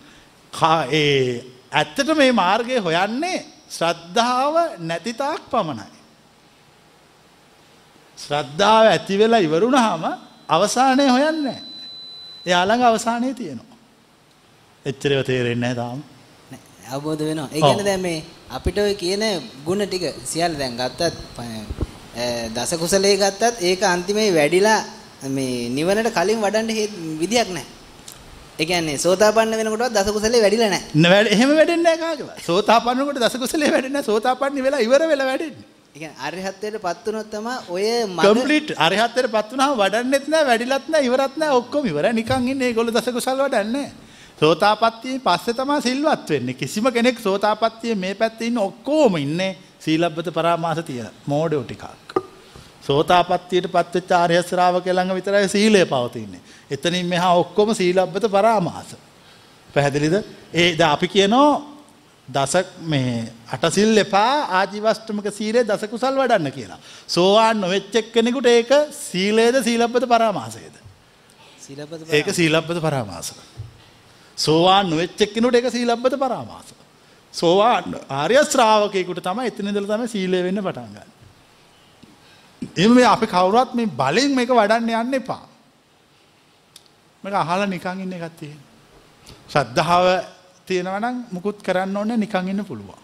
ඒ 0.92 1.44
ඇත්තට 1.72 2.10
මේ 2.18 2.32
මාර්ගය 2.34 2.78
හොයන්නේ 2.80 3.46
ශ්‍රද්ධාව 3.70 4.56
නැති 4.80 5.14
තාක් 5.14 5.42
පමණයි. 5.52 6.00
ශ්‍රද්ධාව 8.18 8.86
ඇති 8.88 9.16
වෙලා 9.18 9.40
ඉවරුණාම 9.40 10.04
අවසානය 10.50 11.06
හොයන්නේ. 11.08 11.60
එයා 12.46 12.64
ළඟ 12.66 12.84
අවසානයේ 12.84 13.34
තියෙනවා. 13.34 13.78
එච්චරව 14.86 15.22
තේරෙන්නේ 15.24 15.62
නැහැ 15.64 15.76
තාම. 15.76 16.00
අවබෝධ 16.90 17.24
වෙනවා. 17.24 17.50
ඒ. 17.50 17.62
කියන්නේ 17.62 17.86
දැන් 17.86 18.02
මේ 18.02 18.20
අපිට 18.50 18.78
ඔය 18.78 18.94
කියන 18.96 19.24
ಗುಣ 19.66 19.82
ටික 19.86 20.04
සියල්ල 20.26 20.54
දැන් 20.58 20.76
ගත්තත් 20.76 21.16
දස 22.56 22.72
කුසලයේ 22.78 23.18
ගත්තත් 23.18 23.62
ඒක 23.62 23.84
අන්තිමේ 23.86 24.30
වැඩිලා 24.34 24.80
මේ 25.28 25.70
නිවනට 25.70 26.14
කලින් 26.18 26.42
වඩන්න 26.42 26.70
විදියක් 27.20 27.50
නැහැ. 27.56 27.66
ඒ 28.60 28.66
කියන්නේ 28.66 28.98
සෝතාපන්න 28.98 29.58
වෙනකොටවත් 29.60 29.94
දස 29.96 30.12
කුසලයේ 30.16 30.42
වැඩිලා 30.44 30.70
නැහැ. 30.70 31.02
නෑ 31.04 31.28
එහෙම 31.36 31.50
වැඩෙන්නේ 31.56 31.84
නැහැ 31.84 32.00
කාගේවත්. 32.04 32.46
සෝතාපන්නකොට 32.46 33.20
දස 33.24 33.38
කුසලයේ 33.44 33.72
වැඩෙන්නේ 33.74 34.02
නැහැ. 34.02 34.12
සෝතාපන්න 34.12 34.64
වෙලා 34.64 34.82
ඉවර 34.88 35.08
වෙලා 35.12 35.28
වැඩෙන්නේ. 35.32 35.66
ඒ 35.96 36.00
කියන්නේ 36.00 36.26
අරහත්ත්වයටපත් 36.28 37.06
වුණොත් 37.08 37.32
තමයි 37.32 37.56
ඔය 37.76 37.86
කම්ප්ලීට් 38.26 38.76
අරහත්ත්වයට 38.88 39.32
පත් 39.36 39.52
වුණාම 39.52 39.74
වඩන්නෙත් 39.82 40.28
නැහැ, 40.28 40.48
වැඩිලත් 40.50 40.88
නැහැ, 40.92 41.08
ඉවරත් 41.10 41.38
නැහැ, 41.42 41.58
ඔක්කොම 41.62 41.90
ඉවරයි. 41.92 42.14
නිකන් 42.20 42.52
ඉන්නේ 42.54 42.70
ඒගොල්ලෝ 42.72 42.96
දස 42.96 43.10
කුසල් 43.18 43.42
වඩන්නේ 43.46 43.72
නැහැ. 43.74 44.08
සෝතාපට්ටියෙන් 44.40 45.22
පස්සේ 45.28 45.58
තමයි 45.60 45.82
සිල්වත් 45.88 46.30
වෙන්නේ. 46.30 46.60
කිසිම 46.62 46.92
කෙනෙක් 46.94 47.20
සෝතාපට්ටියේ 47.20 47.96
මේ 47.96 48.14
පැත්තේ 48.16 48.48
ඉන්න 48.52 48.62
ඔක්කොම 48.68 49.18
ඉන්නේ 49.26 49.52
සීලබ්බත 49.80 50.34
පරාමාස 50.38 50.84
තියෙන 50.86 51.10
මෝඩයෝ 51.26 51.64
ටිකක්. 51.64 52.20
සෝතාපට්ටියට 52.90 53.68
පත්වෙච්ච 53.68 54.12
ආර්ය 54.12 54.38
ශ්‍රාවකයන් 54.44 54.96
ළඟ 54.96 55.14
විතරයි 55.14 55.48
සීලය 55.48 55.86
පවතින්නේ. 55.86 56.42
එතනින් 56.72 57.06
මෙහා 57.06 57.34
ඔක්කොම 57.36 57.74
සීලබ්බත 57.76 58.26
පරාමාස. 58.32 58.96
පැහැදිලිද? 59.70 60.16
ඒ 60.54 60.78
දැන් 60.78 60.92
අපි 60.92 61.08
කියනවා 61.08 61.52
දස 62.28 62.54
මේ 62.84 63.14
අටසිල් 63.52 63.98
එපා 63.98 64.34
ආජීවස්ටමක 64.60 65.28
සීලේ 65.32 65.64
දස 65.64 65.86
කුසල් 65.92 66.16
වඩන්න 66.16 66.52
කියලා. 66.52 66.80
සෝවාන් 67.08 67.62
නොවෙච්ච 67.62 67.96
එක්කෙනෙකුට 67.96 68.48
ඒක 68.48 68.72
සීලේද 69.04 69.62
සීලබ්බත 69.64 70.10
පරාමාසයේද? 70.10 70.76
සීලපද 71.60 72.10
ඒක 72.12 72.34
සීලබ්බත 72.34 72.82
පරාමාස. 72.82 73.34
සෝවාන් 74.38 74.90
නොවෙච්ච 74.90 75.22
එක්කෙනෙකුට 75.22 75.56
ඒක 75.56 75.72
සීලබ්බත 75.72 76.18
පරාමාස. 76.18 76.74
සෝවාන් 77.34 77.96
ආර්ය 78.10 78.42
ශ්‍රාවකයෙකුට 78.46 79.24
තමයි 79.24 79.48
එතන 79.48 79.68
ඉඳලා 79.68 79.96
තමයි 79.96 80.14
සීලය 80.16 80.44
වෙන්න 80.44 80.66
පටන් 80.66 80.94
ගන්න. 80.96 81.19
එහෙම 82.62 82.94
මේ 82.94 83.06
අපි 83.06 83.28
කවුරුත් 83.28 83.74
මේ 83.74 83.88
බලෙන් 83.88 84.36
මේක 84.36 84.50
වඩන්න 84.52 84.90
යන්න 84.92 85.14
එපා. 85.16 85.44
මේක 87.24 87.34
අහලා 87.34 87.68
නිකන් 87.68 88.00
ඉන්න 88.00 88.14
එකක් 88.14 88.36
තියෙනවා. 88.36 88.68
ශ්‍රද්ධාව 89.48 90.06
තියෙනවා 90.66 91.00
නම් 91.00 91.16
මුකුත් 91.32 91.62
කරන්න 91.62 91.98
ඕනේ 91.98 92.18
නිකන් 92.18 92.48
ඉන්න 92.48 92.66
පුළුවන්. 92.66 93.00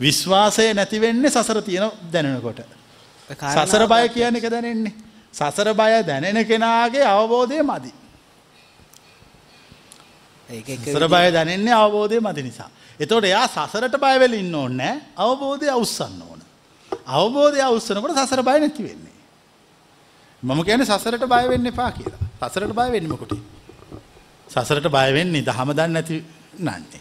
විශ්වාසය 0.00 0.74
නැති 0.74 1.00
වෙන්නේ 1.00 1.30
සසර 1.30 1.62
තියෙන 1.62 1.90
දැනෙනකොට. 2.12 2.60
සසර 3.30 3.86
බය 3.86 4.08
කියන 4.10 4.36
එක 4.36 4.46
දැනෙන්නේ. 4.46 4.94
සසර 5.32 5.68
බය 5.72 6.02
දැනෙන 6.02 6.38
කෙනාගේ 6.44 7.06
අවබෝධය 7.06 7.62
මදි. 7.62 7.92
සසර 10.84 11.08
බය 11.08 11.26
දැනෙන්නේ 11.32 11.74
අවබෝධය 11.74 12.20
මදි 12.20 12.42
නිසා. 12.42 12.70
එතකොට 12.94 13.24
එයා 13.24 13.46
සසරට 13.48 13.96
බය 13.96 14.14
වෙලා 14.18 14.38
ඉන්න 14.38 14.54
ඕනේ 14.54 14.76
නැහැ. 14.76 15.00
අවබෝධය 15.16 15.68
අවුස්සන්න 15.68 16.22
ඕන. 16.22 16.33
අවබෝධය 17.06 17.60
අවුස්සනකොට 17.60 18.16
සසර 18.18 18.42
බය 18.42 18.58
නැති 18.58 18.82
වෙන්නේ. 18.82 19.14
මම 20.42 20.60
කියන්නේ 20.62 20.86
සසරට 20.86 21.24
බය 21.24 21.44
වෙන්න 21.48 21.66
එපා 21.66 21.90
කියලා. 21.90 22.20
සසරට 22.42 22.72
බය 22.72 22.88
වෙන්නේ 22.90 23.08
මොකටද? 23.08 23.38
සසරට 24.48 24.88
බය 24.88 25.08
වෙන්නේ 25.12 25.42
දහම 25.42 25.70
දන්නේ 25.70 25.88
නැති 25.90 26.24
නන්නේ. 26.58 27.00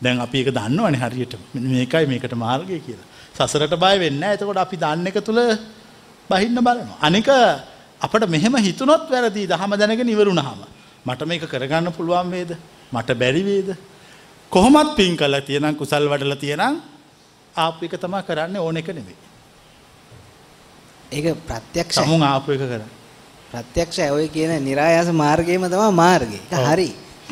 දැන් 0.00 0.20
අපි 0.20 0.38
ඒක 0.38 0.50
දන්නවනේ 0.50 1.00
හරියට. 1.00 1.34
මෙන්න 1.54 1.66
මේකයි 1.68 2.06
මේකට 2.06 2.34
මාර්ගය 2.36 2.78
කියලා. 2.78 3.06
සසරට 3.34 3.74
බය 3.76 3.94
වෙන්නේ 3.98 4.20
නැහැ. 4.20 4.36
එතකොට 4.36 4.58
අපි 4.58 4.76
දන්න 4.76 5.06
එක 5.06 5.18
තුල 5.20 5.38
බහින්න 6.30 6.54
බලනවා. 6.56 6.98
අනික 7.00 7.28
අපිට 8.00 8.28
මෙහෙම 8.28 8.54
හිතුනොත් 8.58 9.06
වැරදි 9.08 9.46
දහම 9.46 9.72
දැනගෙන 9.72 10.08
ඉවරුනහම 10.08 10.62
මට 11.04 11.20
මේක 11.24 11.42
කරගන්න 11.44 11.92
පුළුවන් 11.92 12.30
වේද? 12.30 12.56
මට 12.92 13.10
බැරි 13.14 13.42
වේද? 13.42 13.76
කොහොමත් 14.52 14.96
පින් 14.96 15.16
කළා 15.16 15.42
තියනම් 15.42 15.74
කුසල් 15.74 16.06
වඩලා 16.06 16.36
තියනම් 16.36 16.82
ආපු 17.54 17.84
එක 17.84 17.94
තමයි 17.96 18.22
කරන්නේ 18.22 18.60
ඕන 18.60 18.76
එක 18.76 18.88
නෙමෙයි. 18.88 19.33
ඒක 21.16 21.26
ප්‍රත්‍යක්ෂයි. 21.48 22.04
සමුන් 22.04 22.22
ආපු 22.30 22.48
එක 22.56 22.60
කරන්නේ. 22.64 22.90
ප්‍රත්‍යක්ෂයි. 23.52 24.10
ඔය 24.16 24.26
කියන 24.34 24.52
નિરાයාස 24.68 25.08
මාර්ගයම 25.22 25.64
තමයි 25.74 25.92
මාර්ගය. 26.02 26.40
ඒක. 26.40 26.66
හරි. 26.70 26.90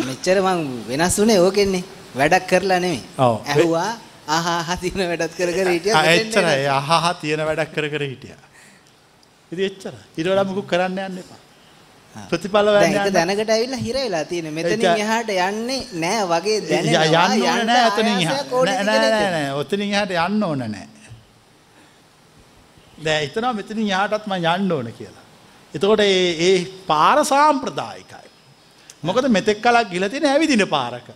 මෙච්චර 0.09 0.39
මං 0.47 0.59
වෙනස් 0.89 1.19
වුණේ 1.21 1.43
ඕකෙන්නේ. 1.45 1.85
වැඩක් 2.21 2.49
කරලා 2.51 2.81
නෙමෙයි. 2.85 3.03
ඇහුවා 3.19 3.91
ආහා 4.29 4.57
ආහා 4.61 4.77
තියෙන 4.83 5.07
වැඩත් 5.11 5.35
කර 5.39 5.51
කර 5.59 5.69
හිටියා. 5.75 6.03
එච්චරයි. 6.15 6.67
අහහ 6.79 7.07
තියෙන 7.21 7.41
වැඩක් 7.49 7.71
කර 7.77 7.87
කර 7.95 8.03
හිටියා. 8.11 8.43
ඉතින් 9.53 9.65
එච්චරයි. 9.71 10.03
ඊට 10.19 10.29
වඩා 10.33 10.45
මොකක් 10.51 10.69
කරන්න 10.73 10.99
යන්න 11.07 11.23
එපා. 11.25 11.41
ප්‍රතිඵල 12.31 12.67
දැන් 12.77 12.93
ඒක 12.93 13.07
යන්න. 13.09 13.15
දැනකට 13.19 13.53
ඇවිල්ලා 13.57 13.83
හිර 13.87 13.97
වෙලා 14.05 14.25
තියෙන. 14.31 14.49
මෙතනින් 14.59 14.87
එහාට 15.05 15.31
යන්නේ 15.37 15.81
නෑ 16.05 16.25
වගේ 16.33 16.59
දැනෙනවා. 16.71 17.27
යන්න 17.27 17.45
ඕනේ 17.51 17.65
නෑ 17.71 17.85
එතනින් 17.91 18.19
එහාට. 18.25 18.51
නෑ 18.71 18.85
නෑ 18.89 19.31
නෑ. 19.37 19.53
ඔතනින් 19.61 19.89
එහාට 19.91 20.13
යන්න 20.27 20.43
ඕන 20.49 20.67
නෑ. 20.77 20.87
දැන් 22.99 23.23
හිතනවා 23.25 23.53
මෙතනින් 23.53 23.89
එහාටත් 23.89 24.27
මම 24.27 24.35
යන්න 24.55 24.73
ඕන 24.73 24.93
කියලා. 24.93 25.25
එතකොට 25.75 26.01
ඒ 26.01 26.31
ඒ 26.49 26.59
පාර 26.87 27.25
සාම්ප්‍රදායිකයි. 27.25 28.29
මොකද 29.03 29.29
මෙතෙක් 29.29 29.63
කලක් 29.63 29.91
ගිහලා 29.91 30.09
තියෙන 30.09 30.27
ඇවිදින 30.27 30.67
පාරක. 30.69 31.09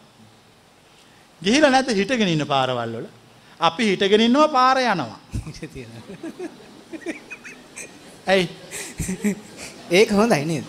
ගිහිලා 1.42 1.70
නැද්ද 1.70 1.94
හිටගෙන 1.94 2.28
ඉන්න 2.28 2.46
පාරවල් 2.46 2.96
වල? 2.96 3.06
අපි 3.60 3.90
හිටගෙන 3.90 4.20
ඉන්නවා 4.20 4.48
පාර 4.48 4.76
යනවා. 4.78 5.20
ඇයි? 8.26 8.48
ඒක 9.90 10.10
හොඳයි 10.10 10.44
නේද? 10.44 10.66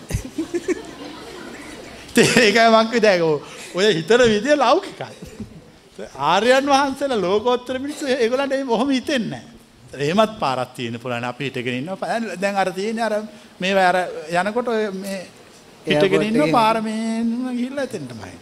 ඒකයි 2.18 2.68
මං 2.70 2.90
කිව්වේ 2.92 3.18
ඔය 3.74 3.94
හිතන 3.94 4.22
විදිය 4.34 4.56
ලෞකිකයි. 4.56 5.16
ආර්යයන් 6.30 6.66
වහන්සේලා 6.66 7.20
ලෝකෝත්තර 7.20 7.78
මිනිස්සු 7.78 8.06
ඒගොල්ලන්ට 8.06 8.52
එහෙම 8.52 8.90
හිතෙන්නේ 8.90 9.30
නැහැ. 9.30 9.57
එහෙමත් 9.92 10.38
පාරක් 10.38 10.74
තියෙන 10.74 11.00
පුළුවන් 11.00 11.24
අපි 11.24 11.44
හිටගෙන 11.50 11.80
ඉන්නවා. 11.80 12.20
දැන් 12.40 12.56
අර 12.56 12.72
තියෙන්නේ 12.72 13.04
අර 13.04 13.14
මේ 13.60 13.72
අර 13.74 13.96
යනකොට 14.28 14.68
ඔය 14.68 14.90
මේ 14.92 15.26
හිටගෙන 15.86 16.12
Airport 16.12 16.28
ඉන්නවා 16.28 16.44
එකේ. 16.44 16.52
පාර 16.52 16.82
මේ 16.82 17.24
ගිහිල්ලා 17.56 17.84
එතෙන්ටමයි. 17.88 18.34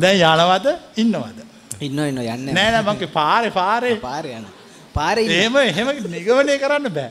දැන් 0.00 0.16
යනවද 0.20 0.66
ඉන්නවද? 0.96 1.38
ඉන්න 1.80 1.98
ඉන්න 1.98 2.18
යන්නේ 2.18 2.54
නෑ 2.54 2.70
නෑ 2.72 2.82
මං 2.82 2.98
කිව්වේ 2.98 3.14
පාරේ 3.14 3.50
පාරේ 3.50 3.96
පාරේ 3.96 4.38
යන. 4.38 4.46
පාරේ. 4.94 5.26
එහෙම 5.26 5.56
එහෙම 5.56 5.88
නිගමනය 6.10 6.58
කරන්න 6.58 6.90
බෑ. 6.98 7.10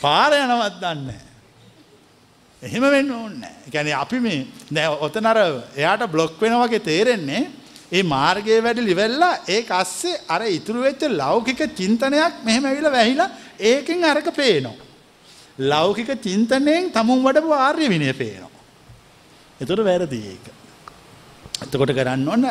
පාර 0.00 0.32
යනවත් 0.38 0.80
දන්නේ. 0.82 1.20
එහෙම 2.62 2.84
වෙන්න 2.94 3.10
ඕනේ 3.10 3.38
නැහැ. 3.38 3.56
ඒ 3.66 3.70
කියන්නේ 3.70 3.96
අපි 4.00 4.20
මේ 4.20 4.46
දැන් 4.70 4.96
ඔතන 5.06 5.26
අර 5.26 5.38
එයාට 5.76 6.06
બ્લોක් 6.12 6.40
වෙනවා 6.40 6.68
වගේ 6.68 6.86
තේරෙන්නේ 6.88 7.42
ඒ 7.92 8.02
මාර්ගයේ 8.02 8.60
වැඩි 8.62 8.94
වෙලා 8.96 9.34
ඒක 9.48 9.70
අස්සේ 9.70 10.20
අර 10.28 10.42
ඉතුරු 10.58 10.80
වෙච්ච 10.80 11.02
ලෞකික 11.22 11.60
චින්තනයක් 11.78 12.34
මෙහෙම 12.44 12.64
ඇවිල්ලා 12.64 12.92
වැහිලා 12.92 13.30
ඒකෙන් 13.60 14.04
අරක 14.04 14.28
පේනවා. 14.36 14.76
ලෞකික 15.58 16.10
චින්තනයෙන් 16.22 16.90
තමුන් 16.90 17.22
වඩපු 17.22 17.52
ආර්ය 17.52 17.88
විනය 17.88 18.12
පේනවා. 18.12 18.62
ඒතර 19.60 19.84
වැරදි 19.84 20.20
ඒක. 20.32 20.46
එතකොට 21.62 21.92
කරන්න 21.92 22.28
ඕන 22.28 22.46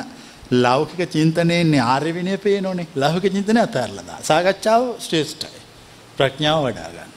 ලෞකික 0.52 1.02
චින්තනයෙන් 1.10 1.74
ආර්ය 1.84 2.14
විනය 2.14 2.38
පේනෝනේ. 2.38 2.88
ලෞකික 2.96 3.34
චින්තනය 3.34 3.60
අතහැරලා 3.60 4.06
දාන්න. 4.06 4.24
සාකච්ඡාව 4.24 4.84
ශ්‍රේෂ්ඨයි. 5.00 5.62
ප්‍රඥාව 6.18 6.60
වඩා 6.66 6.90
ගන්න. 6.96 7.12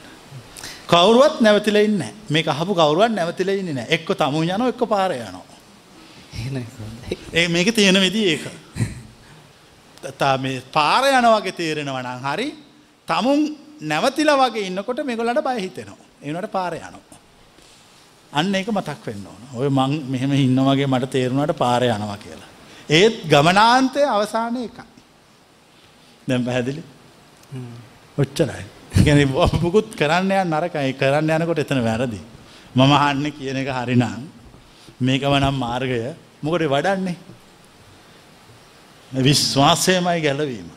කවුරුවත් 0.86 1.40
නැවතිලා 1.40 1.82
ඉන්නේ 1.82 1.98
නැහැ. 1.98 2.30
මේක 2.30 2.46
අහපු 2.48 2.72
කවුරුවත් 2.74 3.12
නැවතිලා 3.12 3.54
ඉන්නේ 3.54 3.74
නැහැ. 3.74 3.94
එක්ක 3.96 4.08
තමුන් 4.16 4.48
යනවා 4.48 4.68
එක්ක 4.68 4.82
පාරේ 4.88 5.20
යනවා. 5.20 5.53
එහෙනම් 6.34 6.66
හොඳයි. 6.76 7.18
ඒ 7.32 7.48
මේක 7.48 7.74
තියෙන 7.74 8.00
විදිහ 8.00 8.26
ඒක. 8.32 8.44
තා 10.18 10.36
මේ 10.38 10.62
පාර 10.72 11.02
යනවා 11.10 11.40
වගේ 11.40 11.58
තේරෙනවා 11.60 12.02
නම් 12.02 12.24
හරි. 12.26 12.48
තමුන් 13.08 13.40
නැවතිලා 13.82 14.38
වගේ 14.42 14.66
ඉන්නකොට 14.68 15.04
මේගොල්ලන්ට 15.04 15.44
බය 15.48 15.58
හිතෙනවා. 15.60 16.06
ඒ 16.22 16.28
වුණාට 16.28 16.52
පාරේ 16.52 16.80
යනවා. 16.80 17.20
අන්න 18.32 18.54
ඒක 18.54 18.68
මතක් 18.68 19.06
වෙන්න 19.06 19.26
ඕන. 19.26 19.42
ඔය 19.54 19.68
මං 19.70 19.92
මෙහෙම 20.08 20.32
ඉන්න 20.34 20.60
වගේ 20.68 20.86
මට 20.86 21.10
තේරුණාට 21.10 21.56
පාරේ 21.56 21.90
යනවා 21.90 22.18
කියලා. 22.18 22.50
ඒත් 22.90 23.16
ගමනාන්තය 23.32 24.02
අවසානයේ 24.06 24.68
එකයි. 24.68 24.86
දැන් 26.28 26.44
පැහැදිලි? 26.44 26.82
ඔච්චරයි. 28.18 28.64
ඒ 28.94 29.02
කියන්නේ 29.06 29.26
මොකුත් 29.64 29.96
කරන්න 30.00 30.32
යන්න 30.42 30.54
නරකයි. 30.54 30.92
කරන්න 31.00 31.34
යනකොට 31.36 31.64
එතන 31.64 31.82
වැරදි. 31.88 32.20
මම 32.74 32.92
අහන්නේ 32.92 33.30
කියන 33.30 33.56
එක 33.56 33.70
හරිනම් 33.70 34.04
මේකම 35.00 35.34
නම් 35.38 35.56
මාර්ගය 35.58 35.98
මොකට 36.44 36.66
වඩන්නේ. 36.68 37.16
විශ්වාසයමයි 39.12 40.20
ගැලවීම. 40.20 40.68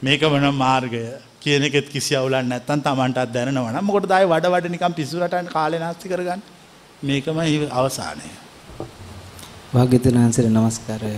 මේකම 0.00 0.34
නම් 0.34 0.56
මාර්ගය 0.56 1.02
කියනෙත් 1.40 1.88
කිසි 1.88 2.16
අවුලන් 2.16 2.48
නැත්තන් 2.48 2.82
තමන්ටත් 2.82 3.32
දැනවන 3.32 3.80
මොකට 3.82 4.08
දයි 4.08 4.26
වඩ 4.26 4.46
වඩ 4.48 4.70
නිකම් 4.70 4.94
පිසුරටන් 4.94 5.48
කාලය 5.48 5.78
නාස්ති 5.78 6.08
කරගන්න 6.08 6.42
මේකම 7.02 7.38
අවසානය. 7.72 8.30
භාග්‍යතුනාන්සර 9.72 10.48
නමස්කාරය. 10.48 11.12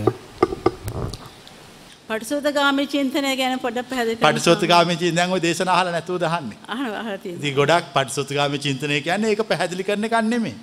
පටිසෝතගාමි 2.09 2.87
චින්තනය 2.87 3.35
ගැන 3.35 3.59
පොඩ 3.59 3.79
පැද 3.85 4.17
පටිසෝතගාමි 4.19 4.97
චින්තනව 4.97 5.37
දේශනහල 5.41 5.91
නැතුව 5.91 6.17
දහන්නේ 6.19 7.53
ගොඩක් 7.53 7.93
පටිසොතගාමි 7.93 8.59
චින්තනය 8.59 9.01
කියන්නේ 9.01 9.33
ඒ 9.33 9.45
පැහැදිලි 9.45 9.83
කරන 9.83 10.07
කන්නෙමේ 10.09 10.57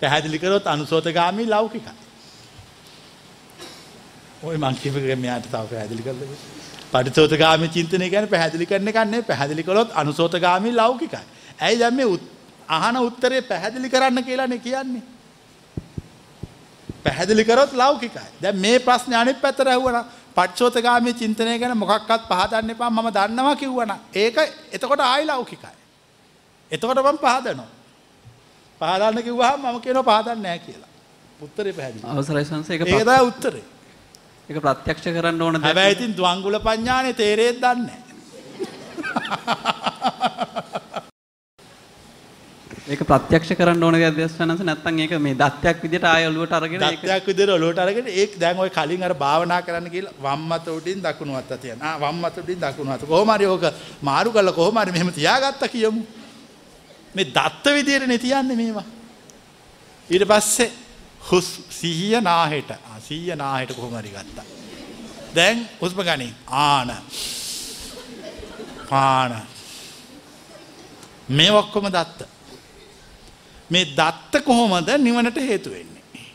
පැහැදිලි 0.00 0.38
කරොත් 0.38 0.66
අනුසෝතගාමී 0.66 1.46
ලෞකිකයි. 1.46 2.10
ඔය 4.42 4.56
මං 4.56 4.74
කියපු 4.74 4.98
එක 4.98 5.18
මෙයාට 5.18 5.42
තව 5.42 5.66
පැහැදිලි 5.66 6.02
කරලා 6.02 6.20
දෙන්න. 6.20 6.60
පටිසෝතගාමී 6.92 7.68
චින්තනය 7.68 8.10
කියන්නේ 8.10 8.26
පැහැදිලි 8.26 8.66
කරන 8.66 8.88
එකක් 8.88 8.96
නෙමෙයි. 8.96 9.22
පැහැදිලි 9.22 9.62
කළොත් 9.62 9.90
අනුසෝතගාමී 9.94 10.72
ලෞකිකයි. 10.72 11.18
ඇයි 11.60 11.78
දැන් 11.78 11.94
මේ 11.94 12.04
උත්- 12.04 12.30
අහන 12.68 12.96
උත්තරේ 12.96 13.42
පැහැදිලි 13.42 13.90
කරන්න 13.90 14.24
කියලානේ 14.24 14.58
කියන්නේ. 14.58 15.02
පැහැදිලි 17.04 17.44
කරොත් 17.44 17.72
ලෞකිකයි. 17.72 18.20
දැන් 18.42 18.56
මේ 18.56 18.78
ප්‍රශ්නේ 18.78 19.16
අනිත් 19.16 19.40
පැත්තට 19.40 19.66
ඇහුවනම් 19.66 20.04
පටිසෝතගාමී 20.34 21.12
චින්තනය 21.12 21.58
ගැන 21.58 21.76
මොකක්වත් 21.76 22.22
පහදන්න 22.28 22.70
එපා 22.70 22.90
මම 22.90 23.10
දන්නවා 23.10 23.56
කිව්වනම් 23.56 23.98
ඒක 24.14 24.36
එතකොට 24.72 25.00
ආයි 25.00 25.26
ලෞකිකයි. 25.26 25.74
එතකොට 26.72 26.98
මම 26.98 27.18
පහදනවා. 27.18 27.79
පහදන්න 28.80 29.22
කිව්වහම 29.26 29.60
මම 29.64 29.80
කියනවා 29.86 30.06
පහදන්නේ 30.10 30.42
නැහැ 30.44 30.60
කියලා. 30.66 30.90
උත්තරේ 31.40 31.72
පැහැදිලි. 31.78 32.04
අවසරයි 32.12 32.44
සංස 32.44 32.70
ඒක 32.70 32.80
ඒක 32.82 33.02
තමයි 33.02 33.22
උත්තරේ. 33.30 33.64
ඒක 34.48 34.58
ප්‍රත්‍යක්ෂ 34.66 35.10
කරන්න 35.16 35.42
ඕන 35.42 35.54
දෙයක්. 35.54 35.66
හැබැයි 35.66 35.96
ඉතින් 35.96 36.12
ද්වංගුල 36.18 36.56
පඤ්ඤානේ 36.68 37.18
තේරෙත් 37.22 37.58
දන්නේ 37.64 37.98
ඒක 42.90 43.02
ප්‍රත්‍යක්ෂ 43.10 43.52
කරන්න 43.58 43.82
ඕන 43.86 43.94
දෙයක් 43.94 44.16
දේශනන්ස 44.16 44.62
නැත්නම් 44.68 45.02
ඒක 45.04 45.12
මේ 45.26 45.36
දත්යක් 45.42 45.82
විදිහට 45.84 46.06
ආය 46.12 46.24
ඔලුවට 46.30 46.56
අරගෙන 46.58 46.82
ඒක 46.82 47.02
දත්යක් 47.02 47.28
විදිහට 47.30 47.52
ඔලුවට 47.56 47.82
අරගෙන 47.84 48.08
ඒක 48.22 48.32
දැන් 48.42 48.62
ওই 48.64 48.70
කලින් 48.78 49.02
අර 49.08 49.14
භාවනා 49.24 49.60
කරන්න 49.66 49.90
කියලා 49.94 50.16
වම් 50.24 50.52
අත 50.56 50.66
උඩින් 50.76 51.04
දකුණු 51.04 51.36
අත 51.40 51.52
තියන. 51.62 51.78
ආ 51.80 51.98
වම් 52.04 52.24
අත 52.28 52.40
උඩින් 52.42 52.58
දකුණු 52.64 52.96
අත. 52.96 53.04
කොහොම 53.12 53.30
හරි 53.36 53.46
ඕක 53.46 53.68
මාරු 54.02 54.32
කරලා 54.32 54.58
කොහොම 54.58 54.82
හරි 54.82 54.96
මෙහෙම 54.96 55.12
තියාගත්තා 55.20 55.70
කියමු. 55.74 56.02
මේ 57.14 57.24
දත්ත 57.24 57.64
විදිහටනේ 57.74 58.18
තියන්නේ 58.18 58.56
මේවා. 58.56 58.84
ඊට 60.08 60.24
පස්සේ 60.28 60.72
හුස් 61.30 61.48
සිහිය 61.70 62.20
නාහෙට. 62.20 62.70
ආ 62.70 63.00
සිහිය 63.00 63.36
නාහෙට 63.36 63.74
කොහොම 63.74 63.94
හරි 63.98 64.10
ගත්තා. 64.10 64.44
දැන් 65.34 65.68
හුස්ම 65.80 66.02
ගනින්. 66.02 66.34
ආන. 66.46 66.96
පාන. 68.90 69.42
මේ 71.28 71.52
ඔක්කොම 71.52 71.86
දත්ත. 71.88 72.28
මේ 73.70 73.84
දත්ත 73.84 74.44
කොහොමද 74.44 74.88
නිවනට 74.98 75.36
හේතු 75.36 75.70
වෙන්නේ. 75.70 76.26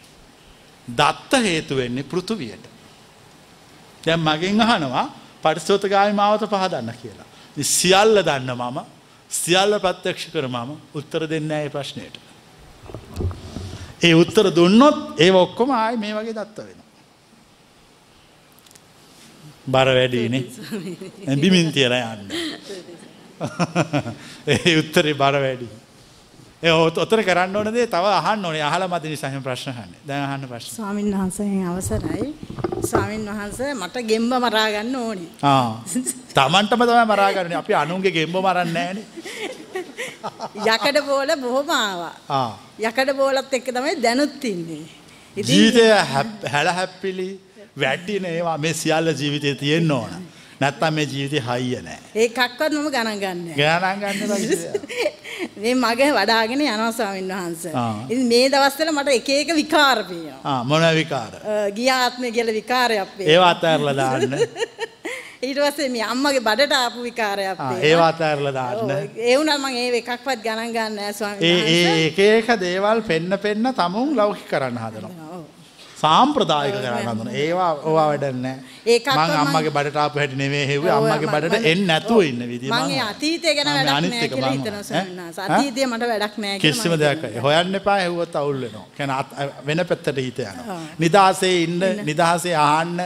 දත්ත 0.87 1.43
හේතු 1.43 1.75
වෙන්නේ 1.75 2.03
පෘථුවියට. 2.03 2.65
දැන් 4.03 4.19
මගෙන් 4.19 4.61
අහනවා 4.61 5.07
පරිසෝතගාමි 5.43 6.13
මාවත 6.13 6.43
පහදන්න 6.49 6.93
කියලා. 7.01 7.27
ඉතින් 7.51 7.63
සියල්ල 7.63 8.21
දන්න 8.25 8.51
මම 8.53 8.77
සියල්ල 9.29 9.79
ප්‍රත්‍යක්ෂ 9.79 10.31
කර 10.31 10.47
මම 10.47 10.71
උත්තර 10.95 11.27
දෙන්නේ 11.29 11.47
නැහැ 11.47 11.63
මේ 11.63 11.69
ප්‍රශ්නෙට. 11.69 12.15
ඒ 14.03 14.13
උත්තර 14.13 14.51
දුන්නොත් 14.55 15.19
ඒව 15.19 15.35
ඔක්කොම 15.35 15.71
ආයි 15.71 15.97
මේ 15.97 16.13
වගේ 16.13 16.33
දත්ත 16.33 16.57
වෙනවා. 16.57 16.83
බර 19.67 19.87
වැඩිනේ. 19.95 20.43
බිමින් 21.41 21.71
තියලා 21.73 22.13
යන්න. 22.13 22.29
ඒ 24.47 24.77
උත්තරේ 24.79 25.13
බර 25.13 25.39
වැඩි. 25.41 25.67
ඒ 26.63 26.71
ඔත- 26.71 26.97
ඔතන 26.97 27.23
කරන්න 27.23 27.55
ඕන 27.55 27.73
දේ 27.73 27.87
තව 27.87 28.05
අහන්න 28.19 28.45
ඕනේ. 28.45 28.63
අහලා 28.63 28.87
මත 28.87 29.03
නිසා 29.03 29.29
එහෙම 29.29 29.43
ප්‍රශ්න 29.43 29.69
අහන්නේ. 29.69 29.99
දැන් 30.07 30.23
අහන්න 30.29 30.47
ප්‍රශ්න. 30.47 30.75
ස්වාමීන් 30.75 31.11
වහන්සේගෙන් 31.17 31.67
අවසරයි. 31.67 32.33
ස්වාමීන් 32.85 33.25
වහන්සේ 33.29 33.73
මට 33.73 33.97
ගෙම්බ 34.09 34.33
මරා 34.45 34.67
ගන්න 34.71 34.95
ඕනි. 34.95 35.27
ආ. 35.43 35.83
Tamanටම 36.37 36.81
තමයි 36.89 37.05
මරා 37.05 37.31
ගන්න. 37.33 37.53
අපි 37.61 37.73
අනුන්ගේ 37.73 38.11
ගෙම්බ 38.11 38.35
මරන්නේ 38.37 38.73
නැහනේ. 38.73 39.05
යකඩ 40.67 40.97
බෝල 41.07 41.31
බොහොම 41.41 41.69
ආවා. 41.71 42.13
යකඩ 42.81 43.11
බෝලත් 43.17 43.53
එක්ක 43.53 43.67
තමයි 43.71 43.95
දැනුත් 44.01 44.43
ඉන්නේ. 44.43 44.85
ජීවිතය 45.37 45.83
හැප්- 46.13 46.47
හැල 46.49 46.67
හැප්පිලි 46.69 47.29
වැටින 47.79 48.25
ඒවා 48.25 48.57
මේ 48.57 48.73
සියල්ල 48.73 49.07
ජීවිතේ 49.21 49.55
තියෙන්න 49.55 49.91
ඕන. 49.91 50.13
නැත්තම් 50.59 50.93
මේ 50.93 51.05
ජීවිතේ 51.05 51.43
හයිය 51.47 51.81
නැහැ. 51.81 52.11
ඒකක්වත් 52.15 52.71
මම 52.73 52.87
ගණන් 52.91 53.19
ගන්නෑ. 53.19 53.55
ගණන් 53.99 54.29
මේ 55.61 55.75
මග 55.75 56.01
වඩාගෙන 56.17 56.61
යනවා 56.61 56.91
ස්වාමීන් 56.91 57.31
වහන්සේ. 57.33 57.73
ඉතින් 58.09 58.27
මේ 58.27 58.49
දවස්වල 58.49 58.91
මට 58.91 59.15
එක 59.19 59.29
එක 59.35 59.53
විකාර 59.55 60.03
පේනවා. 60.09 60.39
ආ 60.43 60.63
මොන 60.63 60.85
විකාර? 60.95 61.33
ගිය 61.75 61.89
ආත්මේ 61.91 62.31
කියලා 62.31 62.57
විකාරයක් 62.59 63.09
පේනවා. 63.17 63.31
ඒවා 63.33 63.49
අතහැරලා 63.49 63.95
දාන්න. 63.95 64.37
ඊට 65.45 65.59
පස්සේ 65.59 65.89
මේ 65.89 66.05
අම්මගේ 66.05 66.41
බඩට 66.47 66.77
ආපු 66.79 67.03
විකාරයක් 67.03 67.49
ආ 67.49 67.55
පේනවා. 67.59 67.83
ඒවා 67.89 68.07
අතහැරලා 68.07 68.53
දාන්න. 68.53 68.91
ඒ 69.17 69.37
වුණා 69.37 69.57
මම 69.57 69.77
ඒ 69.83 69.89
එකක්වත් 70.01 70.41
ගණන් 70.45 70.73
ගන්න 70.77 70.95
නෑ 71.01 71.13
ස්වාමීන් 71.13 71.51
ඒ 71.51 71.61
වහන්සේ. 71.61 71.93
ඒ 71.95 72.07
එක 72.07 72.49
එක 72.49 72.59
දේවල් 72.61 73.05
පෙන්න 73.11 73.39
පෙන්න 73.41 73.73
තමුන් 73.81 74.17
ලෞකික 74.17 74.49
කරන්න 74.49 74.81
හදනවා. 74.85 75.24
සාම්ප්‍රදායික 76.05 76.75
කරන්න 76.75 77.07
හදනවා. 77.09 77.35
ඒවා 77.43 77.71
ඕවා 77.89 78.07
නැහැ. 78.45 78.55
ඒකක්වත් 78.93 79.17
මං 79.17 79.35
අම්මගේ 79.41 79.73
බඩට 79.77 79.99
ආපු 80.03 80.19
හැටි 80.21 80.37
නෙමෙයි 80.43 80.65
හෙව්වේ 80.71 80.93
අම්මගේ 80.97 81.33
බඩට 81.35 81.69
එන්නේ 81.71 81.87
නැතුව 81.91 82.21
ඉන්න 82.29 82.41
විදිය 82.51 82.71
මං 82.71 82.95
ඒ 82.95 83.03
අතීතය 83.09 83.55
ගැන 83.57 83.69
වැඩක් 83.77 84.09
නෑ 84.11 84.23
එක 84.25 84.33
කියලා 84.35 85.91
මට 85.91 86.03
වැඩක් 86.11 86.35
නෑ 86.43 86.57
කියලා 86.59 86.63
කිසිම 86.63 86.93
දෙයක්. 87.03 87.21
හොයන්න 87.45 87.75
එපා 87.81 87.97
හෙව්වොත් 88.05 88.35
අවුල් 88.41 88.57
වෙනවා. 88.63 89.21
වෙන 89.67 89.79
පැත්තට 89.91 90.17
හිත 90.25 90.39
යනවා. 90.39 90.79
නිදහසේ 91.03 91.53
ඉන්න, 91.63 91.79
නිදහසේ 92.09 92.55
අහන්න, 92.65 92.99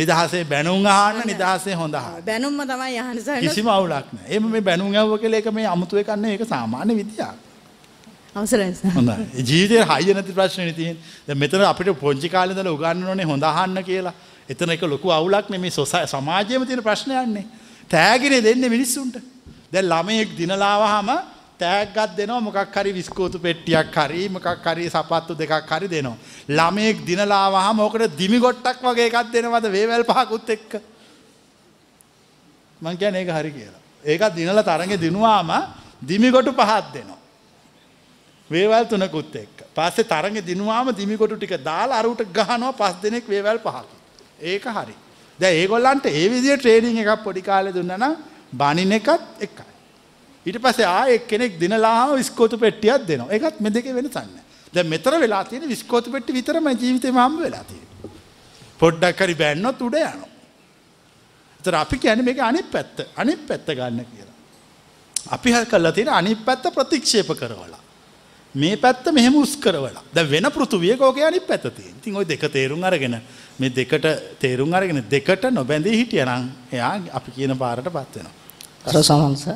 නිදහසේ 0.00 0.44
බැනුම් 0.52 0.86
අහන්න, 0.96 1.22
නිදහසේ 1.32 1.74
හොඳ. 1.80 1.96
බැනුම්ම 2.28 2.60
තමයි 2.72 2.98
ස්වාමීන් 3.24 3.48
කිසිම 3.48 3.68
අවුලක් 3.76 4.12
නැහැ. 4.12 4.28
එහෙම 4.28 4.50
මේ 4.56 4.64
බැනුම් 4.68 4.94
ඇහුව 4.94 5.18
කියලා 5.24 5.40
ඒක 5.42 5.50
මේ 5.60 5.66
අමුතු 5.76 5.94
එකක් 6.02 6.12
නෙවෙයි. 6.16 6.38
ඒක 6.40 6.48
සාමාන්‍ය 6.54 6.92
විදියක්. 7.00 7.51
අවසරයි 8.34 8.74
ස්වාමීන් 8.74 8.94
හොඳයි. 8.96 9.44
ජීවිතේ 9.48 9.84
හයිය 9.84 10.14
නැති 10.14 10.32
ප්‍රශ්නේ 10.32 10.72
තියෙන්නේ. 10.72 11.02
දැන් 11.26 11.38
මෙතන 11.38 11.64
අපිට 11.64 11.98
පොන්චි 12.00 12.28
කාලේ 12.28 12.54
ඉඳලා 12.54 12.72
උගන්වනෝනේ 12.72 13.26
හොඳ 13.26 13.42
අහන්න 13.42 13.84
කියලා. 13.84 14.14
එතන 14.48 14.70
එක 14.70 14.82
ලොකු 14.82 15.10
අවුලක් 15.10 15.50
නෙමේ 15.50 15.70
සොසයි 15.70 16.06
සමාජයේම 16.06 16.66
තියෙන 16.66 16.82
ප්‍රශ්නයන්නේ. 16.82 17.44
තෑගිනේ 17.88 18.42
දෙන්නේ 18.42 18.70
මිනිස්සුන්ට. 18.70 19.16
දැන් 19.72 19.86
ළමයෙක් 19.86 20.36
දිනලාවහම 20.38 21.10
තෑග්ගක් 21.58 22.16
දෙනවා 22.16 22.40
මොකක් 22.40 22.76
හරි 22.76 22.92
විස්කෝතු 22.92 23.38
පෙට්ටියක් 23.38 23.94
හරි 23.96 24.28
මොකක් 24.28 24.66
හරි 24.66 24.88
සපත්තු 24.88 25.36
දෙකක් 25.36 25.70
හරි 25.70 25.88
දෙනවා. 25.88 26.16
ළමයෙක් 26.48 27.04
දිනලාවහම 27.06 27.78
ඕකට 27.80 28.16
දිමි 28.16 28.38
ගොට්ටක් 28.38 28.82
වගේ 28.82 29.08
එකක් 29.10 29.32
දෙනවද 29.32 29.66
වේවැල් 29.76 30.04
පහකුත් 30.04 30.50
එක්ක. 30.50 30.80
මං 32.80 32.96
කියන්නේ 32.96 33.22
ඒක 33.22 33.34
හරි 33.38 33.50
කියලා. 33.52 33.82
ඒකත් 34.04 34.34
දිනලා 34.34 34.64
තරඟේ 34.64 34.98
දිනුවාම 34.98 35.50
දිමිගොටු 36.02 36.52
පහක් 36.52 36.94
දෙනවා. 36.94 37.21
වේවල් 38.54 38.84
තුනකුත් 38.92 39.34
එක්ක. 39.42 39.56
පස්සේ 39.76 40.08
තරඟේ 40.12 40.46
දිනුවාම 40.50 40.92
දිමිගොටු 41.00 41.36
ටික 41.36 41.54
දාලා 41.70 42.00
අරුට 42.02 42.22
ගහනවා 42.38 42.72
පස් 42.80 42.94
දෙනෙක් 43.02 43.26
වේවල් 43.32 43.58
පහක්. 43.58 43.88
ඒක 44.42 44.64
හරි. 44.78 44.94
දැන් 45.38 45.54
ඒගොල්ලන්ට 45.60 46.06
ඒ 46.06 46.26
විදිහේ 46.32 46.58
ට්‍රේනින් 46.58 46.98
එකක් 47.02 47.22
පොඩි 47.26 47.42
කාලේ 47.42 47.74
දුන්නා 47.78 47.98
නම් 47.98 48.16
බණින 48.60 48.92
එකත් 48.98 49.44
එකයි. 49.46 49.70
ඊට 50.46 50.58
පස්සේ 50.64 50.88
ආයෙ 50.88 51.14
එක්කෙනෙක් 51.18 51.58
දිනලාම 51.60 52.16
විස්කෝතු 52.20 52.58
පෙට්ටියක් 52.58 53.06
දෙනවා. 53.08 53.30
ඒකත් 53.34 53.60
මේ 53.60 53.74
දෙකේ 53.76 53.94
වෙනසක් 53.98 54.16
නැහැ. 54.16 54.44
දැන් 54.74 54.88
මෙතන 54.88 55.20
වෙලා 55.24 55.44
තියෙන 55.44 55.68
විස්කෝතු 55.68 56.10
පෙට්ටි 56.10 56.36
විතරමයි 56.38 56.76
ජීවිතේම 56.82 57.16
හම්බ 57.24 57.40
වෙලා 57.46 57.64
තියෙන්නේ. 57.70 58.12
පොඩ්ඩක් 58.80 59.20
හරි 59.24 59.34
බැන්නොත් 59.42 59.82
උඩ 59.86 59.96
යනවා. 60.00 60.30
ඒතර 61.60 61.74
අපි 61.84 61.96
කියන්නේ 61.98 62.28
මේක 62.28 62.40
අනිත් 62.50 62.68
පැත්ත. 62.74 63.06
අනිත් 63.16 63.46
පැත්ත 63.48 63.68
ගන්න 63.78 64.04
කියලා. 64.10 64.36
අපි 65.36 65.54
හල් 65.54 65.66
කරලා 65.72 65.92
තියෙන 65.92 66.12
අනිත් 66.20 66.44
පැත්ත 66.44 66.66
ප්‍රතික්ෂේප 66.76 67.32
කරවලා. 67.40 67.81
මේ 68.54 68.76
පැත්ත 68.76 69.06
මෙහෙම 69.12 69.34
උස් 69.34 69.56
කරවලා. 69.56 70.02
දැන් 70.12 70.30
වෙන 70.30 70.50
පෘථුවියක 70.50 71.00
ඕකේ 71.00 71.24
අනිත් 71.24 71.46
පැත්ත 71.46 71.62
තියෙන. 71.64 71.94
ඉතින් 71.98 72.16
ওই 72.16 72.24
දෙක 72.24 72.44
තේරුම් 72.50 72.82
අරගෙන 72.82 73.20
මේ 73.58 73.70
දෙකට 73.70 74.06
තේරුම් 74.38 74.72
අරගෙන 74.72 75.04
දෙකට 75.10 75.44
නොබැඳී 75.50 75.96
හිටියනම් 75.96 76.50
එයා 76.72 77.00
අපි 77.12 77.30
කියන 77.30 77.56
පාරටපත් 77.58 78.16
වෙනවා. 78.16 78.34
අර 78.84 79.02
සමන්ස 79.02 79.46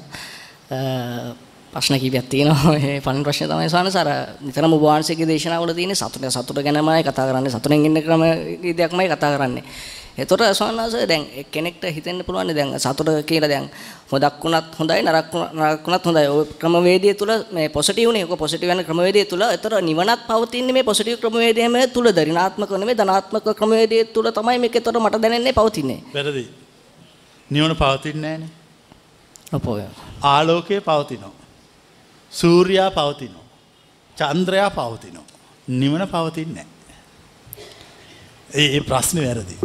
ප්‍රශ්න 1.72 1.98
කීපයක් 2.00 2.28
තියෙනවා 2.28 2.74
ඒ 2.76 3.00
පළවෙනි 3.00 3.24
ප්‍රශ්නේ 3.24 3.48
තමයි 3.48 3.68
සානස 3.68 3.96
අර 3.96 4.08
නිතරම 4.40 4.72
ඔබ 4.72 4.82
වහන්සේගේ 4.82 5.28
දේශනාවල 5.28 5.74
තියෙන 5.74 5.94
සතුට 5.94 6.24
සතුට 6.30 6.62
ගැනමයි 6.64 7.04
කතා 7.04 7.28
කරන්නේ 7.28 7.52
සතුටෙන් 7.52 7.84
ඉන්න 7.84 8.02
ක්‍රම 8.02 8.24
විදියක්මයි 8.62 9.08
කතා 9.08 9.36
කරන්නේ. 9.36 9.64
එතකොට 10.18 10.40
සානස 10.54 10.94
දැන් 11.08 11.24
කෙනෙක්ට 11.50 11.84
හිතෙන්න 11.94 12.24
පුළුවන් 12.24 12.54
දැන් 12.56 12.80
සතුට 12.80 13.10
කියලා 13.26 13.48
දැන් 13.48 13.68
හොදක් 14.10 14.44
වුණත් 14.44 14.78
හොඳයි 14.78 15.02
නරක 15.02 15.32
වුණත් 15.84 16.06
හොඳයි. 16.06 16.28
ඔය 16.28 16.44
ක්‍රමවේදය 16.60 17.14
තුල 17.14 17.32
මේ 17.52 17.68
පොසිටිව් 17.68 18.12
නේ. 18.12 18.24
ඔක 18.24 18.38
පොසිටිව් 18.38 18.70
යන 18.70 18.84
ක්‍රමවේදය 18.84 19.24
තුල 19.24 19.42
එතකොට 19.42 19.82
නිවනත් 19.82 20.26
පවතින්නේ 20.28 20.72
මේ 20.72 20.84
පොසිටිව් 20.84 21.20
ක්‍රමවේදයම 21.20 21.76
තුලද 21.92 22.16
ඍණාත්මක 22.18 22.70
නෙමෙයි 22.72 22.96
ධනාත්මක 22.96 23.46
ක්‍රමවේදය 23.54 24.04
තුල 24.06 24.30
තමයි 24.30 24.58
මේක 24.58 24.76
එතකොට 24.76 24.96
මට 24.96 25.22
දැනෙන්නේ 25.22 25.52
පවතින්නේ. 25.52 26.00
වැරදි. 26.14 26.48
නිවන 27.50 27.76
පවතින්නේ 27.76 28.38
නැහනේ. 28.38 28.50
ආලෝකය 30.22 30.80
පවතිනවා. 30.80 31.46
සූර්යා 32.32 32.90
පවතිනවා. 32.90 33.46
චන්ද්‍රයා 34.16 34.70
පවතිනවා. 34.70 35.26
නිවන 35.68 36.08
පවතින්නේ 36.08 36.64
නැහැ. 36.64 36.74
ඒ 38.54 38.80
ප්‍රශ්නේ 38.80 39.26
වැරදි. 39.26 39.56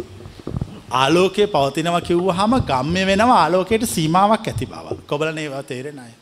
ආලෝකයේ 0.92 1.46
පවතිනවා 1.46 2.00
කිව්වහම 2.00 2.54
ගම්ම්‍ය 2.70 3.06
වෙනවා 3.06 3.38
ආලෝකයට 3.44 3.84
සීමාවක් 3.94 4.48
ඇති 4.48 4.66
බව. 4.66 4.96
කොබලන 5.06 5.38
ඒවා 5.38 5.62
තේරෙන 5.62 5.98
අය. 5.98 6.12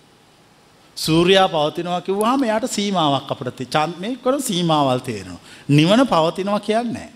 සූර්යා 0.97 1.49
පවතිනවා 1.49 2.01
කිව්වහම 2.01 2.45
එයාට 2.45 2.67
සීමාවක් 2.71 3.31
අපට 3.33 3.63
චන්ද 3.75 4.01
මේ 4.03 4.17
කර 4.25 4.41
සීමාවල් 4.41 5.03
තේරෙනවා. 5.09 5.43
නිවන 5.69 6.03
පවතිනවා 6.07 6.61
කියන්නේ. 6.61 7.09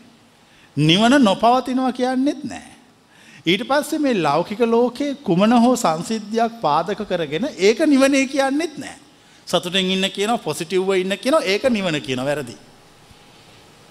නිවන 0.76 1.14
නොපවතිනවා 1.24 1.93
කියන්නෙත් 1.93 2.44
නෑ. 2.44 2.68
ඊට 3.47 3.64
පස්සේ 3.68 3.98
මේ 3.98 4.14
ලෞකික 4.22 4.60
ලෝකයේ 4.60 5.14
කුමන 5.14 5.52
හෝ 5.64 5.76
සංසිද්ධියක් 5.76 6.60
පාදක 6.60 7.01
කරගෙන 7.09 7.48
ඒක 7.59 7.81
නිවනේ 7.86 8.26
කියන්නෙත් 8.26 8.78
නෑ. 8.78 8.97
සතුටෙන් 9.47 9.90
ඉන්න 9.90 10.10
කියන 10.10 10.39
පොසිටිව්ව 10.39 10.94
ඉන්න 10.97 11.18
කියන 11.18 11.36
ඒක 11.44 11.64
නිවන 11.70 12.01
කියන 12.02 12.24
වැරදි. 12.24 12.56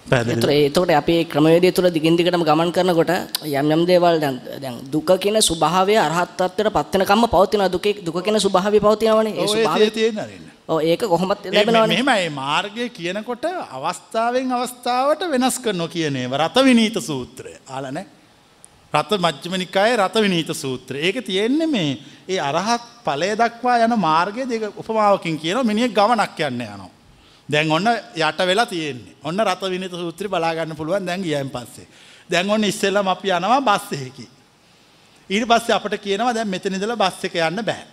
ඒතකොට 0.06 0.90
අපේ 0.90 1.24
ක්‍රමවේදය 1.24 1.72
තුළ 1.72 1.90
දිගින් 1.90 2.16
දිගටම 2.16 2.44
ගමන් 2.44 2.72
කරනකොට 2.72 3.10
යම් 3.42 3.70
යම් 3.72 3.86
දේවල් 3.86 4.20
දැන් 4.20 4.40
දැන් 4.60 4.76
දුක 4.90 5.08
කියන 5.18 5.40
ස්වභාවය 5.40 5.96
අරහත් 5.96 6.36
ත්වයට 6.36 6.72
පත් 6.72 6.94
වෙනකම්ම 6.94 7.26
පවතිනවා 7.26 7.72
දුකේ 7.72 8.04
දුක 8.04 8.20
කියන 8.22 8.38
ස්වභාවය 8.38 8.80
පවතිනවනේ 8.80 9.32
ඒ 9.34 9.46
ස්වභාවය 9.46 9.90
තියෙන 9.90 10.18
අරින්න. 10.18 10.50
ඔව් 10.68 10.80
ඒක 10.82 11.00
කොහොමද 11.02 11.48
ලැබෙනවනේ 11.48 11.86
මෙහෙම 11.86 12.04
මේ 12.06 12.28
මාර්ගය 12.30 12.88
කියනකොට 12.90 13.44
අවස්ථාවෙන් 13.70 14.52
අවස්ථාවට 14.52 15.24
වෙනස් 15.30 15.56
කරනවා 15.58 15.88
කියන 15.88 16.16
ඒවා 16.16 16.42
රත 16.42 16.56
විනීත 16.62 17.00
සූත්‍රය. 17.00 17.56
ආලා 17.66 17.92
නැහැ. 17.92 18.06
රත 18.94 19.10
මජ්ක්‍ධිම 19.18 19.56
නිකායේ 19.56 19.96
රත 19.96 20.16
විනීත 20.20 20.50
සූත්‍රය. 20.54 21.00
ඒක 21.00 21.24
තියෙන්නේ 21.24 21.66
මේ 21.66 21.96
ඒ 22.28 22.40
අරහත් 22.40 22.84
ඵලය 23.06 23.30
දක්වා 23.34 23.78
යන 23.86 23.96
මාර්ගය 23.98 24.44
දෙක 24.44 24.68
උපමාවකින් 24.76 25.40
කියනවා 25.40 25.64
මිනිහෙක් 25.64 25.96
ගමනක් 25.96 26.38
යන්න 26.40 26.66
යනවා. 26.66 26.93
දැන් 27.48 27.72
ඔන්න 27.72 27.88
යට 28.16 28.38
වෙලා 28.46 28.66
තියෙන්නේ. 28.66 29.16
ඔන්න 29.24 29.40
රත 29.40 29.62
විනිත 29.70 29.92
සූත්‍රය 29.92 30.28
බලා 30.28 30.54
ගන්න 30.54 30.76
පුළුවන් 30.76 31.06
දැන් 31.06 31.22
ගියන් 31.22 31.50
පස්සේ. 31.50 31.86
දැන් 32.30 32.50
ඔන්න 32.50 32.64
ඉස්සෙල්ලාම 32.64 33.08
අපි 33.08 33.28
යනවා 33.30 33.60
බස් 33.60 33.92
එකකින්. 33.92 34.28
ඊට 35.30 35.48
පස්සේ 35.48 35.74
අපිට 35.74 36.00
කියනවා 36.00 36.34
දැන් 36.34 36.48
මෙතන 36.48 36.74
ඉඳලා 36.74 36.96
බස් 36.96 37.24
එක 37.24 37.34
යන්න 37.34 37.64
බෑ. 37.64 37.84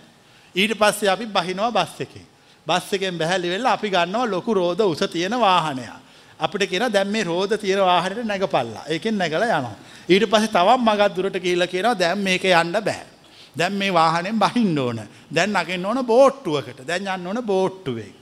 ඊට 0.54 0.78
පස්සේ 0.78 1.08
අපි 1.08 1.26
බහිනවා 1.26 1.72
බස් 1.72 2.00
එකෙන්. 2.00 2.26
බස් 2.66 2.92
එකෙන් 2.92 3.18
බැහැලි 3.18 3.50
වෙලා 3.50 3.72
අපි 3.72 3.90
ගන්නවා 3.90 4.26
ලොකු 4.26 4.54
රෝද 4.54 4.80
උස 4.80 5.04
තියෙන 5.12 5.40
වාහනයක්. 5.40 5.90
අපිට 6.38 6.68
කියන 6.70 6.92
දැන් 6.92 7.08
මේ 7.08 7.24
රෝද 7.24 7.56
තියෙන 7.58 7.80
වාහනේට 7.80 8.26
නැගපල්ලා. 8.26 8.84
ඒකෙන් 8.88 9.18
නැගලා 9.18 9.58
යනවා. 9.58 9.76
ඊට 10.08 10.24
පස්සේ 10.30 10.48
තවත් 10.48 10.80
මගක් 10.80 11.16
දුරට 11.16 11.36
ගිහිල්ලා 11.42 11.66
කියනවා 11.66 11.98
දැන් 11.98 12.18
මේක 12.18 12.44
යන්න 12.44 12.72
බෑ. 12.72 13.04
දැන් 13.58 13.72
මේ 13.72 13.92
වාහනේ 13.92 14.32
බහින්න 14.32 14.78
ඕන. 14.78 15.00
දැන් 15.34 15.52
නගින්න 15.52 15.86
ඕන 15.86 16.04
බෝට්ටුවකට. 16.06 16.86
දැන් 16.86 17.08
යන්න 17.08 17.26
ඕන 17.26 17.44
බෝට්ටුවේ. 17.44 18.21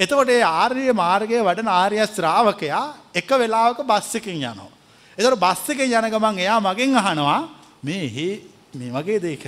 එතකොට 0.00 0.30
ඒ 0.30 0.42
ආර්ය 0.42 0.92
මාර්ගයේ 0.94 1.44
වඩන 1.44 1.68
ආර්ය 1.70 1.98
ශ්‍රාවකයා 2.08 2.84
එක 3.14 3.28
වෙලාවක 3.32 3.80
බස් 3.84 4.14
එකකින් 4.16 4.40
යනවා. 4.40 4.70
එතකොට 5.18 5.38
බස් 5.38 5.64
එකෙන් 5.72 5.92
යන 5.92 6.10
ගමන් 6.14 6.38
එයා 6.38 6.60
මගෙන් 6.60 6.96
අහනවා 6.96 7.40
මේ 7.82 8.08
හේ 8.08 8.34
මේ 8.74 8.90
වගේ 8.90 9.20
දෙයක 9.20 9.44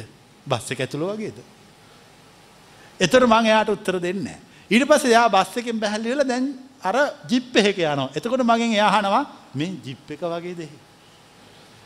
බස් 0.46 0.66
එක 0.72 0.84
ඇතුළ 0.84 1.08
වගේද? 1.08 1.38
එතකොට 3.00 3.24
මම 3.24 3.46
එයාට 3.46 3.70
උත්තර 3.70 3.96
දෙන්නේ 3.98 4.24
නැහැ. 4.24 4.40
ඊට 4.70 4.86
පස්සේ 4.86 5.12
එයා 5.12 5.28
බස් 5.28 5.56
එකෙන් 5.56 5.80
බැහැලි 5.80 6.12
වෙලා 6.12 6.28
දැන් 6.28 6.46
අර 6.82 6.96
ජිප් 7.26 7.56
එකක 7.56 7.78
යනවා. 7.78 8.12
එතකොට 8.12 8.44
මගෙන් 8.44 8.76
එයා 8.76 8.92
අහනවා 8.92 9.24
මේ 9.54 9.72
ජිප් 9.80 10.10
එක 10.10 10.22
වගේද? 10.22 10.62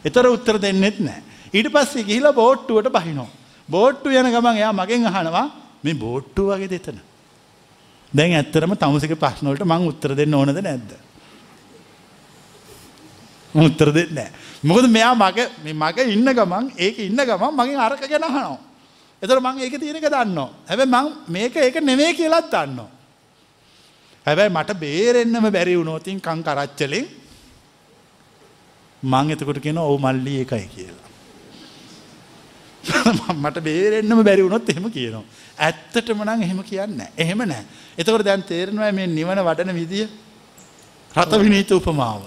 එතර 0.05 0.27
උත්තර 0.27 0.59
දෙන්නෙත් 0.59 0.99
නැහැ. 0.99 1.23
ඊට 1.55 1.71
පස්සේ 1.71 2.03
ගිහිලා 2.03 2.35
බෝට්ටුවට 2.35 2.91
බහිනවා. 2.91 3.31
බෝට්ටු 3.69 4.11
යන 4.11 4.35
ගමන් 4.35 4.57
එයා 4.57 4.73
මගෙන් 4.75 5.07
අහනවා 5.07 5.51
මේ 5.85 5.95
බෝට්ටු 5.95 6.51
වගේ 6.51 6.69
දෙතන. 6.69 6.99
දැන් 8.17 8.33
ඇත්තරම 8.35 8.73
තමුසක 8.75 9.15
ප්‍රශ්නවලට 9.15 9.65
මං 9.65 9.89
උත්තර 9.91 10.15
දෙන්න 10.15 10.35
ඕනද 10.35 10.57
නැද්ද. 10.59 10.91
උත්තර 13.55 13.93
දෙන්න 13.93 14.15
නෑ. 14.15 14.31
මොකද 14.63 14.89
මෙයා 14.89 15.15
මග 15.15 15.39
මග 15.75 15.99
ඉන්න 16.09 16.33
ගමන් 16.33 16.73
ඒක 16.79 16.99
ඉන්න 17.01 17.21
ගමන් 17.23 17.53
මගින් 17.55 17.79
අරක 17.79 18.03
ගැන 18.05 18.25
අහනවා. 18.25 18.59
එතර 19.23 19.41
මං 19.41 19.61
ඒක 19.61 19.77
තියෙනක 19.77 20.07
දන්නවා. 20.07 20.51
හැබැයි 20.69 20.91
මං 20.91 21.07
මේක 21.29 21.57
ඒක 21.59 21.81
නෙමේ 21.83 22.13
කියලත් 22.15 22.51
දන්නවා. 22.51 22.91
හැබැයි 24.27 24.51
මට 24.51 24.79
බේරෙන්න්නම 24.79 25.49
බැරි 25.51 25.77
වුණෝතින් 25.77 26.21
කං 26.21 26.41
කරච්චලෙන් 26.43 27.07
මං 29.03 29.31
එතකොට 29.31 29.61
කියෙන 29.61 29.79
ඔවු 29.79 29.99
මල්ලි 29.99 30.41
එකයි 30.45 30.69
කියලා. 30.75 31.07
මට 33.37 33.61
බේරෙන්න්නම 33.61 34.25
බැරි 34.25 34.43
වුණොත් 34.43 34.69
එහෙම 34.69 34.89
කියනවා. 34.91 35.25
ඇත්තටම 35.59 36.23
නං 36.23 36.43
එහෙම 36.43 36.63
කියන්න 36.63 37.03
එහෙම 37.17 37.39
නෑ. 37.45 37.65
එතකොට 37.99 38.25
දැන් 38.25 38.43
තේරෙනවා 38.43 38.93
මේ 38.93 39.07
නිවන 39.09 39.41
වඩන 39.41 39.75
විදිය 39.75 40.09
රත 41.15 41.33
විනීත 41.41 41.71
උපමාව. 41.73 42.23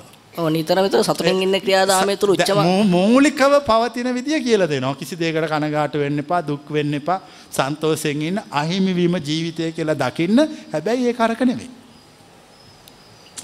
නිතර 0.47 0.79
විතර 0.79 1.03
සතුටින් 1.03 1.41
ඉන්න 1.43 1.61
ක්‍රියාදාමය 1.61 2.15
තුළ 2.17 2.33
උච්චම 2.35 2.61
මූලිකව 2.87 3.53
පවතින 3.65 4.13
විදිය 4.13 4.39
කියලා 4.41 4.69
දෙනවා. 4.69 4.95
කිසි 4.95 5.15
දෙයකට 5.15 5.49
කනගාට 5.49 5.93
වෙන්න 5.95 6.19
එපා, 6.19 6.41
දුක් 6.41 6.71
වෙන්න 6.71 6.93
එපා, 6.93 7.19
සන්තෝෂයෙන් 7.51 8.21
ඉන්න 8.21 8.41
අහිමි 8.51 8.95
වීම 8.95 9.19
ජීවිතය 9.19 9.71
කියලා 9.71 9.97
දකින්න. 9.97 10.39
හැබැයි 10.73 11.07
ඒක 11.07 11.21
අරක 11.21 11.41
නෙවෙයි. 11.41 11.69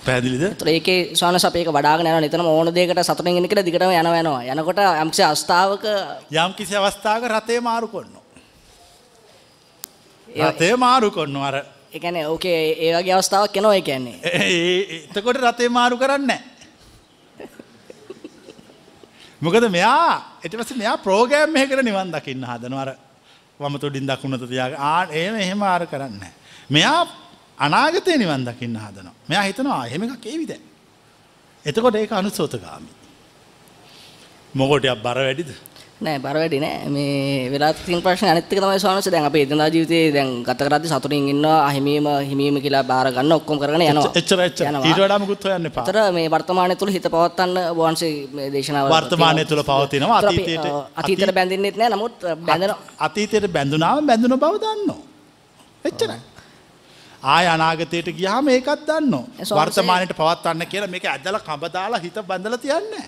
පැහැදිලිද? 0.05 0.43
ඒතර 0.43 0.67
ඒකේ 0.67 0.99
ස්වාමීන් 1.13 1.45
අපේක 1.45 1.69
වඩාගෙන 1.69 2.07
යනවා 2.07 2.21
නිතරම 2.21 2.47
ඕන 2.47 2.73
දෙයකට 2.73 3.01
සතුටින් 3.03 3.37
ඉන්න 3.37 3.49
කියලා 3.49 3.65
දිගටම 3.65 3.93
යනවා 3.93 4.19
යනවා. 4.21 4.41
යනකොට 4.51 4.83
යම්කිසි 5.03 5.23
අවස්ථාවක 5.23 5.85
යම්කිසි 6.33 6.75
අවස්ථාවක 6.75 7.31
රතේ 7.33 7.59
මාරු 7.61 7.87
කරනවා. 7.87 8.24
රතේ 10.27 10.75
මාරු 10.75 11.11
කරනවා 11.11 11.47
අර 11.47 11.57
කියන්නේ 11.91 12.27
ඕකේ 12.27 12.59
ඒ 12.79 12.91
වගේ 12.93 13.13
අවස්ථාවක් 13.13 13.57
එනවා 13.57 13.75
ඒ 13.75 13.81
කියන්නේ. 13.81 14.17
එතකොට 15.09 15.37
රතේ 15.39 15.69
මාරු 15.69 15.97
කරන්නේ 15.97 16.41
මොකද 19.41 19.69
මෙයා 19.69 20.39
ඊට 20.43 20.55
පස්සේ 20.55 20.77
මෙයා 20.77 20.97
ප්‍රෝග්‍රෑම් 20.99 21.55
එකකට 21.55 21.83
නිවන් 21.83 22.11
දකින්න 22.11 22.43
හදනවා 22.43 22.81
අර 22.81 22.95
වම 23.59 23.77
තුඩින් 23.79 24.07
දකුණට 24.07 24.49
තියාගෙන 24.49 24.79
ආ 24.81 25.07
එහෙම 25.11 25.35
එහෙම 25.37 25.61
ආර 25.63 25.87
කරන්නේ 25.87 26.33
මෙයා 26.69 27.05
අනාගතේ 27.57 28.17
නිවන් 28.17 28.45
දකින්න 28.45 28.75
හදනවා. 28.77 29.13
මෙයා 29.27 29.43
හිතනවා 29.43 29.85
එහෙම 29.87 30.03
එකක් 30.03 30.25
ඒවිද? 30.25 30.51
එතකොට 31.65 31.95
ඒක 31.95 32.11
අනුසෝතගාමි. 32.11 32.91
මොකටයක් 34.53 35.01
බර 35.03 35.17
වැඩිද? 35.19 35.51
නෑ 36.03 36.19
බර 36.19 36.37
වැඩි 36.41 36.57
නෑ. 36.59 36.89
මේ 36.91 37.49
වෙලා 37.51 37.71
තියෙන 37.73 38.01
ප්‍රශ්නේ 38.03 38.31
අනිත් 38.31 38.51
එක 38.51 38.59
තමයි 38.59 38.79
ස්වාමීන් 38.83 38.99
වහන්සේ. 38.99 39.13
දැන් 39.13 39.27
අපේ 39.29 39.43
එදිනදා 39.45 39.67
ජීවිතේ 39.75 40.11
දැන් 40.15 40.31
ගත 40.43 40.59
කරද්දි 40.67 40.91
සතුටින් 40.91 41.29
ඉන්නවා 41.33 41.59
අහිමීම 41.69 42.07
හිමීම 42.29 42.59
කියලා 42.65 42.83
බාර 42.83 43.07
ගන්න 43.15 43.35
ඔක්කොම 43.37 43.59
කරගෙන 43.61 43.85
යනවා. 43.85 44.11
එච්චර 44.21 44.39
එච්චර. 44.47 44.65
ඊට 44.89 44.99
වඩා 44.99 45.19
මුකුත් 45.23 45.47
හොයන්න 45.47 45.69
එපා. 45.71 45.85
අතර 45.87 45.97
මේ 46.17 46.27
වර්තමානයේ 46.35 46.79
තුල 46.81 46.91
හිත 46.95 47.07
පවත්වන්න 47.15 47.57
වහන්සේ 47.79 48.11
මේ 48.35 48.51
දේශනාවල 48.57 48.91
වර්තමානයේ 48.97 49.47
තුල 49.51 49.63
පවතිනවා. 49.71 50.19
අතීතයට 50.21 50.67
අතීතයට 51.01 51.35
බැඳෙන්නෙත් 51.39 51.77
නෑ. 51.79 51.89
නමුත් 51.95 52.15
බැඳෙන 52.47 52.75
අතීතයට 53.07 53.51
බැඳුනාම 53.57 54.05
බැඳුන 54.05 54.39
බව 54.45 54.53
දන්නවා. 54.63 55.01
එච්චරයි. 55.89 56.21
ආය 57.35 57.45
අනාගතයට 57.55 58.15
ගියාම 58.19 58.47
ඒකත් 58.55 58.87
දන්නවා. 58.89 59.25
වර්තමානයට 59.59 60.17
පවත්වන්න 60.21 60.71
කියලා 60.73 60.91
මේක 60.95 61.05
ඇදලා 61.13 61.45
කඹ 61.47 61.63
දාලා 61.77 62.03
හිත 62.05 62.17
බඳලා 62.31 62.65
තියන්නේ 62.65 63.05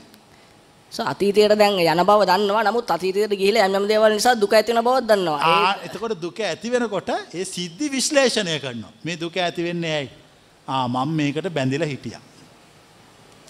අතීතයට 0.91 1.57
දැන් 1.59 1.79
යන 1.79 2.05
බව 2.05 2.25
දන්නවා 2.25 2.63
නමුත් 2.63 2.91
අතීතයට 2.91 3.33
ගිහිලා 3.35 3.67
යම් 3.67 3.75
යම් 3.75 3.87
දේවල් 3.87 4.13
නිසා 4.13 4.35
දුක 4.35 4.53
ඇති 4.53 4.73
වෙන 4.73 4.83
බවක් 4.83 5.03
දන්නවා. 5.03 5.39
ආ 5.41 5.75
එතකොට 5.85 6.15
දුක 6.21 6.39
ඇති 6.39 6.71
වෙනකොට 6.71 7.09
ඒ 7.09 7.45
සිද්ධි 7.45 7.91
විශ්ලේෂණය 7.91 8.59
කරනවා. 8.59 8.91
මේ 9.03 9.19
දුක 9.19 9.37
ඇති 9.37 9.63
වෙන්නේ 9.63 9.93
ඇයි? 9.97 10.09
ආ 10.67 10.87
මම 10.87 11.15
මේකට 11.15 11.49
බැඳිලා 11.49 11.87
හිටියා. 11.87 12.21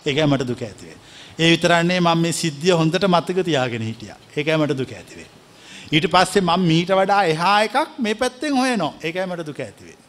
ඒකයි 0.06 0.26
මට 0.26 0.48
දුක 0.48 0.62
ඇති 0.62 0.86
වෙන්නේ. 0.86 1.02
ඒ 1.40 1.52
විතරන්නේ 1.52 2.00
මම 2.00 2.18
මේ 2.18 2.32
සිද්ධිය 2.32 2.74
හොඳට 2.74 3.08
මතක 3.08 3.46
තියාගෙන 3.46 3.82
හිටියා. 3.82 4.18
ඒකයි 4.38 4.58
මට 4.58 4.78
දුක 4.78 4.92
ඇති 4.92 5.16
වෙන්නේ. 5.16 5.36
ඊට 5.92 6.08
පස්සේ 6.12 6.42
මම 6.42 6.68
මීට 6.68 6.92
වඩා 6.92 7.24
එහා 7.24 7.58
එකක් 7.64 8.00
මේ 8.00 8.16
පැත්තෙන් 8.16 8.58
හොයනවා. 8.58 8.94
ඒකයි 9.04 9.26
මට 9.26 9.46
දුක 9.46 9.60
ඇති 9.60 9.84
වෙන්නේ. 9.84 10.08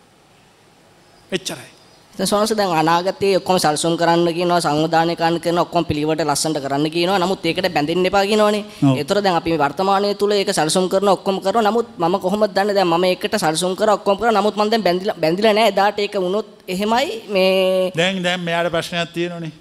එච්චරයි. 1.33 1.78
දැන් 2.19 2.27
සෝනස 2.27 2.51
දැන් 2.51 2.73
අනාගතයේ 2.73 3.37
ඔක්කොම 3.37 3.59
සල්සුන් 3.59 3.97
කරන්න 3.97 4.29
කියනවා 4.35 4.61
සංවිධානය 4.61 5.15
කරන්න 5.17 5.41
කියනවා 5.41 5.63
ඔක්කොම 5.63 5.85
පිළිවෙලට 5.85 6.25
ලස්සනට 6.25 6.59
කරන්න 6.59 6.91
කියනවා 6.91 7.19
නමුත් 7.19 7.47
ඒකට 7.47 7.69
බැඳෙන්න 7.71 8.07
එපා 8.07 8.25
කියනවනේ. 8.27 8.65
ඒතර 8.93 9.23
දැන් 9.23 9.37
අපි 9.37 9.51
මේ 9.51 9.59
වර්තමානයේ 9.59 10.15
තුල 10.15 10.33
ඒක 10.33 10.51
සල්සුන් 10.51 10.89
කරන 10.89 11.09
ඔක්කොම 11.09 11.39
කරනවා 11.41 11.63
නමුත් 11.63 11.95
මම 11.97 12.19
කොහොමද 12.19 12.51
දන්නේ 12.51 12.75
දැන් 12.75 12.89
මම 12.89 13.05
ඒකට 13.05 13.39
සල්සුන් 13.39 13.77
කරා 13.77 13.95
ඔක්කොම 13.95 14.19
කරා 14.19 14.33
නමුත් 14.33 14.57
මම 14.57 14.71
දැන් 14.71 14.83
බැඳිලා 14.83 15.17
බැඳිලා 15.17 15.53
නැහැ 15.53 15.73
එදාට 15.73 15.99
ඒක 15.99 16.15
වුණොත් 16.17 16.49
එහෙමයි 16.69 17.23
මේ 17.29 17.93
දැන් 17.95 18.23
දැන් 18.23 18.41
මෙයාට 18.41 18.73
ප්‍රශ්නයක් 18.73 19.15
තියෙනවනේ. 19.15 19.53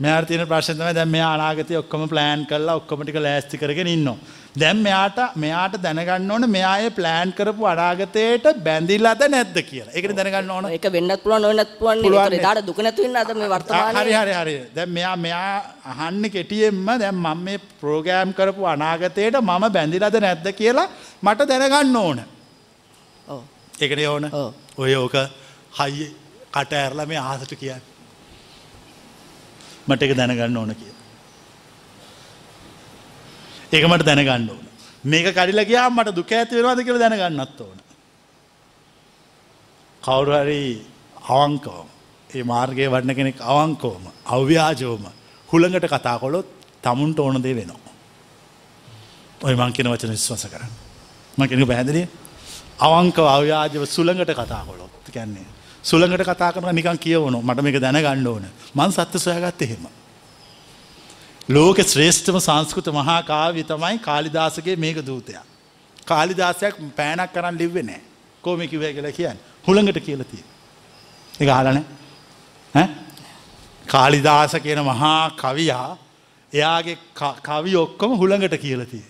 මෙයාට 0.00 0.26
තියෙන 0.26 0.48
ප්‍රශ්නේ 0.48 0.76
තමයි 0.76 0.94
දැන් 0.94 1.08
මෙයා 1.08 1.32
අනාගතයේ 1.34 1.78
ඔක්කොම 1.78 2.08
ප්ලෑන් 2.08 2.46
කරලා 2.46 2.76
ඔක්කොම 2.76 3.02
ටික 3.02 3.20
ලෑස්ති 3.20 3.58
කරගෙන 3.58 3.86
ඉන්නවා. 3.88 4.18
දැන් 4.54 4.76
මෙයාට 4.84 5.18
මෙයාට 5.34 5.76
දැනගන්න 5.82 6.30
ඕන 6.30 6.44
මෙයා 6.50 6.74
ඒ 6.78 6.90
ප්ලෑන් 6.90 7.32
කරපු 7.32 7.64
අනාගතයට 7.66 8.46
බැඳිලාද 8.64 9.22
නැද්ද 9.34 9.56
කියලා. 9.68 9.94
ඒකනේ 9.96 10.16
දැනගන්න 10.18 10.50
ඕන. 10.50 10.66
ඒක 10.68 10.86
වෙන්නත් 10.92 11.22
පුළුවන් 11.22 11.42
නොවෙන්නත් 11.42 11.72
පුළුවන්. 11.78 12.32
එදාට 12.38 12.66
දුක 12.66 12.78
නැතු 12.84 13.02
වෙන්න 13.02 13.16
අද 13.16 13.32
මේ 13.34 13.48
වර්තමානයේ. 13.48 14.02
හරි 14.02 14.12
හරි 14.12 14.34
හරි. 14.40 14.56
දැන් 14.76 14.90
මෙයා 14.90 15.16
මෙයා 15.16 15.54
අහන්නේ 15.92 16.30
කෙටියෙන්ම 16.30 16.86
දැන් 17.00 17.16
මම 17.16 17.44
මේ 17.46 17.58
ප්‍රෝග්‍රෑම් 17.80 18.34
කරපු 18.34 18.68
අනාගතයට 18.74 19.40
මම 19.40 19.64
බැඳිලාද 19.76 20.20
නැද්ද 20.20 20.48
කියලා 20.60 20.88
මට 21.22 21.48
දැනගන්න 21.48 21.96
ඕන. 21.96 22.24
ඔව්. 23.28 23.42
ඒකනේ 23.80 24.08
ඕන. 24.08 24.30
ඔය 24.76 24.94
ඕක 24.94 25.16
හයිය 25.80 26.12
කට 26.54 26.72
ඇරලා 26.82 27.06
මේ 27.06 27.18
අහසට 27.18 27.56
කියන්නේ. 27.56 27.90
මට 29.88 30.02
ඒක 30.02 30.16
දැනගන්න 30.16 30.56
ඕන 30.56 30.74
කියලා. 30.76 30.91
ඒක 33.72 33.84
මට 33.84 34.04
දැනගන්න 34.04 34.50
ඕන. 34.50 34.64
මේක 35.04 35.26
කඩිලා 35.28 35.64
ගියාම 35.64 35.94
මට 35.94 36.14
දුක 36.14 36.30
ඇති 36.30 36.56
වෙනවද 36.56 36.84
කියලා 36.84 37.02
දැනගන්නත් 37.04 37.60
ඕන. 37.60 37.78
කවුරු 40.02 40.32
හරි 40.34 40.62
අවංකවම 41.30 41.88
ඒ 42.30 42.44
මාර්ගයේ 42.44 42.88
වඩන 42.88 43.14
කෙනෙක් 43.14 43.40
අවංකවම 43.42 44.04
අව්‍යාජවම 44.28 45.04
හුළඟට 45.48 45.88
කතා 45.88 46.16
කළොත් 46.18 46.48
තමුන්ට 46.82 47.18
ඕන 47.18 47.42
දේ 47.42 47.54
වෙනවා. 47.54 47.92
ඔය 49.40 49.54
මං 49.54 49.72
කියන 49.72 49.88
වචන 49.88 50.12
විශ්වාස 50.12 50.46
කරන්න. 50.46 50.72
මං 51.38 51.48
කෙනෙකු 51.48 51.66
පැහැදිලි 51.66 52.02
අවංකව 52.80 53.26
අව්‍යාජව 53.28 53.82
සුළඟට 53.86 54.34
කතා 54.34 54.62
කොළොත් 54.66 54.92
කියන්නේ. 55.08 55.48
සුළඟට 55.84 56.24
කතා 56.24 56.52
කරන 56.52 56.74
නිකන් 56.74 56.98
කියවන 56.98 57.40
මට 57.40 57.62
මේක 57.62 57.80
දැනගන්න 57.80 58.26
ඕන 58.26 58.44
මං 58.74 58.92
සත්‍ය 58.92 59.18
සොයාගත්ත 59.18 59.62
එහෙම. 59.62 60.01
ලෝක 61.48 61.76
ශ්‍රේෂ්ඨම 61.78 62.38
සංස්කෘත 62.38 62.86
මහා 62.88 63.22
කාව්‍ය 63.22 63.64
තමයි 63.64 63.98
කාලිදාසගේ 64.00 64.76
මේක 64.76 64.96
දූතයක්. 64.98 65.40
කාලිදාසයක් 66.06 66.74
පෑනක් 66.96 67.32
කරන්න 67.32 67.58
ලිව්වේ 67.58 67.82
නෑ 67.82 68.00
කෝම 68.44 68.60
කිවය 68.62 68.92
කියලා 68.92 69.12
කියන්න 69.12 69.38
හුළඟට 69.66 70.00
කියලතිය. 70.00 70.44
එක 71.34 71.48
හලන 71.48 71.84
කාලිදාස 73.86 74.54
කියන 74.56 74.82
මහා 74.82 75.30
කවියා 75.32 75.98
එයාගේ 76.52 76.98
කවි 77.14 77.76
ඔක්කොම 77.76 78.18
හුළඟට 78.18 78.56
කියලතිය. 78.56 79.04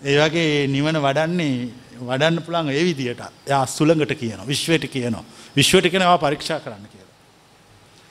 ඒ 0.00 0.18
වගේ 0.18 0.66
නිවන 0.68 0.96
වඩන්නේ 0.98 1.68
වඩන්න 2.00 2.42
පුළන් 2.42 2.68
ඒ 2.70 2.84
විදියට 2.84 3.22
යා 3.46 3.64
සුළඟට 3.66 4.12
කියන 4.14 4.40
විශ්වයට 4.46 4.84
කියනවා 4.86 5.24
විශ්වට 5.56 5.90
කෙනවා 5.90 6.18
පරීක්ෂා 6.18 6.60
කරන්න 6.60 6.86
කියලා. 6.86 7.01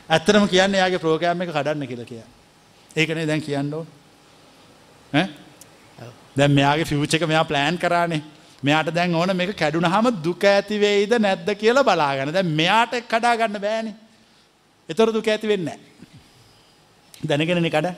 ඇත්තරම 0.09 0.47
කියන්න 0.47 0.73
යාගේ 0.73 0.99
ප්‍රෝගෑම් 0.99 1.41
එක 1.41 1.49
කඩන්න 1.49 1.87
කියල 1.87 2.05
කිය. 2.05 2.23
ඒකනේ 2.91 3.25
දැන් 3.25 3.41
කියන්නෝ 3.41 3.85
දැන් 6.35 6.51
මෙයාගේ 6.51 6.85
ෆිවච් 6.85 7.13
එක 7.15 7.27
මෙයා 7.27 7.43
ප්ලෑන් 7.43 7.77
කරානේ. 7.77 8.21
මෙයාට 8.63 8.93
දැන් 8.93 9.15
ඕන 9.15 9.35
මේක 9.35 9.55
කැඩුන 9.55 9.85
හම 9.85 10.07
දුක 10.23 10.43
ඇතිවේයිද 10.45 11.13
නැද්ද 11.17 11.49
කියලා 11.55 11.83
බලාගන්න. 11.83 12.33
දැ 12.33 12.43
මෙයාට 12.43 12.93
කඩා 13.07 13.35
ගන්න 13.37 13.59
බෑනි. 13.59 13.95
එතොර 14.89 15.13
දුක 15.13 15.27
ඇති 15.27 15.47
වෙන්න 15.47 15.71
දැනගෙනනි 17.23 17.69
කඩ. 17.69 17.95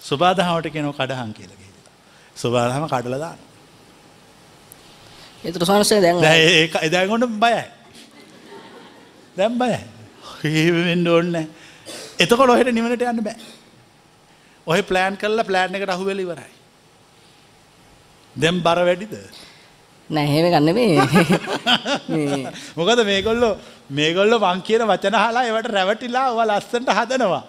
සුබාදහාවට 0.00 0.72
කෙනව 0.72 0.94
කඩහන් 0.94 1.32
කියලගේ 1.34 1.68
සුබාදහම 2.36 2.86
කඩලදාන්න 2.86 3.38
එතුර 5.44 5.62
සංසේ 5.64 6.00
දැන් 6.00 6.22
ඒ 6.24 6.70
එදගොඩ 6.82 7.26
බයයි. 7.36 7.62
දැම් 9.36 9.58
බයයි 9.58 9.78
හිවෙන්න 10.42 11.08
ඕන්න 11.08 11.34
එතකොට 12.18 12.50
ඔහෙට 12.50 12.72
නිවනට 12.72 13.02
යන්න 13.02 13.24
බෑ. 13.24 13.36
ඔය 14.66 14.80
ප්ලෑන් 14.82 15.16
කල්ල 15.16 15.44
ප්ලෑන් 15.44 15.74
එකට 15.74 15.90
අහුවෙලිවරයි 15.90 16.56
දැම් 18.34 18.62
බර 18.62 18.80
වැඩිද? 18.84 19.14
නැහෙම 20.10 20.46
ගන්න 20.52 20.74
මේ 20.74 20.96
මොකද 22.76 23.00
මේගොල්ලො 23.04 23.50
මේගොල්ල 23.90 24.34
වං 24.38 24.62
කියන 24.62 24.84
වචන 24.88 25.16
හලා 25.16 25.44
එවට 25.44 25.70
රැවටිලා 25.70 26.26
ඔව 26.32 26.40
ලස්සට 26.46 26.88
හදනවා 26.90 27.42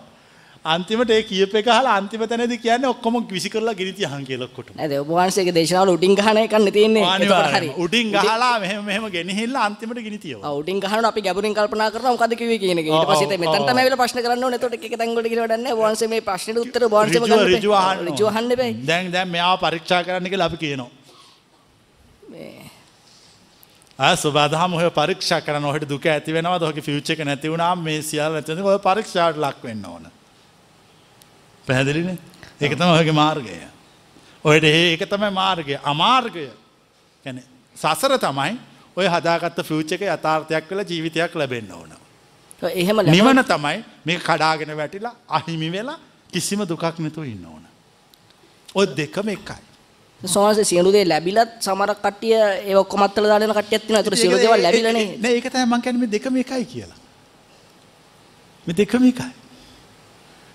අන්තිමට 0.65 1.09
ඒ 1.09 1.23
කියප 1.23 1.53
එක 1.55 1.67
හලා 1.67 1.95
අන්තිම 1.95 2.21
තැනද 2.21 2.53
කියන්න 2.57 2.85
ඔක්කොම 2.85 3.15
විසි 3.27 3.49
කරලා 3.49 3.73
ගිරිති 3.73 4.03
හන් 4.03 4.25
කියලක්කොට 4.25 4.71
ඇද 4.77 4.91
ඔබවන්සේගේ 4.93 5.53
දේශනාවල 5.53 5.91
උටින් 5.91 6.15
ගහනය 6.15 6.43
කන්න 6.47 6.71
තියන්නේ. 6.71 7.71
උටින් 7.77 8.11
ගහලා 8.11 8.59
මෙහම 8.59 8.83
මෙහම 8.83 9.05
ගෙනහිල්ල 9.09 9.55
අන්තිමට 9.57 10.01
ගිනිතිය 10.01 10.35
උටින් 10.35 10.81
ගහන 10.81 11.05
අපි 11.05 11.21
ගැබරින් 11.21 11.55
කල්පනා 11.55 11.89
කරන 11.89 12.09
මොකද 12.09 12.35
කිව්වේ 12.35 12.59
කියන 12.59 12.77
එක. 12.77 12.87
ඊට 12.87 13.07
පස්සේ 13.07 13.37
මෙතනට 13.37 13.63
මම 13.63 13.77
ඇවිල්ලා 13.77 14.01
ප්‍රශ්න 14.03 14.19
කරන්න 14.19 14.43
ඕනේ. 14.43 14.59
එතකොට 14.59 14.75
එක 14.79 14.95
තැන්වලට 14.95 15.31
කියලා 15.31 15.47
වැඩක් 15.47 15.63
නැහැ. 15.63 15.79
වහන්සේ 15.81 16.09
මේ 16.09 16.21
ප්‍රශ්නෙට 16.21 16.61
උත්තර 16.65 16.87
වහන්සේම 16.89 17.23
ගන්න 17.25 17.45
ඍජුව 17.47 17.75
අහන්න 17.75 18.05
ඍජුව 18.09 18.29
අහන්න 18.33 18.53
බෑ. 18.55 18.77
දැන් 18.85 19.11
දැන් 19.11 19.29
මෙයාව 19.29 19.57
පරීක්ෂා 19.59 20.03
කරන්න 20.03 20.29
කියලා 20.29 20.51
අපි 20.51 20.63
කියනවා. 20.65 20.91
ආ 23.99 24.13
සුබාදහම 24.17 24.75
ඔය 24.75 24.91
පරීක්ෂා 24.93 25.41
කරන 25.41 25.71
ඔහට 25.71 25.89
දුක 25.89 26.05
ඇති 26.09 26.35
වෙනවා 26.35 26.61
ඔහක 26.67 26.85
ෆියුච් 26.85 27.09
එක 27.13 27.25
නැති 27.25 27.49
වුණාම 27.49 27.83
මේ 27.83 27.99
සියල්ල 28.03 28.33
නැති 28.33 28.53
වෙනවා 28.53 28.77
ඔය 28.77 28.87
පරීක්ෂාවට 28.87 29.45
ලක් 29.45 29.67
වෙන්න 29.67 29.85
ඕන 29.87 30.15
පැහැදිලිනේ 31.69 32.17
ඒක 32.61 32.73
තමයි 32.73 32.95
ඔයගේ 32.95 33.15
මාර්ගය 33.19 33.55
ඔයට 34.45 34.67
ඒක 34.71 35.05
තමයි 35.05 35.31
මාර්ගය 35.33 35.79
අමාර්ගය 35.93 36.49
සසර 37.75 38.17
තමයි 38.17 38.59
ඔය 38.95 39.07
හදාගත්ත 39.07 39.63
ෆියුච් 39.63 39.95
එක 39.97 40.05
යථාර්ථයක් 40.07 40.69
වෙලා 40.69 40.89
ජීවිතයක් 40.91 41.35
ලැබෙන්න 41.35 41.71
ඕන 41.71 41.95
එහෙම 42.73 43.01
නිවන 43.07 43.45
තමයි 43.45 43.79
මේ 44.05 44.19
කඩාගෙන 44.19 44.75
වැටිලා 44.77 45.15
අහිමි 45.29 45.71
වෙලා 45.71 45.97
කිසිම 46.33 46.67
දුකක් 46.67 46.85
නැතුව 46.99 47.25
ඉන්න 47.25 47.45
ඕන 47.45 47.65
ඔය 48.75 48.87
දෙකම 48.97 49.35
එකයි 49.35 49.69
සෝනසේ 50.21 50.63
සියලු 50.65 50.93
දේ 50.93 51.05
ලැබිලත් 51.05 51.61
සමහරක් 51.61 51.99
කට්ටිය 51.99 52.33
ඒ 52.35 52.75
ඔක්කොම 52.75 53.03
අත්තල 53.03 53.23
දාලා 53.23 53.47
යන 53.47 53.53
කට්ටියක් 53.53 53.83
තියෙනවා. 53.83 54.01
ඒතර 54.01 54.15
සියලු 54.17 54.37
දේවල් 54.37 54.63
ලැබිලානේ. 54.63 55.17
නෑ 55.17 55.33
ඒක 55.33 55.47
තමයි 55.47 55.65
මම 55.65 55.81
කියන්නේ 55.81 55.99
මේ 55.99 56.11
දෙකම 56.11 56.35
එකයි 56.35 56.65
කියලා. 56.65 56.99
මේ 58.67 58.77
දෙකම 58.77 59.03
එකයි. 59.03 59.31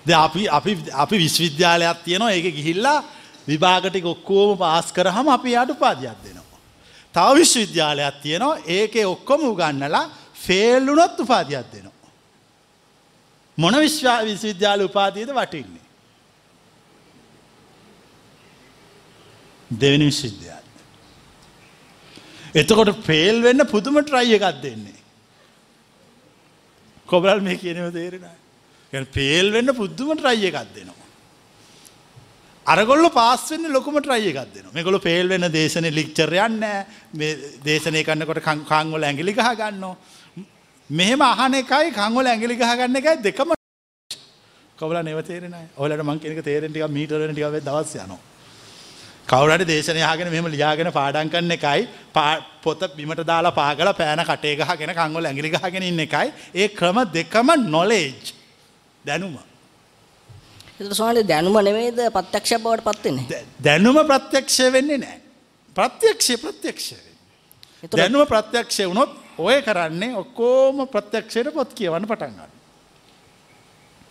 දැන් 0.07 0.21
අපි 0.27 0.49
අපි 0.49 0.73
අපි 0.93 1.17
විශ්වවිද්‍යාලයක් 1.19 1.99
තියෙනවා. 2.05 2.33
ඒක 2.33 2.47
ගිහිල්ලා 2.59 3.05
විභාග 3.49 3.85
ටික 3.89 4.07
ඔක්කොම 4.07 4.59
පාස් 4.59 4.93
කරාම 4.93 5.29
අපි 5.29 5.51
යාට 5.51 5.71
උපාධියක් 5.71 6.19
දෙනවා. 6.25 6.61
තව 7.15 7.29
විශ්වවිද්‍යාලයක් 7.41 8.15
තියෙනවා. 8.23 8.61
ඒකේ 8.67 9.07
ඔක්කොම 9.07 9.41
උගන්නලා 9.51 10.11
ෆේල් 10.35 10.83
වුණොත් 10.87 11.21
උපාධියක් 11.21 11.67
දෙනවා. 11.73 12.11
මොන 13.59 13.75
විශ්වවිද්‍යාල 13.81 14.81
උපාධියද 14.89 15.31
වටින්නේ? 15.31 15.85
දෙවනි 19.71 20.05
විශ්විද්‍යාල. 20.07 20.65
එතකොට 22.55 22.91
පේල් 23.07 23.43
වෙන්න 23.43 23.67
පුදුම 23.67 23.97
ට්‍රයි 24.03 24.37
එකක් 24.39 24.63
දෙන්නේ. 24.63 25.01
කොබරල් 27.09 27.41
මේ 27.41 27.57
කියනව 27.57 27.93
තේරෙන. 27.93 28.44
පේල් 29.03 29.51
වෙන්න 29.51 29.75
පුද්දුම 29.75 30.17
ට්‍රයි 30.17 30.47
එකක් 30.51 30.75
දෙනවා. 30.75 31.05
අරගොල්ල 32.67 33.11
පාස්සෙන්න 33.11 33.73
ලොකම 33.73 33.99
ට්‍රයි 34.01 34.31
එකක් 34.31 34.53
දෙන 34.55 34.69
මේගොල 34.73 34.99
පේල් 34.99 35.29
වෙන 35.29 35.47
දේශන 35.51 35.89
ලික්චර 35.91 36.33
යන්න 36.47 36.63
දේශනය 37.65 38.05
කන්නකොට 38.05 38.43
කංගොල 38.43 39.03
ඇගිලි 39.03 39.33
ගහ 39.33 39.51
ගන්න. 39.57 39.97
මෙහෙම 40.91 41.21
අහන 41.23 41.55
එකයි 41.55 41.91
කංගොල 41.93 42.27
ඇගිලි 42.27 42.57
ගහ 42.57 42.77
ගන්න 42.77 42.97
එකයි 42.97 43.17
දෙකම 43.23 43.53
කොබල 44.79 44.97
නවතේරෙන 44.97 45.57
ඔලට 45.77 46.03
මං 46.03 46.21
කෙනෙක 46.21 46.45
තේරෙන්ටික 46.45 46.89
මීටරන 46.91 47.35
ටිකව 47.35 47.61
දවස් 47.61 47.97
යනවා. 47.97 48.23
කවුරට 49.27 49.67
දේශනයාගෙන 49.67 50.31
මෙම 50.31 50.47
ලියාගෙන 50.47 50.93
පාඩන් 50.93 51.29
කරන්න 51.29 51.53
එකයි 51.53 51.89
පොත 52.63 52.83
බිමට 52.97 53.23
දාලා 53.25 53.53
පාගල 53.53 53.93
පෑන 53.93 54.23
කටේ 54.23 54.57
ගහගෙන 54.57 54.93
කංගොල 54.93 55.25
ඇගිලි 55.25 55.51
ගහගෙන 55.51 55.83
ඉන්න 55.83 56.01
එකයි 56.01 56.33
ඒ 56.55 56.69
ක්‍රම 56.71 57.05
දෙකම 57.13 57.53
නොලේජ් 57.67 58.33
දැනුම. 59.05 59.39
සෝන 60.93 61.17
දැනුම 61.25 61.57
නෙමේද 61.61 62.01
පත්‍යක්ෂ 62.11 62.59
බවට 62.59 62.85
පත්වෙන්නේ. 62.87 63.45
දැනුම 63.61 63.99
ප්‍රත්‍යක්ෂය 64.05 64.73
වෙන්නේ 64.73 64.99
නෑ. 64.99 65.21
ප්‍රත්‍යක්ෂය 65.77 66.37
ප්‍රත්‍යක්ෂය. 66.37 66.97
දැනුම 67.93 68.27
ප්‍රත්‍යක්ෂය 68.27 68.87
වුණොත් 68.87 69.11
ඔය 69.39 69.63
කරන්නේ 69.63 70.17
ඔක්කෝම 70.17 70.87
ප්‍රත්‍යක්ෂයට 70.89 71.55
පොත් 71.55 71.73
කියවන්න 71.73 72.07
පටන්ගන්න. 72.07 72.53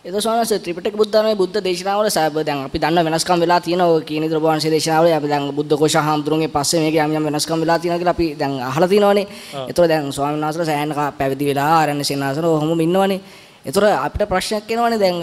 ඒක 0.04 0.20
සෝනස 0.20 0.52
ත්‍රිපිටක 0.54 0.96
බුද්ධාගමේ 0.96 1.34
බුද්ධ 1.34 1.60
දේශනාවල 1.60 2.08
සාබ 2.08 2.34
දැන් 2.38 2.64
අපි 2.64 2.78
දන්න 2.78 3.04
වෙනස්කම් 3.04 3.40
වෙලා 3.40 3.60
තියෙනවා 3.60 3.88
ඔය 3.88 4.02
කියන 4.02 4.24
විදිහට 4.24 4.42
වහන්සේ 4.42 4.70
දේශනාවල 4.70 5.08
අපි 5.10 5.28
දැන් 5.28 5.48
බුද්ධ 5.50 5.74
කෝෂ 5.74 5.96
හාමුදුරුවන්ගේ 5.98 6.52
පස්සේ 6.52 6.80
මේක 6.80 6.96
යම් 6.96 7.14
යම් 7.16 7.24
වෙනස්කම් 7.24 7.60
වෙලා 7.60 7.78
තියෙනවා 7.78 7.98
කියලා 7.98 8.12
අපි 8.12 8.26
දැන් 8.36 8.52
අහලා 8.62 8.88
තියෙනවානේ. 8.88 9.26
ඒතර 9.68 9.88
දැන් 9.88 10.12
ස්වාමීන් 10.12 10.44
වහන්සේලා 10.44 10.66
සෑහෙන 10.66 10.92
පැවිදි 11.18 11.44
වෙලා 11.46 11.70
ආරණ්‍ය 11.78 12.04
සේනාසන 12.04 12.44
ඔහොම 12.44 12.80
ඉන්නවනේ. 12.80 13.20
ඒතර 13.64 13.84
අපිට 13.98 14.28
ප්‍රශ්නයක් 14.28 14.70
එනවනේ 14.70 14.98
දැන් 14.98 15.16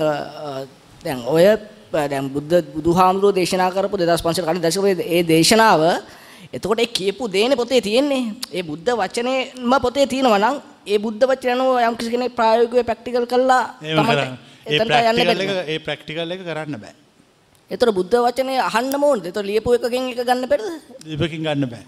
දැන් 1.04 1.20
ඔය 1.28 1.46
දැන් 1.92 2.26
බුද්ධ 2.30 2.58
බුදුහාමුදුරුවෝ 2.76 3.36
දේශනා 3.36 3.70
කරපු 3.72 3.98
2500 3.98 4.48
කලින් 4.48 4.64
දශකයේ 4.64 5.06
ඒ 5.08 5.24
දේශනාව 5.26 5.82
එතකොට 6.50 6.80
ඒ 6.80 6.88
කියපු 6.90 7.28
දේනේ 7.28 7.56
පොතේ 7.56 7.82
තියෙන්නේ. 7.82 8.24
ඒ 8.52 8.64
බුද්ධ 8.64 8.92
වචනේම 8.94 9.74
පොතේ 9.82 10.06
තියෙනවා 10.06 10.40
නම් 10.40 10.58
ඒ 10.86 11.00
බුද්ධ 11.00 11.24
වචන 11.24 11.52
අනුව 11.52 11.80
යම් 11.80 11.96
කිසි 11.98 12.12
කෙනෙක් 12.12 12.36
ප්‍රායෝගිකව 12.36 12.84
ප්‍රැක්ටිකල් 12.84 13.26
කළා 13.26 13.64
තමයි 13.80 14.26
ඒ 15.68 15.80
ප්‍රක්ටිකල් 15.80 16.32
එක 16.32 16.42
කරන්න 16.42 16.78
බෑ. 16.78 16.96
එතර 17.72 17.92
බුද්ධ 17.92 18.18
වචනය 18.18 18.58
අහන්න 18.60 18.96
මෝන්ද 18.98 19.26
එත 19.26 19.38
ලියපු 19.42 19.76
එකකින් 19.78 20.10
එක 20.14 20.22
ගන්න 20.22 20.48
පෙරද 20.48 20.66
ලිපකින් 21.06 21.44
ගන්න 21.44 21.70
බෑ. 21.70 21.86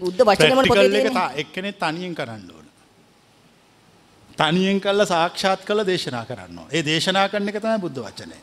බුද්ධ 0.00 0.22
වචනම 0.22 0.60
එක්කනෙ 1.36 1.72
තනියෙන් 1.74 2.14
කරන්න 2.14 2.44
ඕන. 2.50 2.61
තනියෙන් 4.42 4.80
කල්ල 4.80 5.04
සාක්ෂාත් 5.06 5.64
කළ 5.64 5.84
දේශනා 5.86 6.24
කරන්න. 6.24 6.58
ඒ 6.70 6.82
දේශනා 6.82 7.28
කරන්න 7.28 7.48
එක 7.48 7.60
තමයි 7.62 7.78
බුද්ධ 7.84 8.00
වචනය. 8.00 8.38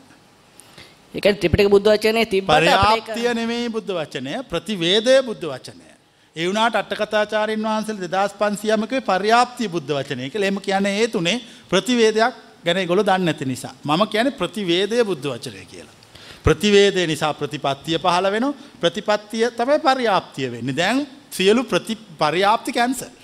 එක 1.14 1.26
ත්‍රිපිටක 1.36 1.70
බුද්ධ 1.70 1.92
වචනය 1.92 2.26
තිබ 2.26 2.46
පර්යාප්තිය 2.46 3.30
නෙමේ 3.34 3.68
බුද්ධ 3.68 3.92
වචනය 3.92 4.36
ප්‍රතිවේදය 4.50 5.16
බුද්ධ 5.28 5.46
වචනය. 5.46 5.86
ඒවුණට 6.36 6.76
අටකතාචාරන් 6.76 7.64
වහන්සල් 7.66 7.98
දෙදස් 8.06 8.36
පන්සියමක 8.40 8.94
පර්යාප්තිය 9.02 9.68
බුද්ධ 9.68 9.92
වචනය 9.98 10.28
එක 10.28 10.38
ලෙම 10.38 10.60
කියන 10.60 10.86
ඒ 10.86 11.08
තුනේ 11.08 11.40
ප්‍රතිවේදයක් 11.70 12.34
ගැන 12.64 12.82
ගොල 12.86 13.02
දන්න 13.02 13.28
ඇති 13.28 13.44
නිසා 13.46 13.74
මම 13.84 14.06
කියන 14.08 14.32
ප්‍රතිවේදය 14.32 15.04
බුද්ධ 15.04 15.28
වචනය 15.28 15.64
කියලා. 15.66 15.96
ප්‍රතිවේදය 16.44 17.06
නිසා 17.06 17.32
ප්‍රතිපත්තිය 17.34 17.98
පහළ 17.98 18.32
වෙන 18.32 18.52
ප්‍රතිපත්තිය 18.80 19.50
තමයි 19.52 19.80
පර්යාප්තිය 19.80 20.50
වෙන්නේ. 20.50 20.76
දැන් 20.76 21.06
සියලු 21.30 21.64
ප්‍රති 21.64 21.98
පර්යාප්ති 22.18 22.72
කැන්සර්. 22.72 23.19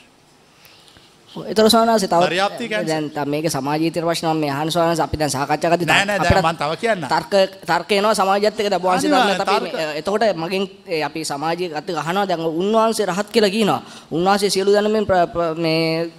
ඒතර 1.51 1.67
සෝනාසේ 1.75 2.09
තව 2.13 2.21
පර්යාප්තිය 2.31 2.69
කියන්නේ? 2.73 2.89
දැන් 2.91 3.11
තව 3.17 3.27
මේක 3.35 3.47
සමාජීතර 3.57 4.05
ප්‍රශ්න 4.09 4.29
මම 4.33 4.45
අහන 4.57 4.69
සෝනාසේ 4.77 5.05
අපි 5.09 5.17
දැන් 5.21 5.33
සාකච්ඡා 5.37 5.71
කරද්දී 5.73 5.89
නෑ 5.91 6.05
නෑ 6.11 6.19
දැන් 6.25 6.45
මම 6.45 6.57
තව 6.63 6.73
කියන්න. 6.83 7.07
තර්ක 7.13 7.35
තර්ක 7.71 7.91
එනවා 7.99 8.15
සමාජයත් 8.21 8.61
එක්ක 8.61 8.69
අනිවාර්යෙන් 8.73 9.13
දන්නත් 9.15 9.43
අපි 9.57 9.69
එතකොට 10.01 10.25
මගෙන් 10.43 10.65
අපි 11.09 11.21
සමාජයේ 11.33 11.75
අත 11.81 11.89
අහනවා 12.03 12.27
දැන් 12.31 12.47
උන්වහන්සේ 12.63 13.07
රහත් 13.11 13.29
කියලා 13.35 13.53
කියනවා. 13.57 13.81
උන්වහන්සේ 14.17 14.51
සියලු 14.55 14.71
දැනුමෙන් 14.77 15.05
මේ 15.65 16.11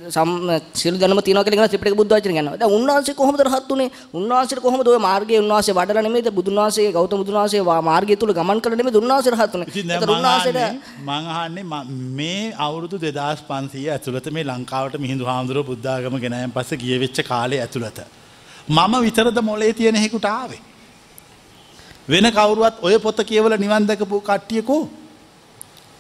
සියලු 0.82 0.98
දැනුම 1.02 1.22
තියනවා 1.28 1.46
කියලා 1.46 1.60
කියන 1.62 1.72
ත්‍රිපිටක 1.74 1.98
බුද්ධ 2.02 2.14
වචන 2.16 2.34
කියනවා. 2.38 2.58
දැන් 2.62 2.76
උන්වහන්සේ 2.78 3.16
කොහොමද 3.22 3.42
රහත් 3.48 3.72
උනේ? 3.76 3.90
උන්වහන්සේට 4.20 4.62
කොහොමද 4.66 4.88
ওই 4.94 5.00
මාර්ගයේ 5.08 5.40
උන්වහන්සේ 5.44 5.78
වඩලා 5.80 6.06
නෙමෙයිද? 6.08 6.30
බුදුන් 6.40 6.56
වහන්සේ 6.62 6.92
ගෞතම 6.98 7.18
බුදුන් 7.22 7.38
වහන්සේ 7.40 7.62
මාර්ගය 7.90 8.16
තුල 8.22 8.34
ගමන් 8.38 8.60
කළ 8.64 8.76
නෙමෙයිද? 8.80 8.98
උන්වහන්සේ 9.02 9.34
රහත් 9.36 9.54
උනේ. 9.58 9.68
ඒතර 9.96 10.10
උන්වහන්සේට 10.16 10.58
මං 11.08 11.24
අහන්නේ 11.36 11.66
මේ 12.20 12.54
අවුරුදු 12.66 12.96
2500 13.06 13.90
ඇතුළත 13.96 14.28
මේ 14.38 14.46
ලංකාවට 14.50 14.96
මිහිඳු 15.08 15.26
හාමුදුරුවෝ 15.26 15.70
බුද්ධාගම 15.72 16.16
ගෙනායන් 16.20 16.52
පස්සේ 16.52 16.78
ගිය 16.78 17.00
වෙච්ච 17.00 17.20
කාලේ 17.24 17.62
ඇතුළත. 17.62 18.00
මම 18.70 18.94
විතරද 19.02 19.38
මොලේ 19.42 19.74
තියෙන 19.74 19.96
හේකුට 19.96 20.26
ආවේ? 20.28 20.62
වෙන 22.10 22.32
කවුරුවත් 22.32 22.76
ඔය 22.82 23.00
පොත 23.00 23.20
කියවලා 23.24 23.58
නිවන් 23.58 23.88
දැකපු 23.88 24.22
කට්ටියකෝ 24.22 24.82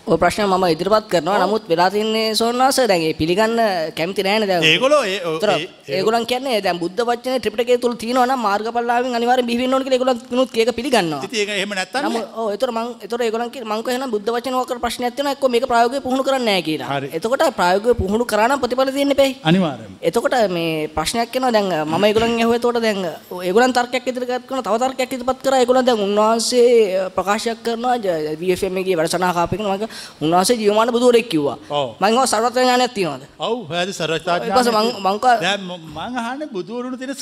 ඔය 0.07 0.15
ප්‍රශ්න 0.17 0.47
මම 0.47 0.63
ඉදිරිපත් 0.71 1.07
කරනවා. 1.11 1.38
නමුත් 1.43 1.63
වෙලා 1.67 1.89
තින්නේ 1.91 2.31
සෝන්නාස 2.34 2.77
දැන් 2.81 3.01
ඒ 3.03 3.13
පිළිගන්න 3.13 3.59
කැමති 3.91 4.23
නැහැනේ 4.23 4.47
දැන්. 4.47 4.63
ඒගොල්ලෝ 4.63 5.01
ඒ- 5.03 5.67
ඒගොල්ලන් 5.89 6.25
කියන්නේ 6.25 6.61
දැන් 6.61 6.79
බුද්ධ 6.79 7.01
වචනේ 7.03 7.39
ත්‍රිපිටකය 7.39 7.75
තුල 7.77 7.95
තියෙනවා 7.95 8.25
නම් 8.25 8.39
මාර්ගඵලලාභෙන් 8.39 9.15
අනිවාර්යෙන් 9.15 9.45
බිහි 9.45 9.57
වෙන්න 9.61 9.73
ඕන 9.73 9.84
කියලා 9.84 9.97
ඒගොල්ලන් 9.97 10.21
කිනුත් 10.29 10.49
ඒක 10.55 10.71
පිළිගන්නවා. 10.77 11.19
ඉතින් 11.23 11.39
ඒක 11.41 11.49
එහෙම 11.49 11.71
නැත්තම් 11.71 12.05
නමුත් 12.05 12.25
ඔව් 12.35 12.47
ඒතර 12.53 12.71
මං 12.71 12.88
ඒතර 13.03 13.19
ඒගොල්ලන් 13.21 13.51
කියන 13.51 13.65
මං 13.67 13.84
කියනවා 13.84 14.09
බුද්ධ 14.09 14.31
වචන 14.35 14.55
වකර 14.61 14.79
ප්‍රශ්නයක් 14.79 15.13
තියෙනවා 15.15 15.35
එක්ක 15.35 15.43
මේක 15.49 15.65
ප්‍රායෝගිකව 15.67 16.03
පුහුණු 16.03 16.23
කරන්නේ 16.23 16.45
නැහැ 16.47 16.63
කියලා. 16.63 16.88
එතකොට 17.11 17.43
ප්‍රායෝගිකව 17.59 17.97
පුහුණු 17.99 18.25
කරා 18.25 18.47
නම් 18.47 18.59
ප්‍රතිඵල 18.63 18.91
තියෙන්න 18.95 19.13
බෑයි. 19.13 19.35
අනිවාර්යයෙන්ම. 19.43 19.93
එතකොට 20.01 20.35
මේ 20.49 20.88
ප්‍රශ්නයක් 20.89 21.35
එනවා 21.35 21.51
දැන් 21.51 21.67
මම 21.85 22.03
ඒගොල්ලන් 22.05 22.31
ඇහුවා 22.39 22.55
එතකොට 22.55 22.79
දැන් 22.81 22.99
ඒගොල්ලන් 23.43 23.73
තර්කයක් 23.73 24.07
ඉදිරිපත් 24.07 24.47
කරනවා 24.47 24.63
තව 24.63 24.75
තර්කයක් 24.85 25.11
ඉදිරිපත් 25.13 25.43
කරා 25.43 25.59
ඒගොල්ලන් 25.59 25.85
දැන් 25.85 25.99
උන්වහන්සේ 25.99 27.11
ප්‍රකාශයක් 27.11 27.59
කරනවා 27.59 27.95
VFM 28.39 28.75
එකේ 28.79 28.95
වැඩසටහන 28.95 29.34
කාපේකන 29.34 29.67
මම 29.67 29.96
උන්වහන්සේ 30.21 30.55
ජීවමාන 30.55 30.89
බුදුරෙක් 30.91 31.27
කිව්වා. 31.29 31.57
මම 31.99 32.13
ඒවා 32.13 32.25
සර්වත්‍ර 32.25 32.59
ඥානයක් 32.61 32.93
තියනවාද? 32.93 33.23
ඔව් 33.39 33.57
හරි 33.71 33.93
සර්වඥතා 33.93 34.35
ඊට 34.39 34.55
පස්සේ 34.57 34.73
මං- 34.73 34.97
මං 35.05 35.17
කා- 35.19 35.39
දැන් 35.41 35.61
ම- 35.61 35.85
අහන්නේ 36.21 36.47
බුදුවරුන් 36.47 36.97
තියෙන 36.97 37.15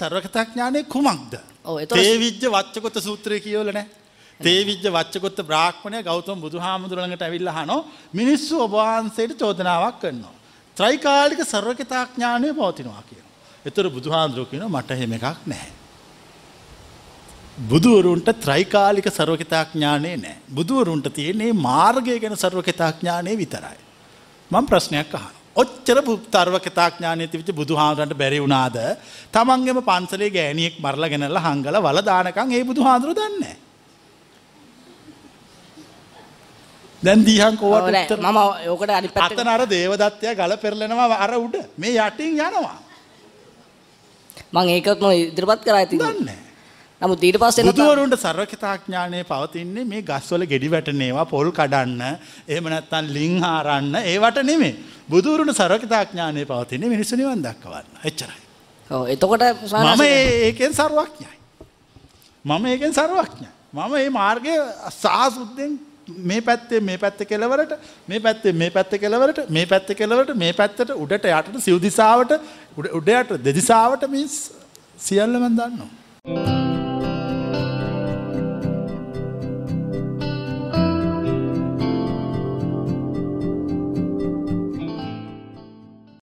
ඥානෙ 0.51 0.79
කුමක්ද? 0.85 1.33
ඔව්, 1.65 1.75
එතකොට- 1.79 1.99
තේවිජ්ජ 1.99 2.45
වච්චකොත් 2.47 2.95
සූත්‍රය 3.03 3.39
කියවල 3.39 3.69
නැහැ 3.71 4.03
තේවිජ්ජ 4.39 4.87
වච්චකොත් 4.89 5.37
බ්‍රාහ්මණය 5.41 5.99
ගෞතම 6.03 6.37
බුදුහාමුදුර 6.41 6.97
ළඟට 6.99 7.21
ඇවිල්ලා 7.21 7.55
අහනවා. 7.55 7.83
මිනිස්සු 8.13 8.53
ඔබ 8.61 8.71
වහන්සේට 8.73 9.37
චෝදනාවක් 9.39 9.99
කරනවා. 10.01 10.33
ත්‍රිකාලික 10.77 11.39
සර්වඥතා 11.43 12.03
ඥානය 12.07 12.47
පවතිනවා 12.53 13.03
කියනවා 13.09 13.33
ඒතර 13.65 13.85
බුදුහාමුදුරුවෝ 13.89 14.49
කියනවා 14.51 14.73
මට 14.75 14.91
එහෙම 14.91 15.13
එකක් 15.13 15.25
නැහැ 15.47 15.71
බුදුවරුන්ට 17.57 18.29
ත්‍රිකාලික 18.35 19.07
සර්වඥතා 19.09 19.65
ඥානෙ 19.65 20.17
නැහැ 20.17 20.35
බුදුවරුන්ට 20.53 21.07
තියෙන්නේ 21.13 21.53
මාර්ගය 21.53 22.19
ගැන 22.19 22.37
සර්වඥතා 22.37 22.91
ඥානෙ 22.93 23.37
විතරයි 23.37 23.79
මම 24.51 24.65
ප්‍රශ්නයක් 24.65 25.13
අහනවා. 25.13 25.45
ඔච්චර 25.55 25.97
තර්වකතා 26.31 26.89
ඥානය 26.91 27.27
තිබිච්ච 27.27 27.55
බුදුහාමුදුරන්ට 27.55 28.13
බැරි 28.13 28.39
වුණාද 28.41 28.77
තමන්ගේම 29.31 29.79
පන්සලේ 29.81 30.29
ගෑණියෙක් 30.29 30.75
මරලා 30.79 31.09
ගෙනල්ලා 31.09 31.45
හංගල 31.45 31.77
වල 31.79 31.99
දානකම් 32.03 32.51
ඒ 32.51 32.63
බුදුහාමුදුරු 32.63 33.13
දන්නේ 33.13 33.39
නැහැ. 33.39 33.57
දැන් 37.01 37.25
දීහන් 37.25 37.55
නෑ, 37.55 38.03
උත්තර 38.03 38.19
මම 38.19 38.39
ඕකට 38.67 38.91
අනිත් 38.91 39.13
පැත්තට 39.13 39.39
අතන 39.39 39.47
අර 39.47 39.63
දේවදත්තයා 39.65 40.35
ගල 40.35 40.57
පෙරලෙනවා 40.57 41.17
අර 41.17 41.37
උඩ 41.37 41.55
මේ 41.77 41.95
යටින් 41.97 42.35
යනවා. 42.39 42.79
මම 44.53 44.67
ඒකත් 44.69 44.99
නෝ 44.99 45.13
ඉදිරිපත් 45.13 45.63
කරා 45.63 45.85
ඉතින් 45.87 45.99
දන්නේ. 46.01 46.44
නමුත් 47.05 47.23
ඊට 47.23 47.37
පස්සේ 47.37 47.65
බුදුවරුන්ට 47.67 48.17
සර්වකතා 48.17 48.73
ඥානය 48.79 49.21
පවතින්නේ 49.25 49.85
මේ 49.85 50.01
ගස්වල 50.03 50.45
ගෙඩි 50.51 50.71
වැටෙන 50.71 51.01
ඒවා 51.01 51.25
පොල් 51.25 51.51
කඩන්න 51.51 52.01
එහෙම 52.47 52.69
නැත්නම් 52.73 53.11
ලිං 53.15 53.35
හාරන්න 53.43 53.95
ඒවට 54.01 54.41
නෙමෙයි. 54.43 54.73
බුදුවරුන්ට 55.09 55.55
සර්වකතා 55.55 56.03
ඥානය 56.05 56.45
පවතින්නේ 56.45 56.89
මිනිස්සු 56.89 57.15
නිවන් 57.15 57.43
දක්වන්න. 57.45 57.89
එච්චරයි. 58.03 58.39
ඔව් 58.89 59.07
එතකොට 59.07 59.43
මම 59.73 60.05
ඒකෙන් 60.43 60.73
සරුවක්ඥයි. 60.73 61.35
මම 62.45 62.65
ඒකෙන් 62.67 62.93
සරුවක්ඥයි. 62.93 63.51
මම 63.73 63.91
මේ 63.91 64.09
මාර්ගය 64.11 64.55
සාසුද්දෙන් 64.97 65.77
මේ 66.07 66.41
පැත්තේ 66.41 66.79
මේ 66.81 66.97
පැත්ත 66.97 67.21
කෙලවරට 67.23 67.77
මේ 68.07 68.19
පැත්තේ 68.19 68.53
මේ 68.53 68.71
පැත්ත 68.71 68.97
කෙලවරට 68.97 69.49
මේ 69.49 69.65
පැත්ත 69.65 69.93
කෙලවරට 69.93 70.35
මේ 70.35 70.53
පැත්තට 70.53 70.95
උඩට 70.97 71.31
යටට 71.31 71.61
සිව් 71.61 71.81
දිසාවට 71.81 72.37
උඩ 72.77 72.91
උඩ 72.93 73.13
යට 73.13 73.37
දෙදිසාවට 73.43 74.09
මේ 74.09 74.27
සියල්ල 74.99 75.39
මම 75.39 75.57
දන්නවා. 75.57 76.94